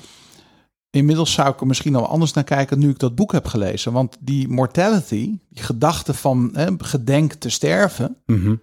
Inmiddels 0.91 1.33
zou 1.33 1.49
ik 1.53 1.61
er 1.61 1.67
misschien 1.67 1.95
al 1.95 2.07
anders 2.09 2.33
naar 2.33 2.45
kijken 2.45 2.79
nu 2.79 2.91
ik 2.91 2.99
dat 2.99 3.15
boek 3.15 3.33
heb 3.33 3.47
gelezen. 3.47 3.93
Want 3.93 4.17
die 4.21 4.49
mortality, 4.49 5.39
die 5.49 5.63
gedachte 5.63 6.15
van 6.15 6.51
hè, 6.53 6.67
gedenk 6.79 7.33
te 7.33 7.49
sterven, 7.49 8.17
Mhm. 8.27 8.55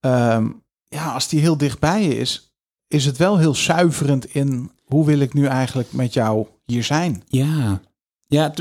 ehm, 0.00 0.48
ja, 0.88 1.12
als 1.12 1.28
die 1.28 1.40
heel 1.40 1.56
dichtbij 1.56 2.02
je 2.02 2.16
is, 2.16 2.54
is 2.86 3.04
het 3.04 3.16
wel 3.16 3.38
heel 3.38 3.54
zuiverend 3.54 4.24
in 4.34 4.70
hoe 4.84 5.06
wil 5.06 5.18
ik 5.20 5.34
nu 5.34 5.46
eigenlijk 5.46 5.92
met 5.92 6.12
jou 6.12 6.46
hier 6.64 6.84
zijn. 6.84 7.22
Ja, 7.28 7.80
ja 8.26 8.52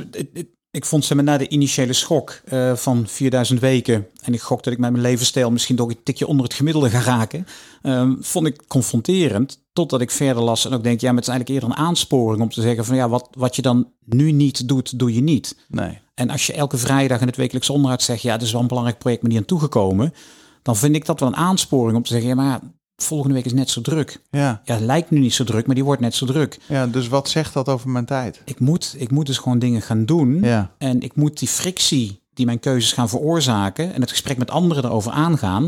ik 0.71 0.85
vond 0.85 1.05
ze 1.05 1.15
maar 1.15 1.23
na 1.23 1.37
de 1.37 1.47
initiële 1.47 1.93
schok 1.93 2.41
eh, 2.45 2.75
van 2.75 3.07
4000 3.07 3.59
weken. 3.59 4.07
En 4.21 4.33
ik 4.33 4.41
gok 4.41 4.63
dat 4.63 4.73
ik 4.73 4.79
met 4.79 4.91
mijn 4.91 5.03
levensstijl 5.03 5.51
misschien 5.51 5.75
toch 5.75 5.89
een 5.89 6.03
tikje 6.03 6.27
onder 6.27 6.45
het 6.45 6.53
gemiddelde 6.53 6.89
ga 6.89 6.99
raken. 6.99 7.47
ehm, 7.81 8.15
vond 8.19 8.47
ik 8.47 8.67
confronterend. 8.67 9.59
Totdat 9.73 10.01
ik 10.01 10.11
verder 10.11 10.43
las 10.43 10.65
en 10.65 10.73
ook 10.73 10.83
denk, 10.83 11.01
ja, 11.01 11.07
maar 11.07 11.21
het 11.21 11.27
is 11.27 11.33
eigenlijk 11.33 11.61
eerder 11.61 11.77
een 11.77 11.85
aansporing 11.85 12.41
om 12.41 12.49
te 12.49 12.61
zeggen 12.61 12.85
van 12.85 12.95
ja, 12.95 13.09
wat, 13.09 13.29
wat 13.31 13.55
je 13.55 13.61
dan 13.61 13.91
nu 14.05 14.31
niet 14.31 14.67
doet, 14.67 14.99
doe 14.99 15.13
je 15.13 15.21
niet. 15.21 15.55
Nee. 15.67 15.99
En 16.13 16.29
als 16.29 16.47
je 16.47 16.53
elke 16.53 16.77
vrijdag 16.77 17.21
in 17.21 17.27
het 17.27 17.35
wekelijks 17.35 17.69
onderhoud 17.69 18.01
zegt, 18.01 18.21
ja, 18.21 18.33
dit 18.37 18.45
is 18.47 18.51
wel 18.51 18.61
een 18.61 18.67
belangrijk 18.67 18.99
project, 18.99 19.21
maar 19.21 19.31
niet 19.31 19.39
aan 19.39 19.45
toegekomen. 19.45 20.13
Dan 20.61 20.75
vind 20.75 20.95
ik 20.95 21.05
dat 21.05 21.19
wel 21.19 21.29
een 21.29 21.35
aansporing 21.35 21.97
om 21.97 22.03
te 22.03 22.09
zeggen, 22.09 22.29
ja, 22.29 22.35
maar 22.35 22.59
volgende 23.03 23.33
week 23.35 23.45
is 23.45 23.53
net 23.53 23.69
zo 23.69 23.81
druk. 23.81 24.21
Ja. 24.31 24.61
Ja, 24.65 24.73
het 24.73 24.83
lijkt 24.83 25.09
nu 25.09 25.19
niet 25.19 25.33
zo 25.33 25.43
druk, 25.43 25.65
maar 25.65 25.75
die 25.75 25.83
wordt 25.83 26.01
net 26.01 26.15
zo 26.15 26.25
druk. 26.25 26.57
ja, 26.67 26.87
dus 26.87 27.07
wat 27.07 27.29
zegt 27.29 27.53
dat 27.53 27.69
over 27.69 27.89
mijn 27.89 28.05
tijd? 28.05 28.41
Ik 28.45 28.59
moet, 28.59 28.95
ik 28.97 29.11
moet 29.11 29.25
dus 29.25 29.37
gewoon 29.37 29.59
dingen 29.59 29.81
gaan 29.81 30.05
doen. 30.05 30.39
Ja. 30.43 30.71
En 30.77 31.01
ik 31.01 31.15
moet 31.15 31.39
die 31.39 31.47
frictie 31.47 32.21
die 32.33 32.45
mijn 32.45 32.59
keuzes 32.59 32.93
gaan 32.93 33.09
veroorzaken 33.09 33.93
en 33.93 34.01
het 34.01 34.09
gesprek 34.09 34.37
met 34.37 34.51
anderen 34.51 34.85
erover 34.85 35.11
aangaan. 35.11 35.67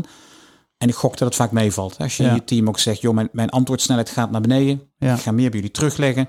En 0.78 0.88
ik 0.88 0.94
gok 0.94 1.10
dat 1.18 1.28
het 1.28 1.36
vaak 1.36 1.50
meevalt. 1.50 1.96
Als 1.98 2.16
je 2.16 2.22
Ja. 2.22 2.28
in 2.28 2.34
je 2.34 2.44
team 2.44 2.68
ook 2.68 2.78
zegt, 2.78 3.00
joh, 3.00 3.14
mijn, 3.14 3.28
mijn 3.32 3.50
antwoordsnelheid 3.50 4.10
gaat 4.10 4.30
naar 4.30 4.40
beneden. 4.40 4.82
Ja. 4.98 5.14
Ik 5.14 5.20
ga 5.20 5.30
meer 5.32 5.50
bij 5.50 5.58
jullie 5.58 5.74
terugleggen. 5.74 6.28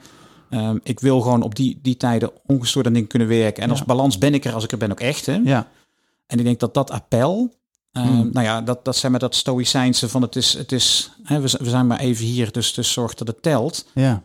Ehm, 0.49 0.77
ik 0.83 0.99
wil 0.99 1.21
gewoon 1.21 1.41
op 1.41 1.55
die, 1.55 1.79
die 1.81 1.97
tijden 1.97 2.31
ongestoord 2.45 2.85
aan 2.85 2.93
dingen 2.93 3.07
kunnen 3.07 3.27
werken. 3.27 3.63
En 3.63 3.69
als 3.69 3.83
balans 3.85 4.17
ben 4.17 4.33
ik 4.33 4.45
er 4.45 4.53
als 4.53 4.63
ik 4.63 4.71
er 4.71 4.77
ben 4.77 4.91
ook 4.91 4.99
echt. 4.99 5.25
Hè? 5.25 5.39
Ja. 5.43 5.67
En 6.27 6.37
ik 6.39 6.43
denk 6.45 6.59
dat 6.59 6.73
dat 6.73 6.91
appel, 6.91 7.53
ehm, 7.93 8.07
Hmm. 8.07 8.29
nou 8.33 8.45
ja, 8.45 8.61
dat, 8.61 8.85
dat 8.85 8.95
zijn 8.95 9.11
met 9.11 9.21
dat 9.21 9.35
stoïcijnse 9.35 10.09
van 10.09 10.21
het 10.21 10.35
is, 10.35 10.53
het 10.53 10.71
is 10.71 11.11
hè, 11.23 11.39
we, 11.39 11.57
we 11.59 11.69
zijn 11.69 11.87
maar 11.87 11.99
even 11.99 12.25
hier, 12.25 12.51
dus, 12.51 12.73
dus 12.73 12.91
zorg 12.91 13.13
dat 13.13 13.27
het 13.27 13.41
telt 13.41 13.85
Ja. 13.93 14.23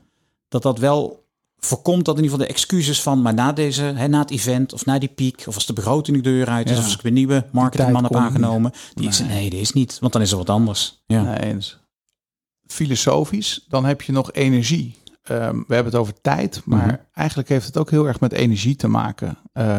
dat 0.48 0.62
dat 0.62 0.78
wel 0.78 1.26
voorkomt 1.60 2.04
dat 2.04 2.16
in 2.16 2.22
ieder 2.22 2.38
geval 2.38 2.46
de 2.52 2.54
excuses 2.60 3.02
van, 3.02 3.22
maar 3.22 3.34
na 3.34 3.52
deze, 3.52 3.82
hè, 3.82 4.08
na 4.08 4.18
het 4.18 4.30
event 4.30 4.72
of 4.72 4.84
na 4.84 4.98
die 4.98 5.08
piek, 5.08 5.44
of 5.46 5.54
als 5.54 5.66
de 5.66 5.72
begroting 5.72 6.16
de 6.16 6.22
deur 6.22 6.46
uit 6.48 6.64
is, 6.66 6.72
Ja. 6.72 6.78
of 6.78 6.84
als 6.84 6.94
ik 6.94 7.04
een 7.04 7.12
nieuwe 7.12 7.46
marketingman 7.52 8.02
heb 8.02 8.12
niet. 8.12 8.20
aangenomen, 8.20 8.72
die 8.94 9.06
ik 9.06 9.12
zei, 9.12 9.28
nee, 9.28 9.50
dit 9.50 9.60
is 9.60 9.72
niet, 9.72 9.98
want 10.00 10.12
dan 10.12 10.22
is 10.22 10.30
er 10.30 10.36
wat 10.36 10.50
anders. 10.50 11.02
Ja, 11.06 11.22
Nee, 11.22 11.38
eens. 11.38 11.78
Filosofisch, 12.66 13.64
dan 13.68 13.84
heb 13.84 14.02
je 14.02 14.12
nog 14.12 14.32
energie. 14.32 14.96
Ehm, 15.22 15.56
we 15.66 15.74
hebben 15.74 15.92
het 15.92 16.00
over 16.00 16.20
tijd, 16.20 16.62
maar 16.64 16.86
Mhm. 16.86 16.96
eigenlijk 17.14 17.48
heeft 17.48 17.66
het 17.66 17.76
ook 17.76 17.90
heel 17.90 18.06
erg 18.06 18.20
met 18.20 18.32
energie 18.32 18.76
te 18.76 18.88
maken. 18.88 19.38
Eh, 19.52 19.78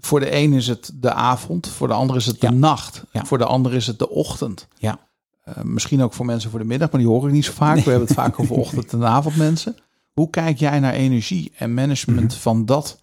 voor 0.00 0.20
de 0.20 0.34
een 0.34 0.52
is 0.52 0.66
het 0.66 0.90
de 0.94 1.12
avond, 1.12 1.68
voor 1.68 1.88
de 1.88 1.94
ander 1.94 2.16
is 2.16 2.26
het 2.26 2.40
de 2.40 2.46
Ja. 2.46 2.52
nacht, 2.52 3.02
Ja. 3.12 3.24
voor 3.24 3.38
de 3.38 3.44
ander 3.44 3.74
is 3.74 3.86
het 3.86 3.98
de 3.98 4.10
ochtend. 4.10 4.68
ja, 4.78 4.98
Eh, 5.44 5.62
misschien 5.62 6.02
ook 6.02 6.12
voor 6.12 6.26
mensen 6.26 6.50
voor 6.50 6.58
de 6.58 6.64
middag, 6.64 6.90
maar 6.90 7.00
die 7.00 7.10
hoor 7.10 7.26
ik 7.26 7.32
niet 7.32 7.44
zo 7.44 7.52
vaak. 7.52 7.74
We 7.76 7.90
hebben 7.90 8.08
het 8.08 8.16
vaak 8.16 8.40
over 8.40 8.56
ochtend- 8.64 8.92
en 8.92 9.04
avondmensen. 9.04 9.76
Hoe 10.12 10.30
kijk 10.30 10.58
jij 10.58 10.80
naar 10.80 10.92
energie 10.92 11.52
en 11.56 11.74
management 11.74 12.30
Mhm. 12.32 12.40
van 12.40 12.64
dat 12.66 13.00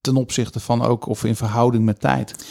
ten 0.00 0.16
opzichte 0.16 0.60
van 0.60 0.82
ook 0.82 1.06
of 1.06 1.24
in 1.24 1.36
verhouding 1.36 1.84
met 1.84 2.00
tijd. 2.00 2.44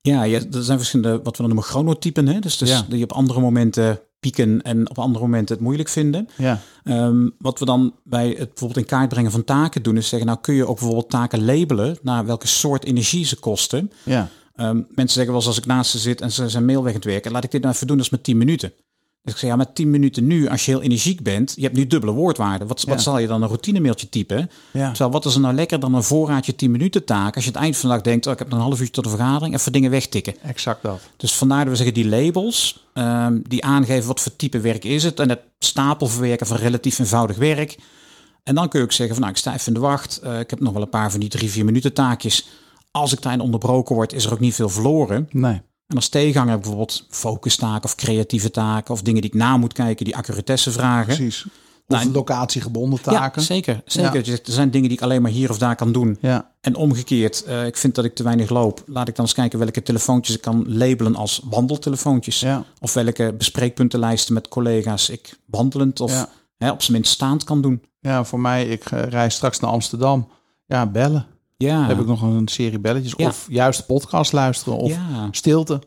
Ja, 0.00 0.22
ja, 0.22 0.38
er 0.52 0.62
zijn 0.64 0.78
verschillende, 0.78 1.16
wat 1.22 1.36
we 1.36 1.42
dan 1.42 1.46
noemen 1.46 1.64
chronotypen. 1.64 2.26
Hè? 2.26 2.38
Dus, 2.38 2.56
dus 2.58 2.68
Ja. 2.70 2.84
die 2.88 3.02
op 3.02 3.12
andere 3.12 3.40
momenten 3.40 4.00
pieken 4.20 4.62
en 4.62 4.90
op 4.90 4.98
andere 4.98 5.24
momenten 5.24 5.54
het 5.54 5.64
moeilijk 5.64 5.88
vinden. 5.88 6.28
Ja, 6.36 6.60
Ehm, 6.84 7.28
wat 7.38 7.58
we 7.58 7.64
dan 7.64 7.94
bij 8.04 8.28
het 8.28 8.36
bijvoorbeeld 8.48 8.76
in 8.80 8.84
kaart 8.86 9.08
brengen 9.08 9.30
van 9.30 9.44
taken 9.44 9.82
doen, 9.82 9.96
is 9.96 10.08
zeggen, 10.08 10.28
nou 10.28 10.40
kun 10.40 10.54
je 10.54 10.66
ook 10.66 10.76
bijvoorbeeld 10.78 11.10
taken 11.10 11.44
labelen 11.44 11.98
naar 12.02 12.26
welke 12.26 12.46
soort 12.46 12.84
energie 12.84 13.24
ze 13.24 13.36
kosten. 13.38 13.92
ja, 14.04 14.28
Ehm, 14.54 14.76
mensen 14.76 15.08
zeggen 15.08 15.26
wel 15.26 15.34
eens 15.36 15.46
als 15.46 15.58
ik 15.58 15.66
naast 15.66 15.90
ze 15.90 15.98
zit 15.98 16.20
en 16.20 16.32
ze 16.32 16.48
zijn 16.48 16.64
mail 16.64 16.82
weg 16.82 16.92
aan 16.92 16.98
het 17.00 17.04
werken, 17.08 17.32
laat 17.32 17.44
ik 17.44 17.50
dit 17.50 17.62
nou 17.62 17.74
even 17.74 17.86
doen, 17.86 17.96
dat 17.96 18.06
is 18.06 18.12
met 18.12 18.24
10 18.24 18.36
minuten. 18.38 18.72
Dus 19.26 19.34
ik 19.34 19.40
zeg, 19.40 19.50
ja, 19.50 19.56
met 19.56 19.74
10 19.74 19.90
minuten 19.90 20.26
nu, 20.26 20.48
als 20.48 20.64
je 20.64 20.70
heel 20.70 20.82
energiek 20.82 21.22
bent, 21.22 21.52
je 21.56 21.62
hebt 21.62 21.76
nu 21.76 21.86
dubbele 21.86 22.12
woordwaarde. 22.12 22.66
Wat, 22.66 22.82
Ja. 22.82 22.90
wat 22.92 23.02
zal 23.02 23.18
je 23.18 23.26
dan 23.26 23.42
een 23.42 23.48
routinemailtje 23.48 24.08
typen? 24.08 24.50
ja. 24.72 24.88
Terwijl 24.88 25.10
wat 25.10 25.24
is 25.24 25.34
er 25.34 25.40
nou 25.40 25.54
lekker 25.54 25.80
dan 25.80 25.94
een 25.94 26.02
voorraadje 26.02 26.54
10 26.56 26.70
minuten 26.70 27.04
taak? 27.04 27.34
Als 27.34 27.44
je 27.44 27.50
het 27.50 27.58
eind 27.60 27.76
van 27.76 27.88
de 27.88 27.94
dag 27.94 28.04
denkt, 28.04 28.26
oh, 28.26 28.32
ik 28.32 28.38
heb 28.38 28.48
nog 28.48 28.58
een 28.58 28.64
half 28.64 28.78
uurtje 28.78 28.94
tot 28.94 29.04
de 29.04 29.10
vergadering, 29.10 29.54
even 29.54 29.72
dingen 29.72 29.90
wegtikken. 29.90 30.34
Exact 30.42 30.82
dat. 30.82 31.00
Dus 31.16 31.34
vandaar 31.34 31.58
dat 31.58 31.68
we 31.68 31.76
zeggen 31.76 31.94
die 31.94 32.08
labels, 32.08 32.84
ehm, 32.92 33.38
die 33.42 33.64
aangeven 33.64 34.06
wat 34.06 34.20
voor 34.20 34.36
type 34.36 34.60
werk 34.60 34.84
is 34.84 35.02
het. 35.02 35.20
En 35.20 35.28
het 35.28 35.40
stapelverwerken 35.58 36.46
van 36.46 36.56
relatief 36.56 36.98
eenvoudig 36.98 37.36
werk. 37.36 37.78
En 38.42 38.54
dan 38.54 38.68
kun 38.68 38.78
je 38.80 38.84
ook 38.84 38.92
zeggen 38.92 39.14
van 39.14 39.24
nou, 39.24 39.34
ik 39.36 39.40
sta 39.42 39.54
even 39.54 39.66
in 39.66 39.74
de 39.74 39.80
wacht. 39.80 40.18
Eh, 40.22 40.38
ik 40.40 40.50
heb 40.50 40.60
nog 40.60 40.72
wel 40.72 40.82
een 40.82 40.88
paar 40.88 41.10
van 41.10 41.20
die 41.20 41.28
drie, 41.28 41.50
vier 41.50 41.64
minuten 41.64 41.92
taakjes. 41.92 42.48
Als 42.90 43.12
ik 43.12 43.22
daarin 43.22 43.40
onderbroken 43.40 43.94
word, 43.94 44.12
is 44.12 44.24
er 44.24 44.32
ook 44.32 44.40
niet 44.40 44.54
veel 44.54 44.68
verloren. 44.68 45.28
Nee. 45.30 45.60
En 45.86 45.96
als 45.96 46.08
tegenhanger 46.08 46.50
heb 46.50 46.58
ik 46.58 46.64
bijvoorbeeld 46.66 47.06
focustaken 47.10 47.84
of 47.84 47.94
creatieve 47.94 48.50
taken. 48.50 48.94
Of 48.94 49.02
dingen 49.02 49.20
die 49.20 49.30
ik 49.30 49.36
na 49.36 49.56
moet 49.56 49.72
kijken, 49.72 50.04
die 50.04 50.16
accuratesse 50.16 50.70
vragen. 50.72 51.04
Precies. 51.16 51.44
Of 51.44 51.52
Nou, 51.96 52.02
en- 52.06 52.12
locatiegebonden 52.12 52.98
Ja, 53.04 53.12
taken. 53.12 53.42
zeker. 53.42 53.82
zeker. 53.84 54.12
Ja. 54.12 54.18
Je 54.18 54.24
zegt, 54.24 54.46
Er 54.46 54.52
zijn 54.52 54.70
dingen 54.70 54.88
die 54.88 54.96
ik 54.98 55.02
alleen 55.04 55.22
maar 55.22 55.30
hier 55.30 55.50
of 55.50 55.58
daar 55.58 55.76
kan 55.76 55.92
doen. 55.92 56.18
Ja, 56.20 56.50
En 56.60 56.74
omgekeerd, 56.74 57.44
eh, 57.44 57.66
ik 57.66 57.76
vind 57.76 57.94
dat 57.94 58.04
ik 58.04 58.14
te 58.14 58.22
weinig 58.22 58.50
loop. 58.50 58.82
Laat 58.86 59.08
ik 59.08 59.16
dan 59.16 59.24
eens 59.24 59.34
kijken 59.34 59.58
welke 59.58 59.82
telefoontjes 59.82 60.36
ik 60.36 60.42
kan 60.42 60.64
labelen 60.76 61.14
als 61.16 61.40
wandeltelefoontjes. 61.44 62.40
ja, 62.40 62.64
Of 62.80 62.92
welke 62.94 63.34
bespreekpuntenlijsten 63.38 64.34
met 64.34 64.48
collega's 64.48 65.08
ik 65.08 65.38
wandelend 65.46 66.00
of 66.00 66.12
Ja. 66.12 66.28
hè, 66.58 66.70
op 66.70 66.82
zijn 66.82 66.96
minst 66.96 67.12
staand 67.12 67.44
kan 67.44 67.60
doen. 67.60 67.82
ja, 68.00 68.24
voor 68.24 68.40
mij, 68.40 68.66
ik 68.66 68.84
eh, 68.90 69.02
reis 69.02 69.34
straks 69.34 69.60
naar 69.60 69.70
Amsterdam. 69.70 70.28
Ja, 70.66 70.86
bellen. 70.86 71.26
Ja, 71.56 71.86
heb 71.86 72.00
ik 72.00 72.06
nog 72.06 72.22
een 72.22 72.48
serie 72.48 72.78
belletjes. 72.78 73.14
Ja. 73.16 73.28
Of 73.28 73.46
juist 73.48 73.86
podcast 73.86 74.32
luisteren. 74.32 74.78
Of 74.78 74.90
ja, 74.90 75.28
stilte. 75.30 75.82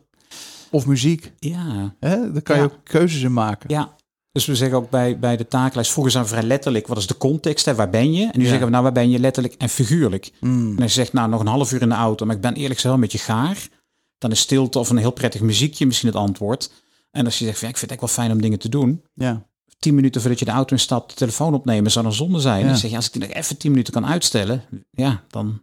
Of 0.70 0.86
muziek. 0.86 1.32
ja, 1.38 1.94
Hè? 2.00 2.32
Daar 2.32 2.42
kan 2.42 2.56
je 2.56 2.62
ook 2.62 2.78
keuzes 2.84 3.22
in 3.22 3.32
maken. 3.32 3.70
ja. 3.70 3.98
Dus 4.32 4.46
we 4.46 4.54
zeggen 4.56 4.78
ook 4.78 4.90
bij, 4.90 5.18
bij 5.18 5.36
de 5.36 5.48
takenlijst, 5.48 5.90
vroeger 5.90 6.12
zijn 6.12 6.24
we 6.24 6.30
vrij 6.30 6.42
letterlijk, 6.42 6.86
wat 6.86 6.98
is 6.98 7.06
de 7.06 7.16
context, 7.16 7.64
hè? 7.64 7.74
waar 7.74 7.90
ben 7.90 8.12
je? 8.12 8.28
En 8.32 8.38
nu 8.38 8.44
zeggen 8.44 8.64
we, 8.64 8.70
nou 8.70 8.82
waar 8.82 8.92
ben 8.92 9.10
je 9.10 9.18
letterlijk 9.18 9.54
en 9.54 9.68
figuurlijk? 9.68 10.32
Mm. 10.40 10.70
En 10.76 10.82
als 10.82 10.94
je 10.94 11.00
zegt, 11.00 11.12
nou 11.12 11.28
nog 11.28 11.40
een 11.40 11.46
half 11.46 11.72
uur 11.72 11.82
in 11.82 11.88
de 11.88 11.94
auto, 11.94 12.26
maar 12.26 12.34
ik 12.34 12.40
ben 12.40 12.54
eerlijk 12.54 12.74
gezegd 12.74 12.84
wel 12.84 12.94
een 12.94 13.00
beetje 13.00 13.18
gaar. 13.18 13.68
Dan 14.18 14.30
is 14.30 14.40
stilte 14.40 14.78
of 14.78 14.90
een 14.90 14.96
heel 14.96 15.10
prettig 15.10 15.40
muziekje 15.40 15.86
misschien 15.86 16.08
het 16.08 16.16
antwoord. 16.18 16.70
En 17.10 17.24
als 17.24 17.38
je 17.38 17.44
zegt, 17.44 17.60
ja, 17.60 17.68
ik 17.68 17.76
vind 17.76 17.90
het 17.90 18.00
echt 18.00 18.14
wel 18.14 18.24
fijn 18.24 18.36
om 18.36 18.42
dingen 18.42 18.58
te 18.58 18.68
doen. 18.68 19.02
Ja, 19.14 19.46
Tien 19.80 19.94
minuten 19.94 20.20
voordat 20.20 20.38
je 20.38 20.44
de 20.44 20.50
auto 20.50 20.74
instapt, 20.74 21.10
de 21.10 21.14
telefoon 21.16 21.54
opnemen, 21.54 21.90
zou 21.90 22.04
dan 22.04 22.14
zonde 22.14 22.40
zijn. 22.40 22.60
Ja. 22.60 22.66
Dan 22.66 22.76
zeg 22.76 22.90
je, 22.90 22.96
als 22.96 23.06
ik 23.06 23.12
die 23.12 23.22
nog 23.22 23.30
even 23.30 23.56
tien 23.56 23.70
minuten 23.70 23.92
kan 23.92 24.06
uitstellen, 24.06 24.62
ja, 24.90 25.22
dan... 25.28 25.62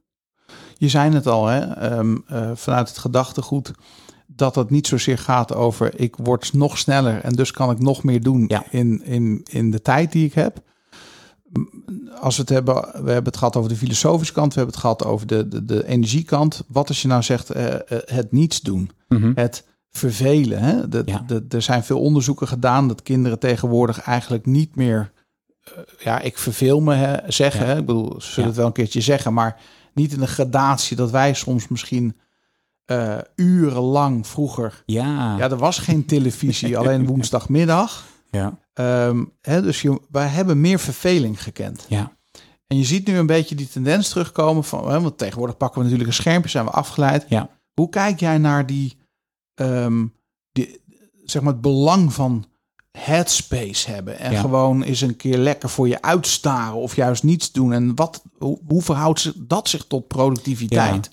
je 0.77 0.89
zei 0.89 1.13
het 1.13 1.27
al, 1.27 1.45
hè? 1.45 1.59
ehm, 1.59 2.17
eh, 2.27 2.51
vanuit 2.55 2.87
het 2.89 2.97
gedachtegoed. 2.97 3.71
Dat 4.27 4.55
het 4.55 4.69
niet 4.69 4.87
zozeer 4.87 5.17
gaat 5.17 5.53
over 5.53 5.99
ik 5.99 6.15
word 6.15 6.53
nog 6.53 6.77
sneller 6.77 7.21
en 7.21 7.33
dus 7.33 7.51
kan 7.51 7.71
ik 7.71 7.79
nog 7.79 8.03
meer 8.03 8.21
doen 8.23 8.45
Ja. 8.47 8.63
in, 8.69 9.03
in, 9.03 9.45
in 9.49 9.71
de 9.71 9.81
tijd 9.81 10.11
die 10.11 10.25
ik 10.25 10.33
heb. 10.33 10.61
Als 12.19 12.35
we 12.35 12.41
het 12.41 12.51
hebben, 12.51 12.75
we 12.75 13.11
hebben 13.11 13.23
het 13.23 13.37
gehad 13.37 13.55
over 13.55 13.69
de 13.69 13.75
filosofische 13.75 14.33
kant, 14.33 14.53
we 14.53 14.59
hebben 14.59 14.73
het 14.73 14.83
gehad 14.83 15.05
over 15.05 15.27
de, 15.27 15.47
de, 15.47 15.65
de 15.65 15.87
energiekant. 15.87 16.63
Wat 16.67 16.87
als 16.87 17.01
je 17.01 17.07
nou 17.07 17.23
zegt 17.23 17.49
eh, 17.49 17.73
eh, 17.73 17.79
het 18.05 18.31
niets 18.31 18.61
doen, 18.61 18.91
het 19.35 19.65
vervelen. 19.97 20.59
Hè? 20.59 21.01
Ja. 21.05 21.23
de, 21.27 21.45
er 21.49 21.61
zijn 21.61 21.83
veel 21.83 21.99
onderzoeken 21.99 22.47
gedaan 22.47 22.87
dat 22.87 23.01
kinderen 23.01 23.39
tegenwoordig 23.39 23.99
eigenlijk 23.99 24.45
niet 24.45 24.75
meer, 24.75 25.11
eh, 25.63 25.71
ja, 25.99 26.19
ik 26.19 26.37
verveel 26.37 26.81
me 26.81 26.95
hè, 26.95 27.31
zeggen. 27.31 27.65
Ja. 27.65 27.71
Hè? 27.73 27.79
Ik 27.79 27.85
bedoel, 27.85 28.21
ze 28.21 28.31
zullen 28.31 28.49
het 28.49 28.57
wel 28.57 28.65
een 28.65 28.71
keertje 28.71 29.01
zeggen, 29.01 29.33
maar 29.33 29.59
niet 29.93 30.13
in 30.13 30.19
de 30.19 30.27
gradatie 30.27 30.97
dat 30.97 31.11
wij 31.11 31.33
soms 31.33 31.67
misschien 31.67 32.17
eh, 32.85 33.17
urenlang 33.35 34.27
vroeger. 34.27 34.83
Ja, 34.85 35.37
Ja, 35.37 35.49
er 35.49 35.57
was 35.57 35.79
geen 35.79 36.05
televisie, 36.05 36.77
alleen 36.79 37.05
woensdagmiddag. 37.05 38.05
ja, 38.31 38.57
Ehm, 38.73 39.23
hè, 39.41 39.61
dus 39.61 39.81
je, 39.81 40.01
wij 40.11 40.27
hebben 40.27 40.61
meer 40.61 40.79
verveling 40.79 41.43
gekend. 41.43 41.85
ja. 41.87 42.15
En 42.67 42.77
je 42.77 42.83
ziet 42.83 43.07
nu 43.07 43.17
een 43.17 43.25
beetje 43.25 43.55
die 43.55 43.69
tendens 43.69 44.09
terugkomen 44.09 44.63
van, 44.63 44.91
hè, 44.91 45.01
want 45.01 45.17
tegenwoordig 45.17 45.57
pakken 45.57 45.77
we 45.77 45.83
natuurlijk 45.83 46.09
een 46.09 46.23
schermpje, 46.23 46.49
zijn 46.49 46.65
we 46.65 46.71
afgeleid. 46.71 47.25
Ja. 47.29 47.49
Hoe 47.73 47.89
kijk 47.89 48.19
jij 48.19 48.37
naar 48.37 48.65
die, 48.65 48.96
die, 50.51 50.81
zeg 51.25 51.41
maar 51.41 51.53
het 51.53 51.61
belang 51.61 52.13
van 52.13 52.45
headspace 52.91 53.91
hebben 53.91 54.19
en 54.19 54.31
Ja. 54.31 54.39
gewoon 54.39 54.83
eens 54.83 55.01
een 55.01 55.15
keer 55.15 55.37
lekker 55.37 55.69
voor 55.69 55.87
je 55.87 56.01
uitstaren 56.01 56.75
of 56.77 56.95
juist 56.95 57.23
niets 57.23 57.51
doen? 57.51 57.73
En 57.73 57.95
wat, 57.95 58.23
hoe, 58.37 58.59
hoe 58.67 58.81
verhoudt 58.81 59.19
zich 59.19 59.33
dat 59.37 59.69
zich 59.69 59.85
tot 59.85 60.07
productiviteit? 60.07 61.09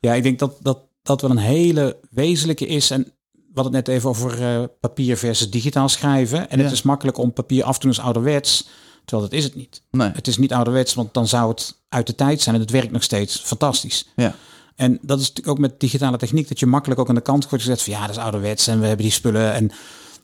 Ja, 0.00 0.14
ik 0.14 0.22
denk 0.22 0.38
dat 0.38 0.56
dat, 0.62 0.78
dat 1.02 1.20
wel 1.20 1.30
een 1.30 1.36
hele 1.36 1.96
wezenlijke 2.10 2.66
is. 2.66 2.90
En 2.90 3.02
we 3.32 3.60
hadden 3.60 3.74
het 3.74 3.86
net 3.86 3.96
even 3.96 4.08
over 4.08 4.42
eh, 4.42 4.64
papier 4.80 5.16
versus 5.16 5.50
digitaal 5.50 5.88
schrijven. 5.88 6.50
En 6.50 6.58
Ja. 6.58 6.64
het 6.64 6.72
is 6.72 6.82
makkelijk 6.82 7.18
om 7.18 7.32
papier 7.32 7.64
af 7.64 7.74
te 7.78 7.80
doen 7.86 7.96
als 7.96 8.04
ouderwets. 8.04 8.68
Terwijl 9.04 9.28
dat 9.28 9.38
is 9.38 9.44
het 9.44 9.54
niet. 9.54 9.82
Nee. 9.90 10.10
Het 10.14 10.26
is 10.26 10.38
niet 10.38 10.52
ouderwets, 10.52 10.94
want 10.94 11.14
dan 11.14 11.28
zou 11.28 11.48
het 11.50 11.82
uit 11.88 12.06
de 12.06 12.14
tijd 12.14 12.40
zijn. 12.40 12.54
En 12.54 12.60
het 12.60 12.70
werkt 12.70 12.90
nog 12.92 13.02
steeds 13.02 13.36
fantastisch. 13.40 14.08
Ja. 14.16 14.34
En 14.76 14.98
dat 15.02 15.20
is 15.20 15.28
natuurlijk 15.28 15.56
ook 15.56 15.62
met 15.62 15.80
digitale 15.80 16.16
techniek. 16.16 16.48
Dat 16.48 16.58
je 16.60 16.66
makkelijk 16.66 17.00
ook 17.00 17.08
aan 17.08 17.14
de 17.14 17.20
kant 17.20 17.48
wordt 17.48 17.64
gezet 17.64 17.82
van 17.82 17.92
ja, 17.92 18.00
dat 18.00 18.16
is 18.16 18.22
ouderwets. 18.22 18.66
En 18.66 18.80
we 18.80 18.86
hebben 18.86 19.04
die 19.04 19.14
spullen. 19.14 19.52
En 19.54 19.70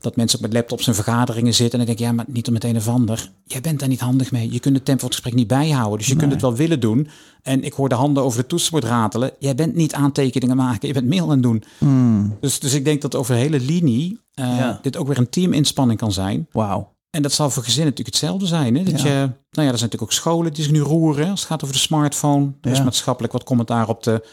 dat 0.00 0.16
mensen 0.16 0.38
ook 0.38 0.44
met 0.44 0.52
laptops 0.54 0.86
en 0.86 0.94
vergaderingen 0.94 1.54
zitten. 1.54 1.78
En 1.80 1.86
dan 1.86 1.94
denk 1.96 1.98
ik, 1.98 2.04
ja, 2.06 2.12
maar 2.12 2.34
niet 2.34 2.48
om 2.48 2.54
het 2.54 2.64
een 2.64 2.76
of 2.76 2.88
ander. 2.88 3.30
Jij 3.44 3.60
bent 3.60 3.78
daar 3.80 3.88
niet 3.88 4.00
handig 4.00 4.32
mee. 4.32 4.52
Je 4.52 4.60
kunt 4.60 4.74
het 4.74 4.84
tempo 4.84 5.00
van 5.00 5.08
het 5.08 5.14
gesprek 5.18 5.34
niet 5.34 5.46
bijhouden. 5.46 5.98
Dus 5.98 6.06
je 6.06 6.16
kunt 6.16 6.32
het 6.32 6.40
wel 6.40 6.54
willen 6.54 6.80
doen. 6.80 7.08
En 7.42 7.62
ik 7.64 7.72
hoor 7.72 7.88
de 7.88 7.94
handen 7.94 8.22
over 8.22 8.40
de 8.40 8.46
toetsenbord 8.46 8.84
ratelen. 8.84 9.30
Jij 9.38 9.54
bent 9.54 9.74
niet 9.74 9.94
aantekeningen 9.94 10.56
maken. 10.56 10.88
Je 10.88 10.94
bent 10.94 11.08
mail 11.08 11.24
aan 11.24 11.30
het 11.30 11.42
doen. 11.42 11.62
Hmm, 11.78 12.36
Dus, 12.40 12.58
dus 12.60 12.74
ik 12.74 12.84
denk 12.84 13.02
dat 13.02 13.14
over 13.14 13.34
de 13.34 13.40
hele 13.40 13.60
linie 13.60 14.20
eh, 14.34 14.56
Ja. 14.58 14.78
dit 14.82 14.96
ook 14.96 15.06
weer 15.06 15.18
een 15.18 15.30
teaminspanning 15.30 15.98
kan 15.98 16.12
zijn. 16.12 16.46
Wauw. 16.52 16.92
En 17.10 17.22
dat 17.22 17.32
zal 17.32 17.50
voor 17.50 17.62
gezinnen 17.62 17.88
natuurlijk 17.90 18.16
hetzelfde 18.16 18.46
zijn. 18.46 18.76
Hè? 18.76 18.82
Dat 18.82 19.00
Ja. 19.00 19.06
je, 19.08 19.12
nou 19.14 19.20
ja, 19.20 19.28
er 19.54 19.62
zijn 19.62 19.70
natuurlijk 19.70 20.02
ook 20.02 20.12
scholen 20.12 20.52
die 20.52 20.62
zich 20.62 20.72
nu 20.72 20.80
roeren. 20.80 21.30
Als 21.30 21.40
het 21.40 21.48
gaat 21.48 21.62
over 21.62 21.74
de 21.74 21.80
smartphone. 21.80 22.52
Er 22.60 22.70
is 22.70 22.76
Ja. 22.78 22.84
maatschappelijk 22.84 23.32
wat 23.32 23.44
commentaar 23.44 23.88
op 23.88 24.02
de 24.02 24.24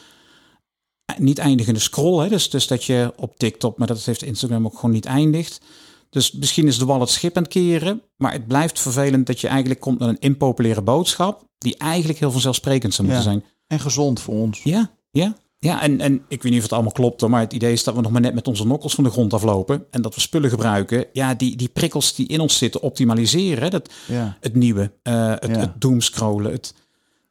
eh, 1.05 1.17
niet 1.17 1.38
eindigende 1.38 1.80
scroll. 1.80 2.23
Hè? 2.23 2.30
Dus, 2.30 2.49
dus 2.49 2.67
dat 2.67 2.84
je 2.84 3.13
op 3.15 3.38
TikTok, 3.38 3.78
maar 3.78 3.88
dat 3.88 4.03
heeft 4.03 4.23
Instagram 4.23 4.65
ook 4.65 4.75
gewoon 4.75 4.91
niet 4.91 5.05
eindigt. 5.05 5.61
Dus 6.09 6.32
misschien 6.32 6.67
is 6.67 6.78
de 6.78 6.86
wal 6.86 6.99
het 6.99 7.09
schip 7.09 7.38
aan 7.38 7.43
het 7.43 7.51
keren. 7.51 8.01
Maar 8.17 8.32
het 8.32 8.47
blijft 8.47 8.80
vervelend 8.80 9.28
dat 9.28 9.41
je 9.41 9.47
eigenlijk 9.47 9.80
komt 9.80 9.99
met 9.99 10.07
een 10.09 10.19
impopulaire 10.19 10.82
boodschap. 10.82 11.43
Die 11.57 11.78
eigenlijk 11.78 12.19
heel 12.19 12.32
vanzelfsprekend 12.32 12.93
zou 12.93 13.07
moeten 13.07 13.25
Ja. 13.25 13.32
zijn. 13.32 13.43
En 13.67 13.80
gezond 13.80 14.19
voor 14.19 14.34
ons. 14.36 14.63
Ja, 14.63 14.91
ja. 15.11 15.36
Ja, 15.60 15.82
en, 15.82 15.99
en 16.01 16.14
ik 16.28 16.41
weet 16.43 16.51
niet 16.51 16.55
of 16.58 16.64
het 16.64 16.74
allemaal 16.74 16.91
klopt, 16.91 17.28
maar 17.28 17.39
het 17.41 17.53
idee 17.53 17.72
is 17.72 17.84
dat 17.84 17.95
we 17.95 18.01
nog 18.01 18.12
maar 18.12 18.22
net 18.22 18.34
met 18.34 18.47
onze 18.47 18.68
nokkels 18.68 18.95
van 18.95 19.03
de 19.03 19.10
grond 19.10 19.34
aflopen. 19.34 19.86
En 19.91 20.01
dat 20.01 20.16
we 20.16 20.22
spullen 20.22 20.49
gebruiken. 20.49 21.05
Ja, 21.14 21.34
die, 21.34 21.55
die 21.55 21.68
prikkels 21.70 22.16
die 22.16 22.28
in 22.28 22.39
ons 22.39 22.58
zitten 22.58 22.82
optimaliseren. 22.82 23.64
hè, 23.64 23.70
Dat, 23.70 23.93
Ja. 24.08 24.38
het 24.39 24.55
nieuwe, 24.55 24.91
eh, 25.03 25.30
het, 25.30 25.47
Ja. 25.47 25.58
het 25.60 25.82
doomscrollen. 25.82 26.51
Het, 26.51 26.74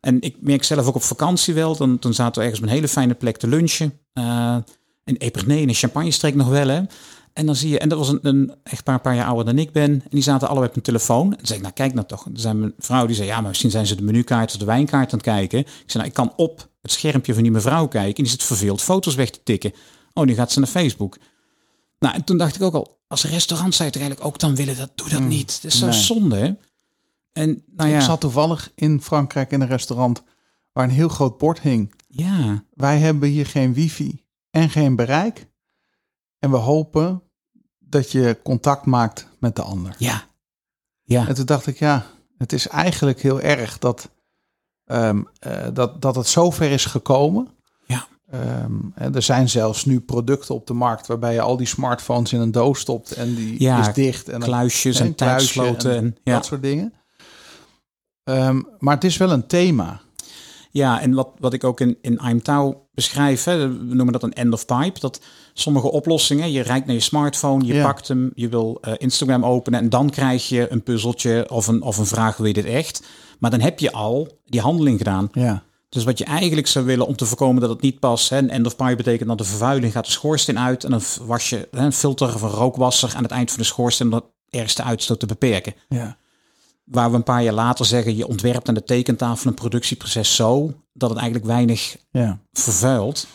en 0.00 0.20
ik 0.20 0.36
merk 0.40 0.64
zelf 0.64 0.86
ook 0.86 0.94
op 0.94 1.02
vakantie 1.02 1.54
wel. 1.54 1.76
Dan, 1.76 1.96
dan 2.00 2.14
zaten 2.14 2.34
we 2.34 2.40
ergens 2.40 2.60
op 2.62 2.66
een 2.68 2.74
hele 2.74 2.88
fijne 2.88 3.14
plek 3.14 3.36
te 3.36 3.46
lunchen. 3.48 3.98
eh 4.12 4.56
in 5.04 5.16
Epernay, 5.16 5.56
in 5.58 5.68
een 5.68 5.74
champagne-streek 5.74 6.34
nog 6.34 6.48
wel. 6.48 6.68
Hè. 6.68 6.80
En 7.36 7.46
dan 7.46 7.56
zie 7.56 7.68
je, 7.70 7.78
en 7.78 7.88
dat 7.88 7.98
was 7.98 8.08
een, 8.08 8.18
een 8.22 8.54
echtpaar 8.62 8.94
een 8.94 9.00
paar 9.00 9.14
jaar 9.14 9.26
ouder 9.26 9.44
dan 9.44 9.58
ik 9.58 9.72
ben. 9.72 9.90
En 9.90 10.08
die 10.10 10.22
zaten 10.22 10.48
allebei 10.48 10.68
op 10.68 10.76
een 10.76 10.82
telefoon. 10.82 11.30
En 11.30 11.36
dan 11.36 11.46
zeg 11.46 11.56
ik, 11.56 11.62
nou 11.62 11.74
kijk 11.74 11.94
nou 11.94 12.06
toch. 12.06 12.24
Dan 12.24 12.36
zei 12.36 12.54
mijn 12.54 12.74
vrouw, 12.78 13.06
die 13.06 13.16
zei, 13.16 13.28
ja, 13.28 13.40
maar 13.40 13.48
misschien 13.48 13.70
zijn 13.70 13.86
ze 13.86 13.94
de 13.94 14.02
menukaart 14.02 14.52
of 14.52 14.58
de 14.58 14.64
wijnkaart 14.64 15.12
aan 15.12 15.18
het 15.18 15.26
kijken. 15.28 15.58
Ik 15.58 15.66
zei, 15.66 15.92
nou, 15.92 16.06
ik 16.06 16.12
kan 16.12 16.32
op 16.36 16.70
het 16.82 16.92
schermpje 16.92 17.34
van 17.34 17.42
die 17.42 17.52
mevrouw 17.52 17.86
kijken. 17.86 18.16
En 18.16 18.22
die 18.22 18.32
zit 18.32 18.42
verveeld 18.42 18.82
foto's 18.82 19.14
weg 19.14 19.30
te 19.30 19.42
tikken. 19.42 19.72
Oh, 20.12 20.24
nu 20.24 20.34
gaat 20.34 20.52
ze 20.52 20.58
naar 20.58 20.68
Facebook. 20.68 21.18
Nou, 21.98 22.14
en 22.14 22.24
toen 22.24 22.38
dacht 22.38 22.54
ik 22.54 22.62
ook 22.62 22.74
al, 22.74 23.00
als 23.06 23.24
restaurant 23.24 23.74
zou 23.74 23.88
je 23.88 23.94
toch 23.94 24.02
eigenlijk 24.02 24.32
ook 24.34 24.40
dan 24.40 24.54
willen, 24.54 24.76
dat 24.76 24.90
doe 24.94 25.08
dat 25.08 25.20
niet. 25.20 25.54
Het 25.54 25.64
is 25.64 25.78
zo 25.78 25.86
nee. 25.86 26.00
zonde, 26.00 26.36
hè? 26.36 26.52
En 27.32 27.62
nou 27.76 27.90
ja, 27.90 27.96
Ik 27.96 28.02
zat 28.02 28.20
toevallig 28.20 28.72
in 28.74 29.02
Frankrijk 29.02 29.50
in 29.50 29.60
een 29.60 29.68
restaurant 29.68 30.22
waar 30.72 30.84
een 30.84 30.90
heel 30.90 31.08
groot 31.08 31.38
bord 31.38 31.60
hing. 31.60 31.94
ja, 32.08 32.64
Wij 32.74 32.98
hebben 32.98 33.28
hier 33.28 33.46
geen 33.46 33.74
wifi 33.74 34.24
en 34.50 34.70
geen 34.70 34.96
bereik. 34.96 35.46
En 36.38 36.50
we 36.50 36.56
hopen 36.56 37.22
dat 37.88 38.12
je 38.12 38.38
contact 38.42 38.86
maakt 38.86 39.26
met 39.38 39.56
de 39.56 39.62
ander. 39.62 39.94
ja, 39.98 40.24
ja, 41.02 41.28
En 41.28 41.34
toen 41.34 41.46
dacht 41.46 41.66
ik, 41.66 41.78
ja, 41.78 42.06
het 42.38 42.52
is 42.52 42.68
eigenlijk 42.68 43.20
heel 43.20 43.40
erg 43.40 43.78
dat, 43.78 44.10
ehm, 44.84 45.22
eh, 45.38 45.66
dat, 45.72 46.02
dat 46.02 46.16
het 46.16 46.26
zover 46.26 46.70
is 46.70 46.84
gekomen. 46.84 47.48
Ja. 47.86 48.06
Ehm, 48.30 48.72
en 48.94 49.14
er 49.14 49.22
zijn 49.22 49.48
zelfs 49.48 49.84
nu 49.84 50.00
producten 50.00 50.54
op 50.54 50.66
de 50.66 50.72
markt 50.72 51.06
waarbij 51.06 51.32
je 51.32 51.40
al 51.40 51.56
die 51.56 51.66
smartphones 51.66 52.32
in 52.32 52.40
een 52.40 52.52
doos 52.52 52.80
stopt 52.80 53.12
en 53.12 53.34
die 53.34 53.62
Ja, 53.62 53.88
is 53.88 53.94
dicht. 53.94 54.28
En 54.28 54.40
kluisjes 54.40 55.00
en 55.00 55.06
en 55.06 55.14
tijdsloten. 55.14 55.96
En, 55.96 56.16
ja. 56.24 56.34
dat 56.34 56.44
soort 56.44 56.62
dingen. 56.62 56.92
Ehm, 58.24 58.62
maar 58.78 58.94
het 58.94 59.04
is 59.04 59.16
wel 59.16 59.30
een 59.30 59.46
thema. 59.46 60.00
Ja, 60.70 61.00
en 61.00 61.14
wat, 61.14 61.28
wat 61.38 61.52
ik 61.52 61.64
ook 61.64 61.80
in, 61.80 61.98
in 62.00 62.20
I'm 62.24 62.42
Tau 62.42 62.76
beschrijf, 62.94 63.44
hè, 63.44 63.68
we 63.68 63.94
noemen 63.94 64.12
dat 64.12 64.22
een 64.22 64.32
end 64.32 64.52
of 64.52 64.66
pipe. 64.66 65.00
Dat 65.00 65.20
sommige 65.58 65.90
oplossingen, 65.90 66.52
je 66.52 66.60
rijdt 66.62 66.86
naar 66.86 66.94
je 66.94 67.00
smartphone, 67.00 67.64
je 67.66 67.74
Ja. 67.74 67.84
pakt 67.86 68.08
hem, 68.08 68.30
je 68.34 68.48
wil 68.48 68.78
eh, 68.80 68.92
Instagram 68.96 69.44
openen 69.44 69.80
en 69.80 69.88
dan 69.88 70.10
krijg 70.10 70.48
je 70.48 70.72
een 70.72 70.82
puzzeltje 70.82 71.46
of 71.50 71.66
een, 71.66 71.82
of 71.82 71.96
een 71.98 72.06
vraag, 72.06 72.36
wil 72.36 72.46
je 72.46 72.52
dit 72.52 72.64
echt? 72.64 73.02
Maar 73.38 73.50
dan 73.50 73.60
heb 73.60 73.78
je 73.78 73.92
al 73.92 74.28
die 74.44 74.60
handeling 74.60 74.98
gedaan. 74.98 75.28
Ja. 75.32 75.62
Dus 75.88 76.04
wat 76.04 76.18
je 76.18 76.24
eigenlijk 76.24 76.66
zou 76.66 76.84
willen 76.84 77.06
om 77.06 77.16
te 77.16 77.24
voorkomen 77.24 77.60
dat 77.60 77.70
het 77.70 77.80
niet 77.80 77.98
past. 78.00 78.30
Hè, 78.30 78.46
end 78.46 78.66
of 78.66 78.76
pipe 78.76 78.96
betekent 78.96 79.28
dat 79.28 79.38
de 79.38 79.44
vervuiling 79.44 79.92
gaat 79.92 80.04
de 80.04 80.10
schoorsteen 80.10 80.58
uit. 80.58 80.84
En 80.84 80.90
dan 80.90 81.00
was 81.22 81.50
je 81.50 81.68
hè, 81.70 81.84
een 81.84 81.92
filter 81.92 82.34
of 82.34 82.42
een 82.42 82.48
rookwasser 82.48 83.12
aan 83.16 83.22
het 83.22 83.32
eind 83.32 83.50
van 83.50 83.58
de 83.58 83.64
schoorsteen 83.66 84.06
om 84.06 84.12
dat 84.12 84.24
ergste 84.50 84.82
uitstoot 84.82 85.20
te 85.20 85.26
beperken. 85.26 85.74
Ja. 85.88 86.16
Waar 86.84 87.10
we 87.10 87.16
een 87.16 87.22
paar 87.22 87.42
jaar 87.42 87.52
later 87.54 87.84
zeggen, 87.84 88.16
je 88.16 88.26
ontwerpt 88.28 88.68
aan 88.68 88.74
de 88.74 88.84
tekentafel 88.84 89.48
een 89.48 89.54
productieproces 89.54 90.34
zo 90.34 90.72
dat 90.92 91.08
het 91.10 91.18
eigenlijk 91.18 91.48
weinig 91.48 91.96
Ja. 92.10 92.38
vervuilt. 92.52 93.26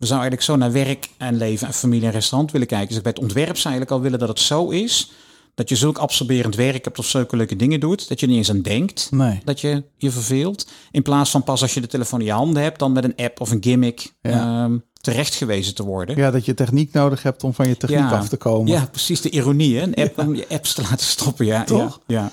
We 0.00 0.06
zouden 0.06 0.30
eigenlijk 0.30 0.42
zo 0.42 0.56
naar 0.56 0.84
werk 0.84 1.08
en 1.16 1.36
leven 1.36 1.66
en 1.66 1.72
familie 1.72 2.06
en 2.06 2.12
restaurant 2.12 2.52
willen 2.52 2.66
kijken. 2.66 2.88
Dus 2.88 3.02
bij 3.02 3.10
het 3.12 3.20
ontwerp 3.22 3.56
zou 3.56 3.74
eigenlijk 3.74 3.90
al 3.90 4.00
willen 4.00 4.18
dat 4.18 4.28
het 4.28 4.38
zo 4.40 4.68
is 4.68 5.10
dat 5.54 5.68
je 5.68 5.76
zulk 5.76 5.98
absorberend 5.98 6.54
werk 6.54 6.84
hebt 6.84 6.98
of 6.98 7.06
zulke 7.06 7.36
leuke 7.36 7.56
dingen 7.56 7.80
doet, 7.80 8.08
dat 8.08 8.20
je 8.20 8.26
niet 8.26 8.36
eens 8.36 8.50
aan 8.50 8.62
denkt 8.62 9.08
Nee. 9.10 9.40
dat 9.44 9.60
je 9.60 9.84
je 9.96 10.10
verveelt. 10.10 10.68
In 10.90 11.02
plaats 11.02 11.30
van 11.30 11.42
pas 11.44 11.62
als 11.62 11.74
je 11.74 11.80
de 11.80 11.86
telefoon 11.86 12.20
in 12.20 12.26
je 12.26 12.32
handen 12.32 12.62
hebt, 12.62 12.78
dan 12.78 12.92
met 12.92 13.04
een 13.04 13.16
app 13.16 13.40
of 13.40 13.50
een 13.50 13.62
gimmick 13.62 14.12
Ja. 14.22 14.64
ehm, 14.64 14.78
terecht 15.00 15.34
gewezen 15.34 15.74
te 15.74 15.82
worden. 15.84 16.16
Ja, 16.16 16.30
dat 16.30 16.44
je 16.44 16.54
techniek 16.54 16.92
nodig 16.92 17.22
hebt 17.22 17.44
om 17.44 17.54
van 17.54 17.68
je 17.68 17.76
techniek 17.76 17.98
Ja. 17.98 18.10
af 18.10 18.28
te 18.28 18.36
komen. 18.36 18.72
Ja, 18.72 18.86
precies 18.90 19.20
de 19.20 19.30
ironie. 19.30 19.76
Hè? 19.76 19.82
Een 19.82 19.94
app 19.94 20.18
om 20.18 20.34
je 20.34 20.46
apps 20.48 20.74
te 20.74 20.82
laten 20.90 21.06
stoppen. 21.06 21.46
Ja, 21.46 21.64
Toch? 21.64 22.00
Ja, 22.06 22.32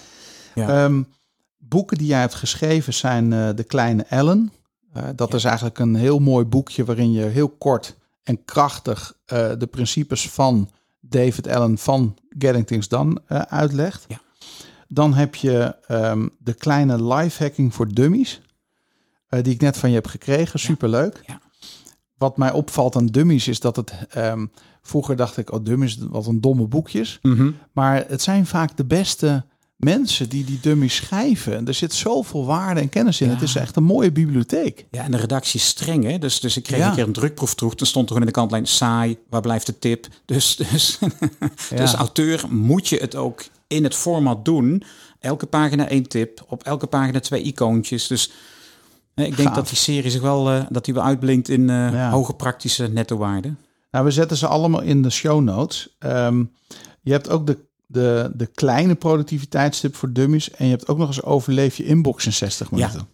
ja. 0.56 0.84
Ehm, 0.86 1.02
boeken 1.58 1.98
die 1.98 2.08
jij 2.08 2.20
hebt 2.20 2.36
geschreven 2.36 2.94
zijn 2.94 3.34
eh, 3.34 3.50
De 3.56 3.64
Kleine 3.64 4.04
Ellen. 4.10 4.52
Dat 5.16 5.34
is 5.34 5.44
eigenlijk 5.44 5.80
een 5.80 5.96
heel 5.96 6.20
mooi 6.20 6.46
boekje 6.46 6.86
waarin 6.86 7.12
je 7.12 7.24
heel 7.26 7.50
kort 7.50 7.96
en 8.24 8.46
krachtig 8.46 9.14
eh, 9.26 9.52
de 9.58 9.68
principes 9.68 10.30
van 10.30 10.70
David 11.00 11.48
Allen 11.48 11.78
van 11.78 12.18
Getting 12.38 12.68
Things 12.68 12.88
Done 12.88 13.22
eh, 13.28 13.40
uitlegt. 13.42 14.06
Ja. 14.08 14.20
Dan 14.88 15.14
heb 15.14 15.36
je 15.36 15.76
ehm, 15.88 16.28
De 16.40 16.54
Kleine 16.54 17.04
Lifehacking 17.04 17.74
voor 17.74 17.88
Dummies. 17.94 18.42
eh, 19.28 19.44
die 19.44 19.54
ik 19.54 19.62
net 19.62 19.78
van 19.78 19.90
je 19.90 19.96
heb 19.96 20.08
gekregen. 20.08 20.60
Superleuk. 20.60 21.22
Ja. 21.26 21.40
Wat 22.18 22.38
mij 22.38 22.52
opvalt 22.52 22.96
aan 22.96 23.06
Dummies 23.06 23.48
is 23.48 23.60
dat 23.60 23.76
het... 23.76 23.94
ehm, 24.10 24.46
vroeger 24.82 25.16
dacht 25.16 25.38
ik, 25.38 25.52
oh 25.52 25.64
Dummies, 25.64 25.98
wat 25.98 26.26
een 26.26 26.42
domme 26.42 26.68
boekjes. 26.68 27.20
Mhm. 27.22 27.52
Maar 27.72 28.06
het 28.08 28.22
zijn 28.22 28.46
vaak 28.46 28.78
de 28.78 28.86
beste 28.86 29.46
mensen 29.78 30.30
die 30.30 30.44
die 30.46 30.60
dummies 30.62 30.96
schrijven. 30.96 31.56
En 31.56 31.68
er 31.68 31.74
zit 31.74 31.94
zoveel 31.94 32.46
waarde 32.46 32.80
en 32.82 32.90
kennis 32.90 33.22
in. 33.22 33.28
Ja. 33.28 33.34
Het 33.34 33.42
is 33.42 33.56
echt 33.56 33.76
een 33.76 33.84
mooie 33.84 34.12
bibliotheek. 34.12 34.86
Ja, 34.92 35.04
en 35.04 35.12
de 35.12 35.18
redactie 35.18 35.60
is 35.60 35.66
streng, 35.68 36.04
hè? 36.04 36.18
Dus, 36.18 36.40
dus 36.40 36.58
ik 36.58 36.64
kreeg 36.64 36.80
Ja. 36.80 36.90
een 36.90 36.96
keer 36.96 37.04
een 37.04 37.14
drukproef 37.14 37.56
terug. 37.56 37.76
Toen 37.76 37.88
stond 37.88 38.04
er 38.06 38.12
gewoon 38.14 38.28
in 38.28 38.34
de 38.34 38.40
kantlijn 38.40 38.66
saai, 38.68 39.18
waar 39.30 39.42
blijft 39.42 39.66
de 39.66 39.80
tip? 39.80 40.08
Dus, 40.26 40.56
dus, 40.56 41.00
dus 41.76 41.94
auteur 41.94 42.44
moet 42.50 42.88
je 42.88 42.98
het 42.98 43.16
ook 43.16 43.44
in 43.68 43.84
het 43.84 43.96
format 43.96 44.46
doen. 44.46 44.84
Elke 45.20 45.46
pagina 45.46 45.88
één 45.88 46.08
tip, 46.08 46.46
op 46.48 46.64
elke 46.64 46.88
pagina 46.88 47.20
twee 47.20 47.42
icoontjes. 47.42 48.08
Dus 48.08 48.32
hè, 49.14 49.24
ik 49.24 49.36
denk 49.36 49.48
Gaaf. 49.48 49.58
dat 49.58 49.68
die 49.68 49.78
serie 49.78 50.12
zich 50.12 50.22
wel, 50.22 50.50
eh, 50.52 50.66
dat 50.70 50.86
die 50.86 50.94
wel 50.94 51.04
uitblinkt 51.04 51.50
in 51.50 51.68
Ja. 51.68 52.10
hoge 52.10 52.34
praktische 52.34 52.88
netto-waarde. 52.88 53.54
Nou, 53.92 54.06
we 54.06 54.12
zetten 54.12 54.38
ze 54.38 54.48
allemaal 54.48 54.82
in 54.82 55.02
de 55.02 55.10
show 55.10 55.42
notes. 55.42 55.96
Ehm, 56.00 56.44
je 57.02 57.12
hebt 57.12 57.30
ook 57.30 57.48
de, 57.48 57.58
de, 57.88 58.32
de 58.36 58.46
kleine 58.46 58.96
productiviteitstip 58.96 59.96
voor 59.96 60.14
dummies. 60.14 60.52
En 60.52 60.66
je 60.66 60.72
hebt 60.72 60.88
ook 60.88 60.98
nog 60.98 61.08
eens 61.08 61.24
overleef 61.24 61.76
je 61.78 61.86
inbox 61.86 62.26
in 62.26 62.34
60 62.34 62.70
Ja, 62.70 62.76
minuten. 62.76 63.08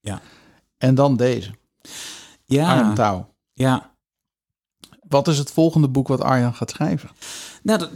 ja, 0.00 0.20
En 0.78 0.94
dan 0.94 1.16
deze. 1.16 1.50
Ja, 2.44 2.92
Touw. 2.92 3.28
ja. 3.52 3.90
Wat 5.08 5.28
is 5.28 5.38
het 5.38 5.50
volgende 5.50 5.88
boek 5.88 6.08
wat 6.08 6.20
Arjan 6.20 6.54
gaat 6.54 6.70
schrijven? 6.70 7.10
Nou, 7.62 7.78
dat- 7.78 7.90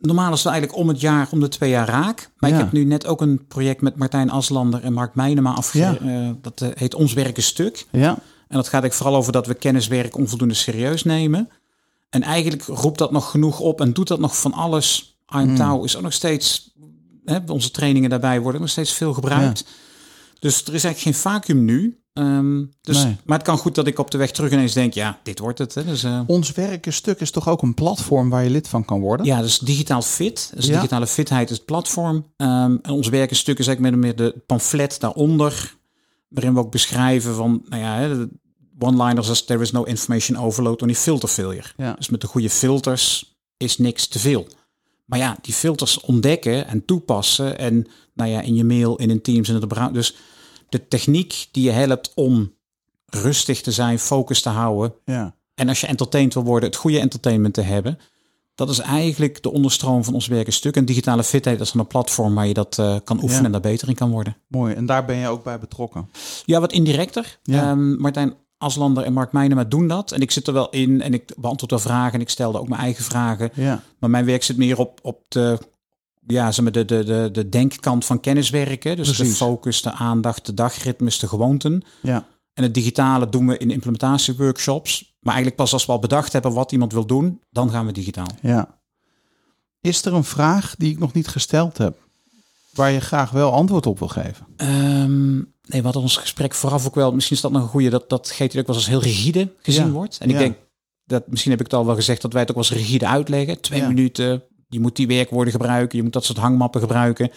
normaal 0.00 0.32
is 0.32 0.42
het 0.42 0.52
eigenlijk 0.52 0.80
om 0.82 0.88
het 0.88 1.00
jaar, 1.00 1.28
om 1.30 1.40
de 1.40 1.48
twee 1.48 1.70
jaar 1.70 1.88
raak. 1.88 2.30
Maar 2.36 2.50
Ja. 2.50 2.56
ik 2.56 2.62
heb 2.62 2.72
nu 2.72 2.84
net 2.84 3.06
ook 3.06 3.20
een 3.20 3.46
project 3.46 3.80
met 3.80 3.96
Martijn 3.96 4.30
Aslander 4.30 4.82
en 4.82 4.92
Mark 4.92 5.14
Meijnema 5.14 5.52
afge... 5.54 5.78
Ja. 5.78 5.96
eh, 5.98 6.30
dat 6.40 6.60
eh, 6.60 6.68
heet 6.74 6.94
Ons 6.94 7.12
Werken 7.12 7.42
Stuk. 7.42 7.86
Ja, 7.90 8.08
En 8.10 8.58
dat 8.58 8.64
gaat 8.68 8.82
eigenlijk 8.82 8.94
vooral 8.94 9.16
over 9.16 9.32
dat 9.32 9.46
we 9.46 9.54
kenniswerk 9.54 10.16
onvoldoende 10.16 10.54
serieus 10.54 11.04
nemen. 11.04 11.48
En 12.10 12.22
eigenlijk 12.22 12.62
roept 12.62 12.98
dat 12.98 13.10
nog 13.12 13.30
genoeg 13.30 13.60
op 13.60 13.80
en 13.80 13.92
doet 13.92 14.08
dat 14.08 14.18
nog 14.20 14.36
van 14.40 14.52
alles. 14.52 15.11
I'm 15.34 15.46
Hmm. 15.46 15.56
Tau 15.56 15.84
is 15.84 15.96
ook 15.96 16.02
nog 16.02 16.12
steeds, 16.12 16.74
hè, 17.24 17.38
onze 17.46 17.70
trainingen 17.70 18.10
daarbij 18.10 18.40
worden 18.40 18.60
nog 18.60 18.70
steeds 18.70 18.92
veel 18.92 19.12
gebruikt. 19.12 19.64
Dus 20.38 20.64
er 20.64 20.74
is 20.74 20.84
eigenlijk 20.84 20.98
geen 20.98 21.14
vacuüm 21.32 21.64
nu. 21.64 21.96
Ehm, 22.12 22.64
dus, 22.80 23.04
Nee. 23.04 23.16
Maar 23.24 23.38
het 23.38 23.46
kan 23.46 23.58
goed 23.58 23.74
dat 23.74 23.86
ik 23.86 23.98
op 23.98 24.10
de 24.10 24.18
weg 24.18 24.30
terug 24.30 24.52
ineens 24.52 24.72
denk, 24.72 24.92
ja, 24.94 25.18
dit 25.22 25.38
wordt 25.38 25.58
het. 25.58 25.74
Hè. 25.74 25.84
Dus, 25.84 26.04
eh, 26.04 26.20
ons 26.26 26.52
werken 26.52 26.92
stuk 26.92 27.20
is 27.20 27.30
toch 27.30 27.48
ook 27.48 27.62
een 27.62 27.74
platform 27.74 28.30
waar 28.30 28.44
je 28.44 28.50
lid 28.50 28.68
van 28.68 28.84
kan 28.84 29.00
worden? 29.00 29.26
ja, 29.26 29.40
dus 29.40 29.58
digitaal 29.58 30.02
fit. 30.02 30.52
Dus 30.54 30.66
Ja. 30.66 30.74
digitale 30.74 31.06
fitheid 31.06 31.50
is 31.50 31.56
het 31.56 31.66
platform. 31.66 32.26
Ehm, 32.36 32.76
en 32.82 32.90
ons 32.90 33.08
werk 33.08 33.30
is 33.30 33.38
stuk 33.38 33.58
is 33.58 33.66
eigenlijk 33.66 33.96
met 33.96 34.04
meer 34.04 34.16
de 34.16 34.38
pamflet 34.46 35.00
daaronder. 35.00 35.76
Waarin 36.28 36.54
we 36.54 36.60
ook 36.60 36.70
beschrijven 36.70 37.34
van, 37.34 37.62
nou 37.68 37.82
ja, 37.82 38.26
one-liners 38.78 39.28
als 39.28 39.44
there 39.44 39.62
is 39.62 39.70
no 39.70 39.82
information 39.82 40.38
overload, 40.38 40.82
only 40.82 40.94
filter 40.94 41.28
failure. 41.28 41.68
Ja. 41.76 41.92
Dus 41.92 42.08
met 42.08 42.20
de 42.20 42.26
goede 42.26 42.50
filters 42.50 43.36
is 43.56 43.78
niks 43.78 44.06
te 44.06 44.18
veel. 44.18 44.46
Maar 45.12 45.20
ja, 45.20 45.36
die 45.42 45.54
filters 45.54 46.00
ontdekken 46.00 46.66
en 46.66 46.84
toepassen. 46.84 47.58
En 47.58 47.86
nou 48.14 48.30
ja, 48.30 48.40
in 48.40 48.54
je 48.54 48.64
mail, 48.64 48.96
in 48.96 49.10
een 49.10 49.22
Teams 49.22 49.48
en 49.48 49.54
in 49.54 49.60
de 49.60 49.66
browser. 49.66 49.92
Dus 49.92 50.14
de 50.68 50.88
techniek 50.88 51.48
die 51.50 51.64
je 51.64 51.70
helpt 51.70 52.12
om 52.14 52.52
rustig 53.06 53.60
te 53.60 53.72
zijn, 53.72 53.98
focus 53.98 54.42
te 54.42 54.48
houden. 54.48 54.94
ja. 55.04 55.34
En 55.54 55.68
als 55.68 55.80
je 55.80 55.86
entertained 55.86 56.34
wil 56.34 56.44
worden, 56.44 56.68
het 56.68 56.78
goede 56.78 56.98
entertainment 56.98 57.54
te 57.54 57.60
hebben. 57.60 57.98
Dat 58.54 58.68
is 58.70 58.78
eigenlijk 58.78 59.42
de 59.42 59.52
onderstroom 59.52 60.04
van 60.04 60.14
ons 60.14 60.26
werk 60.26 60.46
een 60.46 60.52
stuk. 60.52 60.76
En 60.76 60.84
digitale 60.84 61.24
fitheid 61.24 61.60
is 61.60 61.72
dan 61.72 61.80
een 61.80 61.86
platform 61.86 62.34
waar 62.34 62.46
je 62.46 62.54
dat 62.54 62.78
eh, 62.78 62.96
kan 63.04 63.16
oefenen 63.16 63.38
Ja. 63.40 63.46
en 63.46 63.52
daar 63.52 63.60
beter 63.60 63.88
in 63.88 63.94
kan 63.94 64.10
worden. 64.10 64.36
Mooi. 64.48 64.74
En 64.74 64.86
daar 64.86 65.04
ben 65.04 65.16
je 65.16 65.28
ook 65.28 65.44
bij 65.44 65.58
betrokken. 65.58 66.08
Ja, 66.44 66.60
wat 66.60 66.72
indirecter. 66.72 67.38
Ja. 67.42 67.70
Ehm, 67.70 68.00
Martijn 68.00 68.34
Aslander 68.62 69.04
en 69.04 69.12
Mark 69.12 69.32
Meijnema 69.32 69.64
doen 69.64 69.88
dat. 69.88 70.12
En 70.12 70.20
ik 70.20 70.30
zit 70.30 70.46
er 70.46 70.52
wel 70.52 70.70
in 70.70 71.00
en 71.00 71.14
ik 71.14 71.32
beantwoord 71.36 71.70
wel 71.70 71.80
vragen. 71.80 72.12
En 72.12 72.20
ik 72.20 72.28
stelde 72.28 72.58
ook 72.58 72.68
mijn 72.68 72.80
eigen 72.80 73.04
vragen. 73.04 73.50
Ja. 73.54 73.82
Maar 73.98 74.10
mijn 74.10 74.24
werk 74.24 74.42
zit 74.42 74.56
meer 74.56 74.78
op, 74.78 74.98
op 75.02 75.24
de, 75.28 75.58
ja, 76.26 76.52
zeg 76.52 76.64
maar 76.64 76.72
de, 76.72 76.84
de, 76.84 77.04
de, 77.04 77.28
de 77.32 77.48
denkkant 77.48 78.04
van 78.04 78.20
kenniswerken. 78.20 78.96
Dus 78.96 79.16
de 79.16 79.24
focus, 79.24 79.82
de 79.82 79.92
aandacht, 79.92 80.46
de 80.46 80.54
dagritmes, 80.54 81.18
de 81.18 81.28
gewoonten. 81.28 81.82
Ja. 82.02 82.26
En 82.54 82.62
het 82.62 82.74
digitale 82.74 83.28
doen 83.28 83.46
we 83.46 83.58
in 83.58 83.70
implementatieworkshops. 83.70 85.16
Maar 85.20 85.34
eigenlijk 85.34 85.62
pas 85.62 85.72
als 85.72 85.86
we 85.86 85.92
al 85.92 85.98
bedacht 85.98 86.32
hebben 86.32 86.52
wat 86.52 86.72
iemand 86.72 86.92
wil 86.92 87.06
doen, 87.06 87.40
dan 87.50 87.70
gaan 87.70 87.86
we 87.86 87.92
digitaal. 87.92 88.30
Ja. 88.42 88.80
Is 89.80 90.04
er 90.04 90.14
een 90.14 90.24
vraag 90.24 90.74
die 90.76 90.90
ik 90.90 90.98
nog 90.98 91.12
niet 91.12 91.28
gesteld 91.28 91.78
heb, 91.78 91.98
waar 92.74 92.90
je 92.90 93.00
graag 93.00 93.30
wel 93.30 93.52
antwoord 93.52 93.86
op 93.86 93.98
wil 93.98 94.08
geven? 94.08 94.46
Ehm, 94.56 95.40
nee, 95.68 95.78
we 95.78 95.84
hadden 95.84 96.02
ons 96.02 96.16
gesprek 96.16 96.54
vooraf 96.54 96.86
ook 96.86 96.94
wel. 96.94 97.12
Misschien 97.12 97.36
is 97.36 97.42
dat 97.42 97.52
nog 97.52 97.62
een 97.62 97.68
goede 97.68 97.90
dat 97.90 98.08
dat 98.08 98.30
GT 98.30 98.42
ook 98.42 98.52
wel 98.52 98.64
eens 98.66 98.76
als 98.76 98.86
heel 98.86 99.02
rigide 99.02 99.52
gezien 99.62 99.86
Ja. 99.86 99.90
wordt. 99.90 100.18
En 100.18 100.28
ik 100.28 100.34
Ja. 100.34 100.38
denk 100.40 100.56
dat 101.04 101.26
misschien 101.28 101.50
heb 101.50 101.60
ik 101.60 101.66
het 101.66 101.74
al 101.74 101.86
wel 101.86 101.94
gezegd 101.94 102.22
dat 102.22 102.32
wij 102.32 102.40
het 102.40 102.50
ook 102.50 102.56
wel 102.56 102.64
eens 102.64 102.74
rigide 102.82 103.06
uitleggen. 103.06 103.60
Twee 103.60 103.80
Ja. 103.80 103.88
minuten. 103.88 104.42
Je 104.68 104.80
moet 104.80 104.96
die 104.96 105.06
werkwoorden 105.06 105.52
gebruiken. 105.52 105.96
Je 105.96 106.02
moet 106.04 106.12
dat 106.12 106.24
soort 106.24 106.38
hangmappen 106.38 106.80
gebruiken. 106.80 107.30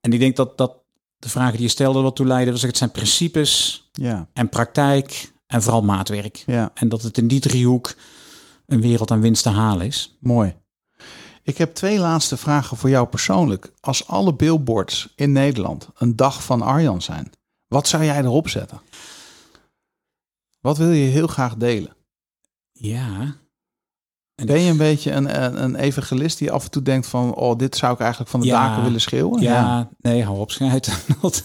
En 0.00 0.12
ik 0.12 0.18
denk 0.18 0.36
dat 0.36 0.58
dat 0.58 0.76
de 1.18 1.28
vragen 1.28 1.52
die 1.52 1.62
je 1.62 1.68
stelde 1.68 2.00
wat 2.00 2.16
toe 2.16 2.26
leiden. 2.26 2.52
Dus 2.54 2.62
het 2.62 2.76
zijn 2.76 2.90
principes 2.90 3.82
Ja. 3.92 4.28
en 4.32 4.48
praktijk 4.48 5.32
en 5.46 5.62
vooral 5.62 5.82
maatwerk. 5.82 6.42
Ja. 6.46 6.70
En 6.74 6.88
dat 6.88 7.02
het 7.02 7.18
in 7.18 7.28
die 7.28 7.40
driehoek 7.40 7.94
een 8.66 8.80
wereld 8.80 9.10
aan 9.10 9.20
winst 9.20 9.42
te 9.42 9.48
halen 9.48 9.86
is. 9.86 10.16
Mooi. 10.20 10.54
Ik 11.42 11.58
heb 11.58 11.74
twee 11.74 11.98
laatste 11.98 12.36
vragen 12.36 12.76
voor 12.76 12.90
jou 12.90 13.06
persoonlijk. 13.06 13.72
Als 13.80 14.06
alle 14.06 14.34
billboards 14.34 15.12
in 15.16 15.32
Nederland 15.32 15.88
een 15.94 16.16
dag 16.16 16.44
van 16.44 16.62
Arjan 16.62 17.02
zijn, 17.02 17.32
wat 17.66 17.88
zou 17.88 18.04
jij 18.04 18.18
erop 18.18 18.48
zetten? 18.48 18.80
Wat 20.60 20.78
wil 20.78 20.90
je 20.90 21.04
heel 21.08 21.26
graag 21.26 21.56
delen? 21.56 21.96
Ja. 22.72 23.36
En 24.34 24.46
Ben 24.46 24.60
je 24.60 24.70
een 24.70 24.76
beetje 24.76 25.12
een, 25.12 25.42
een, 25.44 25.62
een 25.62 25.74
evangelist 25.76 26.38
die 26.38 26.52
af 26.52 26.64
en 26.64 26.70
toe 26.70 26.82
denkt 26.82 27.06
van, 27.06 27.34
oh, 27.34 27.58
dit 27.58 27.76
zou 27.76 27.92
ik 27.92 28.00
eigenlijk 28.00 28.30
van 28.30 28.40
de 28.40 28.46
Ja. 28.46 28.68
daken 28.68 28.82
willen 28.82 29.00
schreeuwen? 29.00 29.40
Ja, 29.40 29.90
nee, 29.98 30.24
hou 30.24 30.38
op, 30.38 30.50
schijt. 30.50 31.04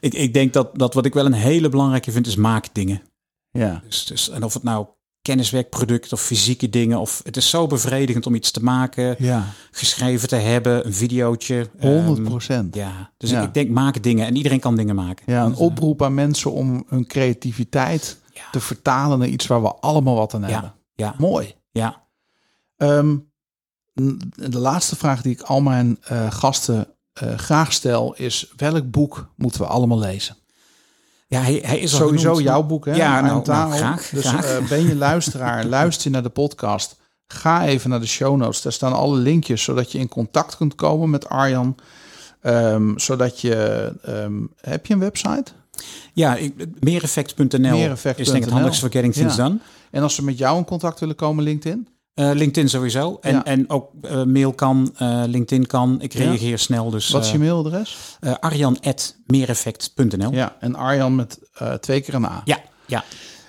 ik, 0.00 0.14
ik 0.14 0.34
denk 0.34 0.52
dat, 0.52 0.78
dat 0.78 0.94
wat 0.94 1.06
ik 1.06 1.14
wel 1.14 1.26
een 1.26 1.32
hele 1.32 1.68
belangrijke 1.68 2.12
vind, 2.12 2.26
is 2.26 2.36
maakdingen. 2.36 3.02
Ja. 3.50 3.82
Dus, 3.84 4.06
dus, 4.06 4.28
en 4.28 4.42
of 4.42 4.54
het 4.54 4.62
nou 4.62 4.86
kenniswerkproduct 5.22 6.12
of 6.12 6.20
fysieke 6.22 6.68
dingen, 6.68 6.98
of 6.98 7.20
het 7.24 7.36
is 7.36 7.50
zo 7.50 7.66
bevredigend 7.66 8.26
om 8.26 8.34
iets 8.34 8.50
te 8.50 8.62
maken, 8.62 9.16
Ja, 9.18 9.44
geschreven 9.70 10.28
te 10.28 10.36
hebben, 10.36 10.86
een 10.86 10.94
videootje. 10.94 11.68
100 11.80 12.18
Ehm, 12.18 12.26
procent. 12.28 12.74
ja, 12.74 13.10
dus 13.16 13.30
Ja. 13.30 13.40
Ik, 13.40 13.46
ik 13.48 13.54
denk 13.54 13.70
maak 13.70 14.02
dingen 14.02 14.26
en 14.26 14.36
iedereen 14.36 14.60
kan 14.60 14.76
dingen 14.76 14.94
maken. 14.94 15.24
Ja, 15.32 15.42
een 15.42 15.48
Dus, 15.50 15.58
eh, 15.58 15.64
oproep 15.64 16.02
aan 16.02 16.14
mensen 16.14 16.52
om 16.52 16.84
hun 16.88 17.06
creativiteit 17.06 18.18
Ja. 18.34 18.42
te 18.50 18.60
vertalen 18.60 19.18
naar 19.18 19.28
iets 19.28 19.46
waar 19.46 19.62
we 19.62 19.74
allemaal 19.74 20.14
wat 20.14 20.34
aan 20.34 20.42
hebben. 20.42 20.74
Ja, 20.94 21.14
Mooi. 21.18 21.54
ja. 21.70 22.02
Ehm, 22.76 23.16
de 24.34 24.58
laatste 24.58 24.96
vraag 24.96 25.22
die 25.22 25.32
ik 25.32 25.40
al 25.40 25.60
mijn 25.60 25.98
eh, 26.02 26.30
gasten 26.30 26.88
eh, 27.12 27.34
graag 27.38 27.72
stel 27.72 28.14
is: 28.14 28.52
welk 28.56 28.90
boek 28.90 29.32
moeten 29.36 29.60
we 29.60 29.66
allemaal 29.66 29.98
lezen? 29.98 30.36
Ja, 31.30 31.40
hij, 31.40 31.60
hij 31.64 31.78
is 31.78 31.90
Sowieso 31.96 32.28
genoemd. 32.28 32.44
jouw 32.44 32.62
boek, 32.62 32.84
hè? 32.84 32.94
Ja, 32.94 33.20
nou, 33.20 33.42
nou, 33.46 33.72
graag, 33.72 34.08
Dus 34.08 34.26
graag. 34.26 34.44
eh, 34.44 34.68
ben 34.68 34.86
je 34.86 34.96
luisteraar, 34.96 35.64
luister 35.76 36.04
je 36.04 36.10
naar 36.10 36.22
de 36.22 36.28
podcast. 36.28 36.96
Ga 37.26 37.66
even 37.66 37.90
naar 37.90 38.00
de 38.00 38.06
show 38.06 38.36
notes. 38.36 38.62
Daar 38.62 38.72
staan 38.72 38.92
alle 38.92 39.16
linkjes, 39.16 39.62
zodat 39.62 39.92
je 39.92 39.98
in 39.98 40.08
contact 40.08 40.56
kunt 40.56 40.74
komen 40.74 41.10
met 41.10 41.28
Arjan. 41.28 41.76
Ehm, 42.40 42.98
zodat 42.98 43.40
je... 43.40 43.92
ehm, 44.02 44.32
heb 44.60 44.86
je 44.86 44.94
een 44.94 45.00
website? 45.00 45.44
Ja, 46.12 46.38
meereffect.nl 46.80 47.58
Meereffect.nl. 47.58 48.20
is 48.24 48.26
denk 48.26 48.36
ik 48.38 48.44
het 48.44 48.52
handigste 48.52 48.88
Ja. 49.36 49.36
Done. 49.36 49.58
En 49.90 50.02
als 50.02 50.14
ze 50.14 50.24
met 50.24 50.38
jou 50.38 50.58
in 50.58 50.64
contact 50.64 51.00
willen 51.00 51.14
komen, 51.16 51.44
LinkedIn? 51.44 51.88
Eh, 52.20 52.30
LinkedIn 52.34 52.68
sowieso. 52.68 53.18
En, 53.20 53.32
Ja. 53.34 53.44
en 53.44 53.70
ook 53.70 53.90
eh, 54.02 54.22
mail 54.24 54.52
kan, 54.52 54.90
eh, 54.96 55.22
LinkedIn 55.26 55.66
kan. 55.66 56.00
Ik 56.00 56.12
Ja. 56.12 56.24
reageer 56.24 56.58
snel. 56.58 56.90
Dus 56.90 57.08
Wat 57.10 57.24
is 57.24 57.30
je 57.32 57.38
mailadres? 57.38 57.96
arjan.meereffect.nl. 58.40 60.32
Ja, 60.32 60.56
en 60.60 60.74
Arjan 60.74 61.14
met 61.14 61.38
twee 61.80 62.00
keer 62.00 62.14
een 62.14 62.24
A. 62.24 62.42
Ja, 62.44 62.58
ja. 62.86 63.04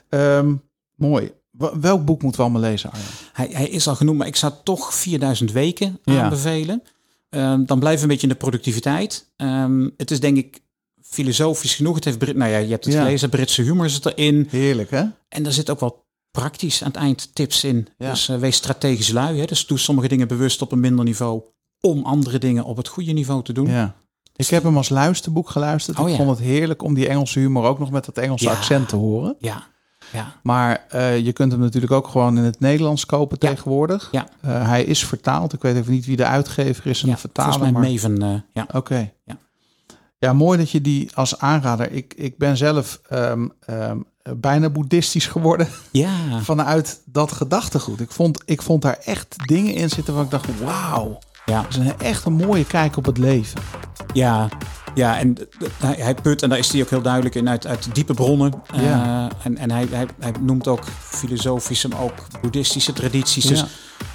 Ehm, 0.09 0.53
mooi. 0.95 1.31
Welk 1.79 2.05
boek 2.05 2.21
moeten 2.21 2.41
we 2.41 2.47
allemaal 2.49 2.69
lezen, 2.69 2.91
Arjan? 2.91 3.07
Hij, 3.33 3.49
hij 3.51 3.67
is 3.69 3.87
al 3.87 3.95
genoemd, 3.95 4.17
maar 4.17 4.27
ik 4.27 4.35
zou 4.35 4.53
toch 4.63 4.93
4000 4.93 5.51
weken 5.51 5.99
Ja. 6.03 6.21
aanbevelen. 6.23 6.83
Ehm, 7.29 7.65
dan 7.65 7.79
blijven 7.79 7.97
we 7.97 8.01
een 8.03 8.07
beetje 8.07 8.27
in 8.27 8.33
de 8.33 8.39
productiviteit. 8.39 9.31
Ehm, 9.35 9.89
het 9.97 10.11
is 10.11 10.19
denk 10.19 10.37
ik 10.37 10.59
filosofisch 11.03 11.75
genoeg. 11.75 11.95
Het 11.95 12.05
heeft 12.05 12.17
Brit, 12.17 12.35
nou 12.35 12.51
ja, 12.51 12.57
je 12.57 12.69
hebt 12.69 12.85
het 12.85 12.93
Ja. 12.93 13.03
gelezen. 13.03 13.29
Britse 13.29 13.61
humor 13.61 13.89
zit 13.89 14.05
erin. 14.05 14.47
Heerlijk, 14.49 14.89
hè? 14.91 15.03
En 15.29 15.45
er 15.45 15.53
zit 15.53 15.69
ook 15.69 15.79
wel 15.79 16.05
praktisch 16.31 16.83
aan 16.83 16.87
het 16.91 16.97
eind 16.97 17.35
tips 17.35 17.63
in. 17.63 17.87
Ja. 17.97 18.09
Dus 18.09 18.29
eh, 18.29 18.37
wees 18.37 18.55
strategisch 18.55 19.11
lui. 19.11 19.39
Hè? 19.39 19.45
Dus 19.45 19.67
doe 19.67 19.77
sommige 19.79 20.07
dingen 20.07 20.27
bewust 20.27 20.61
op 20.61 20.71
een 20.71 20.79
minder 20.79 21.05
niveau. 21.05 21.41
Om 21.79 22.03
andere 22.03 22.37
dingen 22.37 22.63
op 22.63 22.77
het 22.77 22.87
goede 22.87 23.11
niveau 23.11 23.43
te 23.43 23.53
doen. 23.53 23.67
Ja. 23.67 23.95
Ik 24.35 24.47
heb 24.47 24.63
hem 24.63 24.77
als 24.77 24.89
luisterboek 24.89 25.49
geluisterd. 25.49 25.99
Oh, 25.99 26.05
ik 26.05 26.11
ja. 26.11 26.17
vond 26.23 26.29
het 26.37 26.47
heerlijk 26.47 26.83
om 26.83 26.93
die 26.93 27.07
Engelse 27.07 27.39
humor 27.39 27.63
ook 27.63 27.79
nog 27.79 27.91
met 27.91 28.05
dat 28.05 28.17
Engelse 28.17 28.45
Ja. 28.45 28.51
accent 28.51 28.89
te 28.89 28.95
horen. 28.95 29.35
Ja, 29.39 29.63
ja. 30.11 30.35
Maar 30.43 30.85
eh, 30.89 31.19
je 31.19 31.33
kunt 31.33 31.51
hem 31.51 31.61
natuurlijk 31.61 31.91
ook 31.93 32.07
gewoon 32.07 32.37
in 32.37 32.43
het 32.43 32.59
Nederlands 32.59 33.05
kopen 33.05 33.37
Ja. 33.39 33.49
tegenwoordig. 33.49 34.07
Ja. 34.11 34.27
Eh, 34.41 34.67
hij 34.67 34.83
is 34.83 35.05
vertaald. 35.05 35.53
Ik 35.53 35.61
weet 35.61 35.75
even 35.75 35.91
niet 35.91 36.05
wie 36.05 36.15
de 36.15 36.25
uitgever 36.25 36.87
is 36.87 37.01
en 37.01 37.07
ja. 37.07 37.13
de 37.13 37.19
vertaler. 37.19 37.51
Volgens 37.53 37.71
mij 37.73 37.81
maar... 37.81 38.11
Maven. 38.17 38.45
ja. 38.53 38.67
Oké. 38.73 39.11
Ja. 39.25 39.37
Ja, 40.17 40.33
mooi 40.33 40.57
dat 40.57 40.71
je 40.71 40.81
die 40.81 41.09
als 41.13 41.39
aanrader. 41.39 41.91
Ik, 41.91 42.13
ik 42.17 42.37
ben 42.37 42.57
zelf 42.57 43.01
ehm, 43.09 43.47
ehm, 43.59 43.97
bijna 44.37 44.69
boeddhistisch 44.69 45.27
geworden 45.27 45.67
ja, 45.91 46.09
vanuit 46.41 47.01
dat 47.05 47.31
gedachtegoed. 47.31 47.99
Ik 47.99 48.11
vond, 48.11 48.41
ik 48.45 48.61
vond 48.61 48.81
daar 48.81 48.97
echt 49.05 49.35
dingen 49.45 49.73
in 49.73 49.89
zitten 49.89 50.13
waar 50.13 50.23
ik 50.23 50.29
dacht, 50.31 50.59
wauw. 50.63 51.19
ja. 51.45 51.61
Dat 51.61 51.69
is 51.71 51.77
een, 51.77 51.99
echt 51.99 52.25
een 52.25 52.33
mooie 52.33 52.65
kijk 52.65 52.97
op 52.97 53.05
het 53.05 53.17
leven. 53.17 53.61
Ja, 54.13 54.49
ja 54.95 55.17
en 55.19 55.37
hij, 55.83 56.15
put, 56.15 56.41
en 56.41 56.49
daar 56.49 56.57
is 56.57 56.71
hij 56.71 56.81
ook 56.81 56.89
heel 56.89 57.01
duidelijk 57.01 57.35
in, 57.35 57.49
uit, 57.49 57.67
uit 57.67 57.95
diepe 57.95 58.13
bronnen. 58.13 58.53
Eh, 58.73 58.83
Ja. 58.83 59.29
en 59.43 59.57
en 59.57 59.71
hij, 59.71 59.87
hij, 59.91 60.07
hij 60.19 60.31
noemt 60.41 60.67
ook 60.67 60.83
filosofisch 60.99 61.83
en 61.83 61.95
ook 61.97 62.13
boeddhistische 62.41 62.93
tradities. 62.93 63.45
Dus 63.45 63.59
Ja. 63.59 63.67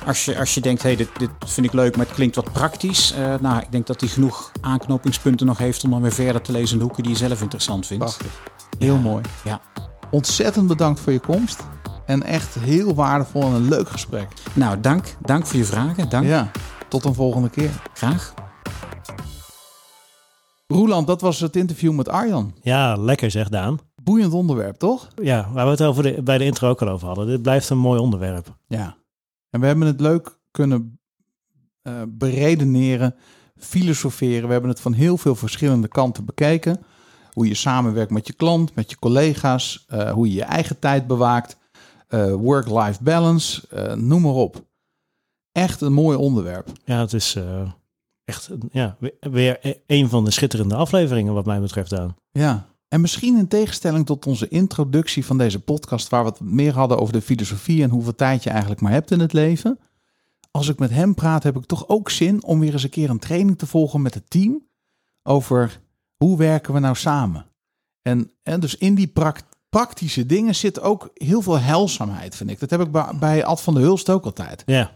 als 0.07 0.25
je, 0.25 0.39
als 0.39 0.55
je 0.55 0.61
denkt, 0.61 0.83
hey, 0.83 0.97
dit, 0.97 1.09
dit 1.19 1.31
vind 1.47 1.67
ik 1.67 1.73
leuk, 1.73 1.97
maar 1.97 2.07
het 2.07 2.15
klinkt 2.15 2.37
wat 2.37 2.53
praktisch. 2.53 3.13
eh, 3.13 3.35
nou, 3.41 3.61
ik 3.61 3.73
denk 3.73 3.87
dat 3.87 4.01
hij 4.01 4.09
genoeg 4.11 4.53
aanknopingspunten 4.61 5.47
nog 5.47 5.59
heeft 5.59 5.85
om 5.85 5.91
dan 5.91 6.03
weer 6.03 6.13
verder 6.13 6.43
te 6.43 6.53
lezen 6.53 6.73
in 6.73 6.79
de 6.79 6.85
hoeken 6.85 7.03
die 7.03 7.13
je 7.13 7.19
zelf 7.19 7.43
interessant 7.43 7.87
vindt. 7.87 8.05
Prachtig. 8.05 8.41
Heel 8.79 8.95
Ja. 8.95 9.01
mooi. 9.01 9.23
Ja. 9.45 9.61
Ontzettend 10.11 10.67
bedankt 10.67 11.01
voor 11.01 11.13
je 11.13 11.21
komst. 11.21 11.65
En 12.07 12.23
echt 12.23 12.55
heel 12.55 12.95
waardevol 12.95 13.43
en 13.43 13.53
een 13.53 13.69
leuk 13.69 13.89
gesprek. 13.89 14.29
Nou, 14.53 14.81
dank. 14.81 15.17
Dank 15.21 15.47
voor 15.47 15.59
je 15.59 15.65
vragen. 15.65 16.09
Dank. 16.09 16.27
Ja, 16.27 16.51
tot 16.89 17.05
een 17.05 17.15
volgende 17.15 17.51
keer. 17.51 17.71
Graag. 17.95 18.35
Roeland, 20.67 21.07
dat 21.07 21.21
was 21.21 21.41
het 21.41 21.57
interview 21.57 21.93
met 21.93 22.09
Arjan. 22.09 22.55
Ja, 22.63 22.97
lekker 22.97 23.31
zeg 23.31 23.49
Daan. 23.49 23.79
Boeiend 24.03 24.33
onderwerp, 24.33 24.77
toch? 24.77 25.09
Ja, 25.23 25.49
waar 25.53 25.65
we 25.65 25.71
het 25.71 25.83
over 25.83 26.03
de, 26.03 26.23
bij 26.23 26.39
de 26.39 26.45
intro 26.45 26.69
ook 26.69 26.83
al 26.83 26.89
over 26.89 27.07
hadden. 27.07 27.27
Dit 27.27 27.43
blijft 27.43 27.71
een 27.71 27.79
mooi 27.79 28.01
onderwerp. 28.01 28.57
Ja. 28.67 28.97
En 29.51 29.61
we 29.61 29.67
hebben 29.67 29.87
het 29.87 30.01
leuk 30.01 30.39
kunnen 30.51 30.99
eh, 31.83 31.93
beredeneren, 32.09 33.15
filosoferen. 33.57 34.47
We 34.47 34.53
hebben 34.53 34.71
het 34.71 34.81
van 34.81 34.93
heel 34.93 35.17
veel 35.17 35.35
verschillende 35.35 35.89
kanten 35.89 36.25
bekeken. 36.25 36.85
Hoe 37.37 37.49
je 37.49 37.55
samenwerkt 37.55 38.11
met 38.13 38.27
je 38.27 38.33
klant, 38.33 38.75
met 38.75 38.91
je 38.91 38.99
collega's, 38.99 39.85
eh, 39.89 40.11
hoe 40.13 40.29
je 40.29 40.35
je 40.35 40.43
eigen 40.43 40.79
tijd 40.79 41.07
bewaakt, 41.07 41.57
eh, 42.09 42.35
work-life 42.35 43.03
balance, 43.03 43.69
eh, 43.71 43.93
noem 43.95 44.23
maar 44.23 44.33
op. 44.33 44.65
Echt 45.53 45.81
een 45.81 45.93
mooi 45.93 46.17
onderwerp. 46.17 46.69
Ja, 46.85 47.01
het 47.01 47.13
is 47.13 47.37
echt 48.25 48.51
ja, 48.71 48.97
we- 48.99 49.15
weer 49.21 49.59
e- 49.63 49.75
een 49.87 50.09
van 50.09 50.25
de 50.25 50.31
schitterende 50.31 50.75
afleveringen 50.75 51.35
wat 51.35 51.47
mij 51.47 51.61
betreft, 51.61 51.91
Daan. 51.91 52.17
Ja. 52.31 52.67
En 52.89 53.01
misschien 53.01 53.39
in 53.39 53.49
tegenstelling 53.49 54.07
tot 54.07 54.27
onze 54.27 54.49
introductie 54.49 55.25
van 55.27 55.39
deze 55.39 55.61
podcast, 55.61 56.09
waar 56.09 56.25
we 56.25 56.31
het 56.31 56.41
meer 56.41 56.75
hadden 56.75 56.99
over 56.99 57.13
de 57.13 57.23
filosofie 57.23 57.83
en 57.83 57.91
hoeveel 57.91 58.15
tijd 58.15 58.43
je 58.43 58.51
eigenlijk 58.51 58.81
maar 58.81 58.93
hebt 58.93 59.11
in 59.11 59.21
het 59.21 59.33
leven. 59.33 59.79
Als 60.51 60.69
ik 60.69 60.79
met 60.79 60.91
hem 60.91 61.15
praat, 61.15 61.43
heb 61.43 61.57
ik 61.57 61.65
toch 61.65 61.89
ook 61.89 62.11
zin 62.11 62.45
om 62.45 62.61
weer 62.61 62.73
eens 62.73 62.83
een 62.83 62.91
keer 62.91 63.11
een 63.11 63.19
training 63.19 63.59
te 63.59 63.67
volgen 63.67 64.03
met 64.03 64.15
het 64.15 64.31
team 64.31 64.63
over 65.23 65.81
hoe 66.17 66.39
werken 66.39 66.75
we 66.75 66.81
nou 66.81 66.95
samen. 66.95 67.47
En, 68.03 68.31
en 68.43 68.61
dus 68.61 68.77
in 68.77 68.95
die 68.95 69.13
praktische 69.69 70.27
dingen 70.27 70.55
zit 70.55 70.81
ook 70.81 71.11
heel 71.15 71.43
veel 71.43 71.59
heilzaamheid, 71.59 72.37
vind 72.37 72.51
ik. 72.51 72.61
Dat 72.61 72.71
heb 72.71 72.81
ik 72.81 72.91
bij, 72.91 73.13
bij 73.21 73.45
Ad 73.45 73.63
van 73.63 73.75
der 73.75 73.83
Hulst 73.83 74.11
ook 74.11 74.25
altijd. 74.25 74.63
Ja. 74.67 74.93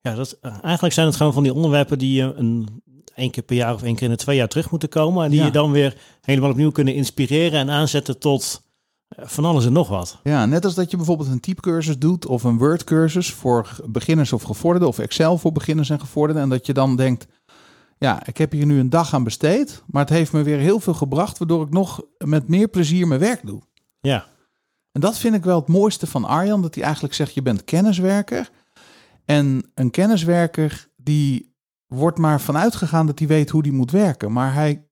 Ja, 0.00 0.14
dat, 0.14 0.38
eh, 0.40 0.56
eigenlijk 0.62 0.94
zijn 0.94 1.06
het 1.06 1.16
gewoon 1.16 1.32
van 1.32 1.42
die 1.42 1.54
onderwerpen 1.54 1.98
die 1.98 2.12
je 2.16 2.32
een, 2.34 2.82
één 3.14 3.30
keer 3.30 3.42
per 3.42 3.56
jaar 3.56 3.74
of 3.74 3.82
één 3.82 3.94
keer 3.94 4.04
in 4.04 4.10
de 4.10 4.16
twee 4.16 4.36
jaar 4.36 4.48
terug 4.48 4.70
moeten 4.70 4.88
komen. 4.88 5.24
En 5.24 5.30
die 5.30 5.38
Ja. 5.38 5.44
je 5.46 5.52
dan 5.52 5.70
weer 5.70 5.96
helemaal 6.20 6.50
opnieuw 6.50 6.70
kunnen 6.70 6.94
inspireren 6.94 7.58
en 7.60 7.70
aanzetten 7.70 8.18
tot 8.18 8.62
eh, 9.08 9.26
van 9.26 9.44
alles 9.44 9.66
en 9.66 9.72
nog 9.72 9.88
wat. 9.88 10.18
Ja, 10.22 10.46
net 10.46 10.64
als 10.64 10.74
dat 10.74 10.90
je 10.90 10.96
bijvoorbeeld 10.96 11.28
een 11.28 11.40
typecursus 11.40 11.98
doet 11.98 12.26
of 12.26 12.44
een 12.44 12.58
Word-cursus 12.58 13.32
voor 13.32 13.76
beginners 13.86 14.32
of 14.32 14.42
gevorderden 14.42 14.88
of 14.88 14.98
Excel 14.98 15.38
voor 15.38 15.52
beginners 15.52 15.90
en 15.90 16.00
gevorderden. 16.00 16.42
En 16.42 16.48
dat 16.48 16.66
je 16.66 16.72
dan 16.72 16.96
denkt, 16.96 17.26
ja, 18.04 18.26
ik 18.26 18.36
heb 18.38 18.52
hier 18.52 18.66
nu 18.66 18.78
een 18.78 18.90
dag 18.90 19.14
aan 19.14 19.24
besteed, 19.24 19.82
maar 19.86 20.02
het 20.02 20.10
heeft 20.10 20.32
me 20.32 20.42
weer 20.42 20.58
heel 20.58 20.80
veel 20.80 20.94
gebracht, 20.94 21.38
waardoor 21.38 21.62
ik 21.64 21.70
nog 21.72 22.02
met 22.24 22.48
meer 22.48 22.68
plezier 22.68 23.06
mijn 23.08 23.20
werk 23.20 23.46
doe. 23.46 23.62
Ja, 24.00 24.26
En 24.92 25.00
dat 25.00 25.18
vind 25.18 25.34
ik 25.34 25.44
wel 25.44 25.58
het 25.58 25.68
mooiste 25.68 26.06
van 26.06 26.24
Arjan, 26.24 26.62
dat 26.62 26.74
hij 26.74 26.84
eigenlijk 26.84 27.14
zegt, 27.14 27.34
je 27.34 27.42
bent 27.42 27.64
kenniswerker. 27.64 28.50
En 29.24 29.70
een 29.74 29.90
kenniswerker, 29.90 30.88
die 30.96 31.54
wordt 31.86 32.18
maar 32.18 32.40
vanuit 32.40 32.74
gegaan 32.74 33.06
dat 33.06 33.18
hij 33.18 33.28
weet 33.28 33.50
hoe 33.50 33.62
die 33.62 33.72
moet 33.72 33.90
werken. 33.90 34.32
Maar 34.32 34.54
hij 34.54 34.88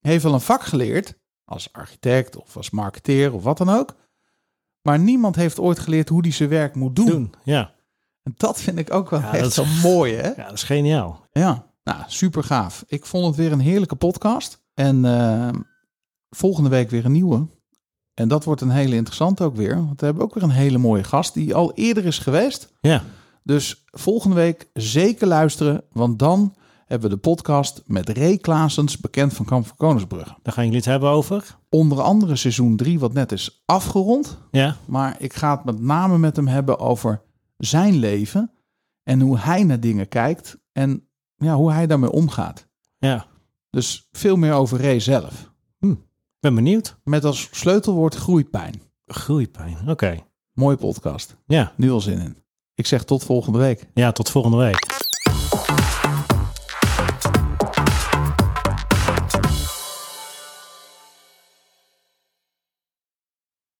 heeft 0.00 0.22
wel 0.22 0.34
een 0.34 0.40
vak 0.40 0.62
geleerd, 0.62 1.14
als 1.44 1.72
architect 1.72 2.36
of 2.36 2.56
als 2.56 2.70
marketeer 2.70 3.32
of 3.32 3.42
wat 3.42 3.58
dan 3.58 3.68
ook. 3.68 3.94
Maar 4.82 4.98
niemand 4.98 5.36
heeft 5.36 5.58
ooit 5.60 5.78
geleerd 5.78 6.08
hoe 6.08 6.20
hij 6.20 6.32
zijn 6.32 6.48
werk 6.48 6.74
moet 6.74 6.96
doen. 6.96 7.06
doen. 7.06 7.34
Ja. 7.44 7.72
En 8.22 8.34
dat 8.36 8.60
vind 8.60 8.78
ik 8.78 8.92
ook 8.92 9.10
wel 9.10 9.20
Ja, 9.20 9.34
echt 9.34 9.52
zo 9.52 9.64
mooi, 9.82 10.14
hè? 10.14 10.28
ja, 10.28 10.44
dat 10.44 10.52
is 10.52 10.62
geniaal. 10.62 11.26
Ja, 11.32 11.71
nou, 11.84 12.02
super 12.06 12.44
gaaf. 12.44 12.84
Ik 12.86 13.06
vond 13.06 13.26
het 13.26 13.36
weer 13.36 13.52
een 13.52 13.60
heerlijke 13.60 13.96
podcast. 13.96 14.62
En 14.74 15.04
eh, 15.04 15.48
volgende 16.30 16.68
week 16.68 16.90
weer 16.90 17.04
een 17.04 17.12
nieuwe. 17.12 17.46
En 18.14 18.28
dat 18.28 18.44
wordt 18.44 18.60
een 18.60 18.70
hele 18.70 18.94
interessante 18.94 19.44
ook 19.44 19.56
weer. 19.56 19.74
Want 19.76 20.00
we 20.00 20.06
hebben 20.06 20.24
ook 20.24 20.34
weer 20.34 20.42
een 20.42 20.50
hele 20.50 20.78
mooie 20.78 21.04
gast 21.04 21.34
die 21.34 21.54
al 21.54 21.72
eerder 21.74 22.04
is 22.04 22.18
geweest. 22.18 22.72
Ja, 22.80 23.02
Dus 23.42 23.84
volgende 23.86 24.36
week 24.36 24.70
zeker 24.72 25.26
luisteren. 25.26 25.84
Want 25.92 26.18
dan 26.18 26.54
hebben 26.86 27.10
we 27.10 27.14
de 27.16 27.20
podcast 27.20 27.82
met 27.86 28.08
Ray 28.08 28.38
Klaasens, 28.38 28.98
bekend 28.98 29.32
van 29.34 29.44
Kamp 29.44 29.66
van 29.66 29.76
Koningsbrugge. 29.76 30.36
daar 30.42 30.52
gaan 30.54 30.64
jullie 30.64 30.78
het 30.78 30.88
hebben 30.88 31.08
over. 31.10 31.58
Onder 31.68 32.00
andere 32.00 32.36
seizoen 32.36 32.76
3, 32.76 32.98
wat 32.98 33.12
net 33.12 33.32
is 33.32 33.62
afgerond. 33.66 34.38
Ja, 34.50 34.76
Maar 34.86 35.16
ik 35.18 35.32
ga 35.32 35.54
het 35.56 35.64
met 35.64 35.80
name 35.80 36.18
met 36.18 36.36
hem 36.36 36.46
hebben 36.46 36.78
over 36.78 37.22
zijn 37.56 37.94
leven. 37.94 38.50
En 39.02 39.20
hoe 39.20 39.38
hij 39.38 39.64
naar 39.64 39.80
dingen 39.80 40.08
kijkt. 40.08 40.58
En 40.72 41.08
ja, 41.42 41.54
hoe 41.54 41.72
hij 41.72 41.86
daarmee 41.86 42.10
omgaat. 42.10 42.66
ja. 42.98 43.26
Dus 43.70 44.08
veel 44.12 44.36
meer 44.36 44.52
over 44.52 44.80
Ray 44.80 45.00
zelf. 45.00 45.50
Ben 46.40 46.54
benieuwd. 46.54 46.96
Met 47.04 47.24
als 47.24 47.48
sleutelwoord 47.50 48.14
groeipijn. 48.14 48.82
Groeipijn. 49.06 49.76
Oké. 49.88 50.18
Mooie 50.52 50.76
podcast. 50.76 51.36
Ja. 51.46 51.72
Nu 51.76 51.90
al 51.90 52.00
zin 52.00 52.18
in. 52.18 52.36
Ik 52.74 52.86
zeg 52.86 53.04
tot 53.04 53.24
volgende 53.24 53.58
week. 53.58 53.86
ja, 53.94 54.12
tot 54.12 54.30
volgende 54.30 54.56
week. 54.56 55.01